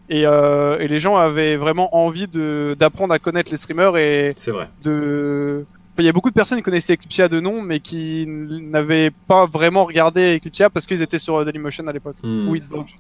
et, 0.09 0.25
euh, 0.25 0.77
et 0.79 0.87
les 0.87 0.99
gens 0.99 1.15
avaient 1.15 1.57
vraiment 1.57 1.95
envie 1.95 2.27
de 2.27 2.75
d'apprendre 2.79 3.13
à 3.13 3.19
connaître 3.19 3.51
les 3.51 3.57
streamers 3.57 3.97
et 3.97 4.33
C'est 4.37 4.51
vrai. 4.51 4.69
de 4.83 5.65
Enfin, 5.93 6.03
il 6.03 6.05
y 6.05 6.09
a 6.09 6.13
beaucoup 6.13 6.29
de 6.29 6.35
personnes 6.35 6.59
qui 6.59 6.63
connaissaient 6.63 6.93
Eclipsia 6.93 7.27
de 7.27 7.39
nom 7.39 7.61
mais 7.61 7.79
qui 7.79 8.25
n'avaient 8.27 9.11
pas 9.27 9.45
vraiment 9.47 9.83
regardé 9.85 10.35
Eclipsia 10.37 10.69
parce 10.69 10.85
qu'ils 10.85 11.01
étaient 11.01 11.17
sur 11.17 11.43
Dailymotion 11.43 11.87
à 11.87 11.91
l'époque 11.93 12.17
Hmm. 12.23 12.47
ou 12.47 12.55
Hitbox. 12.55 12.91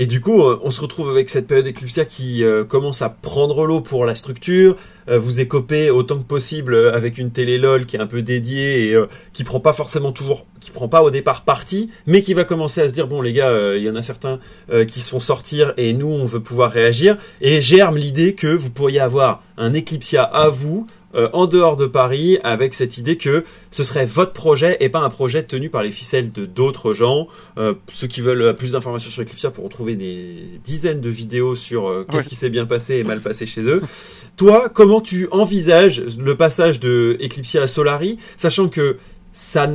Et 0.00 0.06
du 0.06 0.20
coup, 0.20 0.44
euh, 0.44 0.60
on 0.62 0.70
se 0.70 0.80
retrouve 0.80 1.10
avec 1.10 1.28
cette 1.28 1.48
période 1.48 1.66
Eclipsia 1.66 2.04
qui 2.04 2.44
euh, 2.44 2.62
commence 2.62 3.02
à 3.02 3.08
prendre 3.08 3.66
l'eau 3.66 3.80
pour 3.80 4.06
la 4.06 4.14
structure. 4.14 4.76
Euh, 5.08 5.18
vous 5.18 5.40
écopez 5.40 5.90
autant 5.90 6.18
que 6.18 6.24
possible 6.24 6.74
euh, 6.74 6.94
avec 6.94 7.18
une 7.18 7.32
télé 7.32 7.58
LOL 7.58 7.84
qui 7.84 7.96
est 7.96 8.00
un 8.00 8.06
peu 8.06 8.22
dédiée 8.22 8.92
et 8.92 9.04
qui 9.32 9.42
prend 9.42 9.58
pas 9.58 9.72
forcément 9.72 10.12
toujours, 10.12 10.46
qui 10.60 10.70
prend 10.70 10.86
pas 10.86 11.02
au 11.02 11.10
départ 11.10 11.42
parti, 11.42 11.90
mais 12.06 12.22
qui 12.22 12.32
va 12.32 12.44
commencer 12.44 12.80
à 12.80 12.88
se 12.88 12.92
dire 12.92 13.08
bon 13.08 13.20
les 13.20 13.32
gars, 13.32 13.74
il 13.74 13.82
y 13.82 13.90
en 13.90 13.96
a 13.96 14.02
certains 14.02 14.38
qui 14.86 15.00
se 15.00 15.10
font 15.10 15.20
sortir 15.20 15.74
et 15.76 15.92
nous 15.92 16.06
on 16.06 16.24
veut 16.24 16.40
pouvoir 16.40 16.70
réagir. 16.70 17.16
Et 17.40 17.60
germe 17.60 17.96
l'idée 17.96 18.34
que 18.34 18.46
vous 18.46 18.70
pourriez 18.70 19.00
avoir 19.00 19.42
un 19.56 19.74
Eclipsia 19.74 20.22
à 20.22 20.48
vous. 20.48 20.86
Euh, 21.14 21.28
en 21.32 21.46
dehors 21.46 21.76
de 21.76 21.86
Paris, 21.86 22.38
avec 22.44 22.74
cette 22.74 22.98
idée 22.98 23.16
que 23.16 23.44
ce 23.70 23.82
serait 23.82 24.04
votre 24.06 24.32
projet 24.32 24.76
et 24.80 24.88
pas 24.88 24.98
un 25.00 25.10
projet 25.10 25.42
tenu 25.42 25.70
par 25.70 25.82
les 25.82 25.90
ficelles 25.90 26.32
de 26.32 26.44
d'autres 26.46 26.92
gens, 26.92 27.28
euh, 27.56 27.74
ceux 27.92 28.06
qui 28.06 28.20
veulent 28.20 28.42
euh, 28.42 28.52
plus 28.52 28.72
d'informations 28.72 29.10
sur 29.10 29.22
Eclipsia 29.22 29.50
pourront 29.50 29.68
trouver 29.68 29.96
des 29.96 30.60
dizaines 30.64 31.00
de 31.00 31.08
vidéos 31.10 31.56
sur 31.56 31.88
euh, 31.88 32.04
qu'est-ce 32.10 32.24
Ouais. 32.24 32.28
qui 32.28 32.34
s'est 32.36 32.50
bien 32.50 32.66
passé 32.66 32.96
et 32.96 33.04
mal 33.04 33.20
passé 33.20 33.46
chez 33.46 33.62
eux. 33.62 33.80
Toi, 34.36 34.68
comment 34.68 35.00
tu 35.00 35.28
envisages 35.30 36.02
le 36.18 36.36
passage 36.36 36.78
de 36.80 37.16
Eclipsia 37.22 37.62
à 37.62 37.66
Solari, 37.66 38.18
sachant 38.36 38.68
que 38.68 38.98
ça, 39.32 39.68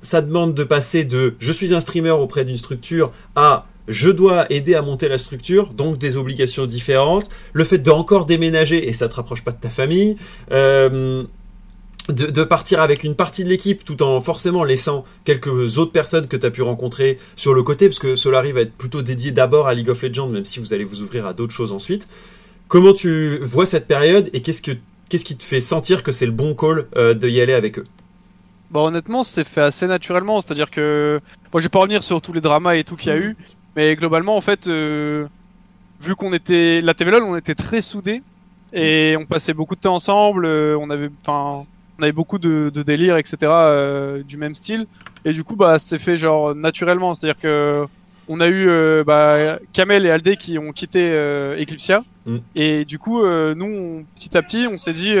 ça 0.00 0.22
demande 0.22 0.54
de 0.54 0.64
passer 0.64 1.04
de 1.04 1.34
je 1.40 1.52
suis 1.52 1.74
un 1.74 1.80
streamer 1.80 2.10
auprès 2.10 2.44
d'une 2.44 2.56
structure 2.56 3.10
à 3.34 3.66
je 3.88 4.10
dois 4.10 4.46
aider 4.52 4.74
à 4.74 4.82
monter 4.82 5.08
la 5.08 5.18
structure, 5.18 5.72
donc 5.72 5.98
des 5.98 6.16
obligations 6.16 6.66
différentes. 6.66 7.28
Le 7.52 7.64
fait 7.64 7.78
d'encore 7.78 8.26
déménager 8.26 8.88
et 8.88 8.92
ça 8.92 9.08
te 9.08 9.14
rapproche 9.14 9.42
pas 9.42 9.52
de 9.52 9.60
ta 9.60 9.70
famille. 9.70 10.16
Euh, 10.52 11.24
de, 12.08 12.26
de 12.26 12.42
partir 12.44 12.80
avec 12.80 13.04
une 13.04 13.14
partie 13.14 13.44
de 13.44 13.50
l'équipe 13.50 13.84
tout 13.84 14.02
en 14.02 14.18
forcément 14.20 14.64
laissant 14.64 15.04
quelques 15.24 15.76
autres 15.78 15.92
personnes 15.92 16.26
que 16.26 16.38
tu 16.38 16.46
as 16.46 16.50
pu 16.50 16.62
rencontrer 16.62 17.18
sur 17.36 17.52
le 17.52 17.62
côté, 17.62 17.86
parce 17.88 17.98
que 17.98 18.16
Solari 18.16 18.52
va 18.52 18.62
être 18.62 18.72
plutôt 18.72 19.02
dédié 19.02 19.30
d'abord 19.30 19.66
à 19.68 19.74
League 19.74 19.90
of 19.90 20.02
Legends, 20.02 20.28
même 20.28 20.46
si 20.46 20.58
vous 20.58 20.72
allez 20.72 20.84
vous 20.84 21.02
ouvrir 21.02 21.26
à 21.26 21.34
d'autres 21.34 21.52
choses 21.52 21.70
ensuite. 21.72 22.08
Comment 22.68 22.94
tu 22.94 23.38
vois 23.42 23.66
cette 23.66 23.86
période 23.86 24.30
et 24.32 24.40
qu'est-ce 24.40 24.62
que 24.62 24.72
qu'est-ce 25.10 25.24
qui 25.26 25.36
te 25.36 25.42
fait 25.42 25.60
sentir 25.60 26.02
que 26.02 26.12
c'est 26.12 26.26
le 26.26 26.32
bon 26.32 26.54
call 26.54 26.86
euh, 26.96 27.12
de 27.14 27.28
y 27.28 27.40
aller 27.42 27.52
avec 27.54 27.78
eux? 27.78 27.84
Bah 28.70 28.80
honnêtement, 28.80 29.24
c'est 29.24 29.44
fait 29.44 29.62
assez 29.62 29.86
naturellement, 29.86 30.40
c'est-à-dire 30.40 30.70
que 30.70 31.20
moi 31.52 31.60
je 31.60 31.66
vais 31.66 31.70
pas 31.70 31.78
revenir 31.80 32.04
sur 32.04 32.20
tous 32.22 32.32
les 32.34 32.40
dramas 32.42 32.74
et 32.76 32.84
tout 32.84 32.96
qu'il 32.96 33.08
y 33.10 33.14
a 33.14 33.16
Mhm. 33.18 33.22
eu, 33.22 33.36
mais 33.78 33.94
globalement 33.94 34.36
en 34.36 34.40
fait 34.40 34.66
euh, 34.66 35.28
vu 36.00 36.16
qu'on 36.16 36.32
était 36.32 36.80
la 36.80 36.94
TVLOL, 36.94 37.22
on 37.22 37.36
était 37.36 37.54
très 37.54 37.80
soudés 37.80 38.22
et 38.72 39.14
on 39.16 39.24
passait 39.24 39.54
beaucoup 39.54 39.76
de 39.76 39.80
temps 39.80 39.94
ensemble, 39.94 40.46
euh, 40.46 40.76
on 40.80 40.90
avait 40.90 41.10
enfin 41.22 41.64
on 41.96 42.02
avait 42.02 42.10
beaucoup 42.10 42.40
de, 42.40 42.72
de 42.74 42.82
délires 42.82 43.16
etc 43.18 43.36
euh, 43.44 44.24
du 44.24 44.36
même 44.36 44.56
style. 44.56 44.88
Et 45.24 45.32
du 45.32 45.44
coup 45.44 45.54
bah 45.54 45.78
c'est 45.78 46.00
fait 46.00 46.16
genre 46.16 46.56
naturellement, 46.56 47.14
c'est-à-dire 47.14 47.40
que 47.40 47.86
on 48.26 48.40
a 48.40 48.48
eu 48.48 48.68
bah, 49.04 49.60
Kamel 49.72 50.04
et 50.06 50.10
Aldé 50.10 50.36
qui 50.36 50.58
ont 50.58 50.72
quitté 50.72 51.12
Eclipsia. 51.62 52.02
Mhm. 52.26 52.40
et 52.56 52.84
du 52.84 52.98
coup 52.98 53.22
nous 53.22 53.64
on- 53.64 54.04
petit 54.16 54.36
à 54.36 54.42
petit 54.42 54.66
on 54.70 54.76
s'est 54.76 54.92
dit 54.92 55.14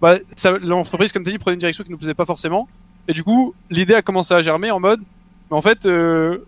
bah, 0.00 0.18
l'entreprise 0.62 1.10
comme 1.12 1.24
tu 1.24 1.30
dit 1.32 1.38
prenait 1.38 1.54
une 1.54 1.60
direction 1.60 1.82
qui 1.82 1.90
nous 1.90 1.98
plaisait 1.98 2.14
pas 2.14 2.26
forcément. 2.26 2.68
Et 3.08 3.12
du 3.12 3.24
coup, 3.24 3.52
l'idée 3.68 3.94
a 3.94 4.02
commencé 4.02 4.32
à 4.32 4.40
germer 4.40 4.70
en 4.70 4.78
mode, 4.78 5.00
mais 5.50 5.56
en 5.56 5.62
fait, 5.62 5.80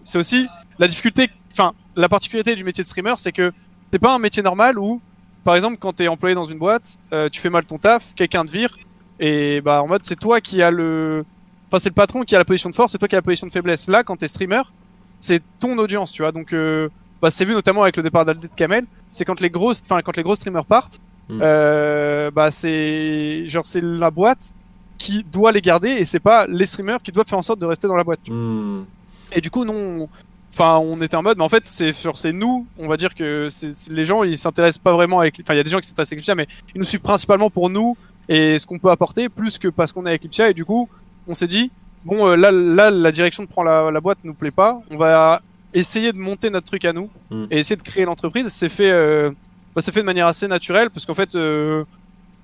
c'est 0.05 0.19
aussi 0.19 0.47
la 0.79 0.89
difficulté, 0.89 1.29
enfin, 1.53 1.73
la 1.97 2.09
particularité 2.09 2.55
du 2.55 2.65
métier 2.65 2.83
de 2.85 2.89
streamer, 2.89 3.15
c'est 3.19 3.33
que 3.33 3.53
c'est 3.93 3.99
pas 3.99 4.15
un 4.15 4.19
métier 4.19 4.43
normal 4.43 4.79
où, 4.79 5.01
par 5.45 5.55
exemple, 5.57 5.77
quand 5.79 5.93
t'es 5.95 6.09
employé 6.09 6.35
dans 6.35 6.45
une 6.47 6.59
boîte, 6.59 6.97
euh, 7.13 7.29
tu 7.29 7.41
fais 7.41 7.51
mal 7.51 7.65
ton 7.65 7.79
taf, 7.79 8.05
quelqu'un 8.17 8.45
te 8.45 8.51
vire, 8.51 8.77
et 9.21 9.61
bah 9.61 9.83
en 9.83 9.87
mode, 9.87 10.05
c'est 10.05 10.19
toi 10.19 10.41
qui 10.41 10.63
a 10.63 10.71
le, 10.71 11.25
enfin, 11.69 11.79
c'est 11.79 11.91
le 11.91 11.95
patron 11.95 12.23
qui 12.23 12.35
a 12.35 12.39
la 12.39 12.45
position 12.45 12.71
de 12.71 12.75
force, 12.75 12.93
c'est 12.93 12.99
toi 12.99 13.07
qui 13.09 13.15
a 13.15 13.19
la 13.19 13.23
position 13.23 13.47
de 13.47 13.53
faiblesse. 13.53 13.87
Là, 13.89 14.03
quand 14.03 14.17
t'es 14.17 14.29
streamer, 14.29 14.63
c'est 15.21 15.43
ton 15.61 15.77
audience, 15.79 16.11
tu 16.13 16.23
vois. 16.23 16.33
Donc, 16.33 16.53
euh, 16.53 16.89
bah, 17.23 17.31
c'est 17.31 17.45
vu 17.45 17.53
notamment 17.53 17.83
avec 17.83 17.97
le 17.97 18.03
départ 18.03 18.25
d'Aldé 18.25 18.49
de 18.49 18.55
Kamel, 18.55 18.85
c'est 19.13 19.25
quand 19.25 19.41
les 19.41 19.51
grosses, 19.51 19.81
enfin, 19.85 20.03
quand 20.03 20.17
les 20.17 20.23
gros 20.23 20.35
streamers 20.35 20.65
partent, 20.67 21.01
Mm. 21.27 21.41
euh, 21.41 22.31
bah 22.31 22.51
c'est 22.51 23.49
genre 23.49 23.65
c'est 23.65 23.81
la 23.83 24.11
boîte 24.11 24.51
qui 24.99 25.25
doit 25.25 25.53
les 25.53 25.63
garder 25.63 25.89
et 25.89 26.05
c'est 26.05 26.21
pas 26.21 26.47
les 26.47 26.67
streamers 26.67 27.01
qui 27.03 27.13
doivent 27.13 27.27
faire 27.27 27.39
en 27.39 27.43
sorte 27.43 27.59
de 27.61 27.65
rester 27.65 27.89
dans 27.89 27.97
la 27.97 28.05
boîte. 28.05 28.21
Hmm. 28.29 28.83
Et 29.33 29.41
du 29.41 29.51
coup, 29.51 29.65
non, 29.65 29.75
on- 30.03 30.09
enfin, 30.55 30.79
on 30.79 31.01
était 31.03 31.17
en 31.17 31.23
mode, 31.23 31.37
mais 31.39 31.45
en 31.45 31.49
fait, 31.49 31.65
c'est 31.67 31.93
sur 31.93 32.17
c'est 32.19 32.33
nous, 32.33 32.67
on 32.79 32.89
va 32.89 32.97
dire 32.97 33.15
que 33.15 33.49
c'est 33.51 33.75
c'est- 33.75 33.93
les 33.93 34.05
gens, 34.05 34.23
ils 34.23 34.39
s'intéressent 34.39 34.83
pas 34.83 34.93
vraiment 34.93 35.21
avec, 35.21 35.39
enfin, 35.43 35.55
il 35.55 35.59
y 35.59 35.61
a 35.61 35.65
des 35.65 35.71
gens 35.71 35.81
qui 35.81 35.89
s'intéressent 35.89 36.13
à 36.13 36.17
Eclipsia, 36.17 36.35
mais 36.35 36.47
ils 36.75 36.79
nous 36.79 36.85
suivent 36.85 37.01
principalement 37.01 37.51
pour 37.51 37.71
nous 37.71 37.97
et 38.29 38.59
ce 38.59 38.67
qu'on 38.67 38.79
peut 38.79 38.91
apporter, 38.91 39.29
plus 39.29 39.59
que 39.59 39.69
parce 39.69 39.93
qu'on 39.93 40.07
est 40.07 40.11
à 40.11 40.15
Eclipsia. 40.15 40.49
Et 40.51 40.55
du 40.55 40.65
coup, 40.65 40.89
on 41.29 41.35
s'est 41.35 41.47
dit, 41.47 41.71
bon, 42.05 42.27
euh, 42.29 42.37
là, 42.37 42.51
là, 42.53 42.91
la 42.91 43.13
direction 43.13 43.43
de 43.43 43.49
prendre 43.49 43.69
la, 43.69 43.91
la 43.91 44.01
boîte 44.01 44.19
nous 44.25 44.35
plaît 44.35 44.51
pas, 44.51 44.81
on 44.91 44.97
va 44.97 45.43
essayer 45.75 46.13
de 46.13 46.19
monter 46.19 46.51
notre 46.51 46.67
truc 46.67 46.85
à 46.85 46.93
nous 46.93 47.11
Mm. 47.31 47.45
et 47.51 47.59
essayer 47.59 47.77
de 47.77 47.83
créer 47.83 48.05
l'entreprise. 48.05 48.47
C'est 48.49 48.69
fait, 48.69 48.91
euh, 48.91 49.31
bah, 49.75 49.83
c'est 49.83 49.93
fait 49.93 50.01
de 50.01 50.07
manière 50.07 50.27
assez 50.29 50.47
naturelle 50.49 50.89
parce 50.91 51.05
qu'en 51.05 51.15
fait, 51.15 51.35
euh, 51.35 51.85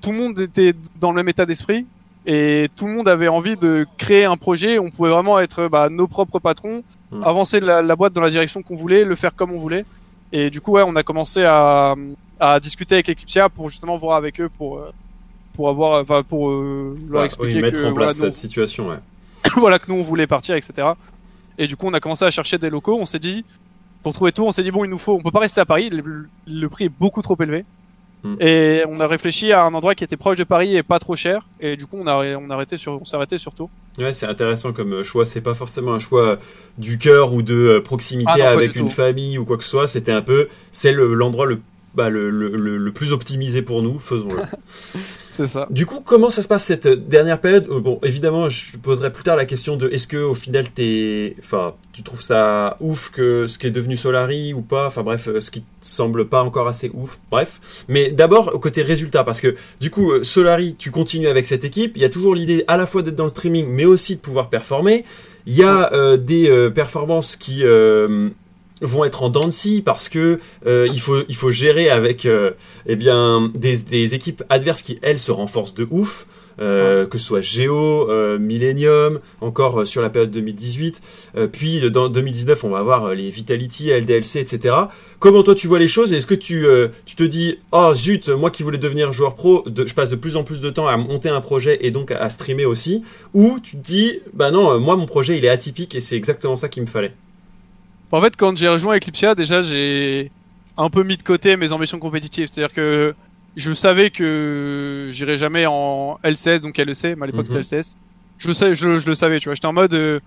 tout 0.00 0.10
le 0.12 0.18
monde 0.18 0.38
était 0.40 0.74
dans 1.00 1.10
le 1.12 1.16
même 1.16 1.28
état 1.28 1.46
d'esprit 1.46 1.86
et 2.26 2.68
tout 2.76 2.86
le 2.86 2.92
monde 2.92 3.08
avait 3.08 3.28
envie 3.28 3.56
de 3.56 3.86
créer 3.98 4.24
un 4.24 4.36
projet. 4.36 4.78
On 4.78 4.90
pouvait 4.90 5.10
vraiment 5.10 5.38
être 5.38 5.68
bah, 5.68 5.88
nos 5.90 6.08
propres 6.08 6.38
patrons, 6.40 6.82
Mm. 7.10 7.24
avancer 7.24 7.60
la, 7.60 7.82
la 7.82 7.96
boîte 7.96 8.12
dans 8.12 8.20
la 8.20 8.30
direction 8.30 8.62
qu'on 8.62 8.76
voulait, 8.76 9.04
le 9.04 9.16
faire 9.16 9.34
comme 9.34 9.52
on 9.52 9.58
voulait. 9.58 9.84
Et 10.32 10.50
du 10.50 10.60
coup, 10.60 10.72
ouais, 10.72 10.84
on 10.86 10.94
a 10.96 11.02
commencé 11.02 11.44
à, 11.44 11.96
à 12.38 12.60
discuter 12.60 12.94
avec 12.96 13.08
Eclipsia 13.08 13.48
pour 13.48 13.68
justement 13.68 13.96
voir 13.96 14.16
avec 14.16 14.40
eux 14.40 14.48
pour 14.48 14.78
euh, 14.78 14.92
pour 15.54 15.68
avoir, 15.68 16.00
enfin 16.02 16.22
pour 16.22 16.50
euh, 16.50 16.96
leur 17.08 17.24
expliquer 17.24 17.56
oui, 17.56 17.62
mettre 17.62 17.80
que 17.80 17.86
en 17.86 17.92
place 17.92 18.16
voilà, 18.18 18.28
nous, 18.28 18.34
cette 18.34 18.40
situation, 18.40 18.88
ouais. 18.88 18.98
voilà 19.56 19.78
que 19.78 19.90
nous 19.90 19.98
on 19.98 20.02
voulait 20.02 20.28
partir, 20.28 20.54
etc. 20.54 20.88
Et 21.58 21.66
du 21.66 21.76
coup, 21.76 21.86
on 21.88 21.94
a 21.94 22.00
commencé 22.00 22.24
à 22.24 22.30
chercher 22.30 22.58
des 22.58 22.70
locaux. 22.70 22.96
On 22.98 23.04
s'est 23.04 23.18
dit, 23.18 23.44
pour 24.02 24.14
trouver 24.14 24.32
tout, 24.32 24.44
on 24.44 24.52
s'est 24.52 24.62
dit 24.62 24.70
bon, 24.70 24.84
il 24.84 24.90
nous 24.90 24.98
faut, 24.98 25.14
on 25.14 25.20
peut 25.20 25.32
pas 25.32 25.40
rester 25.40 25.60
à 25.60 25.66
Paris. 25.66 25.90
Le, 25.90 26.28
le 26.46 26.68
prix 26.68 26.84
est 26.84 26.88
beaucoup 26.88 27.22
trop 27.22 27.36
élevé. 27.40 27.64
Mm. 28.22 28.36
Et 28.40 28.82
on 28.88 29.00
a 29.00 29.06
réfléchi 29.06 29.52
à 29.52 29.64
un 29.64 29.72
endroit 29.72 29.94
qui 29.94 30.04
était 30.04 30.16
proche 30.16 30.36
de 30.36 30.44
Paris 30.44 30.76
et 30.76 30.82
pas 30.82 30.98
trop 30.98 31.16
cher. 31.16 31.46
Et 31.60 31.76
du 31.76 31.86
coup, 31.86 31.96
on 32.00 32.06
a 32.06 32.16
on 32.36 32.50
a 32.50 32.54
arrêté 32.54 32.76
sur, 32.76 33.00
on 33.00 33.04
s'est 33.04 33.16
arrêté 33.16 33.38
sur 33.38 33.54
Tours. 33.54 33.70
Ouais, 33.98 34.12
c'est 34.12 34.26
intéressant 34.26 34.72
comme 34.72 34.92
euh, 34.92 35.04
choix. 35.04 35.24
C'est 35.24 35.40
pas 35.40 35.54
forcément 35.54 35.94
un 35.94 35.98
choix 35.98 36.38
du 36.78 36.98
cœur 36.98 37.32
ou 37.32 37.42
de 37.42 37.54
euh, 37.54 37.80
proximité 37.80 38.30
Ah 38.34 38.38
non, 38.38 38.58
avec 38.58 38.76
une 38.76 38.84
tout. 38.86 38.90
famille 38.90 39.38
ou 39.38 39.44
quoi 39.44 39.56
que 39.56 39.64
ce 39.64 39.70
soit. 39.70 39.88
C'était 39.88 40.12
un 40.12 40.22
peu, 40.22 40.48
c'est 40.72 40.92
le- 40.92 41.14
l'endroit 41.14 41.46
le, 41.46 41.60
bah, 41.94 42.08
le, 42.10 42.30
le, 42.30 42.50
le, 42.50 42.76
le 42.76 42.92
plus 42.92 43.12
optimisé 43.12 43.62
pour 43.62 43.82
nous. 43.82 43.98
Faisons-le. 43.98 44.42
C'est 45.40 45.46
ça. 45.46 45.66
du 45.70 45.86
coup, 45.86 46.02
comment 46.04 46.28
ça 46.28 46.42
se 46.42 46.48
passe 46.48 46.64
cette 46.64 46.86
euh, 46.86 46.96
dernière 46.96 47.40
période? 47.40 47.66
Euh, 47.70 47.80
Bon, 47.80 47.98
évidemment, 48.02 48.50
je 48.50 48.76
poserai 48.76 49.10
plus 49.10 49.22
tard 49.22 49.36
la 49.36 49.46
question 49.46 49.76
de 49.78 49.88
est-ce 49.88 50.06
que 50.06 50.18
au 50.18 50.34
final 50.34 50.70
t'es, 50.70 51.34
enfin, 51.38 51.74
tu 51.92 52.02
trouves 52.02 52.20
ça 52.20 52.76
ouf 52.80 53.10
que 53.10 53.46
ce 53.46 53.58
qui 53.58 53.66
est 53.66 53.70
devenu 53.70 53.96
Solari 53.96 54.52
ou 54.52 54.60
pas? 54.60 54.86
Enfin 54.86 55.02
bref, 55.02 55.28
euh, 55.28 55.40
ce 55.40 55.50
qui 55.50 55.62
te 55.62 55.66
semble 55.80 56.26
pas 56.28 56.42
encore 56.42 56.68
assez 56.68 56.90
ouf. 56.92 57.18
Bref, 57.30 57.84
mais 57.88 58.10
d'abord 58.10 58.54
au 58.54 58.58
côté 58.58 58.82
résultat, 58.82 59.24
parce 59.24 59.40
que 59.40 59.54
du 59.80 59.90
coup, 59.90 60.22
Solari, 60.22 60.76
tu 60.78 60.90
continues 60.90 61.28
avec 61.28 61.46
cette 61.46 61.64
équipe. 61.64 61.96
Il 61.96 62.02
y 62.02 62.04
a 62.04 62.10
toujours 62.10 62.34
l'idée 62.34 62.64
à 62.68 62.76
la 62.76 62.84
fois 62.84 63.02
d'être 63.02 63.16
dans 63.16 63.24
le 63.24 63.30
streaming, 63.30 63.66
mais 63.66 63.86
aussi 63.86 64.16
de 64.16 64.20
pouvoir 64.20 64.50
performer. 64.50 65.04
Il 65.46 65.54
y 65.56 65.62
a 65.62 65.92
euh, 65.94 66.16
des 66.18 66.50
euh, 66.50 66.70
performances 66.70 67.36
qui 67.36 67.64
euh, 67.64 68.28
vont 68.80 69.04
être 69.04 69.22
en 69.22 69.28
dents 69.30 69.46
de 69.46 69.50
scie 69.50 69.82
parce 69.82 70.08
que 70.08 70.40
euh, 70.66 70.88
il 70.92 71.00
faut 71.00 71.18
il 71.28 71.36
faut 71.36 71.50
gérer 71.50 71.90
avec 71.90 72.26
euh, 72.26 72.52
eh 72.86 72.96
bien 72.96 73.50
des, 73.54 73.76
des 73.78 74.14
équipes 74.14 74.42
adverses 74.48 74.82
qui 74.82 74.98
elles 75.02 75.18
se 75.18 75.32
renforcent 75.32 75.74
de 75.74 75.86
ouf. 75.90 76.26
Euh, 76.60 77.06
que 77.06 77.16
ce 77.16 77.24
soit 77.24 77.40
Geo, 77.40 78.10
euh, 78.10 78.38
Millennium, 78.38 79.20
encore 79.40 79.80
euh, 79.80 79.84
sur 79.86 80.02
la 80.02 80.10
période 80.10 80.30
2018, 80.30 81.00
euh, 81.38 81.46
puis 81.46 81.82
euh, 81.82 81.88
dans 81.88 82.10
2019 82.10 82.64
on 82.64 82.68
va 82.68 82.80
avoir 82.80 83.04
euh, 83.06 83.14
les 83.14 83.30
Vitality, 83.30 83.88
LDLC, 83.88 84.36
etc. 84.40 84.74
Comment 85.20 85.42
toi 85.42 85.54
tu 85.54 85.68
vois 85.68 85.78
les 85.78 85.88
choses? 85.88 86.12
Est-ce 86.12 86.26
que 86.26 86.34
tu 86.34 86.66
euh, 86.66 86.88
tu 87.06 87.16
te 87.16 87.22
dis 87.22 87.56
oh 87.72 87.92
zut 87.94 88.28
moi 88.28 88.50
qui 88.50 88.62
voulais 88.62 88.76
devenir 88.76 89.10
joueur 89.10 89.36
pro, 89.36 89.62
de- 89.66 89.86
je 89.86 89.94
passe 89.94 90.10
de 90.10 90.16
plus 90.16 90.36
en 90.36 90.42
plus 90.44 90.60
de 90.60 90.68
temps 90.68 90.86
à 90.86 90.98
monter 90.98 91.30
un 91.30 91.40
projet 91.40 91.78
et 91.80 91.90
donc 91.92 92.10
à, 92.10 92.18
à 92.18 92.28
streamer 92.28 92.66
aussi, 92.66 93.04
ou 93.32 93.58
tu 93.62 93.78
te 93.78 93.82
dis 93.86 94.18
bah 94.34 94.50
non 94.50 94.78
moi 94.80 94.96
mon 94.96 95.06
projet 95.06 95.38
il 95.38 95.46
est 95.46 95.48
atypique 95.48 95.94
et 95.94 96.00
c'est 96.00 96.16
exactement 96.16 96.56
ça 96.56 96.68
qu'il 96.68 96.82
me 96.82 96.88
fallait. 96.88 97.12
En 98.12 98.20
fait, 98.20 98.36
quand 98.36 98.56
j'ai 98.56 98.68
rejoint 98.68 98.96
Eclipsia, 98.96 99.34
déjà, 99.34 99.62
j'ai 99.62 100.30
un 100.76 100.90
peu 100.90 101.02
mis 101.04 101.16
de 101.16 101.22
côté 101.22 101.56
mes 101.56 101.72
ambitions 101.72 101.98
compétitives. 101.98 102.48
C'est-à-dire 102.48 102.74
que 102.74 103.14
je 103.56 103.72
savais 103.72 104.10
que 104.10 105.08
j'irais 105.12 105.38
jamais 105.38 105.66
en 105.66 106.18
LCS, 106.22 106.60
donc 106.60 106.78
LEC, 106.78 107.16
mais 107.16 107.22
à 107.22 107.26
l'époque 107.26 107.48
Mhm. 107.48 107.62
c'était 107.62 107.78
LCS. 107.78 107.96
Je, 108.38 108.52
sais, 108.52 108.74
je, 108.74 108.96
je 108.96 109.06
le 109.06 109.14
savais, 109.14 109.38
tu 109.38 109.48
vois. 109.48 109.54
J'étais 109.54 109.66
en 109.66 109.72
mode, 109.72 109.92
euh, 109.94 110.20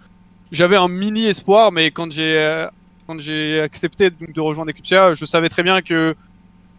j'avais 0.51 0.75
un 0.75 0.87
mini 0.87 1.25
espoir, 1.25 1.71
mais 1.71 1.91
quand 1.91 2.11
j'ai 2.11 2.37
euh, 2.37 2.67
quand 3.07 3.19
j'ai 3.19 3.59
accepté 3.59 4.09
donc, 4.11 4.31
de 4.33 4.39
rejoindre 4.41 4.69
Eclipsia, 4.71 5.13
je 5.13 5.25
savais 5.25 5.49
très 5.49 5.63
bien 5.63 5.81
que 5.81 6.15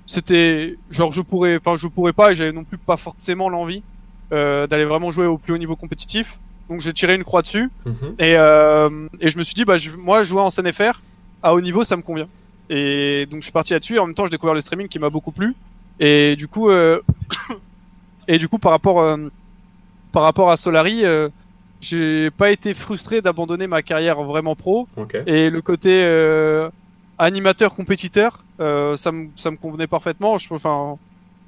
c'était 0.06 0.76
genre 0.90 1.12
je 1.12 1.20
pourrais, 1.20 1.56
enfin 1.58 1.76
je 1.76 1.86
pourrais 1.88 2.12
pas 2.12 2.32
et 2.32 2.34
j'avais 2.34 2.52
non 2.52 2.64
plus 2.64 2.78
pas 2.78 2.96
forcément 2.96 3.48
l'envie 3.48 3.82
euh, 4.32 4.66
d'aller 4.66 4.84
vraiment 4.84 5.10
jouer 5.10 5.26
au 5.26 5.38
plus 5.38 5.52
haut 5.52 5.58
niveau 5.58 5.76
compétitif. 5.76 6.38
Donc 6.70 6.80
j'ai 6.80 6.92
tiré 6.92 7.14
une 7.14 7.24
croix 7.24 7.42
dessus. 7.42 7.70
Mhm. 7.84 8.14
et, 8.18 8.36
euh, 8.36 9.08
et 9.20 9.30
je 9.30 9.38
me 9.38 9.42
suis 9.44 9.54
dit 9.54 9.64
bah 9.64 9.76
je- 9.76 9.90
moi 9.96 10.24
jouer 10.24 10.40
en 10.40 10.50
CNFR 10.50 11.00
à 11.42 11.54
haut 11.54 11.60
niveau 11.60 11.84
ça 11.84 11.96
me 11.96 12.02
convient. 12.02 12.28
Et 12.70 13.26
donc 13.30 13.40
je 13.40 13.44
suis 13.44 13.52
parti 13.52 13.72
là-dessus. 13.74 13.96
Et 13.96 13.98
en 13.98 14.06
même 14.06 14.14
temps 14.14 14.24
j'ai 14.24 14.30
découvert 14.30 14.54
le 14.54 14.60
streaming 14.62 14.88
qui 14.88 14.98
m'a 14.98 15.10
beaucoup 15.10 15.30
plu. 15.32 15.54
Et 16.00 16.36
du 16.36 16.48
coup 16.48 16.70
euh, 16.70 17.00
et 18.28 18.38
du 18.38 18.48
coup 18.48 18.58
par 18.58 18.72
rapport 18.72 19.00
euh, 19.00 19.16
par 20.12 20.22
rapport 20.22 20.50
à 20.50 20.56
Solari 20.56 21.02
j'ai 21.80 22.30
pas 22.30 22.50
été 22.50 22.72
frustré 22.72 23.20
d'abandonner 23.20 23.66
ma 23.66 23.82
carrière 23.82 24.22
vraiment 24.22 24.56
pro. 24.56 24.88
Et 25.26 25.50
le 25.50 25.60
côté 25.60 25.92
animateur 27.18 27.74
compétiteur 27.74 28.42
ça 28.58 29.12
me 29.12 29.28
ça 29.36 29.50
me 29.50 29.56
convenait 29.56 29.86
parfaitement. 29.86 30.38
Je 30.38 30.52
enfin 30.52 30.98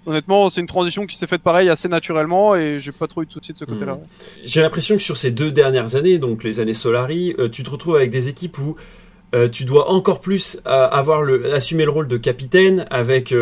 honnêtement 0.07 0.49
c'est 0.51 0.61
une 0.61 0.67
transition 0.67 1.07
qui 1.07 1.17
s'est 1.17 1.27
faite 1.27 1.43
pareil 1.43 1.69
assez 1.69 1.89
naturellement 1.89 2.55
et 2.57 2.79
j'ai 2.79 2.93
pas 2.93 3.07
trop 3.07 3.23
eu 3.23 3.27
de 3.27 3.33
soucis 3.33 3.53
de 3.53 3.59
ce 3.59 3.65
côté-là 3.65 3.97
Mhm. 3.97 4.07
J'ai 4.45 4.61
l'impression 4.63 4.97
que 4.97 5.03
sur 5.03 5.17
ces 5.17 5.31
deux 5.31 5.51
dernières 5.51 5.95
années, 5.97 6.19
donc 6.19 6.45
les 6.45 6.61
années 6.61 6.75
Solari, 6.75 7.35
euh, 7.39 7.49
tu 7.49 7.63
te 7.63 7.71
retrouves 7.71 7.97
avec 7.97 8.11
des 8.11 8.29
équipes 8.29 8.59
où 8.59 8.77
euh, 9.35 9.49
tu 9.49 9.65
dois 9.65 9.91
encore 9.91 10.21
plus 10.21 10.61
euh, 10.67 10.89
avoir 10.89 11.23
le, 11.23 11.53
assumer 11.53 11.85
le 11.85 11.91
rôle 11.91 12.09
de 12.09 12.17
capitaine 12.17 12.87
avec 12.91 13.35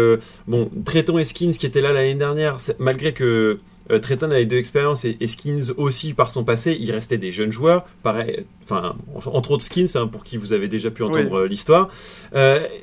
bon 0.46 0.70
Tréton 0.84 1.18
et 1.18 1.24
Skins 1.24 1.52
qui 1.52 1.66
étaient 1.66 1.82
là 1.82 1.92
l'année 1.92 2.14
dernière, 2.14 2.56
malgré 2.78 3.12
que 3.12 3.60
euh, 3.90 3.98
Tréton 3.98 4.30
avait 4.30 4.46
de 4.46 4.56
l'expérience 4.56 5.04
et, 5.04 5.18
et 5.20 5.28
Skins 5.28 5.72
aussi 5.76 6.14
par 6.14 6.30
son 6.30 6.42
passé, 6.42 6.76
il 6.80 6.90
restait 6.90 7.18
des 7.18 7.32
jeunes 7.32 7.52
joueurs, 7.52 7.84
pareil, 8.02 8.46
enfin 8.64 8.96
entre 9.26 9.50
autres 9.50 9.64
Skins 9.64 9.94
hein, 9.94 10.06
pour 10.06 10.24
qui 10.24 10.38
vous 10.38 10.54
avez 10.54 10.68
déjà 10.68 10.90
pu 10.90 11.02
entendre 11.02 11.44
l'histoire. 11.44 11.90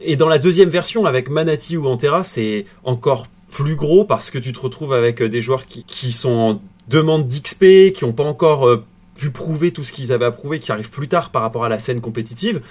Et 0.01 0.15
dans 0.15 0.29
la 0.29 0.37
deuxième 0.37 0.69
version 0.69 1.05
avec 1.05 1.29
Manati 1.29 1.75
ou 1.77 1.87
Antera, 1.87 2.23
c'est 2.23 2.65
encore 2.83 3.27
plus 3.27 3.40
gros 3.75 4.05
parce 4.05 4.31
que 4.31 4.39
tu 4.39 4.53
te 4.53 4.59
retrouves 4.59 4.93
avec 4.93 5.21
euh, 5.21 5.29
des 5.29 5.41
joueurs 5.41 5.65
qui, 5.65 5.83
qui 5.83 6.11
sont 6.11 6.29
en 6.31 6.61
demande 6.87 7.27
d'XP, 7.27 7.93
qui 7.93 7.99
n'ont 8.03 8.13
pas 8.13 8.23
encore 8.23 8.67
euh, 8.67 8.83
pu 9.15 9.29
prouver 9.29 9.71
tout 9.71 9.83
ce 9.83 9.91
qu'ils 9.91 10.11
avaient 10.11 10.25
à 10.25 10.31
prouver, 10.31 10.59
qui 10.59 10.71
arrivent 10.71 10.89
plus 10.89 11.07
tard 11.07 11.29
par 11.29 11.41
rapport 11.41 11.63
à 11.63 11.69
la 11.69 11.79
scène 11.79 12.01
compétitive. 12.01 12.61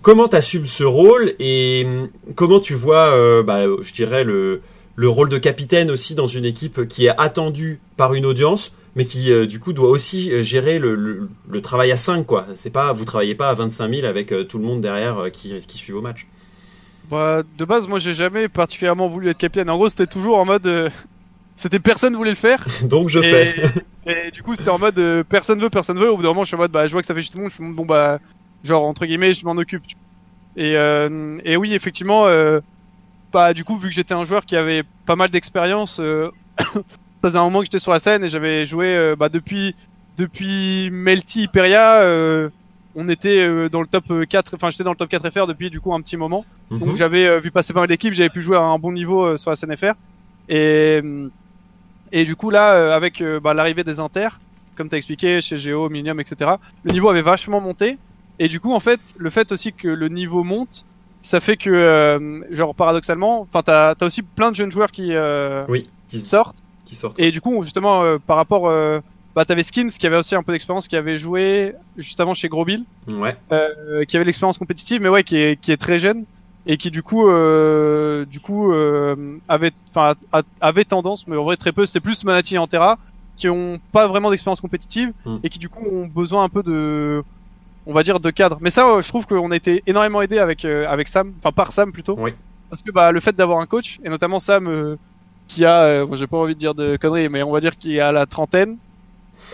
Comment 0.00 0.28
tu 0.28 0.36
assumes 0.36 0.66
ce 0.66 0.84
rôle 0.84 1.34
et 1.38 1.84
hum, 1.86 2.08
comment 2.34 2.60
tu 2.60 2.74
vois, 2.74 3.12
euh, 3.14 3.42
bah, 3.42 3.64
je 3.82 3.92
dirais, 3.92 4.24
le, 4.24 4.60
le 4.96 5.08
rôle 5.08 5.28
de 5.28 5.38
capitaine 5.38 5.90
aussi 5.90 6.14
dans 6.14 6.26
une 6.26 6.44
équipe 6.44 6.86
qui 6.88 7.06
est 7.06 7.14
attendue 7.18 7.80
par 7.96 8.14
une 8.14 8.26
audience, 8.26 8.72
mais 8.96 9.04
qui 9.04 9.30
du 9.46 9.60
coup 9.60 9.72
doit 9.72 9.88
aussi 9.88 10.42
gérer 10.42 10.78
le, 10.78 11.28
le, 11.48 11.60
travail 11.60 11.92
à 11.92 11.96
5 11.96 12.26
quoi. 12.26 12.46
C'est 12.54 12.70
pas, 12.70 12.92
vous 12.92 13.04
travaillez 13.04 13.36
pas 13.36 13.50
à 13.50 13.54
25 13.54 13.94
000 13.94 14.06
avec 14.06 14.32
tout 14.48 14.58
le 14.58 14.64
monde 14.64 14.80
derrière 14.80 15.30
qui, 15.32 15.52
qui 15.68 15.78
suit 15.78 15.92
vos 15.92 16.00
matchs. 16.00 16.26
Bah, 17.10 17.42
de 17.56 17.64
base, 17.64 17.88
moi, 17.88 17.98
j'ai 17.98 18.12
jamais 18.14 18.48
particulièrement 18.48 19.08
voulu 19.08 19.28
être 19.28 19.38
capitaine. 19.38 19.70
En 19.70 19.76
gros, 19.76 19.88
c'était 19.88 20.06
toujours 20.06 20.38
en 20.38 20.44
mode, 20.44 20.66
euh, 20.66 20.90
c'était 21.56 21.78
personne 21.80 22.14
voulait 22.14 22.30
le 22.30 22.36
faire. 22.36 22.66
Donc 22.84 23.08
je 23.08 23.18
et, 23.18 23.22
fais. 23.22 23.72
et 24.06 24.30
du 24.30 24.42
coup, 24.42 24.54
c'était 24.54 24.70
en 24.70 24.78
mode, 24.78 24.98
euh, 24.98 25.24
personne 25.24 25.60
veut, 25.60 25.70
personne 25.70 25.98
veut. 25.98 26.10
Au 26.10 26.16
bout 26.16 26.22
d'un 26.22 26.28
moment, 26.28 26.42
je 26.42 26.48
suis 26.48 26.56
en 26.56 26.58
mode, 26.58 26.72
bah, 26.72 26.86
je 26.86 26.92
vois 26.92 27.00
que 27.00 27.06
ça 27.06 27.14
fait 27.14 27.20
juste 27.20 27.32
tout 27.32 27.38
le 27.38 27.44
monde. 27.44 27.52
Je 27.56 27.62
dis, 27.62 27.72
bon, 27.72 27.86
bah, 27.86 28.18
genre, 28.64 28.84
entre 28.86 29.06
guillemets, 29.06 29.32
je 29.32 29.44
m'en 29.44 29.52
occupe. 29.52 29.84
Et, 30.56 30.76
euh, 30.76 31.38
et 31.44 31.56
oui, 31.56 31.72
effectivement, 31.74 32.26
euh, 32.26 32.60
bah, 33.32 33.54
du 33.54 33.64
coup, 33.64 33.76
vu 33.76 33.88
que 33.88 33.94
j'étais 33.94 34.14
un 34.14 34.24
joueur 34.24 34.44
qui 34.44 34.56
avait 34.56 34.82
pas 35.06 35.16
mal 35.16 35.30
d'expérience, 35.30 36.00
euh, 36.00 36.30
ça 36.58 36.82
faisait 37.22 37.38
un 37.38 37.44
moment 37.44 37.60
que 37.60 37.66
j'étais 37.66 37.78
sur 37.78 37.92
la 37.92 37.98
scène 37.98 38.24
et 38.24 38.28
j'avais 38.28 38.64
joué, 38.66 38.94
euh, 38.94 39.16
bah, 39.16 39.28
depuis, 39.28 39.74
depuis 40.16 40.90
Melty 40.90 41.42
Hyperia, 41.44 42.00
euh, 42.02 42.50
on 43.00 43.08
était 43.08 43.38
euh, 43.38 43.68
dans 43.68 43.80
le 43.80 43.86
top 43.86 44.04
4, 44.28 44.54
enfin, 44.54 44.70
j'étais 44.70 44.82
dans 44.82 44.90
le 44.90 44.96
top 44.96 45.08
4 45.08 45.30
FR 45.30 45.46
depuis, 45.46 45.70
du 45.70 45.80
coup, 45.80 45.94
un 45.94 46.00
petit 46.00 46.16
moment. 46.16 46.44
Mhm. 46.70 46.80
Donc 46.80 46.96
j'avais 46.96 47.26
euh, 47.26 47.38
vu 47.38 47.52
passer 47.52 47.72
pas 47.72 47.78
mal 47.80 47.88
d'équipes, 47.88 48.12
j'avais 48.12 48.28
pu 48.28 48.42
jouer 48.42 48.56
à 48.56 48.62
un 48.62 48.78
bon 48.78 48.90
niveau 48.90 49.24
euh, 49.24 49.36
sur 49.36 49.50
la 49.50 49.56
CNFR. 49.56 49.94
Et, 50.48 51.00
euh, 51.02 51.28
et 52.10 52.24
du 52.24 52.34
coup 52.34 52.50
là, 52.50 52.72
euh, 52.72 52.96
avec 52.96 53.20
euh, 53.20 53.38
bah, 53.38 53.54
l'arrivée 53.54 53.84
des 53.84 54.00
inters, 54.00 54.40
comme 54.74 54.88
tu 54.88 54.96
as 54.96 54.98
expliqué 54.98 55.40
chez 55.40 55.58
Geo, 55.58 55.88
Millennium, 55.88 56.18
etc., 56.18 56.52
le 56.82 56.92
niveau 56.92 57.08
avait 57.08 57.22
vachement 57.22 57.60
monté. 57.60 57.98
Et 58.40 58.48
du 58.48 58.58
coup, 58.58 58.72
en 58.72 58.80
fait, 58.80 59.00
le 59.16 59.30
fait 59.30 59.52
aussi 59.52 59.72
que 59.72 59.88
le 59.88 60.08
niveau 60.08 60.42
monte, 60.42 60.84
ça 61.22 61.40
fait 61.40 61.56
que, 61.56 61.70
euh, 61.70 62.40
genre 62.52 62.74
paradoxalement, 62.74 63.40
enfin 63.42 63.62
t'as 63.62 63.94
as 64.00 64.04
aussi 64.04 64.22
plein 64.22 64.50
de 64.50 64.56
jeunes 64.56 64.70
joueurs 64.70 64.90
qui, 64.90 65.14
euh, 65.14 65.64
oui, 65.68 65.88
qui 66.08 66.20
sortent. 66.20 66.62
qui 66.84 66.96
sortent. 66.96 67.18
Et 67.20 67.30
du 67.30 67.40
coup, 67.40 67.62
justement, 67.62 68.02
euh, 68.02 68.18
par 68.24 68.36
rapport, 68.36 68.68
euh, 68.68 69.00
bah 69.38 69.44
t'avais 69.44 69.62
Skins 69.62 69.88
qui 69.90 70.04
avait 70.04 70.16
aussi 70.16 70.34
un 70.34 70.42
peu 70.42 70.50
d'expérience, 70.50 70.88
qui 70.88 70.96
avait 70.96 71.16
joué 71.16 71.74
juste 71.96 72.18
avant 72.18 72.34
chez 72.34 72.48
Ouais. 72.50 73.36
euh, 73.52 74.04
qui 74.04 74.16
avait 74.16 74.24
l'expérience 74.24 74.58
compétitive, 74.58 75.00
mais 75.00 75.08
ouais, 75.08 75.22
qui 75.22 75.36
est, 75.36 75.60
qui 75.60 75.70
est 75.70 75.76
très 75.76 76.00
jeune 76.00 76.24
et 76.66 76.76
qui 76.76 76.90
du 76.90 77.04
coup, 77.04 77.28
euh, 77.28 78.24
du 78.24 78.40
coup, 78.40 78.72
euh, 78.72 79.14
avait, 79.48 79.70
enfin, 79.90 80.16
a- 80.32 80.42
avait 80.60 80.84
tendance, 80.84 81.28
mais 81.28 81.36
en 81.36 81.44
vrai 81.44 81.56
très 81.56 81.70
peu. 81.70 81.86
C'est 81.86 82.00
plus 82.00 82.24
Manati 82.24 82.56
et 82.56 82.58
Antera 82.58 82.98
qui 83.36 83.48
ont 83.48 83.78
pas 83.92 84.08
vraiment 84.08 84.30
d'expérience 84.32 84.60
compétitive 84.60 85.12
Mm. 85.24 85.36
et 85.44 85.48
qui 85.50 85.60
du 85.60 85.68
coup 85.68 85.84
ont 85.88 86.06
besoin 86.06 86.42
un 86.42 86.48
peu 86.48 86.64
de, 86.64 87.22
on 87.86 87.92
va 87.94 88.02
dire, 88.02 88.18
de 88.18 88.30
cadre. 88.30 88.58
Mais 88.60 88.70
ça, 88.70 89.00
je 89.00 89.06
trouve 89.08 89.24
qu'on 89.28 89.52
a 89.52 89.56
été 89.56 89.84
énormément 89.86 90.20
aidé 90.20 90.38
avec 90.40 90.64
avec 90.64 91.06
Sam, 91.06 91.32
enfin 91.38 91.52
par 91.52 91.70
Sam 91.70 91.92
plutôt, 91.92 92.16
Oui. 92.18 92.32
parce 92.70 92.82
que 92.82 92.90
bah 92.90 93.12
le 93.12 93.20
fait 93.20 93.36
d'avoir 93.36 93.60
un 93.60 93.66
coach 93.66 94.00
et 94.04 94.08
notamment 94.08 94.40
Sam 94.40 94.96
qui 95.46 95.64
a, 95.64 95.82
euh, 95.84 96.06
bon, 96.06 96.16
j'ai 96.16 96.26
pas 96.26 96.36
envie 96.38 96.54
de 96.54 96.58
dire 96.58 96.74
de 96.74 96.96
conneries, 96.96 97.28
mais 97.28 97.44
on 97.44 97.52
va 97.52 97.60
dire 97.60 97.76
qu'il 97.78 97.98
a 98.00 98.10
la 98.10 98.26
trentaine. 98.26 98.76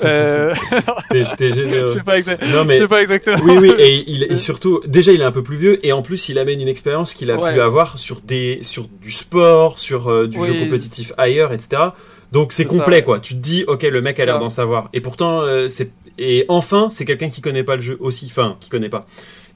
Euh, 0.02 0.54
T'es 1.10 1.22
t'es 1.36 1.50
je 1.50 1.54
généreux. 1.54 1.86
sais 1.86 2.02
pas, 2.02 2.18
Non 2.18 2.62
je 2.62 2.66
mais 2.66 2.78
sais 2.78 2.88
pas 2.88 3.00
exactement. 3.02 3.38
oui 3.44 3.56
oui 3.60 3.72
et, 3.78 4.04
il, 4.10 4.24
et 4.30 4.36
surtout 4.36 4.80
déjà 4.86 5.12
il 5.12 5.20
est 5.20 5.24
un 5.24 5.30
peu 5.32 5.42
plus 5.44 5.56
vieux 5.56 5.86
et 5.86 5.92
en 5.92 6.02
plus 6.02 6.28
il 6.28 6.38
amène 6.38 6.60
une 6.60 6.68
expérience 6.68 7.14
qu'il 7.14 7.30
a 7.30 7.36
Ouais. 7.36 7.54
pu 7.54 7.60
avoir 7.60 7.98
sur 7.98 8.20
des 8.20 8.58
sur 8.62 8.88
du 9.00 9.12
sport 9.12 9.78
sur 9.78 10.10
euh, 10.10 10.26
du 10.26 10.38
Oui. 10.38 10.48
jeu 10.48 10.54
compétitif 10.54 11.12
ailleurs 11.16 11.52
etc 11.52 11.82
donc 12.32 12.52
c'est 12.52 12.64
ça, 12.64 12.68
complet 12.70 12.96
ouais. 12.96 13.02
quoi 13.04 13.20
tu 13.20 13.34
te 13.34 13.38
dis 13.40 13.64
ok 13.68 13.82
le 13.84 14.00
mec 14.02 14.18
a 14.18 14.24
l'air 14.26 14.38
d'en 14.40 14.48
savoir 14.50 14.88
et 14.92 15.00
pourtant 15.00 15.42
euh, 15.42 15.68
c'est 15.68 15.90
et 16.18 16.44
enfin 16.48 16.88
c'est 16.90 17.04
quelqu'un 17.04 17.28
qui 17.30 17.40
connaît 17.40 17.64
pas 17.64 17.76
le 17.76 17.82
jeu 17.82 17.96
aussi 18.00 18.26
enfin 18.28 18.56
qui 18.60 18.70
connaît 18.70 18.88
pas 18.88 19.06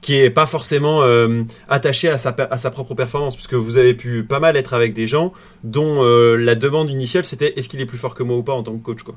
qui 0.01 0.16
est 0.20 0.30
pas 0.30 0.47
forcément 0.47 1.03
euh, 1.03 1.43
attaché 1.68 2.09
à 2.09 2.18
sa 2.18 2.34
à 2.51 2.59
sa 2.59 2.70
propre 2.70 2.95
performance 2.95 3.34
parce 3.34 3.49
que 3.49 3.57
vous 3.57 3.76
avez 3.78 3.95
pu 3.95 4.22
pas 4.22 4.39
mal 4.39 4.57
être 4.57 4.72
avec 4.74 4.95
des 4.95 5.09
gens 5.09 5.32
dont 5.64 6.05
euh, 6.05 6.36
la 6.36 6.55
demande 6.55 6.91
initiale 6.91 7.24
c'était 7.24 7.55
est-ce 7.57 7.68
qu'il 7.68 7.80
est 7.80 7.86
plus 7.86 7.99
fort 7.99 8.14
que 8.14 8.22
moi 8.22 8.36
ou 8.36 8.45
pas 8.45 8.53
en 8.53 8.62
tant 8.62 8.76
que 8.76 8.82
coach 8.84 9.03
quoi 9.03 9.16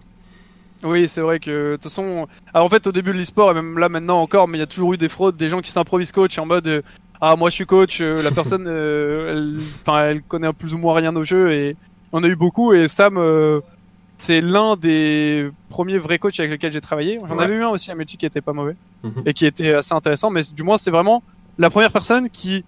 Oui, 0.84 1.08
c'est 1.08 1.22
vrai 1.22 1.40
que 1.40 1.72
de 1.72 1.76
toute 1.76 1.84
façon, 1.84 2.28
alors 2.54 2.66
en 2.66 2.70
fait 2.70 2.88
au 2.88 2.92
début 2.92 3.12
de 3.12 3.18
l'e-sport 3.18 3.52
et 3.52 3.54
même 3.54 3.78
là 3.78 3.88
maintenant 3.90 4.20
encore, 4.22 4.48
mais 4.48 4.58
il 4.58 4.62
y 4.62 4.64
a 4.64 4.68
toujours 4.68 4.94
eu 4.94 4.98
des 4.98 5.10
fraudes, 5.10 5.38
des 5.38 5.50
gens 5.50 5.62
qui 5.62 5.72
s'improvisent 5.72 6.12
coach 6.12 6.38
en 6.40 6.46
mode 6.46 6.68
euh, 6.68 6.82
ah 7.22 7.36
moi 7.36 7.50
je 7.50 7.56
suis 7.56 7.66
coach, 7.66 8.02
euh, 8.02 8.22
la 8.24 8.32
personne, 8.32 8.66
euh, 8.68 9.60
elle, 9.88 10.22
connaît 10.24 10.52
plus 10.54 10.74
ou 10.74 10.80
moins 10.80 10.96
rien 10.96 11.16
au 11.16 11.24
jeu 11.24 11.52
et 11.52 11.76
on 12.12 12.24
a 12.24 12.28
eu 12.28 12.36
beaucoup 12.36 12.74
et 12.74 12.88
Sam, 12.88 13.20
c'est 14.18 14.42
l'un 14.42 14.76
des 14.76 15.50
premiers 15.70 15.98
vrais 16.00 16.20
coachs 16.20 16.40
avec 16.40 16.52
lesquels 16.52 16.72
j'ai 16.72 16.82
travaillé. 16.82 17.18
J'en 17.28 17.38
Ouais. 17.38 17.44
avais 17.46 17.54
eu 17.56 17.64
un 17.64 17.70
aussi 17.70 17.90
à 17.92 17.96
Melty 17.96 18.18
qui 18.18 18.26
était 18.26 18.42
pas 18.42 18.54
mauvais 18.54 18.76
Mhm. 19.04 19.24
et 19.26 19.34
qui 19.34 19.46
était 19.46 19.74
assez 19.74 19.94
intéressant, 19.94 20.30
mais 20.30 20.42
du 20.54 20.64
moins 20.64 20.78
c'est 20.78 20.92
vraiment 20.92 21.24
la 21.58 21.70
première 21.70 21.92
personne 21.92 22.30
qui 22.30 22.64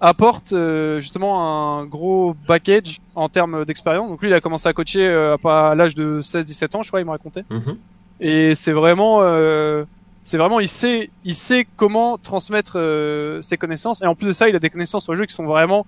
apporte 0.00 0.52
euh, 0.52 1.00
justement 1.00 1.78
un 1.78 1.86
gros 1.86 2.34
package 2.46 3.00
en 3.14 3.28
termes 3.28 3.64
d'expérience. 3.64 4.08
Donc 4.08 4.22
lui 4.22 4.28
il 4.28 4.34
a 4.34 4.40
commencé 4.40 4.68
à 4.68 4.72
coacher 4.72 5.06
euh, 5.06 5.34
à 5.34 5.38
pas 5.38 5.70
à 5.70 5.74
l'âge 5.74 5.94
de 5.94 6.20
16-17 6.22 6.76
ans, 6.76 6.82
je 6.82 6.88
crois, 6.88 7.00
il 7.00 7.06
me 7.06 7.10
racontait. 7.10 7.44
Mhm. 7.50 7.76
Et 8.20 8.54
c'est 8.54 8.72
vraiment, 8.72 9.20
euh, 9.22 9.84
c'est 10.22 10.38
vraiment, 10.38 10.60
il 10.60 10.68
sait, 10.68 11.10
il 11.24 11.34
sait 11.34 11.66
comment 11.76 12.18
transmettre 12.18 12.72
euh, 12.76 13.40
ses 13.42 13.56
connaissances. 13.56 14.02
Et 14.02 14.06
en 14.06 14.14
plus 14.14 14.26
de 14.26 14.32
ça, 14.32 14.48
il 14.48 14.56
a 14.56 14.58
des 14.58 14.70
connaissances 14.70 15.04
sur 15.04 15.12
le 15.12 15.18
jeu 15.18 15.26
qui 15.26 15.34
sont 15.34 15.46
vraiment 15.46 15.86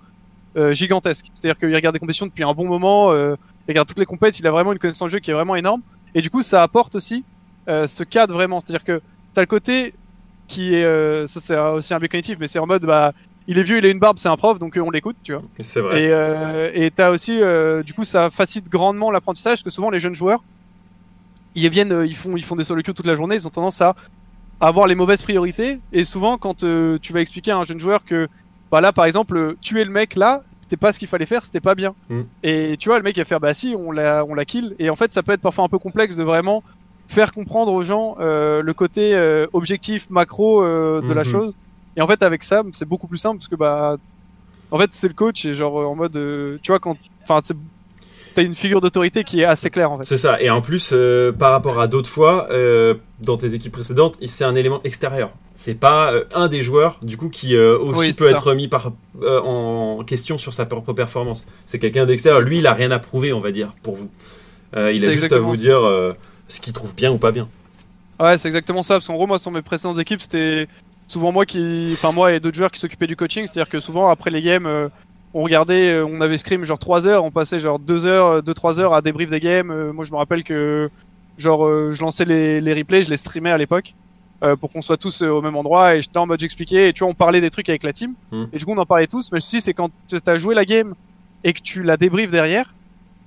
euh, 0.55 0.73
gigantesques. 0.73 1.27
C'est-à-dire 1.33 1.57
qu'il 1.57 1.73
regarde 1.73 1.95
des 1.95 1.99
compétitions 1.99 2.25
depuis 2.25 2.43
un 2.43 2.53
bon 2.53 2.67
moment, 2.67 3.11
euh, 3.11 3.35
il 3.67 3.71
regarde 3.71 3.87
toutes 3.87 3.99
les 3.99 4.05
compétitions, 4.05 4.43
il 4.43 4.47
a 4.47 4.51
vraiment 4.51 4.73
une 4.73 4.79
connaissance 4.79 5.09
du 5.09 5.13
jeu 5.13 5.19
qui 5.19 5.31
est 5.31 5.33
vraiment 5.33 5.55
énorme. 5.55 5.81
Et 6.15 6.21
du 6.21 6.29
coup, 6.29 6.41
ça 6.41 6.63
apporte 6.63 6.95
aussi 6.95 7.23
euh, 7.67 7.87
ce 7.87 8.03
cadre 8.03 8.33
vraiment. 8.33 8.59
C'est-à-dire 8.59 8.83
que 8.83 9.01
t'as 9.33 9.41
le 9.41 9.47
côté 9.47 9.93
qui 10.47 10.75
est, 10.75 10.83
euh, 10.83 11.27
ça 11.27 11.39
c'est 11.39 11.57
aussi 11.57 11.93
un 11.93 11.99
biais 11.99 12.09
cognitif, 12.09 12.37
mais 12.39 12.47
c'est 12.47 12.59
en 12.59 12.67
mode, 12.67 12.83
bah, 12.85 13.13
il 13.47 13.57
est 13.57 13.63
vieux, 13.63 13.77
il 13.79 13.85
a 13.85 13.89
une 13.89 13.99
barbe, 13.99 14.17
c'est 14.19 14.29
un 14.29 14.37
prof, 14.37 14.59
donc 14.59 14.77
euh, 14.77 14.81
on 14.81 14.91
l'écoute, 14.91 15.17
tu 15.23 15.33
vois. 15.33 15.41
c'est 15.59 15.81
vrai 15.81 16.03
Et 16.03 16.11
euh, 16.11 16.69
et 16.73 16.91
t'as 16.91 17.09
aussi, 17.09 17.39
euh, 17.41 17.83
du 17.83 17.93
coup, 17.93 18.05
ça 18.05 18.29
facilite 18.29 18.69
grandement 18.69 19.11
l'apprentissage 19.11 19.57
parce 19.57 19.63
que 19.63 19.69
souvent 19.69 19.89
les 19.89 19.99
jeunes 19.99 20.13
joueurs, 20.13 20.43
ils 21.55 21.69
viennent, 21.69 21.91
euh, 21.91 22.05
ils 22.05 22.15
font, 22.15 22.37
ils 22.37 22.43
font 22.43 22.55
des 22.55 22.63
solo 22.63 22.81
queues 22.81 22.93
toute 22.93 23.05
la 23.05 23.15
journée, 23.15 23.35
ils 23.35 23.47
ont 23.47 23.51
tendance 23.51 23.81
à 23.81 23.95
avoir 24.59 24.87
les 24.87 24.95
mauvaises 24.95 25.21
priorités. 25.21 25.79
Et 25.91 26.03
souvent, 26.05 26.37
quand 26.37 26.57
tu 26.57 27.13
vas 27.13 27.21
expliquer 27.21 27.51
à 27.51 27.57
un 27.57 27.63
jeune 27.63 27.79
joueur 27.79 28.05
que, 28.05 28.27
bah 28.71 28.79
là, 28.79 28.93
par 28.93 29.05
exemple, 29.05 29.55
tuer 29.59 29.83
le 29.83 29.91
mec 29.91 30.15
là, 30.15 30.43
c'était 30.61 30.77
pas 30.77 30.93
ce 30.93 30.99
qu'il 30.99 31.07
fallait 31.09 31.25
faire, 31.25 31.43
c'était 31.43 31.59
pas 31.59 31.75
bien. 31.75 31.93
Mm. 32.09 32.21
Et 32.43 32.75
tu 32.79 32.89
vois, 32.89 32.97
le 32.99 33.03
mec 33.03 33.17
il 33.17 33.19
va 33.21 33.25
faire, 33.25 33.39
bah 33.41 33.53
si, 33.53 33.75
on 33.77 33.91
l'a, 33.91 34.23
on 34.23 34.33
la 34.35 34.45
kill. 34.45 34.75
Et 34.79 34.89
en 34.89 34.95
fait, 34.95 35.11
ça 35.13 35.23
peut 35.23 35.33
être 35.33 35.41
parfois 35.41 35.65
un 35.65 35.67
peu 35.69 35.79
complexe 35.79 36.15
de 36.15 36.23
vraiment 36.23 36.63
faire 37.07 37.33
comprendre 37.33 37.73
aux 37.73 37.83
gens 37.83 38.15
le 38.19 38.71
côté 38.71 39.13
objectif 39.51 40.09
macro 40.09 40.63
de 40.63 41.11
la 41.13 41.23
Mhm. 41.23 41.27
chose. 41.27 41.53
Et 41.97 42.01
en 42.01 42.07
fait, 42.07 42.21
avec 42.23 42.43
Sam, 42.43 42.71
c'est 42.73 42.87
beaucoup 42.87 43.07
plus 43.07 43.17
simple 43.17 43.37
parce 43.37 43.47
que 43.47 43.55
bah, 43.55 43.97
en 44.71 44.79
fait, 44.79 44.89
c'est 44.93 45.07
le 45.07 45.13
coach 45.13 45.45
et 45.45 45.53
genre 45.53 45.75
en 45.75 45.95
mode, 45.95 46.15
euh, 46.15 46.57
tu 46.61 46.71
vois, 46.71 46.79
quand, 46.79 46.97
enfin, 47.23 47.41
t'as 48.33 48.41
une 48.41 48.55
figure 48.55 48.79
d'autorité 48.79 49.25
qui 49.25 49.41
est 49.41 49.45
assez 49.45 49.69
claire 49.69 49.91
en 49.91 49.97
fait. 49.97 50.05
C'est 50.05 50.17
ça. 50.17 50.41
Et 50.41 50.49
en 50.49 50.61
plus, 50.61 50.91
euh, 50.93 51.33
par 51.33 51.51
rapport 51.51 51.79
à 51.81 51.87
d'autres 51.87 52.09
fois, 52.09 52.47
euh, 52.51 52.95
dans 53.19 53.35
tes 53.35 53.53
équipes 53.53 53.73
précédentes, 53.73 54.17
c'est 54.25 54.45
un 54.45 54.55
élément 54.55 54.81
extérieur. 54.83 55.31
C'est 55.57 55.75
pas 55.75 56.13
un 56.33 56.47
des 56.47 56.63
joueurs, 56.63 56.97
du 57.03 57.17
coup, 57.17 57.29
qui 57.29 57.55
aussi 57.55 57.99
Oui, 57.99 58.13
peut 58.13 58.27
être 58.27 58.55
mis 58.55 58.67
par, 58.67 58.93
en 59.23 60.03
question 60.07 60.39
sur 60.39 60.53
sa 60.53 60.65
propre 60.65 60.91
performance. 60.93 61.45
C'est 61.67 61.77
quelqu'un 61.77 62.07
d'extérieur. 62.07 62.41
Lui, 62.41 62.59
il 62.59 62.67
a 62.67 62.73
rien 62.73 62.89
à 62.89 62.97
prouver, 62.97 63.31
on 63.31 63.41
va 63.41 63.51
dire, 63.51 63.75
pour 63.83 63.95
vous. 63.95 64.09
Il 64.75 65.05
a 65.05 65.11
juste 65.11 65.31
à 65.31 65.37
vous 65.37 65.55
dire 65.55 65.81
ce 66.47 66.61
qu'il 66.61 66.73
trouve 66.73 66.95
bien 66.95 67.11
ou 67.11 67.19
pas 67.19 67.31
bien. 67.31 67.47
Ouais, 68.19 68.39
c'est 68.39 68.47
exactement 68.47 68.81
ça. 68.81 68.95
Parce 68.95 69.05
qu'en 69.05 69.13
gros, 69.13 69.27
moi, 69.27 69.37
sur 69.37 69.51
mes 69.51 69.61
précédentes 69.61 69.99
équipes, 69.99 70.21
c'était 70.21 70.67
souvent 71.11 71.31
moi 71.31 71.45
qui, 71.45 71.91
enfin 71.93 72.11
moi 72.11 72.33
et 72.33 72.39
d'autres 72.39 72.57
joueurs 72.57 72.71
qui 72.71 72.79
s'occupaient 72.79 73.07
du 73.07 73.15
coaching. 73.15 73.45
C'est-à-dire 73.45 73.69
que 73.69 73.79
souvent 73.79 74.09
après 74.09 74.29
les 74.31 74.41
games, 74.41 74.65
euh, 74.65 74.89
on 75.33 75.43
regardait, 75.43 75.91
euh, 75.93 76.05
on 76.05 76.21
avait 76.21 76.37
scrim 76.37 76.63
genre 76.63 76.79
3 76.79 77.05
heures, 77.07 77.23
on 77.23 77.31
passait 77.31 77.59
genre 77.59 77.79
2 77.79 78.05
heures, 78.05 78.41
2-3 78.43 78.79
heures 78.79 78.93
à 78.93 79.01
débrief 79.01 79.29
des 79.29 79.39
games. 79.39 79.69
Euh, 79.71 79.93
moi, 79.93 80.05
je 80.05 80.11
me 80.11 80.17
rappelle 80.17 80.43
que 80.43 80.89
genre 81.37 81.65
euh, 81.65 81.93
je 81.93 82.01
lançais 82.01 82.25
les, 82.25 82.59
les 82.61 82.73
replays, 82.73 83.03
je 83.03 83.09
les 83.09 83.17
streamais 83.17 83.51
à 83.51 83.57
l'époque. 83.57 83.93
euh, 84.43 84.55
pour 84.55 84.71
qu'on 84.71 84.81
soit 84.81 84.97
tous 84.97 85.21
euh, 85.21 85.29
au 85.29 85.41
même 85.41 85.55
endroit 85.55 85.95
et 85.95 86.01
j'étais 86.01 86.17
en 86.17 86.25
mode 86.25 86.39
j'expliquais 86.39 86.89
et 86.89 86.93
tu 86.93 86.99
vois 87.03 87.09
on 87.09 87.13
parlait 87.13 87.41
des 87.41 87.51
trucs 87.51 87.69
avec 87.69 87.83
la 87.83 87.93
team 87.93 88.13
Hmm. 88.31 88.45
et 88.51 88.57
du 88.57 88.65
coup 88.65 88.71
on 88.71 88.77
en 88.79 88.87
parlait 88.87 89.05
tous 89.05 89.31
mais 89.31 89.35
le 89.37 89.41
souci 89.41 89.61
c'est 89.61 89.73
quand 89.75 89.91
t'as 90.23 90.35
joué 90.37 90.55
la 90.55 90.65
game 90.65 90.95
et 91.43 91.53
que 91.53 91.61
tu 91.61 91.83
la 91.83 91.95
débriefes 91.95 92.31
derrière 92.31 92.73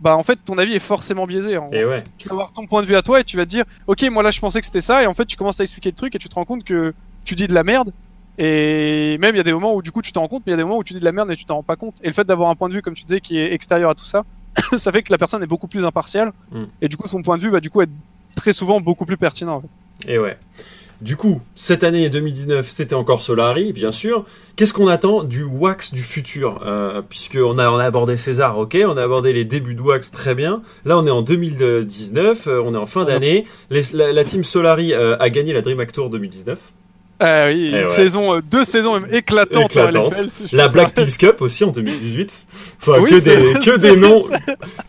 bah 0.01 0.17
en 0.17 0.25
fait 0.25 0.41
ton 0.45 0.59
avis 0.59 0.75
est 0.75 0.81
forcément 0.81 1.25
biaisé 1.25 1.57
en 1.57 1.67
gros 1.67 1.75
Et 1.77 1.85
ouais. 1.85 2.03
tu 2.19 2.27
vas 2.29 2.33
avoir 2.35 2.53
ton 2.53 2.67
point 2.67 2.83
de 2.83 2.89
vue 2.89 2.97
à 2.97 3.03
toi 3.03 3.21
et 3.21 3.25
tu 3.25 3.37
vas 3.37 3.45
te 3.45 3.51
dire 3.51 3.65
ok 3.87 4.03
moi 4.11 4.25
là 4.25 4.33
je 4.33 4.41
pensais 4.41 4.59
que 4.59 4.67
c'était 4.67 4.81
ça 4.81 5.05
et 5.05 5.07
en 5.07 5.15
fait 5.15 5.25
tu 5.27 5.37
commences 5.37 5.61
à 5.61 5.63
expliquer 5.63 5.91
le 5.91 5.95
truc 5.95 6.17
et 6.17 6.19
tu 6.19 6.29
te 6.29 6.35
rends 6.35 6.45
compte 6.45 6.65
que 6.65 6.93
tu 7.25 7.35
dis 7.35 7.47
de 7.47 7.55
la 7.55 7.65
merde 7.65 7.93
et 8.39 9.17
même 9.19 9.35
il 9.35 9.39
y 9.39 9.41
a 9.41 9.45
des 9.45 9.53
moments 9.53 9.75
où 9.75 9.83
du 9.83 9.93
coup 9.93 10.03
tu 10.03 10.13
t'en 10.13 10.23
rends 10.23 10.29
compte 10.29 10.43
mais 10.47 10.51
il 10.53 10.55
y 10.55 10.59
a 10.59 10.59
des 10.59 10.65
moments 10.65 10.79
où 10.79 10.85
tu 10.85 10.93
dis 10.93 11.01
de 11.01 11.05
la 11.05 11.13
merde 11.13 11.31
et 11.31 11.37
tu 11.37 11.45
t'en 11.45 11.57
rends 11.57 11.63
pas 11.63 11.77
compte 11.77 11.95
et 12.03 12.09
le 12.09 12.13
fait 12.13 12.25
d'avoir 12.25 12.51
un 12.51 12.57
point 12.57 12.69
de 12.69 12.75
vue 12.75 12.83
comme 12.83 12.95
tu 12.95 13.05
disais 13.05 13.21
qui 13.21 13.39
est 13.39 13.53
extérieur 13.53 13.91
à 13.91 13.95
tout 13.95 14.05
ça 14.05 14.25
ça 14.79 14.91
fait 14.93 15.03
que 15.03 15.13
la 15.13 15.19
personne 15.19 15.43
est 15.43 15.47
beaucoup 15.47 15.69
plus 15.69 15.85
impartiale 15.85 16.33
Mm. 16.51 16.65
et 16.83 16.89
du 16.89 16.97
coup 16.97 17.09
son 17.09 17.23
point 17.23 17.37
de 17.37 17.43
vue 17.43 17.51
va 17.51 17.61
du 17.61 17.71
coup 17.71 17.81
être 17.83 17.91
très 18.37 18.53
souvent 18.53 18.81
beaucoup 18.81 19.07
plus 19.07 19.17
pertinent 19.17 19.57
en 19.57 19.61
fait. 19.61 20.13
Et 20.13 20.19
ouais. 20.19 20.37
Du 21.01 21.17
coup, 21.17 21.43
cette 21.55 21.85
année 21.85 22.09
2019, 22.09 22.69
c'était 22.71 22.95
encore 22.95 23.21
Solari, 23.21 23.73
bien 23.73 23.93
sûr. 23.93 24.25
Qu'est-ce 24.57 24.73
qu'on 24.73 24.87
attend 24.89 25.23
du 25.23 25.43
Wax 25.43 25.93
du 25.93 26.03
futur? 26.03 26.63
Euh, 26.65 27.03
Puisqu'on 27.03 27.59
a, 27.59 27.69
on 27.69 27.79
a 27.79 27.85
abordé 27.85 28.17
César, 28.17 28.57
ok, 28.57 28.79
on 28.87 28.97
a 28.97 29.03
abordé 29.03 29.33
les 29.33 29.45
débuts 29.45 29.75
de 29.75 29.81
Wax, 29.83 30.13
très 30.13 30.35
bien. 30.35 30.63
Là, 30.85 30.97
on 30.99 31.07
est 31.07 31.11
en 31.11 31.23
2019, 31.23 32.47
euh, 32.47 32.63
on 32.65 32.75
est 32.75 32.79
en 32.79 32.87
fin 32.87 33.05
d'année. 33.05 33.45
La 33.71 34.25
team 34.25 34.45
Solari 34.45 34.95
euh, 34.95 35.17
a 35.19 35.31
gagné 35.31 35.53
la 35.53 35.61
DreamHack 35.63 35.93
Tour 35.93 36.11
2019. 36.11 36.73
Euh, 37.25 37.53
oui, 37.53 37.69
une 37.71 37.75
ouais. 37.77 37.87
saison, 37.87 38.35
euh, 38.37 38.41
deux 38.43 38.65
saisons 38.65 39.01
même 39.01 39.09
éclatantes. 39.13 39.71
Éclatante. 39.71 40.13
LFL, 40.19 40.31
je 40.53 40.57
La 40.57 40.69
Black. 40.69 40.95
Pills 40.95 41.17
Cup 41.17 41.41
aussi 41.41 41.65
en 41.65 41.71
2018. 41.73 42.47
Enfin, 42.83 42.99
Oui, 43.01 43.11
que, 43.11 43.17
des, 43.19 43.61
que 43.61 43.79
des 43.79 43.97
noms, 43.97 44.25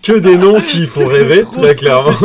que 0.03 0.13
des 0.13 0.38
noms 0.38 0.59
qui 0.61 0.86
font 0.88 1.07
rêver, 1.07 1.45
très 1.51 1.75
clairement. 1.75 2.11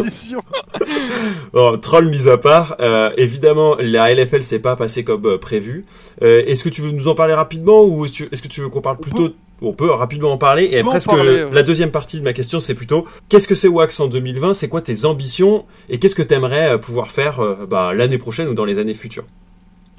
Bon, 1.52 1.76
troll 1.78 2.08
mis 2.08 2.28
à 2.28 2.38
part, 2.38 2.76
euh, 2.80 3.10
évidemment, 3.16 3.76
la 3.80 4.14
LFL 4.14 4.42
s'est 4.44 4.60
pas 4.60 4.76
passée 4.76 5.02
comme 5.04 5.26
euh, 5.26 5.38
prévu. 5.38 5.84
Euh, 6.22 6.44
est-ce 6.46 6.62
que 6.62 6.68
tu 6.68 6.80
veux 6.80 6.92
nous 6.92 7.08
en 7.08 7.14
parler 7.14 7.34
rapidement 7.34 7.82
ou 7.84 8.04
est-ce 8.04 8.12
que 8.12 8.16
tu- 8.16 8.28
est-ce 8.32 8.42
que 8.42 8.48
tu 8.48 8.60
veux 8.60 8.68
qu'on 8.68 8.80
parle 8.80 8.98
plutôt 8.98 9.30
On 9.60 9.72
peut 9.72 9.90
rapidement 9.90 10.32
en 10.32 10.38
parler. 10.38 10.68
Et 10.72 10.82
presque 10.84 11.08
parler, 11.10 11.42
ouais. 11.44 11.48
la 11.52 11.62
deuxième 11.64 11.90
partie 11.90 12.18
de 12.18 12.22
ma 12.24 12.32
question, 12.32 12.60
c'est 12.60 12.74
plutôt 12.74 13.04
qu'est-ce 13.28 13.48
que 13.48 13.54
c'est 13.56 13.68
Wax 13.68 13.98
en 14.00 14.06
2020 14.06 14.54
C'est 14.54 14.68
quoi 14.68 14.80
tes 14.80 15.04
ambitions? 15.04 15.64
Et 15.88 15.98
qu'est-ce 15.98 16.14
que 16.14 16.22
tu 16.22 16.34
aimerais 16.34 16.78
pouvoir 16.80 17.10
faire 17.10 17.40
bah, 17.68 17.92
l'année 17.94 18.18
prochaine 18.18 18.48
ou 18.48 18.54
dans 18.54 18.64
les 18.64 18.78
années 18.78 18.94
futures? 18.94 19.24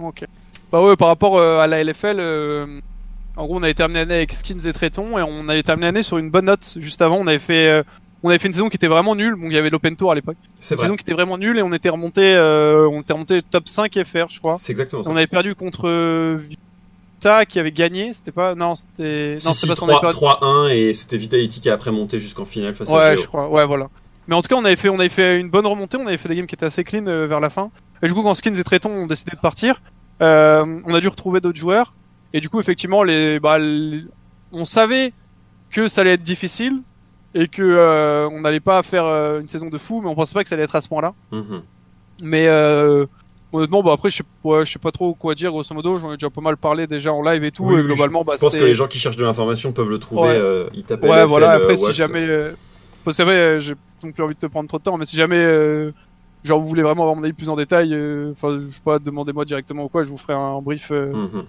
Ok. 0.04 0.26
Bah 0.72 0.82
ouais, 0.82 0.96
par 0.96 1.08
rapport 1.10 1.38
euh, 1.38 1.60
à 1.60 1.68
la 1.68 1.84
LFL, 1.84 2.18
euh, 2.20 2.80
en 3.36 3.46
gros, 3.46 3.58
on 3.58 3.64
avait 3.64 3.74
terminé 3.74 4.00
l'année 4.00 4.16
avec 4.16 4.34
Skins 4.34 4.66
et 4.66 4.74
Tréton 4.74 5.18
et 5.18 5.22
on 5.22 5.50
avait 5.50 5.64
terminé 5.64 5.88
l'année 5.88 6.04
sur 6.04 6.18
une 6.18 6.30
bonne 6.30 6.46
note. 6.46 6.76
Juste 6.78 7.02
avant, 7.02 7.18
on 7.18 7.28
avait 7.28 7.40
fait, 7.40 7.68
euh, 7.70 7.84
on 8.24 8.30
avait 8.30 8.40
fait 8.40 8.48
une 8.48 8.54
saison 8.54 8.70
qui 8.70 8.78
était 8.78 8.88
vraiment 8.88 9.16
nulle. 9.16 9.36
Bon, 9.36 9.48
il 9.48 9.54
y 9.54 9.58
avait 9.58 9.70
l'Open 9.70 9.96
Tour 9.98 10.12
à 10.12 10.16
l'époque. 10.16 10.38
C'est 10.60 10.76
Une 10.76 10.78
vrai. 10.78 10.86
saison 10.86 10.96
qui 10.96 11.02
était 11.04 11.14
vraiment 11.14 11.38
nulle 11.38 11.58
et 11.60 11.62
on 11.62 11.74
était 11.74 11.90
remonté, 11.90 12.34
euh, 12.36 12.88
on 12.90 13.02
était 13.02 13.14
remonté 13.14 13.42
top 13.42 13.68
5 13.68 13.92
FR, 14.04 14.30
je 14.30 14.40
crois. 14.40 14.58
C'est 14.60 14.72
exactement 14.72 15.04
ça. 15.04 15.10
On 15.12 15.16
avait 15.18 15.28
perdu 15.28 15.56
contre 15.56 15.90
Vita 16.38 17.46
qui 17.46 17.60
avait 17.60 17.72
gagné. 17.72 18.14
C'était 18.14 18.32
pas, 18.32 18.56
non, 18.56 18.76
c'était, 18.76 19.34
non, 19.44 19.52
Si, 19.52 19.54
si, 19.54 19.68
c'était 19.68 19.74
pas 19.74 19.76
son 19.76 19.88
époque. 19.90 20.14
3-1 20.14 20.70
et 20.70 20.94
c'était 20.94 21.18
Vitality 21.18 21.60
qui 21.62 21.70
a 21.70 21.74
après 21.74 21.92
monté 21.92 22.20
jusqu'en 22.20 22.46
finale 22.46 22.76
face 22.76 22.90
à 22.90 22.94
Ouais, 22.94 23.14
Géo. 23.14 23.24
je 23.24 23.28
crois. 23.28 23.50
Ouais, 23.50 23.66
voilà. 23.66 23.88
Mais 24.28 24.36
en 24.36 24.42
tout 24.42 24.48
cas, 24.48 24.56
on 24.56 24.64
avait 24.66 24.76
fait, 24.76 24.90
on 24.90 25.00
avait 25.00 25.10
fait 25.10 25.40
une 25.40 25.50
bonne 25.50 25.66
remontée. 25.66 25.98
On 25.98 26.08
avait 26.08 26.18
fait 26.18 26.30
des 26.30 26.36
games 26.36 26.46
qui 26.48 26.56
étaient 26.56 26.66
assez 26.66 26.84
clean 26.84 27.06
euh, 27.08 27.28
vers 27.28 27.40
la 27.40 27.50
fin. 27.50 27.72
Et 28.04 28.08
du 28.08 28.14
coup, 28.14 28.24
quand 28.24 28.34
Skins 28.34 28.56
et 28.56 28.64
Tréton 28.64 28.90
ont 28.92 29.08
décidé 29.08 29.32
de 29.36 29.42
partir, 29.42 29.82
euh, 30.22 30.82
on 30.86 30.94
a 30.94 31.00
dû 31.00 31.08
retrouver 31.08 31.40
d'autres 31.42 31.60
joueurs. 31.60 31.94
Et 32.34 32.40
du 32.42 32.50
coup, 32.50 32.60
effectivement, 32.60 33.04
les, 33.04 33.40
bah, 33.40 33.60
les- 33.60 34.04
on 34.52 34.66
savait 34.66 35.14
que 35.70 35.88
ça 35.88 36.02
allait 36.02 36.14
être 36.14 36.24
difficile 36.24 36.82
et 37.34 37.48
que 37.48 37.62
euh, 37.62 38.28
on 38.30 38.42
n'allait 38.42 38.60
pas 38.60 38.82
faire 38.84 39.06
euh, 39.06 39.40
une 39.40 39.48
saison 39.48 39.70
de 39.70 39.78
fou, 39.78 40.02
mais 40.02 40.10
on 40.10 40.16
pensait 40.16 40.34
pas 40.34 40.44
que 40.44 40.50
ça 40.50 40.56
allait 40.56 40.64
être 40.66 40.76
à 40.76 40.82
ce 40.82 40.88
point-là. 40.88 41.14
Mhm. 41.32 41.62
Mais 42.24 42.48
honnêtement, 43.54 43.84
bah 43.84 43.94
après, 43.94 44.10
je 44.10 44.18
sais, 44.18 44.24
ouais, 44.44 44.66
je 44.66 44.72
sais 44.72 44.80
pas 44.80 44.92
trop 44.92 45.14
quoi 45.14 45.34
dire. 45.36 45.52
Grosso 45.52 45.74
modo, 45.74 45.98
j'en 45.98 46.12
ai 46.14 46.18
déjà 46.18 46.30
pas 46.30 46.42
mal 46.42 46.56
parlé 46.58 46.88
déjà 46.88 47.12
en 47.14 47.22
live 47.24 47.44
et 47.44 47.52
tout. 47.52 47.64
Oui, 47.66 47.76
et 47.76 47.78
oui, 47.82 47.84
globalement, 47.88 48.24
bah, 48.24 48.34
Je 48.36 48.42
pense 48.42 48.56
que 48.56 48.64
les 48.64 48.76
gens 48.76 48.88
qui 48.88 49.00
cherchent 49.00 49.18
de 49.18 49.26
l'information 49.26 49.72
peuvent 49.74 49.90
le 49.90 50.00
trouver. 50.00 50.30
Ouais. 50.40 50.68
ils 50.74 50.84
tapent 50.84 51.04
Ouais, 51.04 51.26
voilà. 51.26 51.52
Après, 51.52 51.78
si 51.78 51.94
jamais, 51.94 52.28
c'est 53.12 53.24
vrai, 53.24 53.60
j'ai 53.60 53.74
non 54.04 54.12
plus 54.12 54.24
envie 54.24 54.36
de 54.36 54.40
te 54.40 54.46
prendre 54.48 54.68
trop 54.68 54.78
de 54.80 54.84
temps, 54.84 54.98
mais 54.98 55.06
si 55.06 55.16
jamais, 55.16 55.92
genre, 56.44 56.60
vous 56.60 56.68
voulez 56.68 56.82
vraiment 56.84 57.04
avoir 57.04 57.16
mon 57.16 57.24
avis 57.24 57.34
plus 57.34 57.50
en 57.50 57.56
détail, 57.56 57.94
euh, 57.94 58.32
enfin, 58.32 58.58
je 58.60 58.74
sais 58.74 58.82
pas, 58.84 59.00
demandez-moi 59.00 59.46
directement 59.46 59.84
ou 59.86 59.90
quoi, 59.90 60.04
je 60.04 60.10
vous 60.10 60.18
ferai 60.18 60.34
un 60.34 60.62
brief, 60.62 60.90
euh, 60.92 61.14
Mhm. 61.14 61.44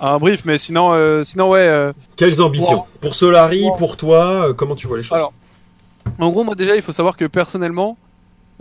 un 0.00 0.18
brief. 0.18 0.44
Mais 0.44 0.58
sinon, 0.58 0.92
euh, 0.92 1.22
sinon, 1.24 1.50
ouais. 1.50 1.90
Quelles 2.16 2.42
ambitions 2.42 2.78
Wow. 2.80 2.86
Pour 3.00 3.14
Solari, 3.14 3.64
Wow. 3.64 3.76
pour 3.76 3.96
toi, 3.96 4.52
comment 4.56 4.74
tu 4.74 4.86
vois 4.86 4.96
les 4.98 5.02
choses 5.02 5.16
Alors, 5.18 5.32
en 6.18 6.30
gros, 6.30 6.44
moi 6.44 6.54
déjà, 6.54 6.76
il 6.76 6.82
faut 6.82 6.92
savoir 6.92 7.16
que 7.16 7.24
personnellement, 7.24 7.96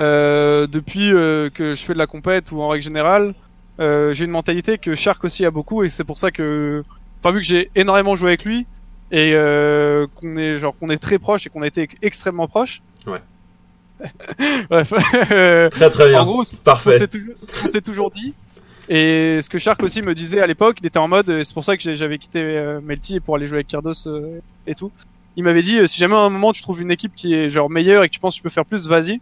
euh, 0.02 0.66
depuis 0.68 1.14
euh, 1.14 1.50
que 1.50 1.76
je 1.76 1.84
fais 1.84 1.94
de 1.94 1.98
la 2.00 2.08
compète 2.08 2.52
ou 2.52 2.62
en 2.62 2.70
règle 2.70 2.84
générale, 2.84 3.34
euh, 3.80 4.14
j'ai 4.14 4.26
une 4.26 4.32
mentalité 4.32 4.78
que 4.78 4.96
Shark 4.96 5.24
aussi 5.24 5.46
a 5.46 5.52
beaucoup, 5.52 5.84
et 5.84 5.90
c'est 5.90 6.04
pour 6.04 6.18
ça 6.18 6.32
que, 6.32 6.84
enfin, 7.22 7.34
vu 7.34 7.42
que 7.42 7.46
j'ai 7.46 7.70
énormément 7.76 8.16
joué 8.16 8.30
avec 8.30 8.46
lui 8.46 8.66
et 9.12 9.34
qu'on 10.16 10.36
est 10.38 10.58
genre 10.58 10.76
qu'on 10.80 10.90
est 10.90 10.98
très 10.98 11.20
proche 11.20 11.46
et 11.46 11.50
qu'on 11.50 11.62
a 11.62 11.68
été 11.68 11.88
extrêmement 12.02 12.48
proche. 12.48 12.82
Ouais. 13.06 13.20
Bref. 14.70 14.94
Très 15.72 15.90
très 15.90 16.10
bien. 16.10 16.22
en 16.22 16.26
gros, 16.26 16.44
Parfait. 16.64 17.08
toujours, 17.08 17.34
on 17.64 17.68
s'est 17.68 17.82
toujours 17.82 18.12
dit. 18.12 18.34
Et 18.90 19.40
ce 19.42 19.50
que 19.50 19.60
Shark 19.60 19.82
aussi 19.84 20.02
me 20.02 20.14
disait 20.14 20.42
à 20.42 20.48
l'époque, 20.48 20.78
il 20.82 20.86
était 20.86 21.00
en 21.00 21.08
mode, 21.08 21.44
c'est 21.44 21.54
pour 21.54 21.64
ça 21.64 21.78
que 21.78 21.96
j'avais 21.96 22.18
quitté 22.18 22.42
euh, 22.42 22.82
Melty 22.82 23.20
pour 23.22 23.36
aller 23.36 23.48
jouer 23.48 23.58
avec 23.58 23.68
Kirdos 23.68 24.08
euh, 24.08 24.40
et 24.68 24.76
tout. 24.76 24.92
Il 25.38 25.44
m'avait 25.44 25.62
dit, 25.62 25.80
euh, 25.80 25.88
si 25.88 26.00
jamais 26.00 26.16
à 26.16 26.20
un 26.20 26.30
moment 26.30 26.52
tu 26.52 26.62
trouves 26.62 26.82
une 26.82 26.92
équipe 26.92 27.14
qui 27.16 27.34
est 27.34 27.50
genre 27.50 27.70
meilleure 27.70 28.04
et 28.04 28.10
que 28.10 28.14
tu 28.14 28.20
penses 28.20 28.34
que 28.36 28.40
tu 28.40 28.44
peux 28.44 28.50
faire 28.50 28.66
plus, 28.66 28.88
vas-y. 28.88 29.22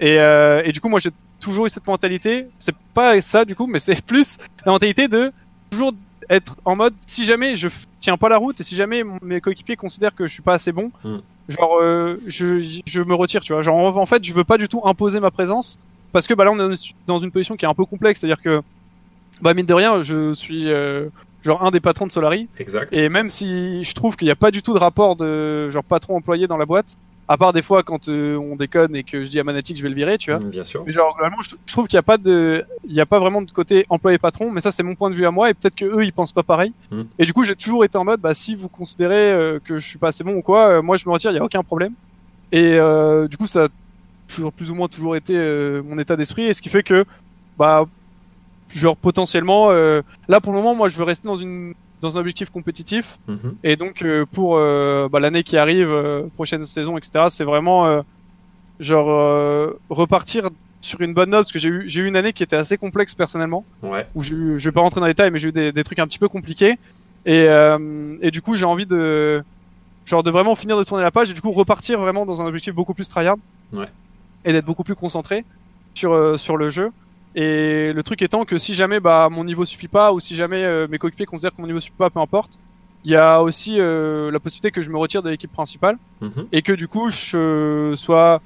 Et, 0.00 0.18
euh, 0.20 0.62
et 0.64 0.72
du 0.72 0.80
coup, 0.80 0.88
moi 0.88 1.00
j'ai 1.00 1.10
toujours 1.40 1.66
eu 1.66 1.70
cette 1.70 1.86
mentalité. 1.86 2.46
C'est 2.58 2.74
pas 2.92 3.18
ça 3.22 3.44
du 3.46 3.54
coup, 3.54 3.66
mais 3.66 3.78
c'est 3.78 4.00
plus 4.06 4.36
la 4.66 4.72
mentalité 4.72 5.08
de 5.08 5.32
toujours 5.70 5.92
être 6.30 6.56
en 6.64 6.76
mode, 6.76 6.94
si 7.06 7.24
jamais 7.26 7.56
je 7.56 7.68
tiens 8.00 8.16
pas 8.16 8.28
la 8.30 8.38
route 8.38 8.58
et 8.60 8.62
si 8.62 8.74
jamais 8.76 9.02
mes 9.20 9.40
coéquipiers 9.42 9.76
considèrent 9.76 10.14
que 10.14 10.26
je 10.26 10.32
suis 10.32 10.42
pas 10.42 10.54
assez 10.54 10.72
bon, 10.72 10.90
Hmm. 11.04 11.18
genre 11.48 11.78
euh, 11.82 12.18
je, 12.26 12.80
je 12.86 13.02
me 13.02 13.14
retire, 13.14 13.42
tu 13.42 13.52
vois. 13.52 13.60
Genre 13.62 13.76
en, 13.98 14.06
fait, 14.06 14.24
je 14.24 14.32
veux 14.32 14.44
pas 14.44 14.56
du 14.56 14.68
tout 14.68 14.80
imposer 14.84 15.20
ma 15.20 15.30
présence 15.30 15.78
parce 16.12 16.26
que 16.26 16.34
bah 16.34 16.44
là 16.44 16.52
on 16.52 16.54
est 16.54 16.58
dans 16.58 16.72
une- 16.74 16.92
dans 17.06 17.18
une 17.18 17.30
position 17.30 17.56
qui 17.56 17.64
est 17.64 17.68
un 17.68 17.74
peu 17.74 17.84
complexe, 17.84 18.20
c'est-à-dire 18.20 18.40
que 18.40 18.62
bah 19.42 19.52
mine 19.54 19.66
de 19.66 19.74
rien, 19.74 20.02
je 20.02 20.32
suis 20.34 20.70
euh, 20.70 21.08
genre 21.44 21.64
un 21.64 21.70
des 21.70 21.80
patrons 21.80 22.06
de 22.06 22.12
Solari 22.12 22.48
Exact. 22.58 22.92
et 22.94 23.08
même 23.08 23.28
si 23.30 23.82
je 23.84 23.94
trouve 23.94 24.16
qu'il 24.16 24.26
n'y 24.26 24.32
a 24.32 24.36
pas 24.36 24.50
du 24.50 24.62
tout 24.62 24.72
de 24.74 24.78
rapport 24.78 25.16
de 25.16 25.68
genre 25.70 25.84
patron 25.84 26.16
employé 26.16 26.46
dans 26.46 26.56
la 26.58 26.66
boîte, 26.66 26.96
à 27.30 27.36
part 27.36 27.52
des 27.52 27.62
fois 27.62 27.84
quand 27.84 28.08
euh, 28.08 28.36
on 28.36 28.56
déconne 28.56 28.96
et 28.96 29.04
que 29.04 29.22
je 29.22 29.30
dis 29.30 29.38
à 29.38 29.44
Manatic 29.44 29.76
je 29.76 29.84
vais 29.84 29.88
le 29.88 29.94
virer, 29.94 30.18
tu 30.18 30.32
vois. 30.32 30.40
Mm, 30.40 30.50
Bien 30.50 30.64
sûr. 30.64 30.82
Mais 30.84 30.90
genre 30.90 31.14
globalement, 31.14 31.40
je, 31.42 31.50
je 31.64 31.72
trouve 31.72 31.86
qu'il 31.86 31.94
n'y 31.96 32.00
a 32.00 32.02
pas 32.02 32.18
de, 32.18 32.64
il 32.84 32.92
y 32.92 33.00
a 33.00 33.06
pas 33.06 33.20
vraiment 33.20 33.40
de 33.40 33.50
côté 33.52 33.86
employé 33.88 34.18
patron, 34.18 34.50
mais 34.50 34.60
ça 34.60 34.72
c'est 34.72 34.82
mon 34.82 34.96
point 34.96 35.10
de 35.10 35.14
vue 35.14 35.24
à 35.24 35.30
moi 35.30 35.48
et 35.48 35.54
peut-être 35.54 35.76
que 35.76 35.84
eux 35.84 36.04
ils 36.04 36.12
pensent 36.12 36.32
pas 36.32 36.42
pareil. 36.42 36.72
Mm. 36.90 37.02
Et 37.20 37.24
du 37.26 37.32
coup 37.32 37.44
j'ai 37.44 37.54
toujours 37.54 37.84
été 37.84 37.96
en 37.96 38.04
mode, 38.04 38.20
bah 38.20 38.34
si 38.34 38.56
vous 38.56 38.68
considérez 38.68 39.30
euh, 39.30 39.60
que 39.64 39.78
je 39.78 39.86
suis 39.88 39.96
pas 39.98 40.08
assez 40.08 40.24
bon 40.24 40.34
ou 40.34 40.42
quoi, 40.42 40.70
euh, 40.70 40.82
moi 40.82 40.96
je 40.96 41.06
me 41.08 41.12
retire, 41.12 41.30
il 41.30 41.36
y 41.36 41.38
a 41.38 41.44
aucun 41.44 41.62
problème. 41.62 41.92
Et 42.50 42.78
du 43.30 43.36
coup 43.36 43.46
ça 43.46 43.66
a 43.66 43.68
toujours 44.26 44.52
plus 44.52 44.72
ou 44.72 44.74
moins 44.74 44.88
toujours 44.88 45.14
été 45.14 45.34
mon 45.84 46.00
état 46.00 46.16
d'esprit 46.16 46.46
et 46.46 46.54
ce 46.54 46.60
qui 46.60 46.68
fait 46.68 46.82
que 46.82 47.04
bah 47.56 47.84
genre 48.74 48.96
potentiellement 48.96 49.70
là 49.70 50.40
pour 50.42 50.52
le 50.52 50.58
moment 50.58 50.74
moi 50.74 50.88
je 50.88 50.96
veux 50.96 51.04
rester 51.04 51.28
dans 51.28 51.36
une 51.36 51.74
dans 52.00 52.16
un 52.16 52.20
objectif 52.20 52.50
compétitif 52.50 53.18
Mhm. 53.28 53.54
et 53.64 53.76
donc 53.76 54.02
euh, 54.02 54.24
pour 54.30 54.56
euh, 54.56 55.08
bah, 55.10 55.20
l'année 55.20 55.42
qui 55.42 55.56
arrive, 55.56 55.90
euh, 55.90 56.22
prochaine 56.36 56.64
saison, 56.64 56.96
etc. 56.98 57.26
C'est 57.30 57.44
vraiment 57.44 58.02
genre 58.78 59.74
repartir 59.90 60.48
sur 60.80 61.00
une 61.02 61.12
bonne 61.12 61.30
note 61.30 61.42
parce 61.44 61.52
que 61.52 61.58
j'ai 61.58 61.68
eu 61.68 61.84
j'ai 61.86 62.00
eu 62.00 62.06
une 62.06 62.16
année 62.16 62.32
qui 62.32 62.42
était 62.42 62.56
assez 62.56 62.78
complexe 62.78 63.14
personnellement 63.14 63.64
Ouais. 63.82 64.06
où 64.14 64.22
j'ai 64.22 64.34
eu, 64.34 64.58
je 64.58 64.68
vais 64.68 64.72
pas 64.72 64.80
rentrer 64.80 65.00
dans 65.00 65.06
les 65.06 65.12
détails 65.12 65.30
mais 65.30 65.38
j'ai 65.38 65.48
eu 65.48 65.52
des, 65.52 65.72
des 65.72 65.84
trucs 65.84 65.98
un 65.98 66.06
petit 66.06 66.18
peu 66.18 66.28
compliqués 66.28 66.78
et 67.26 67.44
euh, 67.48 68.16
et 68.22 68.30
du 68.30 68.40
coup 68.40 68.54
j'ai 68.56 68.64
envie 68.64 68.86
de 68.86 69.42
genre 70.06 70.22
de 70.22 70.30
vraiment 70.30 70.54
finir 70.54 70.78
de 70.78 70.84
tourner 70.84 71.02
la 71.04 71.10
page 71.10 71.30
et 71.30 71.34
du 71.34 71.42
coup 71.42 71.50
repartir 71.52 72.00
vraiment 72.00 72.24
dans 72.24 72.40
un 72.40 72.46
objectif 72.46 72.74
beaucoup 72.74 72.94
plus 72.94 73.08
tryhard 73.08 73.36
Ouais. 73.74 73.86
et 74.46 74.52
d'être 74.52 74.64
beaucoup 74.64 74.82
plus 74.84 74.94
concentré 74.96 75.44
sur 75.94 76.12
euh, 76.14 76.38
sur 76.38 76.56
le 76.56 76.70
jeu 76.70 76.90
et 77.34 77.92
le 77.92 78.02
truc 78.02 78.22
étant 78.22 78.44
que 78.44 78.58
si 78.58 78.74
jamais 78.74 78.98
bah 79.00 79.28
mon 79.30 79.44
niveau 79.44 79.64
suffit 79.64 79.88
pas 79.88 80.12
ou 80.12 80.18
si 80.20 80.34
jamais 80.34 80.64
euh, 80.64 80.88
mes 80.90 80.98
coéquipiers 80.98 81.26
considèrent 81.26 81.54
que 81.54 81.60
mon 81.60 81.66
niveau 81.68 81.80
suffit 81.80 81.94
pas 81.96 82.10
peu 82.10 82.18
importe 82.20 82.58
il 83.04 83.10
y 83.12 83.16
a 83.16 83.40
aussi 83.42 83.76
euh, 83.78 84.30
la 84.30 84.40
possibilité 84.40 84.70
que 84.72 84.82
je 84.82 84.90
me 84.90 84.98
retire 84.98 85.22
de 85.22 85.30
l'équipe 85.30 85.52
principale 85.52 85.96
Mhm. 86.20 86.46
et 86.52 86.62
que 86.62 86.72
du 86.72 86.88
coup 86.88 87.08
je 87.10 87.94
sois 87.96 88.42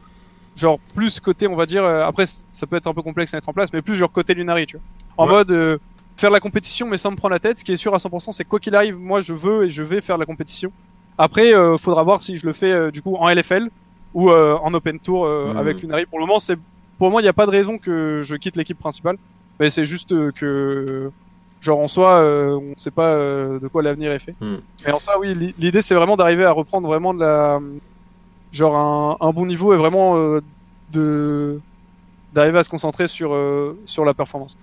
genre 0.57 0.79
plus 0.95 1.19
côté 1.19 1.49
on 1.49 1.57
va 1.57 1.67
dire 1.67 1.85
euh, 1.85 2.05
après 2.05 2.27
ça 2.53 2.67
peut 2.67 2.77
être 2.77 2.87
un 2.87 2.95
peu 2.95 3.03
complexe 3.03 3.33
à 3.35 3.39
mettre 3.39 3.49
en 3.49 3.53
place 3.55 3.73
mais 3.73 3.83
plus 3.83 3.97
genre 3.97 4.13
côté 4.13 4.35
Lunari 4.35 4.67
tu 4.67 4.77
vois 4.77 4.85
en 5.17 5.27
Ouais. 5.27 5.33
mode 5.33 5.51
euh, 5.51 5.79
faire 6.17 6.31
la 6.31 6.39
compétition 6.41 6.87
mais 6.87 6.97
sans 6.99 7.11
me 7.11 7.17
prendre 7.17 7.33
la 7.33 7.41
tête 7.41 7.59
ce 7.59 7.65
qui 7.65 7.73
est 7.73 7.77
sûr 7.77 7.95
à 7.95 7.99
100% 7.99 8.33
c'est 8.33 8.45
quoi 8.45 8.61
qu'il 8.61 8.75
arrive 8.77 8.97
moi 8.99 9.21
je 9.23 9.33
veux 9.33 9.65
et 9.65 9.71
je 9.71 9.83
vais 9.83 10.01
faire 10.03 10.19
la 10.19 10.27
compétition 10.27 10.71
après 11.19 11.55
euh, 11.55 11.79
faudra 11.79 12.03
voir 12.05 12.21
si 12.23 12.37
je 12.37 12.47
le 12.47 12.53
fais 12.53 12.71
euh, 12.71 12.91
du 12.91 13.01
coup 13.03 13.17
en 13.17 13.29
LFL 13.31 13.69
ou 14.13 14.31
euh, 14.31 14.57
en 14.63 14.73
Open 14.75 15.01
Tour 15.01 15.25
euh, 15.25 15.51
Mhm. 15.53 15.57
avec 15.57 15.83
Lunari 15.83 16.07
pour 16.07 16.19
le 16.21 16.27
moment 16.27 16.39
c'est 16.39 16.59
pour 16.99 17.11
moi 17.11 17.21
il 17.21 17.25
n'y 17.25 17.29
a 17.29 17.33
pas 17.33 17.47
de 17.47 17.51
raison 17.51 17.79
que 17.79 18.21
je 18.25 18.37
quitte 18.37 18.57
l'équipe 18.57 18.79
principale 18.79 19.17
mais 19.61 19.71
c'est 19.71 19.85
juste 19.85 20.13
euh, 20.13 20.31
que 20.33 21.11
genre 21.61 21.81
en 21.81 21.89
soi 21.89 22.21
euh, 22.21 22.53
on 22.57 22.75
sait 22.77 22.91
pas 22.91 23.09
euh, 23.15 23.59
de 23.59 23.69
quoi 23.69 23.83
l'avenir 23.83 24.13
est 24.13 24.19
fait 24.19 24.35
Mhm. 24.41 24.61
mais 24.87 24.93
en 24.93 24.99
soi 24.99 25.19
oui 25.19 25.35
l'i- 25.35 25.55
l'idée 25.59 25.83
c'est 25.83 25.95
vraiment 25.95 26.17
d'arriver 26.17 26.45
à 26.45 26.53
reprendre 26.53 26.87
vraiment 26.89 27.15
de 27.15 27.21
la 27.21 27.61
genre 28.53 28.77
un, 28.77 29.17
un 29.27 29.31
bon 29.33 29.47
niveau 29.47 29.73
et 29.75 29.77
vraiment 29.77 30.17
euh, 30.17 30.41
de 30.93 31.61
d'arriver 32.33 32.59
à 32.59 32.65
se 32.65 32.71
concentrer 32.71 33.07
sur 33.07 33.37
sur 33.87 34.05
la 34.05 34.13
performance. 34.15 34.57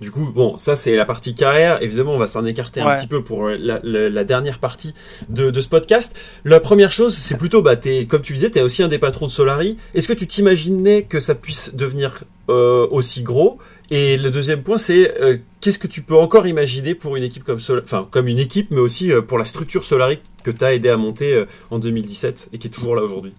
Du 0.00 0.10
coup, 0.10 0.30
bon, 0.34 0.58
ça 0.58 0.76
c'est 0.76 0.94
la 0.94 1.04
partie 1.06 1.34
carrière. 1.34 1.82
Évidemment, 1.82 2.12
on 2.14 2.18
va 2.18 2.26
s'en 2.26 2.44
écarter 2.44 2.80
un 2.80 2.84
petit 3.00 3.06
peu 3.06 3.22
pour 3.24 3.48
la, 3.48 3.80
la- 3.82 4.10
la 4.10 4.24
dernière 4.24 4.58
partie 4.58 4.92
de, 5.30 5.50
de 5.50 5.60
ce 5.60 5.68
podcast. 5.68 6.14
La 6.44 6.60
première 6.60 6.92
chose, 6.92 7.14
c'est 7.14 7.36
plutôt, 7.38 7.62
bah, 7.62 7.76
t'es, 7.76 8.04
comme 8.06 8.20
tu 8.22 8.34
disais, 8.34 8.50
t'es 8.50 8.60
aussi 8.60 8.82
un 8.82 8.88
des 8.88 8.98
patrons 8.98 9.26
de 9.26 9.30
Solari. 9.32 9.78
Est-ce 9.94 10.06
que 10.08 10.12
tu 10.12 10.26
t'imaginais 10.26 11.04
que 11.04 11.18
ça 11.18 11.34
puisse 11.34 11.74
devenir 11.74 12.24
euh, 12.50 12.86
aussi 12.90 13.22
gros? 13.22 13.58
Et 13.90 14.16
le 14.16 14.30
deuxième 14.30 14.62
point, 14.62 14.78
c'est 14.78 15.18
euh, 15.22 15.38
qu'est-ce 15.60 15.78
que 15.78 15.86
tu 15.86 16.02
peux 16.02 16.16
encore 16.16 16.46
imaginer 16.46 16.94
pour 16.94 17.16
une 17.16 17.22
équipe 17.22 17.44
comme 17.44 17.60
Sol, 17.60 17.80
enfin 17.84 18.06
comme 18.10 18.26
une 18.28 18.38
équipe, 18.40 18.70
mais 18.72 18.80
aussi 18.80 19.10
euh, 19.12 19.22
pour 19.22 19.38
la 19.38 19.44
structure 19.44 19.84
Solari 19.84 20.18
que 20.44 20.50
t'as 20.50 20.74
aidé 20.74 20.88
à 20.90 20.96
monter 20.96 21.32
euh, 21.34 21.46
en 21.70 21.78
2017 21.78 22.50
et 22.52 22.58
qui 22.58 22.66
est 22.66 22.70
toujours 22.70 22.96
là 22.96 23.02
aujourd'hui? 23.02 23.32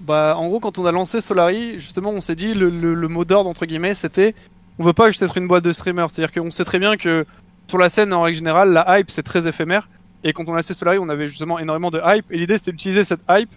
Bah 0.00 0.34
en 0.38 0.48
gros 0.48 0.58
quand 0.60 0.78
on 0.78 0.86
a 0.86 0.92
lancé 0.92 1.20
Solari, 1.20 1.74
justement 1.80 2.10
on 2.10 2.20
s'est 2.20 2.34
dit 2.34 2.52
le, 2.52 2.68
le, 2.68 2.94
le 2.94 3.08
mot 3.08 3.24
d'ordre 3.24 3.48
entre 3.48 3.64
guillemets 3.64 3.94
c'était 3.94 4.34
on 4.78 4.84
veut 4.84 4.92
pas 4.92 5.08
juste 5.08 5.22
être 5.22 5.36
une 5.36 5.46
boîte 5.48 5.64
de 5.64 5.72
streamers, 5.72 6.10
c'est-à-dire 6.10 6.32
qu'on 6.32 6.50
sait 6.50 6.64
très 6.64 6.78
bien 6.78 6.96
que 6.96 7.24
sur 7.68 7.78
la 7.78 7.88
scène 7.88 8.12
en 8.12 8.22
règle 8.22 8.36
générale 8.36 8.72
la 8.72 8.98
hype 8.98 9.10
c'est 9.10 9.22
très 9.22 9.48
éphémère 9.48 9.88
et 10.22 10.32
quand 10.32 10.48
on 10.48 10.52
a 10.52 10.56
lancé 10.56 10.74
Solari 10.74 10.98
on 10.98 11.08
avait 11.08 11.28
justement 11.28 11.58
énormément 11.58 11.90
de 11.90 12.00
hype 12.04 12.30
et 12.30 12.36
l'idée 12.36 12.58
c'était 12.58 12.72
d'utiliser 12.72 13.04
cette 13.04 13.22
hype 13.28 13.50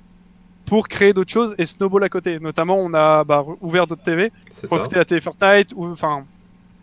pour 0.67 0.87
créer 0.89 1.13
d'autres 1.13 1.31
choses 1.31 1.55
et 1.57 1.65
snowball 1.65 2.03
à 2.03 2.09
côté. 2.09 2.39
Notamment 2.39 2.77
on 2.77 2.93
a 2.93 3.23
bah, 3.23 3.43
ouvert 3.61 3.87
d'autres 3.87 4.03
TV, 4.03 4.31
ça. 4.51 4.67
recruté 4.69 4.97
la 4.97 5.05
TV 5.05 5.21
Fortnite, 5.21 5.73
ou 5.75 5.87
enfin, 5.87 6.25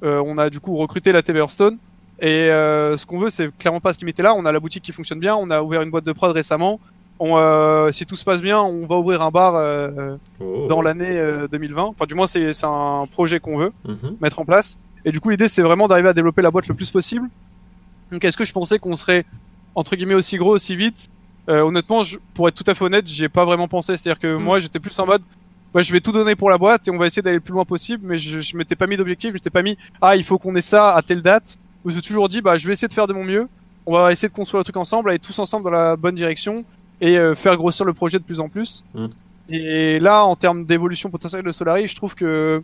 euh, 0.03 0.22
on 0.26 0.37
a 0.39 0.51
du 0.51 0.59
coup 0.59 0.74
recruté 0.76 1.12
la 1.12 1.22
TV 1.22 1.39
Hearthstone. 1.39 1.78
Et 2.18 2.51
euh, 2.51 2.97
ce 2.97 3.05
qu'on 3.07 3.18
veut, 3.18 3.30
c'est 3.30 3.55
clairement 3.57 3.80
pas 3.80 3.93
se 3.93 4.01
limiter 4.01 4.22
là. 4.22 4.35
On 4.35 4.45
a 4.47 4.53
la 4.53 4.61
boutique 4.61 4.82
qui 4.82 4.93
fonctionne 4.93 5.20
bien, 5.20 5.37
on 5.37 5.51
a 5.51 5.62
ouvert 5.62 5.82
une 5.82 5.91
boîte 5.91 6.05
de 6.05 6.12
prod 6.12 6.32
récemment. 6.32 6.80
On, 7.20 7.36
euh, 7.38 7.92
si 7.92 8.06
tout 8.06 8.16
se 8.16 8.24
passe 8.24 8.42
bien, 8.42 8.60
on 8.60 8.86
va 8.86 8.96
ouvrir 8.96 9.22
un 9.22 9.30
bar 9.30 9.54
euh, 9.54 10.16
Oh. 10.40 10.66
dans 10.68 10.82
l'année 10.82 11.16
euh, 11.18 11.46
2020. 11.48 11.82
Enfin, 11.84 12.06
du 12.06 12.14
moins, 12.14 12.26
c'est 12.26 12.50
un 12.64 13.06
projet 13.12 13.38
qu'on 13.40 13.56
veut 13.58 13.72
Mhm. 13.84 14.16
mettre 14.20 14.40
en 14.40 14.44
place. 14.44 14.78
Et 15.04 15.12
du 15.12 15.20
coup, 15.20 15.30
l'idée, 15.30 15.48
c'est 15.48 15.62
vraiment 15.62 15.86
d'arriver 15.86 16.08
à 16.08 16.12
développer 16.12 16.42
la 16.42 16.50
boîte 16.50 16.66
le 16.66 16.74
plus 16.74 16.90
possible. 16.90 17.28
Donc, 18.10 18.24
est-ce 18.24 18.36
que 18.36 18.44
je 18.44 18.52
pensais 18.52 18.78
qu'on 18.78 18.96
serait 18.96 19.24
entre 19.74 19.96
guillemets 19.96 20.14
aussi 20.14 20.36
gros, 20.38 20.54
aussi 20.54 20.74
vite? 20.76 21.06
Euh, 21.48 21.60
Honnêtement, 21.62 22.02
je, 22.02 22.18
pour 22.34 22.48
être 22.48 22.54
tout 22.54 22.68
à 22.70 22.74
fait 22.74 22.84
honnête, 22.84 23.06
j'ai 23.06 23.28
pas 23.28 23.44
vraiment 23.44 23.68
pensé. 23.68 23.96
C'est-à-dire 23.96 24.18
que 24.18 24.34
Mm. 24.36 24.42
moi, 24.42 24.58
j'étais 24.58 24.80
plus 24.80 24.98
en 24.98 25.06
mode, 25.06 25.22
ouais, 25.74 25.82
je 25.82 25.92
vais 25.92 26.00
tout 26.00 26.12
donner 26.12 26.34
pour 26.34 26.50
la 26.50 26.58
boîte 26.58 26.88
et 26.88 26.90
on 26.90 26.96
va 26.98 27.06
essayer 27.06 27.22
d'aller 27.22 27.36
le 27.36 27.40
plus 27.42 27.52
loin 27.52 27.64
possible. 27.64 28.04
Mais 28.06 28.18
je, 28.18 28.40
je 28.40 28.56
m'étais 28.56 28.76
pas 28.76 28.86
mis 28.88 28.96
d'objectif, 28.96 29.28
je 29.30 29.34
m'étais 29.34 29.50
pas 29.50 29.62
mis, 29.62 29.76
ah, 30.00 30.16
il 30.16 30.24
faut 30.24 30.38
qu'on 30.38 30.54
ait 30.56 30.60
ça 30.60 30.94
à 30.94 31.02
telle 31.02 31.22
date. 31.22 31.58
Je 31.84 31.90
me 31.90 31.92
suis 31.94 32.02
toujours 32.02 32.28
dit, 32.28 32.40
bah, 32.40 32.56
je 32.56 32.66
vais 32.66 32.72
essayer 32.72 32.88
de 32.88 32.94
faire 32.94 33.06
de 33.06 33.12
mon 33.12 33.24
mieux. 33.24 33.46
On 33.86 33.92
va 33.92 34.10
essayer 34.10 34.28
de 34.28 34.32
construire 34.32 34.60
le 34.60 34.64
truc 34.64 34.78
ensemble, 34.78 35.10
aller 35.10 35.18
tous 35.18 35.38
ensemble 35.38 35.64
dans 35.64 35.70
la 35.70 35.94
bonne 35.96 36.14
direction 36.14 36.64
et 37.01 37.18
euh, 37.18 37.34
faire 37.34 37.57
grossir 37.57 37.84
le 37.84 37.92
projet 37.92 38.18
de 38.18 38.24
plus 38.24 38.40
en 38.40 38.49
plus. 38.49 38.84
Mm. 38.95 39.07
Et 39.51 39.99
là, 40.01 40.24
en 40.24 40.36
termes 40.36 40.64
d'évolution 40.64 41.11
potentielle 41.11 41.42
de 41.45 41.53
Solari, 41.53 41.86
je 41.86 41.95
trouve 41.95 42.14
que 42.14 42.62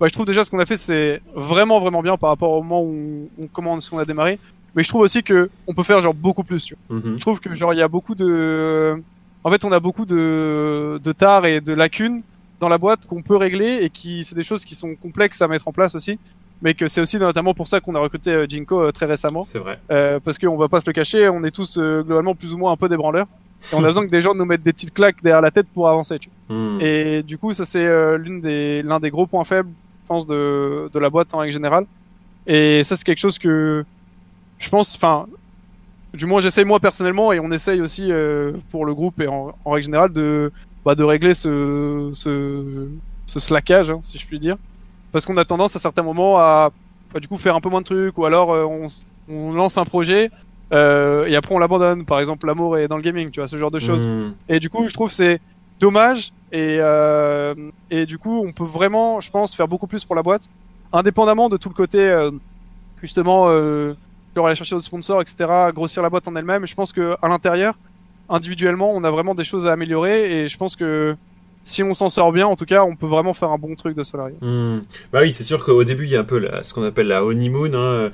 bah, 0.00 0.06
je 0.08 0.12
trouve 0.12 0.26
déjà 0.26 0.44
ce 0.44 0.50
qu'on 0.50 0.58
a 0.58 0.66
fait 0.66 0.76
c'est 0.78 1.20
vraiment 1.34 1.78
vraiment 1.78 2.02
bien 2.02 2.16
par 2.16 2.30
rapport 2.30 2.52
au 2.52 2.62
moment 2.62 2.82
où 2.82 3.28
on, 3.38 3.44
on 3.44 3.46
commence 3.46 3.88
qu'on 3.90 3.98
a 3.98 4.04
démarré 4.04 4.38
mais 4.74 4.82
je 4.82 4.88
trouve 4.88 5.02
aussi 5.02 5.22
que 5.22 5.50
on 5.66 5.74
peut 5.74 5.82
faire 5.82 6.00
genre 6.00 6.14
beaucoup 6.14 6.42
plus 6.42 6.64
tu 6.64 6.74
vois. 6.88 6.96
Mhm. 6.98 7.16
je 7.18 7.20
trouve 7.20 7.38
que 7.40 7.54
genre 7.54 7.72
il 7.74 7.78
y 7.78 7.82
a 7.82 7.88
beaucoup 7.88 8.14
de 8.14 9.00
en 9.44 9.50
fait 9.50 9.64
on 9.64 9.70
a 9.70 9.78
beaucoup 9.78 10.06
de 10.06 10.98
de 11.04 11.12
tares 11.12 11.44
et 11.46 11.60
de 11.60 11.72
lacunes 11.74 12.22
dans 12.58 12.68
la 12.70 12.78
boîte 12.78 13.06
qu'on 13.06 13.22
peut 13.22 13.36
régler 13.36 13.80
et 13.82 13.90
qui 13.90 14.24
c'est 14.24 14.34
des 14.34 14.42
choses 14.42 14.64
qui 14.64 14.74
sont 14.74 14.94
complexes 14.96 15.42
à 15.42 15.46
mettre 15.46 15.68
en 15.68 15.72
place 15.72 15.94
aussi 15.94 16.18
mais 16.62 16.74
que 16.74 16.88
c'est 16.88 17.00
aussi 17.02 17.18
notamment 17.18 17.54
pour 17.54 17.68
ça 17.68 17.80
qu'on 17.80 17.94
a 17.94 18.00
recruté 18.00 18.30
euh, 18.32 18.46
Jinko 18.48 18.80
euh, 18.80 18.90
très 18.92 19.06
récemment 19.06 19.42
C'est 19.42 19.58
vrai. 19.58 19.78
euh, 19.90 20.18
parce 20.24 20.38
qu'on 20.38 20.56
va 20.56 20.68
pas 20.68 20.80
se 20.80 20.86
le 20.88 20.94
cacher 20.94 21.28
on 21.28 21.44
est 21.44 21.50
tous 21.52 21.76
euh, 21.76 22.02
globalement 22.02 22.34
plus 22.34 22.52
ou 22.54 22.58
moins 22.58 22.72
un 22.72 22.76
peu 22.76 22.88
des 22.88 22.96
branleurs 22.96 23.26
et 23.70 23.74
on 23.74 23.84
a 23.84 23.88
besoin 23.88 24.04
que 24.04 24.10
des 24.10 24.22
gens 24.22 24.34
nous 24.34 24.44
mettent 24.44 24.62
des 24.62 24.72
petites 24.72 24.92
claques 24.92 25.22
derrière 25.22 25.40
la 25.40 25.50
tête 25.50 25.66
pour 25.72 25.88
avancer 25.88 26.18
tu 26.18 26.28
vois. 26.48 26.56
Mhm. 26.56 26.80
Et 26.80 27.22
du 27.22 27.38
coup, 27.38 27.52
ça 27.52 27.64
c'est 27.64 27.86
euh, 27.86 28.18
l'une 28.18 28.40
des 28.40 28.82
l'un 28.82 29.00
des 29.00 29.10
gros 29.10 29.26
points 29.26 29.44
faibles, 29.44 29.70
je 30.02 30.08
pense, 30.08 30.26
de 30.26 30.90
de 30.92 30.98
la 30.98 31.10
boîte 31.10 31.32
en 31.34 31.38
règle 31.38 31.52
générale. 31.52 31.86
Et 32.46 32.82
ça 32.84 32.96
c'est 32.96 33.04
quelque 33.04 33.18
chose 33.18 33.38
que 33.38 33.84
je 34.58 34.68
pense, 34.68 34.94
enfin, 34.94 35.26
du 36.14 36.26
moins 36.26 36.40
j'essaye 36.40 36.64
moi 36.64 36.80
personnellement 36.80 37.32
et 37.32 37.40
on 37.40 37.50
essaye 37.50 37.80
aussi 37.80 38.10
euh, 38.10 38.52
pour 38.70 38.84
le 38.84 38.94
groupe 38.94 39.20
et 39.20 39.26
en, 39.26 39.54
en 39.64 39.70
règle 39.70 39.86
générale 39.86 40.12
de 40.12 40.52
bah, 40.84 40.94
de 40.94 41.04
régler 41.04 41.34
ce 41.34 42.10
ce 42.14 42.88
ce 43.26 43.40
slackage, 43.40 43.90
hein, 43.90 44.00
si 44.02 44.18
je 44.18 44.26
puis 44.26 44.38
dire, 44.38 44.56
parce 45.12 45.24
qu'on 45.24 45.36
a 45.36 45.44
tendance 45.44 45.76
à 45.76 45.78
certains 45.78 46.02
moments 46.02 46.38
à 46.38 46.70
bah, 47.12 47.20
du 47.20 47.28
coup 47.28 47.36
faire 47.36 47.56
un 47.56 47.60
peu 47.60 47.68
moins 47.68 47.80
de 47.80 47.86
trucs 47.86 48.18
ou 48.18 48.24
alors 48.24 48.52
euh, 48.52 48.64
on 48.64 48.86
on 49.28 49.52
lance 49.52 49.78
un 49.78 49.84
projet 49.84 50.30
euh, 50.72 51.26
et 51.26 51.36
après 51.36 51.54
on 51.54 51.58
l'abandonne. 51.58 52.04
Par 52.04 52.20
exemple, 52.20 52.46
l'amour 52.46 52.78
est 52.78 52.88
dans 52.88 52.96
le 52.96 53.02
gaming, 53.02 53.30
tu 53.30 53.40
vois, 53.40 53.48
ce 53.48 53.56
genre 53.56 53.70
de 53.70 53.78
choses. 53.78 54.06
Mhm. 54.06 54.34
Et 54.48 54.60
du 54.60 54.70
coup, 54.70 54.88
je 54.88 54.94
trouve 54.94 55.10
c'est 55.10 55.40
dommage. 55.80 56.32
Et, 56.52 56.76
euh, 56.80 57.54
et 57.90 58.06
du 58.06 58.18
coup, 58.18 58.42
on 58.46 58.52
peut 58.52 58.64
vraiment, 58.64 59.20
je 59.20 59.30
pense, 59.30 59.54
faire 59.54 59.68
beaucoup 59.68 59.86
plus 59.86 60.04
pour 60.04 60.14
la 60.14 60.22
boîte, 60.22 60.48
indépendamment 60.92 61.48
de 61.48 61.56
tout 61.56 61.68
le 61.68 61.74
côté, 61.74 61.98
euh, 61.98 62.30
justement, 63.00 63.46
euh, 63.48 63.94
genre 64.36 64.46
aller 64.46 64.54
chercher 64.54 64.74
d'autres 64.74 64.86
sponsors, 64.86 65.20
etc., 65.20 65.50
grossir 65.74 66.02
la 66.02 66.10
boîte 66.10 66.28
en 66.28 66.36
elle-même. 66.36 66.66
Je 66.66 66.74
pense 66.74 66.92
que 66.92 67.16
à 67.22 67.28
l'intérieur, 67.28 67.74
individuellement, 68.28 68.92
on 68.94 69.02
a 69.02 69.10
vraiment 69.10 69.34
des 69.34 69.44
choses 69.44 69.66
à 69.66 69.72
améliorer. 69.72 70.44
Et 70.44 70.48
je 70.48 70.56
pense 70.56 70.76
que 70.76 71.16
si 71.64 71.82
on 71.82 71.94
s'en 71.94 72.08
sort 72.08 72.32
bien, 72.32 72.46
en 72.46 72.56
tout 72.56 72.64
cas, 72.66 72.84
on 72.84 72.96
peut 72.96 73.06
vraiment 73.06 73.34
faire 73.34 73.50
un 73.50 73.58
bon 73.58 73.74
truc 73.74 73.96
de 73.96 74.02
salarié. 74.02 74.34
Hmm. 74.40 74.80
Bah 75.12 75.20
oui, 75.22 75.32
c'est 75.32 75.44
sûr 75.44 75.64
qu'au 75.64 75.84
début, 75.84 76.04
il 76.04 76.10
y 76.10 76.16
a 76.16 76.20
un 76.20 76.24
peu 76.24 76.38
la- 76.38 76.62
ce 76.62 76.74
qu'on 76.74 76.82
appelle 76.82 77.06
la 77.08 77.24
honeymoon. 77.24 77.72
Hein. 77.74 78.10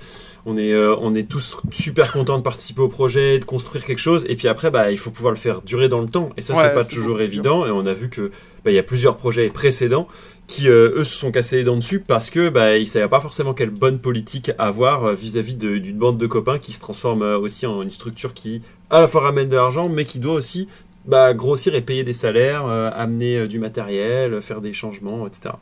On, 0.47 0.57
est, 0.57 0.73
euh, 0.73 0.97
on 1.01 1.15
est 1.15 1.29
tous 1.29 1.59
super 1.71 2.13
contents 2.13 2.39
de 2.39 2.43
participer 2.43 2.81
au 2.81 2.89
projet, 2.89 3.39
de 3.39 3.45
construire 3.45 3.85
quelque 3.85 3.99
chose. 3.99 4.25
Et 4.29 4.37
puis 4.37 4.49
après, 4.49 4.71
bah, 4.71 4.91
il 4.91 4.97
faut 4.99 5.11
pouvoir 5.11 5.33
le 5.33 5.39
faire 5.39 5.61
durer 5.63 5.89
dans 5.89 6.01
le 6.01 6.09
temps. 6.09 6.31
Et 6.37 6.43
ça, 6.43 6.55
Ouais, 6.55 6.63
c'est 6.63 6.75
pas 6.75 6.85
toujours 6.85 7.21
évident. 7.21 7.67
Et 7.67 7.71
on 7.71 7.85
a 7.87 7.93
vu 7.93 8.09
que 8.09 8.31
bah, 8.65 8.71
il 8.71 8.75
y 8.75 8.79
a 8.79 8.83
plusieurs 8.83 9.17
projets 9.17 9.49
précédents 9.51 10.09
qui, 10.47 10.71
euh, 10.71 10.95
eux, 10.97 11.05
se 11.05 11.15
sont 11.19 11.33
cassés 11.33 11.57
les 11.57 11.65
dents 11.65 11.77
dessus 11.77 12.01
parce 12.01 12.31
que 12.31 12.49
bah, 12.49 12.79
ils 12.79 12.87
savaient 12.87 13.09
pas 13.09 13.21
forcément 13.21 13.53
quelle 13.53 13.69
bonne 13.71 13.99
politique 13.99 14.51
avoir 14.59 15.05
euh, 15.05 15.13
vis-à-vis 15.13 15.57
d'une 15.57 15.99
bande 15.99 16.17
de 16.17 16.27
copains 16.27 16.59
qui 16.59 16.73
se 16.73 16.81
transforme 16.81 17.23
aussi 17.23 17.67
en 17.67 17.83
une 17.83 17.91
structure 17.91 18.33
qui, 18.33 18.63
à 18.89 19.01
la 19.03 19.09
fois, 19.09 19.23
ramène 19.23 19.49
de 19.51 19.57
l'argent, 19.57 19.91
mais 19.91 20.07
qui 20.07 20.19
doit 20.19 20.35
aussi 20.35 20.67
bah, 21.09 21.35
grossir 21.35 21.75
et 21.75 21.81
payer 21.81 22.05
des 22.05 22.13
salaires, 22.13 22.67
euh, 22.67 22.91
amener 22.95 23.39
euh, 23.39 23.49
du 23.49 23.59
matériel, 23.59 24.35
euh, 24.35 24.41
faire 24.41 24.61
des 24.61 24.73
changements, 24.73 25.27
etc. 25.27 25.55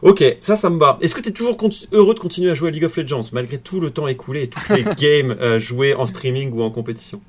Ok, 0.00 0.24
ça, 0.40 0.56
ça 0.56 0.70
me 0.70 0.78
va. 0.78 0.96
Est-ce 1.00 1.14
que 1.14 1.20
tu 1.20 1.28
es 1.28 1.32
toujours 1.32 1.56
heureux 1.92 2.14
de 2.14 2.20
continuer 2.20 2.50
à 2.50 2.54
jouer 2.54 2.68
à 2.68 2.70
League 2.70 2.84
of 2.84 2.96
Legends 2.96 3.28
malgré 3.32 3.58
tout 3.58 3.80
le 3.80 3.90
temps 3.90 4.08
écoulé 4.08 4.44
et 4.44 4.48
toutes 4.48 4.68
les 4.70 4.84
games 4.98 5.36
euh, 5.40 5.58
jouées 5.58 5.94
en 5.94 6.06
streaming 6.06 6.52
ou 6.52 6.62
en 6.62 6.70
compétition? 6.70 7.20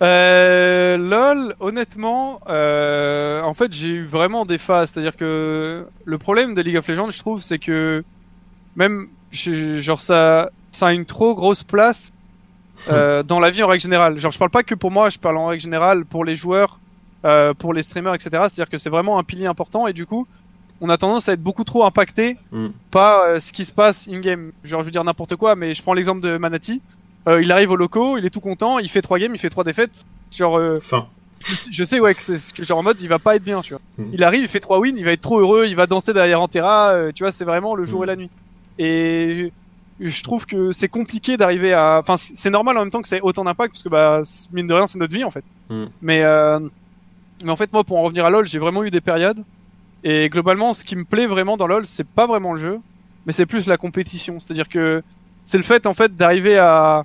Euh, 0.00 0.96
LOL, 0.96 1.54
honnêtement, 1.60 2.40
euh, 2.48 3.42
en 3.42 3.54
fait, 3.54 3.72
j'ai 3.72 3.88
eu 3.88 4.04
vraiment 4.04 4.46
des 4.46 4.58
phases. 4.58 4.90
C'est-à-dire 4.92 5.16
que 5.16 5.84
le 6.04 6.18
problème 6.18 6.54
de 6.54 6.62
League 6.62 6.76
of 6.76 6.88
Legends, 6.88 7.10
je 7.10 7.18
trouve, 7.18 7.42
c'est 7.42 7.58
que 7.58 8.02
même, 8.76 9.08
genre, 9.30 10.00
ça, 10.00 10.50
ça 10.70 10.86
a 10.86 10.92
une 10.92 11.04
trop 11.04 11.34
grosse 11.34 11.64
place 11.64 12.12
euh, 12.90 13.22
dans 13.22 13.40
la 13.40 13.50
vie 13.50 13.62
en 13.62 13.66
règle 13.68 13.82
générale. 13.82 14.18
Genre, 14.18 14.32
je 14.32 14.38
parle 14.38 14.50
pas 14.50 14.62
que 14.62 14.74
pour 14.74 14.90
moi, 14.90 15.08
je 15.10 15.18
parle 15.18 15.36
en 15.38 15.46
règle 15.46 15.62
générale 15.62 16.04
pour 16.04 16.24
les 16.24 16.34
joueurs, 16.36 16.78
euh, 17.24 17.54
pour 17.54 17.72
les 17.74 17.82
streamers, 17.82 18.14
etc. 18.14 18.30
C'est-à-dire 18.32 18.68
que 18.68 18.78
c'est 18.78 18.90
vraiment 18.90 19.18
un 19.18 19.22
pilier 19.24 19.46
important 19.46 19.86
et 19.86 19.92
du 19.92 20.06
coup, 20.06 20.26
on 20.80 20.88
a 20.88 20.96
tendance 20.96 21.28
à 21.28 21.34
être 21.34 21.42
beaucoup 21.42 21.62
trop 21.64 21.84
impacté 21.84 22.36
Mm. 22.50 22.68
par 22.90 23.20
euh, 23.20 23.38
ce 23.38 23.52
qui 23.52 23.64
se 23.64 23.72
passe 23.72 24.08
in-game. 24.08 24.52
Genre, 24.64 24.80
je 24.80 24.86
veux 24.86 24.90
dire 24.90 25.04
n'importe 25.04 25.36
quoi, 25.36 25.54
mais 25.54 25.74
je 25.74 25.82
prends 25.82 25.94
l'exemple 25.94 26.20
de 26.20 26.36
Manati. 26.38 26.80
Euh, 27.28 27.40
il 27.40 27.52
arrive 27.52 27.70
au 27.70 27.76
loco, 27.76 28.18
il 28.18 28.26
est 28.26 28.30
tout 28.30 28.40
content, 28.40 28.80
il 28.80 28.88
fait 28.88 29.02
trois 29.02 29.18
games, 29.20 29.32
il 29.32 29.38
fait 29.38 29.48
trois 29.50 29.62
défaites. 29.62 30.04
Genre, 30.36 30.58
euh, 30.58 30.80
Fin. 30.80 31.06
je 31.46 31.54
sais- 31.54 31.70
je 31.70 31.84
sais 31.84 32.00
ouais 32.00 32.14
que 32.14 32.20
c'est 32.20 32.36
ce 32.36 32.52
que 32.52 32.64
genre 32.64 32.78
en 32.78 32.82
mode 32.82 33.00
il 33.00 33.08
va 33.08 33.20
pas 33.20 33.36
être 33.36 33.44
bien, 33.44 33.60
tu 33.60 33.74
vois. 33.74 33.80
Mhm. 33.98 34.10
Il 34.12 34.24
arrive, 34.24 34.42
il 34.42 34.48
fait 34.48 34.58
trois 34.58 34.80
wins, 34.80 34.96
il 34.98 35.04
va 35.04 35.12
être 35.12 35.20
trop 35.20 35.38
heureux, 35.38 35.66
il 35.68 35.76
va 35.76 35.86
danser 35.86 36.12
derrière 36.12 36.40
Antera, 36.42 36.88
euh, 36.90 37.12
tu 37.14 37.22
vois, 37.22 37.30
c'est 37.30 37.44
vraiment 37.44 37.76
le 37.76 37.84
jour 37.84 38.00
Mhm. 38.00 38.04
et 38.04 38.06
la 38.06 38.16
nuit. 38.16 38.30
Et 38.78 39.52
je 40.00 40.22
trouve 40.22 40.46
que 40.46 40.72
c'est 40.72 40.88
compliqué 40.88 41.36
d'arriver 41.36 41.72
à 41.72 42.00
enfin 42.02 42.16
c'est 42.16 42.50
normal 42.50 42.76
en 42.76 42.80
même 42.80 42.90
temps 42.90 43.02
que 43.02 43.08
ça 43.08 43.16
ait 43.16 43.20
autant 43.22 43.44
d'impact 43.44 43.74
parce 43.74 43.82
que 43.82 43.88
bah 43.88 44.22
mine 44.52 44.66
de 44.66 44.74
rien 44.74 44.86
c'est 44.86 44.98
notre 44.98 45.14
vie 45.14 45.24
en 45.24 45.30
fait. 45.30 45.44
Mhm. 45.70 45.90
Mais 46.00 46.22
euh, 46.22 46.58
mais 47.44 47.50
en 47.50 47.56
fait 47.56 47.72
moi 47.72 47.84
pour 47.84 47.98
en 47.98 48.02
revenir 48.02 48.24
à 48.24 48.30
LoL, 48.30 48.46
j'ai 48.46 48.58
vraiment 48.58 48.82
eu 48.84 48.90
des 48.90 49.00
périodes 49.00 49.42
et 50.04 50.28
globalement 50.28 50.72
ce 50.72 50.84
qui 50.84 50.96
me 50.96 51.04
plaît 51.04 51.26
vraiment 51.26 51.56
dans 51.56 51.66
LoL, 51.66 51.86
c'est 51.86 52.06
pas 52.06 52.26
vraiment 52.26 52.52
le 52.52 52.58
jeu, 52.60 52.80
mais 53.26 53.32
c'est 53.32 53.46
plus 53.46 53.66
la 53.66 53.76
compétition, 53.76 54.40
c'est-à-dire 54.40 54.68
que 54.68 55.02
c'est 55.44 55.58
le 55.58 55.64
fait 55.64 55.86
en 55.86 55.94
fait 55.94 56.16
d'arriver 56.16 56.58
à 56.58 57.04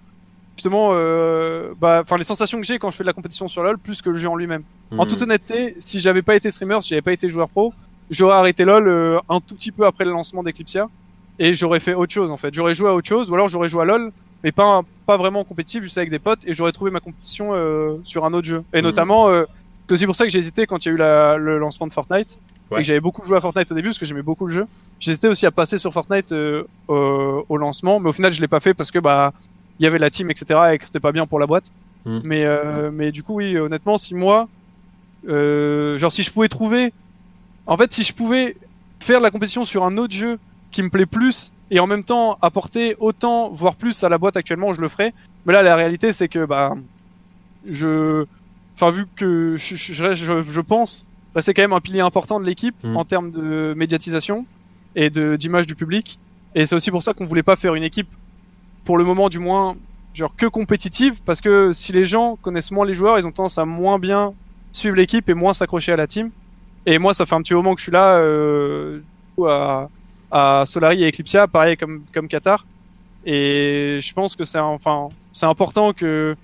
justement, 0.56 0.90
euh, 0.94 1.74
bah, 1.80 2.02
enfin 2.04 2.18
les 2.18 2.24
sensations 2.24 2.60
que 2.60 2.66
j'ai 2.66 2.80
quand 2.80 2.90
je 2.90 2.96
fais 2.98 3.04
de 3.04 3.08
la 3.08 3.14
compétition 3.14 3.48
sur 3.48 3.62
LoL 3.62 3.78
plus 3.78 4.02
que 4.02 4.10
le 4.10 4.18
jeu 4.18 4.28
en 4.28 4.36
lui-même. 4.36 4.64
En 4.98 5.04
Hmm. 5.04 5.08
toute 5.08 5.22
honnêteté, 5.22 5.76
si 5.80 6.00
j'avais 6.00 6.24
pas 6.24 6.36
été 6.36 6.50
streamer, 6.50 6.82
si 6.82 6.90
j'avais 6.90 7.02
pas 7.04 7.12
été 7.14 7.30
joueur 7.30 7.50
pro, 7.50 7.74
j'aurais 8.10 8.36
arrêté 8.36 8.66
LoL 8.66 8.88
euh, 8.88 9.20
un 9.30 9.40
tout 9.40 9.54
petit 9.54 9.72
peu 9.72 9.86
après 9.86 10.06
le 10.06 10.12
lancement 10.12 10.42
d'Eclipsia 10.42 10.88
et 11.40 11.54
j'aurais 11.54 11.80
fait 11.80 11.94
autre 11.94 12.14
chose 12.14 12.32
en 12.32 12.38
fait. 12.38 12.54
J'aurais 12.54 12.74
joué 12.74 12.90
à 12.90 12.94
autre 12.94 13.08
chose 13.08 13.30
ou 13.30 13.36
alors 13.36 13.48
j'aurais 13.48 13.70
joué 13.70 13.82
à 13.82 13.86
LoL 13.86 14.12
mais 14.44 14.52
pas 14.52 14.82
pas 15.06 15.18
vraiment 15.18 15.44
compétitif, 15.44 15.84
juste 15.84 15.98
avec 15.98 16.10
des 16.10 16.20
potes 16.20 16.40
et 16.46 16.54
j'aurais 16.54 16.72
trouvé 16.72 16.92
ma 16.92 17.00
compétition 17.00 17.50
euh, 17.54 17.98
sur 18.04 18.26
un 18.26 18.34
autre 18.34 18.48
jeu. 18.48 18.64
Et 18.74 18.78
Mhm. 18.80 18.84
notamment, 18.84 19.30
euh, 19.30 19.46
c'est 19.88 19.94
aussi 19.94 20.06
pour 20.06 20.16
ça 20.16 20.26
que 20.26 20.32
j'ai 20.32 20.40
hésité 20.40 20.66
quand 20.68 20.86
il 20.86 20.90
y 20.90 20.92
a 20.92 20.94
eu 20.96 20.98
la, 20.98 21.38
le 21.38 21.58
lancement 21.58 21.88
de 21.88 21.94
Fortnite 21.94 22.38
Ouais. 22.70 22.82
et 22.82 22.84
j'avais 22.84 23.00
beaucoup 23.00 23.24
joué 23.26 23.38
à 23.38 23.42
Fortnite 23.42 23.72
au 23.72 23.76
début 23.76 23.88
parce 23.90 23.98
que 23.98 24.06
j'aimais 24.06 24.22
beaucoup 24.22 24.46
le 24.46 24.54
jeu. 24.54 24.66
J'hésitais 25.00 25.30
aussi 25.30 25.46
à 25.46 25.52
passer 25.52 25.78
sur 25.78 25.94
Fortnite 25.94 26.34
euh, 26.34 26.64
au 26.88 27.58
lancement, 27.58 28.00
mais 28.02 28.10
au 28.10 28.14
final 28.14 28.34
je 28.34 28.42
l'ai 28.42 28.48
pas 28.50 28.60
fait 28.60 28.74
parce 28.74 28.92
que 28.92 29.00
bah 29.00 29.32
il 29.80 29.84
y 29.84 29.88
avait 29.88 30.00
la 30.00 30.10
team 30.10 30.30
etc 30.32 30.60
et 30.74 30.78
que 30.78 30.84
c'était 30.86 31.00
pas 31.00 31.12
bien 31.14 31.26
pour 31.28 31.40
la 31.40 31.48
boîte. 31.48 31.72
Mhm. 32.06 32.22
Mais 32.26 32.44
euh, 32.46 32.92
mais 32.92 33.12
du 33.14 33.24
coup 33.24 33.36
oui 33.36 33.58
honnêtement 33.58 33.98
si 33.98 34.14
moi 34.16 34.48
euh, 35.30 35.98
genre 35.98 36.12
si 36.12 36.24
je 36.24 36.32
pouvais 36.32 36.48
trouver 36.48 36.94
en 37.66 37.78
fait 37.78 37.92
si 37.92 38.04
je 38.04 38.14
pouvais 38.14 38.56
faire 39.00 39.20
la 39.20 39.32
compétition 39.32 39.66
sur 39.66 39.84
un 39.84 39.98
autre 39.98 40.14
jeu 40.14 40.38
qui 40.72 40.84
me 40.84 40.90
plaît 40.90 41.06
plus 41.06 41.52
et 41.72 41.80
en 41.80 41.88
même 41.88 42.04
temps 42.04 42.38
apporter 42.42 42.96
autant 43.00 43.50
voire 43.50 43.76
plus 43.76 44.04
à 44.04 44.10
la 44.10 44.18
boîte 44.18 44.38
actuellement 44.38 44.74
je 44.74 44.82
le 44.82 44.90
ferais. 44.90 45.14
Mais 45.46 45.54
là 45.54 45.62
la 45.62 45.76
réalité 45.76 46.14
c'est 46.14 46.28
que 46.28 46.46
bah 46.46 46.76
je 47.70 48.26
enfin 48.76 48.92
vu 48.92 49.06
que 49.16 49.56
je, 49.58 49.76
je, 49.76 49.94
je, 49.94 50.14
je- 50.14 50.42
je 50.42 50.62
pense 50.62 51.06
bah, 51.34 51.42
c'est 51.42 51.54
quand 51.54 51.62
même 51.62 51.74
un 51.74 51.82
pilier 51.82 52.00
important 52.02 52.40
de 52.40 52.46
l'équipe 52.46 52.76
Mhm. 52.84 52.98
en 52.98 53.06
termes 53.06 53.32
de 53.32 53.74
médiatisation 53.76 54.46
et 54.96 55.10
d'image 55.10 55.68
du 55.68 55.76
public 55.76 56.20
et 56.56 56.66
c'est 56.66 56.76
aussi 56.76 56.92
pour 56.92 57.04
ça 57.04 57.14
qu'on 57.14 57.26
voulait 57.26 57.44
pas 57.44 57.56
faire 57.56 57.76
une 57.76 57.84
équipe 57.84 58.10
pour 58.86 58.98
le 58.98 59.04
moment 59.04 59.30
du 59.30 59.40
moins 59.40 59.76
genre 60.14 60.36
que 60.36 60.46
compétitive 60.46 61.22
parce 61.26 61.42
que 61.42 61.74
si 61.74 61.92
les 61.92 62.06
gens 62.06 62.38
connaissent 62.42 62.72
moins 62.72 62.86
les 62.86 62.94
joueurs 62.94 63.20
ils 63.20 63.28
ont 63.28 63.32
tendance 63.32 63.58
à 63.58 63.66
moins 63.66 64.00
bien 64.00 64.34
suivre 64.72 64.96
l'équipe 64.96 65.28
et 65.30 65.34
moins 65.34 65.54
s'accrocher 65.54 65.92
à 65.92 65.96
la 65.98 66.08
team 66.08 66.32
et 66.86 66.98
moi 66.98 67.14
ça 67.14 67.26
fait 67.26 67.36
un 67.36 67.42
petit 67.42 67.54
moment 67.54 67.74
que 67.76 67.80
je 67.80 67.84
suis 67.84 67.92
là 67.92 68.16
euh, 68.18 69.02
à, 69.46 69.90
à 70.32 70.64
Solari 70.66 71.04
et 71.04 71.10
Eclipsia 71.10 71.48
pareil 71.48 71.78
comme 71.78 72.04
comme 72.14 72.28
Qatar. 72.28 72.66
Et 73.26 74.00
je 74.02 74.14
pense 74.14 74.36
que 74.36 74.46
c'est 74.46 74.60
enfin 74.60 75.10
c'est 75.34 75.46
important 75.46 75.94
que 75.94 76.36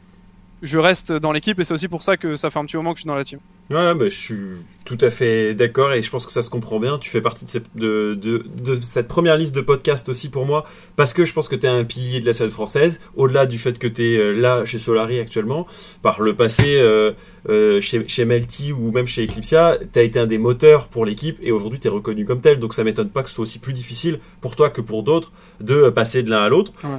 je 0.64 0.80
reste 0.80 1.11
dans 1.11 1.31
l'équipe 1.31 1.60
et 1.60 1.64
c'est 1.65 1.73
aussi 1.73 1.88
pour 1.88 2.02
ça 2.02 2.18
que 2.18 2.35
ça 2.35 2.49
fait 2.49 2.57
un 2.57 2.65
petit 2.65 2.77
moment 2.77 2.94
que 2.94 2.98
je 2.98 3.02
suis 3.02 3.07
dans 3.07 3.14
la 3.15 3.23
team. 3.23 3.40
Ouais, 3.69 3.94
bah, 3.95 4.06
je 4.10 4.18
suis 4.18 4.38
tout 4.85 4.98
à 5.02 5.10
fait 5.10 5.53
d'accord 5.53 5.94
et 5.94 6.02
je 6.02 6.10
pense 6.10 6.26
que 6.26 6.31
ça 6.31 6.41
se 6.41 6.49
comprend 6.49 6.80
bien. 6.80 6.98
Tu 6.99 7.10
fais 7.10 7.22
partie 7.22 7.45
de, 7.45 7.49
cette- 7.49 7.76
de, 7.76 8.14
de, 8.15 8.45
de 8.64 8.81
cette 8.81 9.07
première 9.07 9.38
liste 9.38 9.56
de 9.56 9.61
podcasts 9.61 10.10
aussi 10.10 10.30
pour 10.30 10.45
moi 10.45 10.65
parce 10.95 11.14
que 11.14 11.26
je 11.26 11.34
pense 11.34 11.48
que 11.48 11.56
tu 11.56 11.65
es 11.65 11.69
un 11.69 11.84
pilier 11.84 12.19
de 12.22 12.26
la 12.26 12.34
scène 12.34 12.49
française, 12.49 12.99
au-delà 13.15 13.45
du 13.45 13.57
fait 13.60 13.77
que 13.77 13.88
tu 13.88 14.15
es 14.15 14.34
là 14.34 14.65
chez 14.65 14.80
Solari 14.80 15.19
actuellement. 15.19 15.68
Par 16.02 16.22
le 16.22 16.34
passé, 16.35 16.77
euh, 16.80 17.11
euh, 17.49 17.80
chez, 17.81 18.07
chez 18.07 18.26
Melty 18.26 18.72
ou 18.72 18.91
même 18.91 19.06
chez 19.07 19.23
Eclipsia, 19.26 19.77
tu 19.91 19.99
as 19.99 20.03
été 20.03 20.18
un 20.19 20.27
des 20.27 20.38
moteurs 20.38 20.88
pour 20.88 21.06
l'équipe 21.06 21.38
et 21.41 21.52
aujourd'hui 21.52 21.80
tu 21.80 21.88
es 21.88 21.91
reconnu 21.91 22.26
comme 22.26 22.41
tel. 22.41 22.60
Donc 22.60 22.73
ça 22.73 22.84
m'étonne 22.84 23.10
pas 23.10 23.23
que 23.23 23.30
ce 23.30 23.35
soit 23.35 23.44
aussi 23.44 23.60
plus 23.60 23.73
difficile 23.73 24.19
pour 24.41 24.56
toi 24.56 24.69
que 24.69 24.81
pour 24.81 25.03
d'autres 25.03 25.31
de 25.60 25.90
passer 25.90 26.23
de 26.23 26.30
l'un 26.30 26.44
à 26.44 26.49
l'autre. 26.49 26.72
Ouais. 26.84 26.90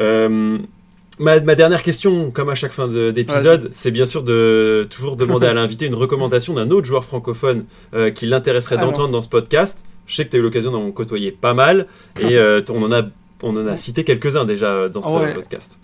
Euh, 0.00 0.58
Ma, 1.18 1.40
ma 1.40 1.54
dernière 1.54 1.82
question, 1.82 2.30
comme 2.30 2.50
à 2.50 2.54
chaque 2.54 2.72
fin 2.72 2.88
de- 2.88 3.10
d'épisode, 3.10 3.70
c'est 3.72 3.90
bien 3.90 4.04
sûr 4.04 4.22
de 4.22 4.86
toujours 4.90 5.16
demander 5.16 5.46
à 5.46 5.54
l'invité 5.60 5.86
une 5.86 5.94
recommandation 5.94 6.52
d'un 6.54 6.70
autre 6.70 6.86
joueur 6.86 7.04
francophone 7.04 7.64
euh, 7.94 8.10
qui 8.10 8.26
l'intéresserait 8.26 8.76
Alors. 8.76 8.88
d'entendre 8.92 9.12
dans 9.12 9.22
ce 9.22 9.28
podcast. 9.30 9.84
Je 10.06 10.14
sais 10.14 10.24
que 10.26 10.30
tu 10.30 10.36
as 10.36 10.40
eu 10.40 10.42
l'occasion 10.42 10.70
d'en 10.72 10.90
côtoyer 10.92 11.32
pas 11.32 11.54
mal 11.54 11.86
et 12.20 12.36
euh, 12.36 12.60
on 12.70 12.82
en 12.82 12.92
a 12.92 13.02
on 13.42 13.56
en 13.56 13.66
a 13.66 13.76
cité 13.76 14.04
quelques-uns 14.04 14.44
déjà 14.44 14.88
dans 14.88 15.02
ce 15.02 15.08
Ah 15.08 15.20
ouais. 15.20 15.34
podcast. 15.34 15.78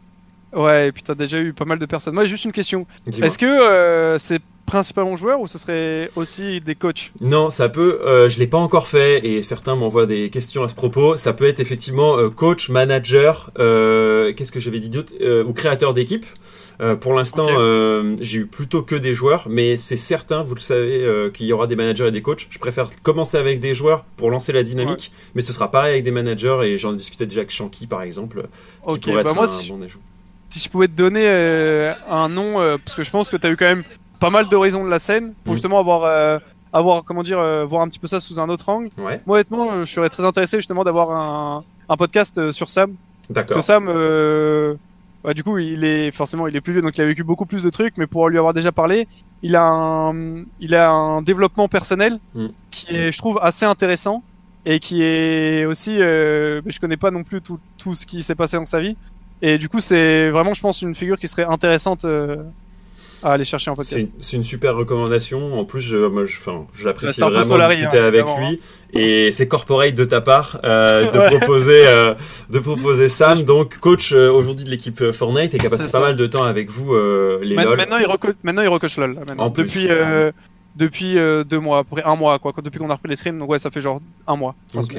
Ouais, 0.54 0.88
et 0.88 0.92
puis 0.92 1.02
t'as 1.02 1.14
déjà 1.14 1.38
eu 1.38 1.52
pas 1.54 1.64
mal 1.64 1.78
de 1.78 1.86
personnes. 1.86 2.14
Moi, 2.14 2.26
juste 2.26 2.44
une 2.44 2.52
question. 2.52 2.86
Est-ce 3.06 3.38
que 3.38 3.46
euh, 3.46 4.18
c'est 4.18 4.40
principalement 4.66 5.16
joueur 5.16 5.40
ou 5.40 5.46
ce 5.46 5.58
serait 5.58 6.10
aussi 6.16 6.60
des 6.60 6.74
coachs 6.74 7.12
Non, 7.20 7.50
ça 7.50 7.68
peut. 7.68 8.00
Euh, 8.04 8.28
je 8.28 8.38
l'ai 8.38 8.46
pas 8.46 8.58
encore 8.58 8.88
fait 8.88 9.24
et 9.26 9.42
certains 9.42 9.74
m'envoient 9.76 10.06
des 10.06 10.30
questions 10.30 10.62
à 10.62 10.68
ce 10.68 10.74
propos. 10.74 11.16
Ça 11.16 11.32
peut 11.32 11.46
être 11.46 11.60
effectivement 11.60 12.16
euh, 12.16 12.30
coach, 12.30 12.68
manager, 12.70 13.50
euh, 13.58 14.32
qu'est-ce 14.32 14.52
que 14.52 14.60
j'avais 14.60 14.80
dit 14.80 14.88
d'autre, 14.88 15.12
euh, 15.20 15.44
ou 15.44 15.52
créateur 15.52 15.94
d'équipe. 15.94 16.24
Pour 17.00 17.14
l'instant, 17.14 17.46
j'ai 18.20 18.38
eu 18.38 18.46
plutôt 18.46 18.82
que 18.82 18.96
des 18.96 19.14
joueurs, 19.14 19.46
mais 19.48 19.76
c'est 19.76 19.96
certain, 19.96 20.42
vous 20.42 20.56
le 20.56 20.60
savez, 20.60 21.30
qu'il 21.32 21.46
y 21.46 21.52
aura 21.52 21.68
des 21.68 21.76
managers 21.76 22.08
et 22.08 22.10
des 22.10 22.22
coachs. 22.22 22.48
Je 22.50 22.58
préfère 22.58 22.88
commencer 23.04 23.36
avec 23.36 23.60
des 23.60 23.72
joueurs 23.72 24.02
pour 24.16 24.30
lancer 24.32 24.52
la 24.52 24.64
dynamique, 24.64 25.12
mais 25.36 25.42
ce 25.42 25.52
sera 25.52 25.70
pareil 25.70 25.92
avec 25.92 26.02
des 26.02 26.10
managers 26.10 26.58
et 26.64 26.78
j'en 26.78 26.92
discutais 26.92 27.26
déjà 27.26 27.40
avec 27.40 27.52
Shanky 27.52 27.86
par 27.86 28.02
exemple, 28.02 28.42
qui 28.42 28.90
Ok, 28.90 29.00
pourrait 29.02 29.22
bah 29.22 29.30
être 29.30 29.36
moi, 29.36 29.44
un 29.44 29.48
si, 29.48 29.70
bon 29.70 29.80
ajout. 29.80 30.00
si 30.48 30.58
je 30.58 30.68
pouvais 30.68 30.88
te 30.88 30.94
donner 30.94 31.22
euh, 31.24 31.92
un 32.10 32.28
nom, 32.28 32.60
euh, 32.60 32.78
parce 32.84 32.96
que 32.96 33.04
je 33.04 33.10
pense 33.12 33.30
que 33.30 33.36
t'as 33.36 33.50
eu 33.52 33.56
quand 33.56 33.66
même 33.66 33.84
pas 34.22 34.30
mal 34.30 34.48
d'horizons 34.48 34.84
de 34.84 34.88
la 34.90 34.98
scène 34.98 35.34
pour 35.44 35.52
Mhm. 35.52 35.56
justement 35.56 35.78
avoir, 35.78 36.04
euh, 36.04 36.38
avoir 36.72 37.04
comment 37.04 37.22
dire, 37.22 37.38
euh, 37.38 37.64
voir 37.66 37.82
un 37.82 37.88
petit 37.88 37.98
peu 37.98 38.06
ça 38.06 38.20
sous 38.20 38.40
un 38.40 38.48
autre 38.48 38.68
angle. 38.70 38.88
Ouais, 38.98 39.20
Moi, 39.26 39.36
honnêtement, 39.36 39.84
je 39.84 39.92
serais 39.92 40.08
très 40.08 40.24
intéressé 40.24 40.56
justement 40.56 40.84
d'avoir 40.84 41.10
un, 41.10 41.64
un 41.88 41.96
podcast 41.96 42.38
euh, 42.38 42.52
sur 42.52 42.68
Sam. 42.70 42.94
d'accord. 43.28 43.56
Que 43.58 43.62
Sam, 43.62 43.86
euh, 43.88 44.74
bah, 45.24 45.34
du 45.34 45.44
coup, 45.44 45.58
il 45.58 45.84
est 45.84 46.10
forcément, 46.10 46.46
il 46.48 46.56
est 46.56 46.60
plus 46.60 46.72
vieux, 46.72 46.82
donc 46.82 46.96
il 46.96 47.02
a 47.02 47.06
vécu 47.06 47.22
beaucoup 47.24 47.46
plus 47.46 47.62
de 47.62 47.70
trucs. 47.70 47.96
Mais 47.98 48.06
pour 48.06 48.28
lui 48.28 48.38
avoir 48.38 48.54
déjà 48.54 48.72
parlé, 48.72 49.06
il 49.42 49.54
a 49.56 49.64
un, 49.68 50.44
il 50.60 50.74
a 50.74 50.90
un 50.90 51.20
développement 51.22 51.68
personnel 51.68 52.18
Mm. 52.34 52.46
qui 52.70 52.96
est, 52.96 53.12
je 53.12 53.18
trouve, 53.18 53.38
assez 53.42 53.64
intéressant 53.66 54.22
et 54.64 54.78
qui 54.78 55.02
est 55.02 55.64
aussi, 55.64 56.00
euh, 56.00 56.60
je 56.66 56.78
connais 56.80 56.96
pas 56.96 57.10
non 57.10 57.24
plus 57.24 57.40
tout, 57.42 57.58
tout 57.78 57.94
ce 57.96 58.06
qui 58.06 58.22
s'est 58.22 58.34
passé 58.36 58.56
dans 58.56 58.66
sa 58.66 58.80
vie. 58.80 58.96
Et 59.42 59.58
du 59.58 59.68
coup, 59.68 59.80
c'est 59.80 60.30
vraiment, 60.30 60.54
je 60.54 60.60
pense, 60.60 60.82
une 60.82 60.94
figure 60.94 61.18
qui 61.18 61.26
serait 61.28 61.44
intéressante 61.44 62.04
à 63.22 63.32
aller 63.32 63.44
chercher 63.44 63.70
en 63.70 63.74
podcast. 63.74 64.08
c'est 64.20 64.36
une 64.36 64.44
super 64.44 64.74
recommandation. 64.76 65.58
En 65.58 65.64
plus, 65.64 65.80
je, 65.80 65.96
moi, 65.96 66.24
je, 66.24 66.36
enfin, 66.38 66.66
j'apprécie 66.78 67.20
Bah, 67.20 67.28
vraiment 67.30 67.44
Solari, 67.44 67.76
discuter 67.76 67.98
hein, 67.98 68.04
avec 68.04 68.24
lui. 68.38 68.60
Et 68.94 69.30
c'est 69.30 69.48
corporate 69.48 69.94
de 69.94 70.04
ta 70.04 70.20
part 70.20 70.60
euh, 70.64 71.10
de 71.10 71.18
Ouais. 71.22 71.38
proposer 71.38 71.86
euh, 71.86 72.14
de 72.50 72.58
proposer 72.58 73.08
Sam, 73.08 73.42
donc 73.42 73.78
coach 73.78 74.12
euh, 74.12 74.30
aujourd'hui 74.30 74.64
de 74.66 74.70
l'équipe 74.70 75.00
euh, 75.00 75.12
Fortnite 75.12 75.54
et 75.54 75.58
qui 75.58 75.66
a 75.66 75.70
passé 75.70 75.88
pas 75.90 76.00
mal 76.00 76.14
de 76.16 76.26
temps 76.26 76.42
avec 76.44 76.68
vous 76.70 76.92
euh, 76.94 77.38
les 77.42 77.54
Ma- 77.54 77.64
LOL. 77.64 77.76
Maintenant, 77.78 77.96
il 77.98 78.06
maintenant, 78.42 78.62
il 78.62 78.68
recoach 78.68 78.96
LOL. 78.98 79.14
maintenant. 79.14 79.44
En 79.44 79.50
plus. 79.50 79.64
depuis, 79.64 79.86
euh, 79.88 80.30
depuis 80.76 81.18
euh, 81.18 81.44
deux 81.44 81.58
mois, 81.60 81.78
à 81.78 81.84
peu 81.84 81.90
près 81.96 82.02
un 82.04 82.16
mois, 82.16 82.38
quoi. 82.38 82.52
Depuis 82.62 82.78
qu'on 82.78 82.88
a 82.90 82.94
repris 82.94 83.10
les 83.10 83.16
scrims, 83.16 83.38
donc 83.38 83.50
ouais, 83.50 83.58
ça 83.58 83.70
fait 83.70 83.80
genre 83.80 84.00
un 84.26 84.36
mois. 84.36 84.54
Ok. 84.74 84.96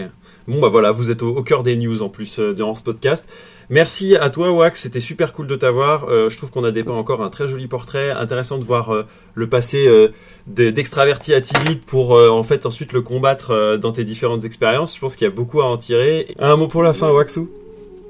Bon 0.47 0.59
bah 0.59 0.67
voilà, 0.67 0.91
vous 0.91 1.09
êtes 1.09 1.23
au, 1.23 1.35
au 1.37 1.41
cœur 1.43 1.63
des 1.63 1.77
news 1.77 2.01
en 2.01 2.09
plus 2.09 2.37
euh, 2.39 2.53
durant 2.53 2.75
ce 2.75 2.83
podcast. 2.83 3.29
Merci 3.69 4.17
à 4.17 4.29
toi 4.29 4.51
Wax, 4.51 4.81
c'était 4.81 4.99
super 4.99 5.31
cool 5.31 5.47
de 5.47 5.55
t'avoir. 5.55 6.05
Euh, 6.09 6.29
je 6.29 6.37
trouve 6.37 6.51
qu'on 6.51 6.65
a 6.65 6.71
dépeint 6.71 6.93
encore 6.93 7.23
un 7.23 7.29
très 7.29 7.47
joli 7.47 7.67
portrait, 7.67 8.11
intéressant 8.11 8.57
de 8.57 8.63
voir 8.65 8.93
euh, 8.93 9.03
le 9.35 9.47
passé 9.47 9.87
euh, 9.87 10.09
de- 10.47 10.69
d'extraverti 10.69 11.33
à 11.33 11.39
timide 11.39 11.79
pour 11.85 12.15
euh, 12.15 12.27
en 12.29 12.43
fait 12.43 12.65
ensuite 12.65 12.91
le 12.91 13.01
combattre 13.01 13.51
euh, 13.51 13.77
dans 13.77 13.93
tes 13.93 14.03
différentes 14.03 14.43
expériences. 14.43 14.93
Je 14.95 14.99
pense 14.99 15.15
qu'il 15.15 15.25
y 15.25 15.31
a 15.31 15.33
beaucoup 15.33 15.61
à 15.61 15.65
en 15.65 15.77
tirer. 15.77 16.35
Un 16.39 16.57
mot 16.57 16.67
pour 16.67 16.83
la 16.83 16.93
fin, 16.93 17.09
Waxou 17.09 17.49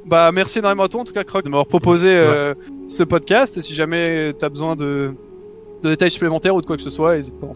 Bah, 0.07 0.31
merci 0.31 0.57
énormément 0.57 0.83
à 0.83 0.87
toi, 0.89 1.01
en 1.01 1.05
tout 1.05 1.13
cas, 1.13 1.23
Croc, 1.23 1.43
de 1.45 1.49
m'avoir 1.49 1.67
proposé 1.67 2.07
euh, 2.09 2.55
ce 2.89 3.03
podcast. 3.03 3.55
Et 3.57 3.61
si 3.61 3.75
jamais 3.75 4.33
t'as 4.39 4.49
besoin 4.49 4.75
de, 4.75 5.13
de 5.83 5.89
détails 5.89 6.11
supplémentaires 6.11 6.55
ou 6.55 6.61
de 6.61 6.65
quoi 6.65 6.77
que 6.77 6.83
ce 6.83 6.89
soit, 6.89 7.15
n'hésite 7.15 7.39
pas. 7.39 7.51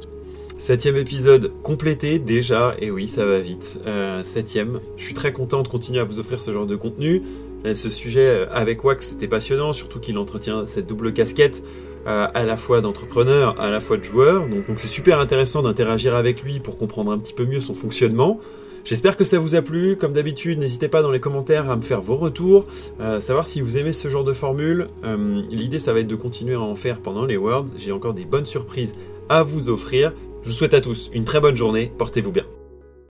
Septième 0.58 0.98
épisode 0.98 1.52
complété 1.62 2.18
déjà, 2.18 2.76
et 2.80 2.90
oui, 2.90 3.08
ça 3.08 3.26
va 3.26 3.40
vite. 3.40 3.80
Euh, 3.86 4.24
septième. 4.24 4.80
Je 4.98 5.04
suis 5.04 5.14
très 5.14 5.32
content 5.32 5.62
de 5.62 5.68
continuer 5.68 6.00
à 6.00 6.04
vous 6.04 6.18
offrir 6.18 6.42
ce 6.42 6.52
genre 6.52 6.66
de 6.66 6.76
contenu. 6.76 7.22
Euh, 7.66 7.76
Ce 7.76 7.92
sujet 7.92 8.28
euh, 8.28 8.46
avec 8.52 8.84
Wax, 8.84 9.10
c'était 9.10 9.28
passionnant, 9.28 9.72
surtout 9.72 10.00
qu'il 10.00 10.18
entretient 10.18 10.66
cette 10.66 10.88
double 10.88 11.14
casquette 11.14 11.64
à 12.10 12.46
la 12.46 12.56
fois 12.56 12.80
d'entrepreneur, 12.80 13.60
à 13.60 13.70
la 13.70 13.82
fois 13.82 13.98
de 13.98 14.04
joueur. 14.04 14.48
Donc 14.48 14.64
c'est 14.78 14.88
super 14.88 15.20
intéressant 15.20 15.62
d'interagir 15.62 16.16
avec 16.16 16.42
lui 16.42 16.62
pour 16.62 16.78
comprendre 16.78 17.12
un 17.12 17.20
petit 17.20 17.34
peu 17.34 17.44
mieux 17.44 17.60
son 17.60 17.74
fonctionnement. 17.74 18.40
J'espère 18.88 19.18
que 19.18 19.26
ça 19.26 19.38
vous 19.38 19.54
a 19.54 19.62
plu. 19.62 19.98
Comme 19.98 20.14
d'habitude, 20.14 20.60
n'hésitez 20.60 20.88
pas 20.88 21.02
dans 21.02 21.12
les 21.12 21.20
commentaires 21.20 21.70
à 21.70 21.76
me 21.76 21.82
faire 21.82 22.00
vos 22.00 22.16
retours, 22.16 22.66
euh, 23.02 23.20
savoir 23.20 23.46
si 23.46 23.60
vous 23.60 23.78
aimez 23.78 23.92
ce 23.92 24.08
genre 24.08 24.24
de 24.24 24.32
formule. 24.32 24.88
Euh, 25.04 25.42
L'idée, 25.50 25.80
ça 25.80 25.92
va 25.92 26.00
être 26.00 26.08
de 26.08 26.16
continuer 26.16 26.56
à 26.56 26.62
en 26.62 26.74
faire 26.74 27.02
pendant 27.02 27.26
les 27.26 27.36
Worlds. 27.36 27.74
J'ai 27.78 27.92
encore 27.92 28.14
des 28.14 28.24
bonnes 28.24 28.46
surprises 28.46 28.96
à 29.28 29.44
vous 29.44 29.70
offrir. 29.70 30.14
Je 30.42 30.52
vous 30.52 30.56
souhaite 30.56 30.74
à 30.74 30.80
tous 30.80 31.12
une 31.14 31.26
très 31.26 31.42
bonne 31.42 31.58
journée. 31.58 31.92
Portez-vous 31.98 32.32
bien. 32.32 32.46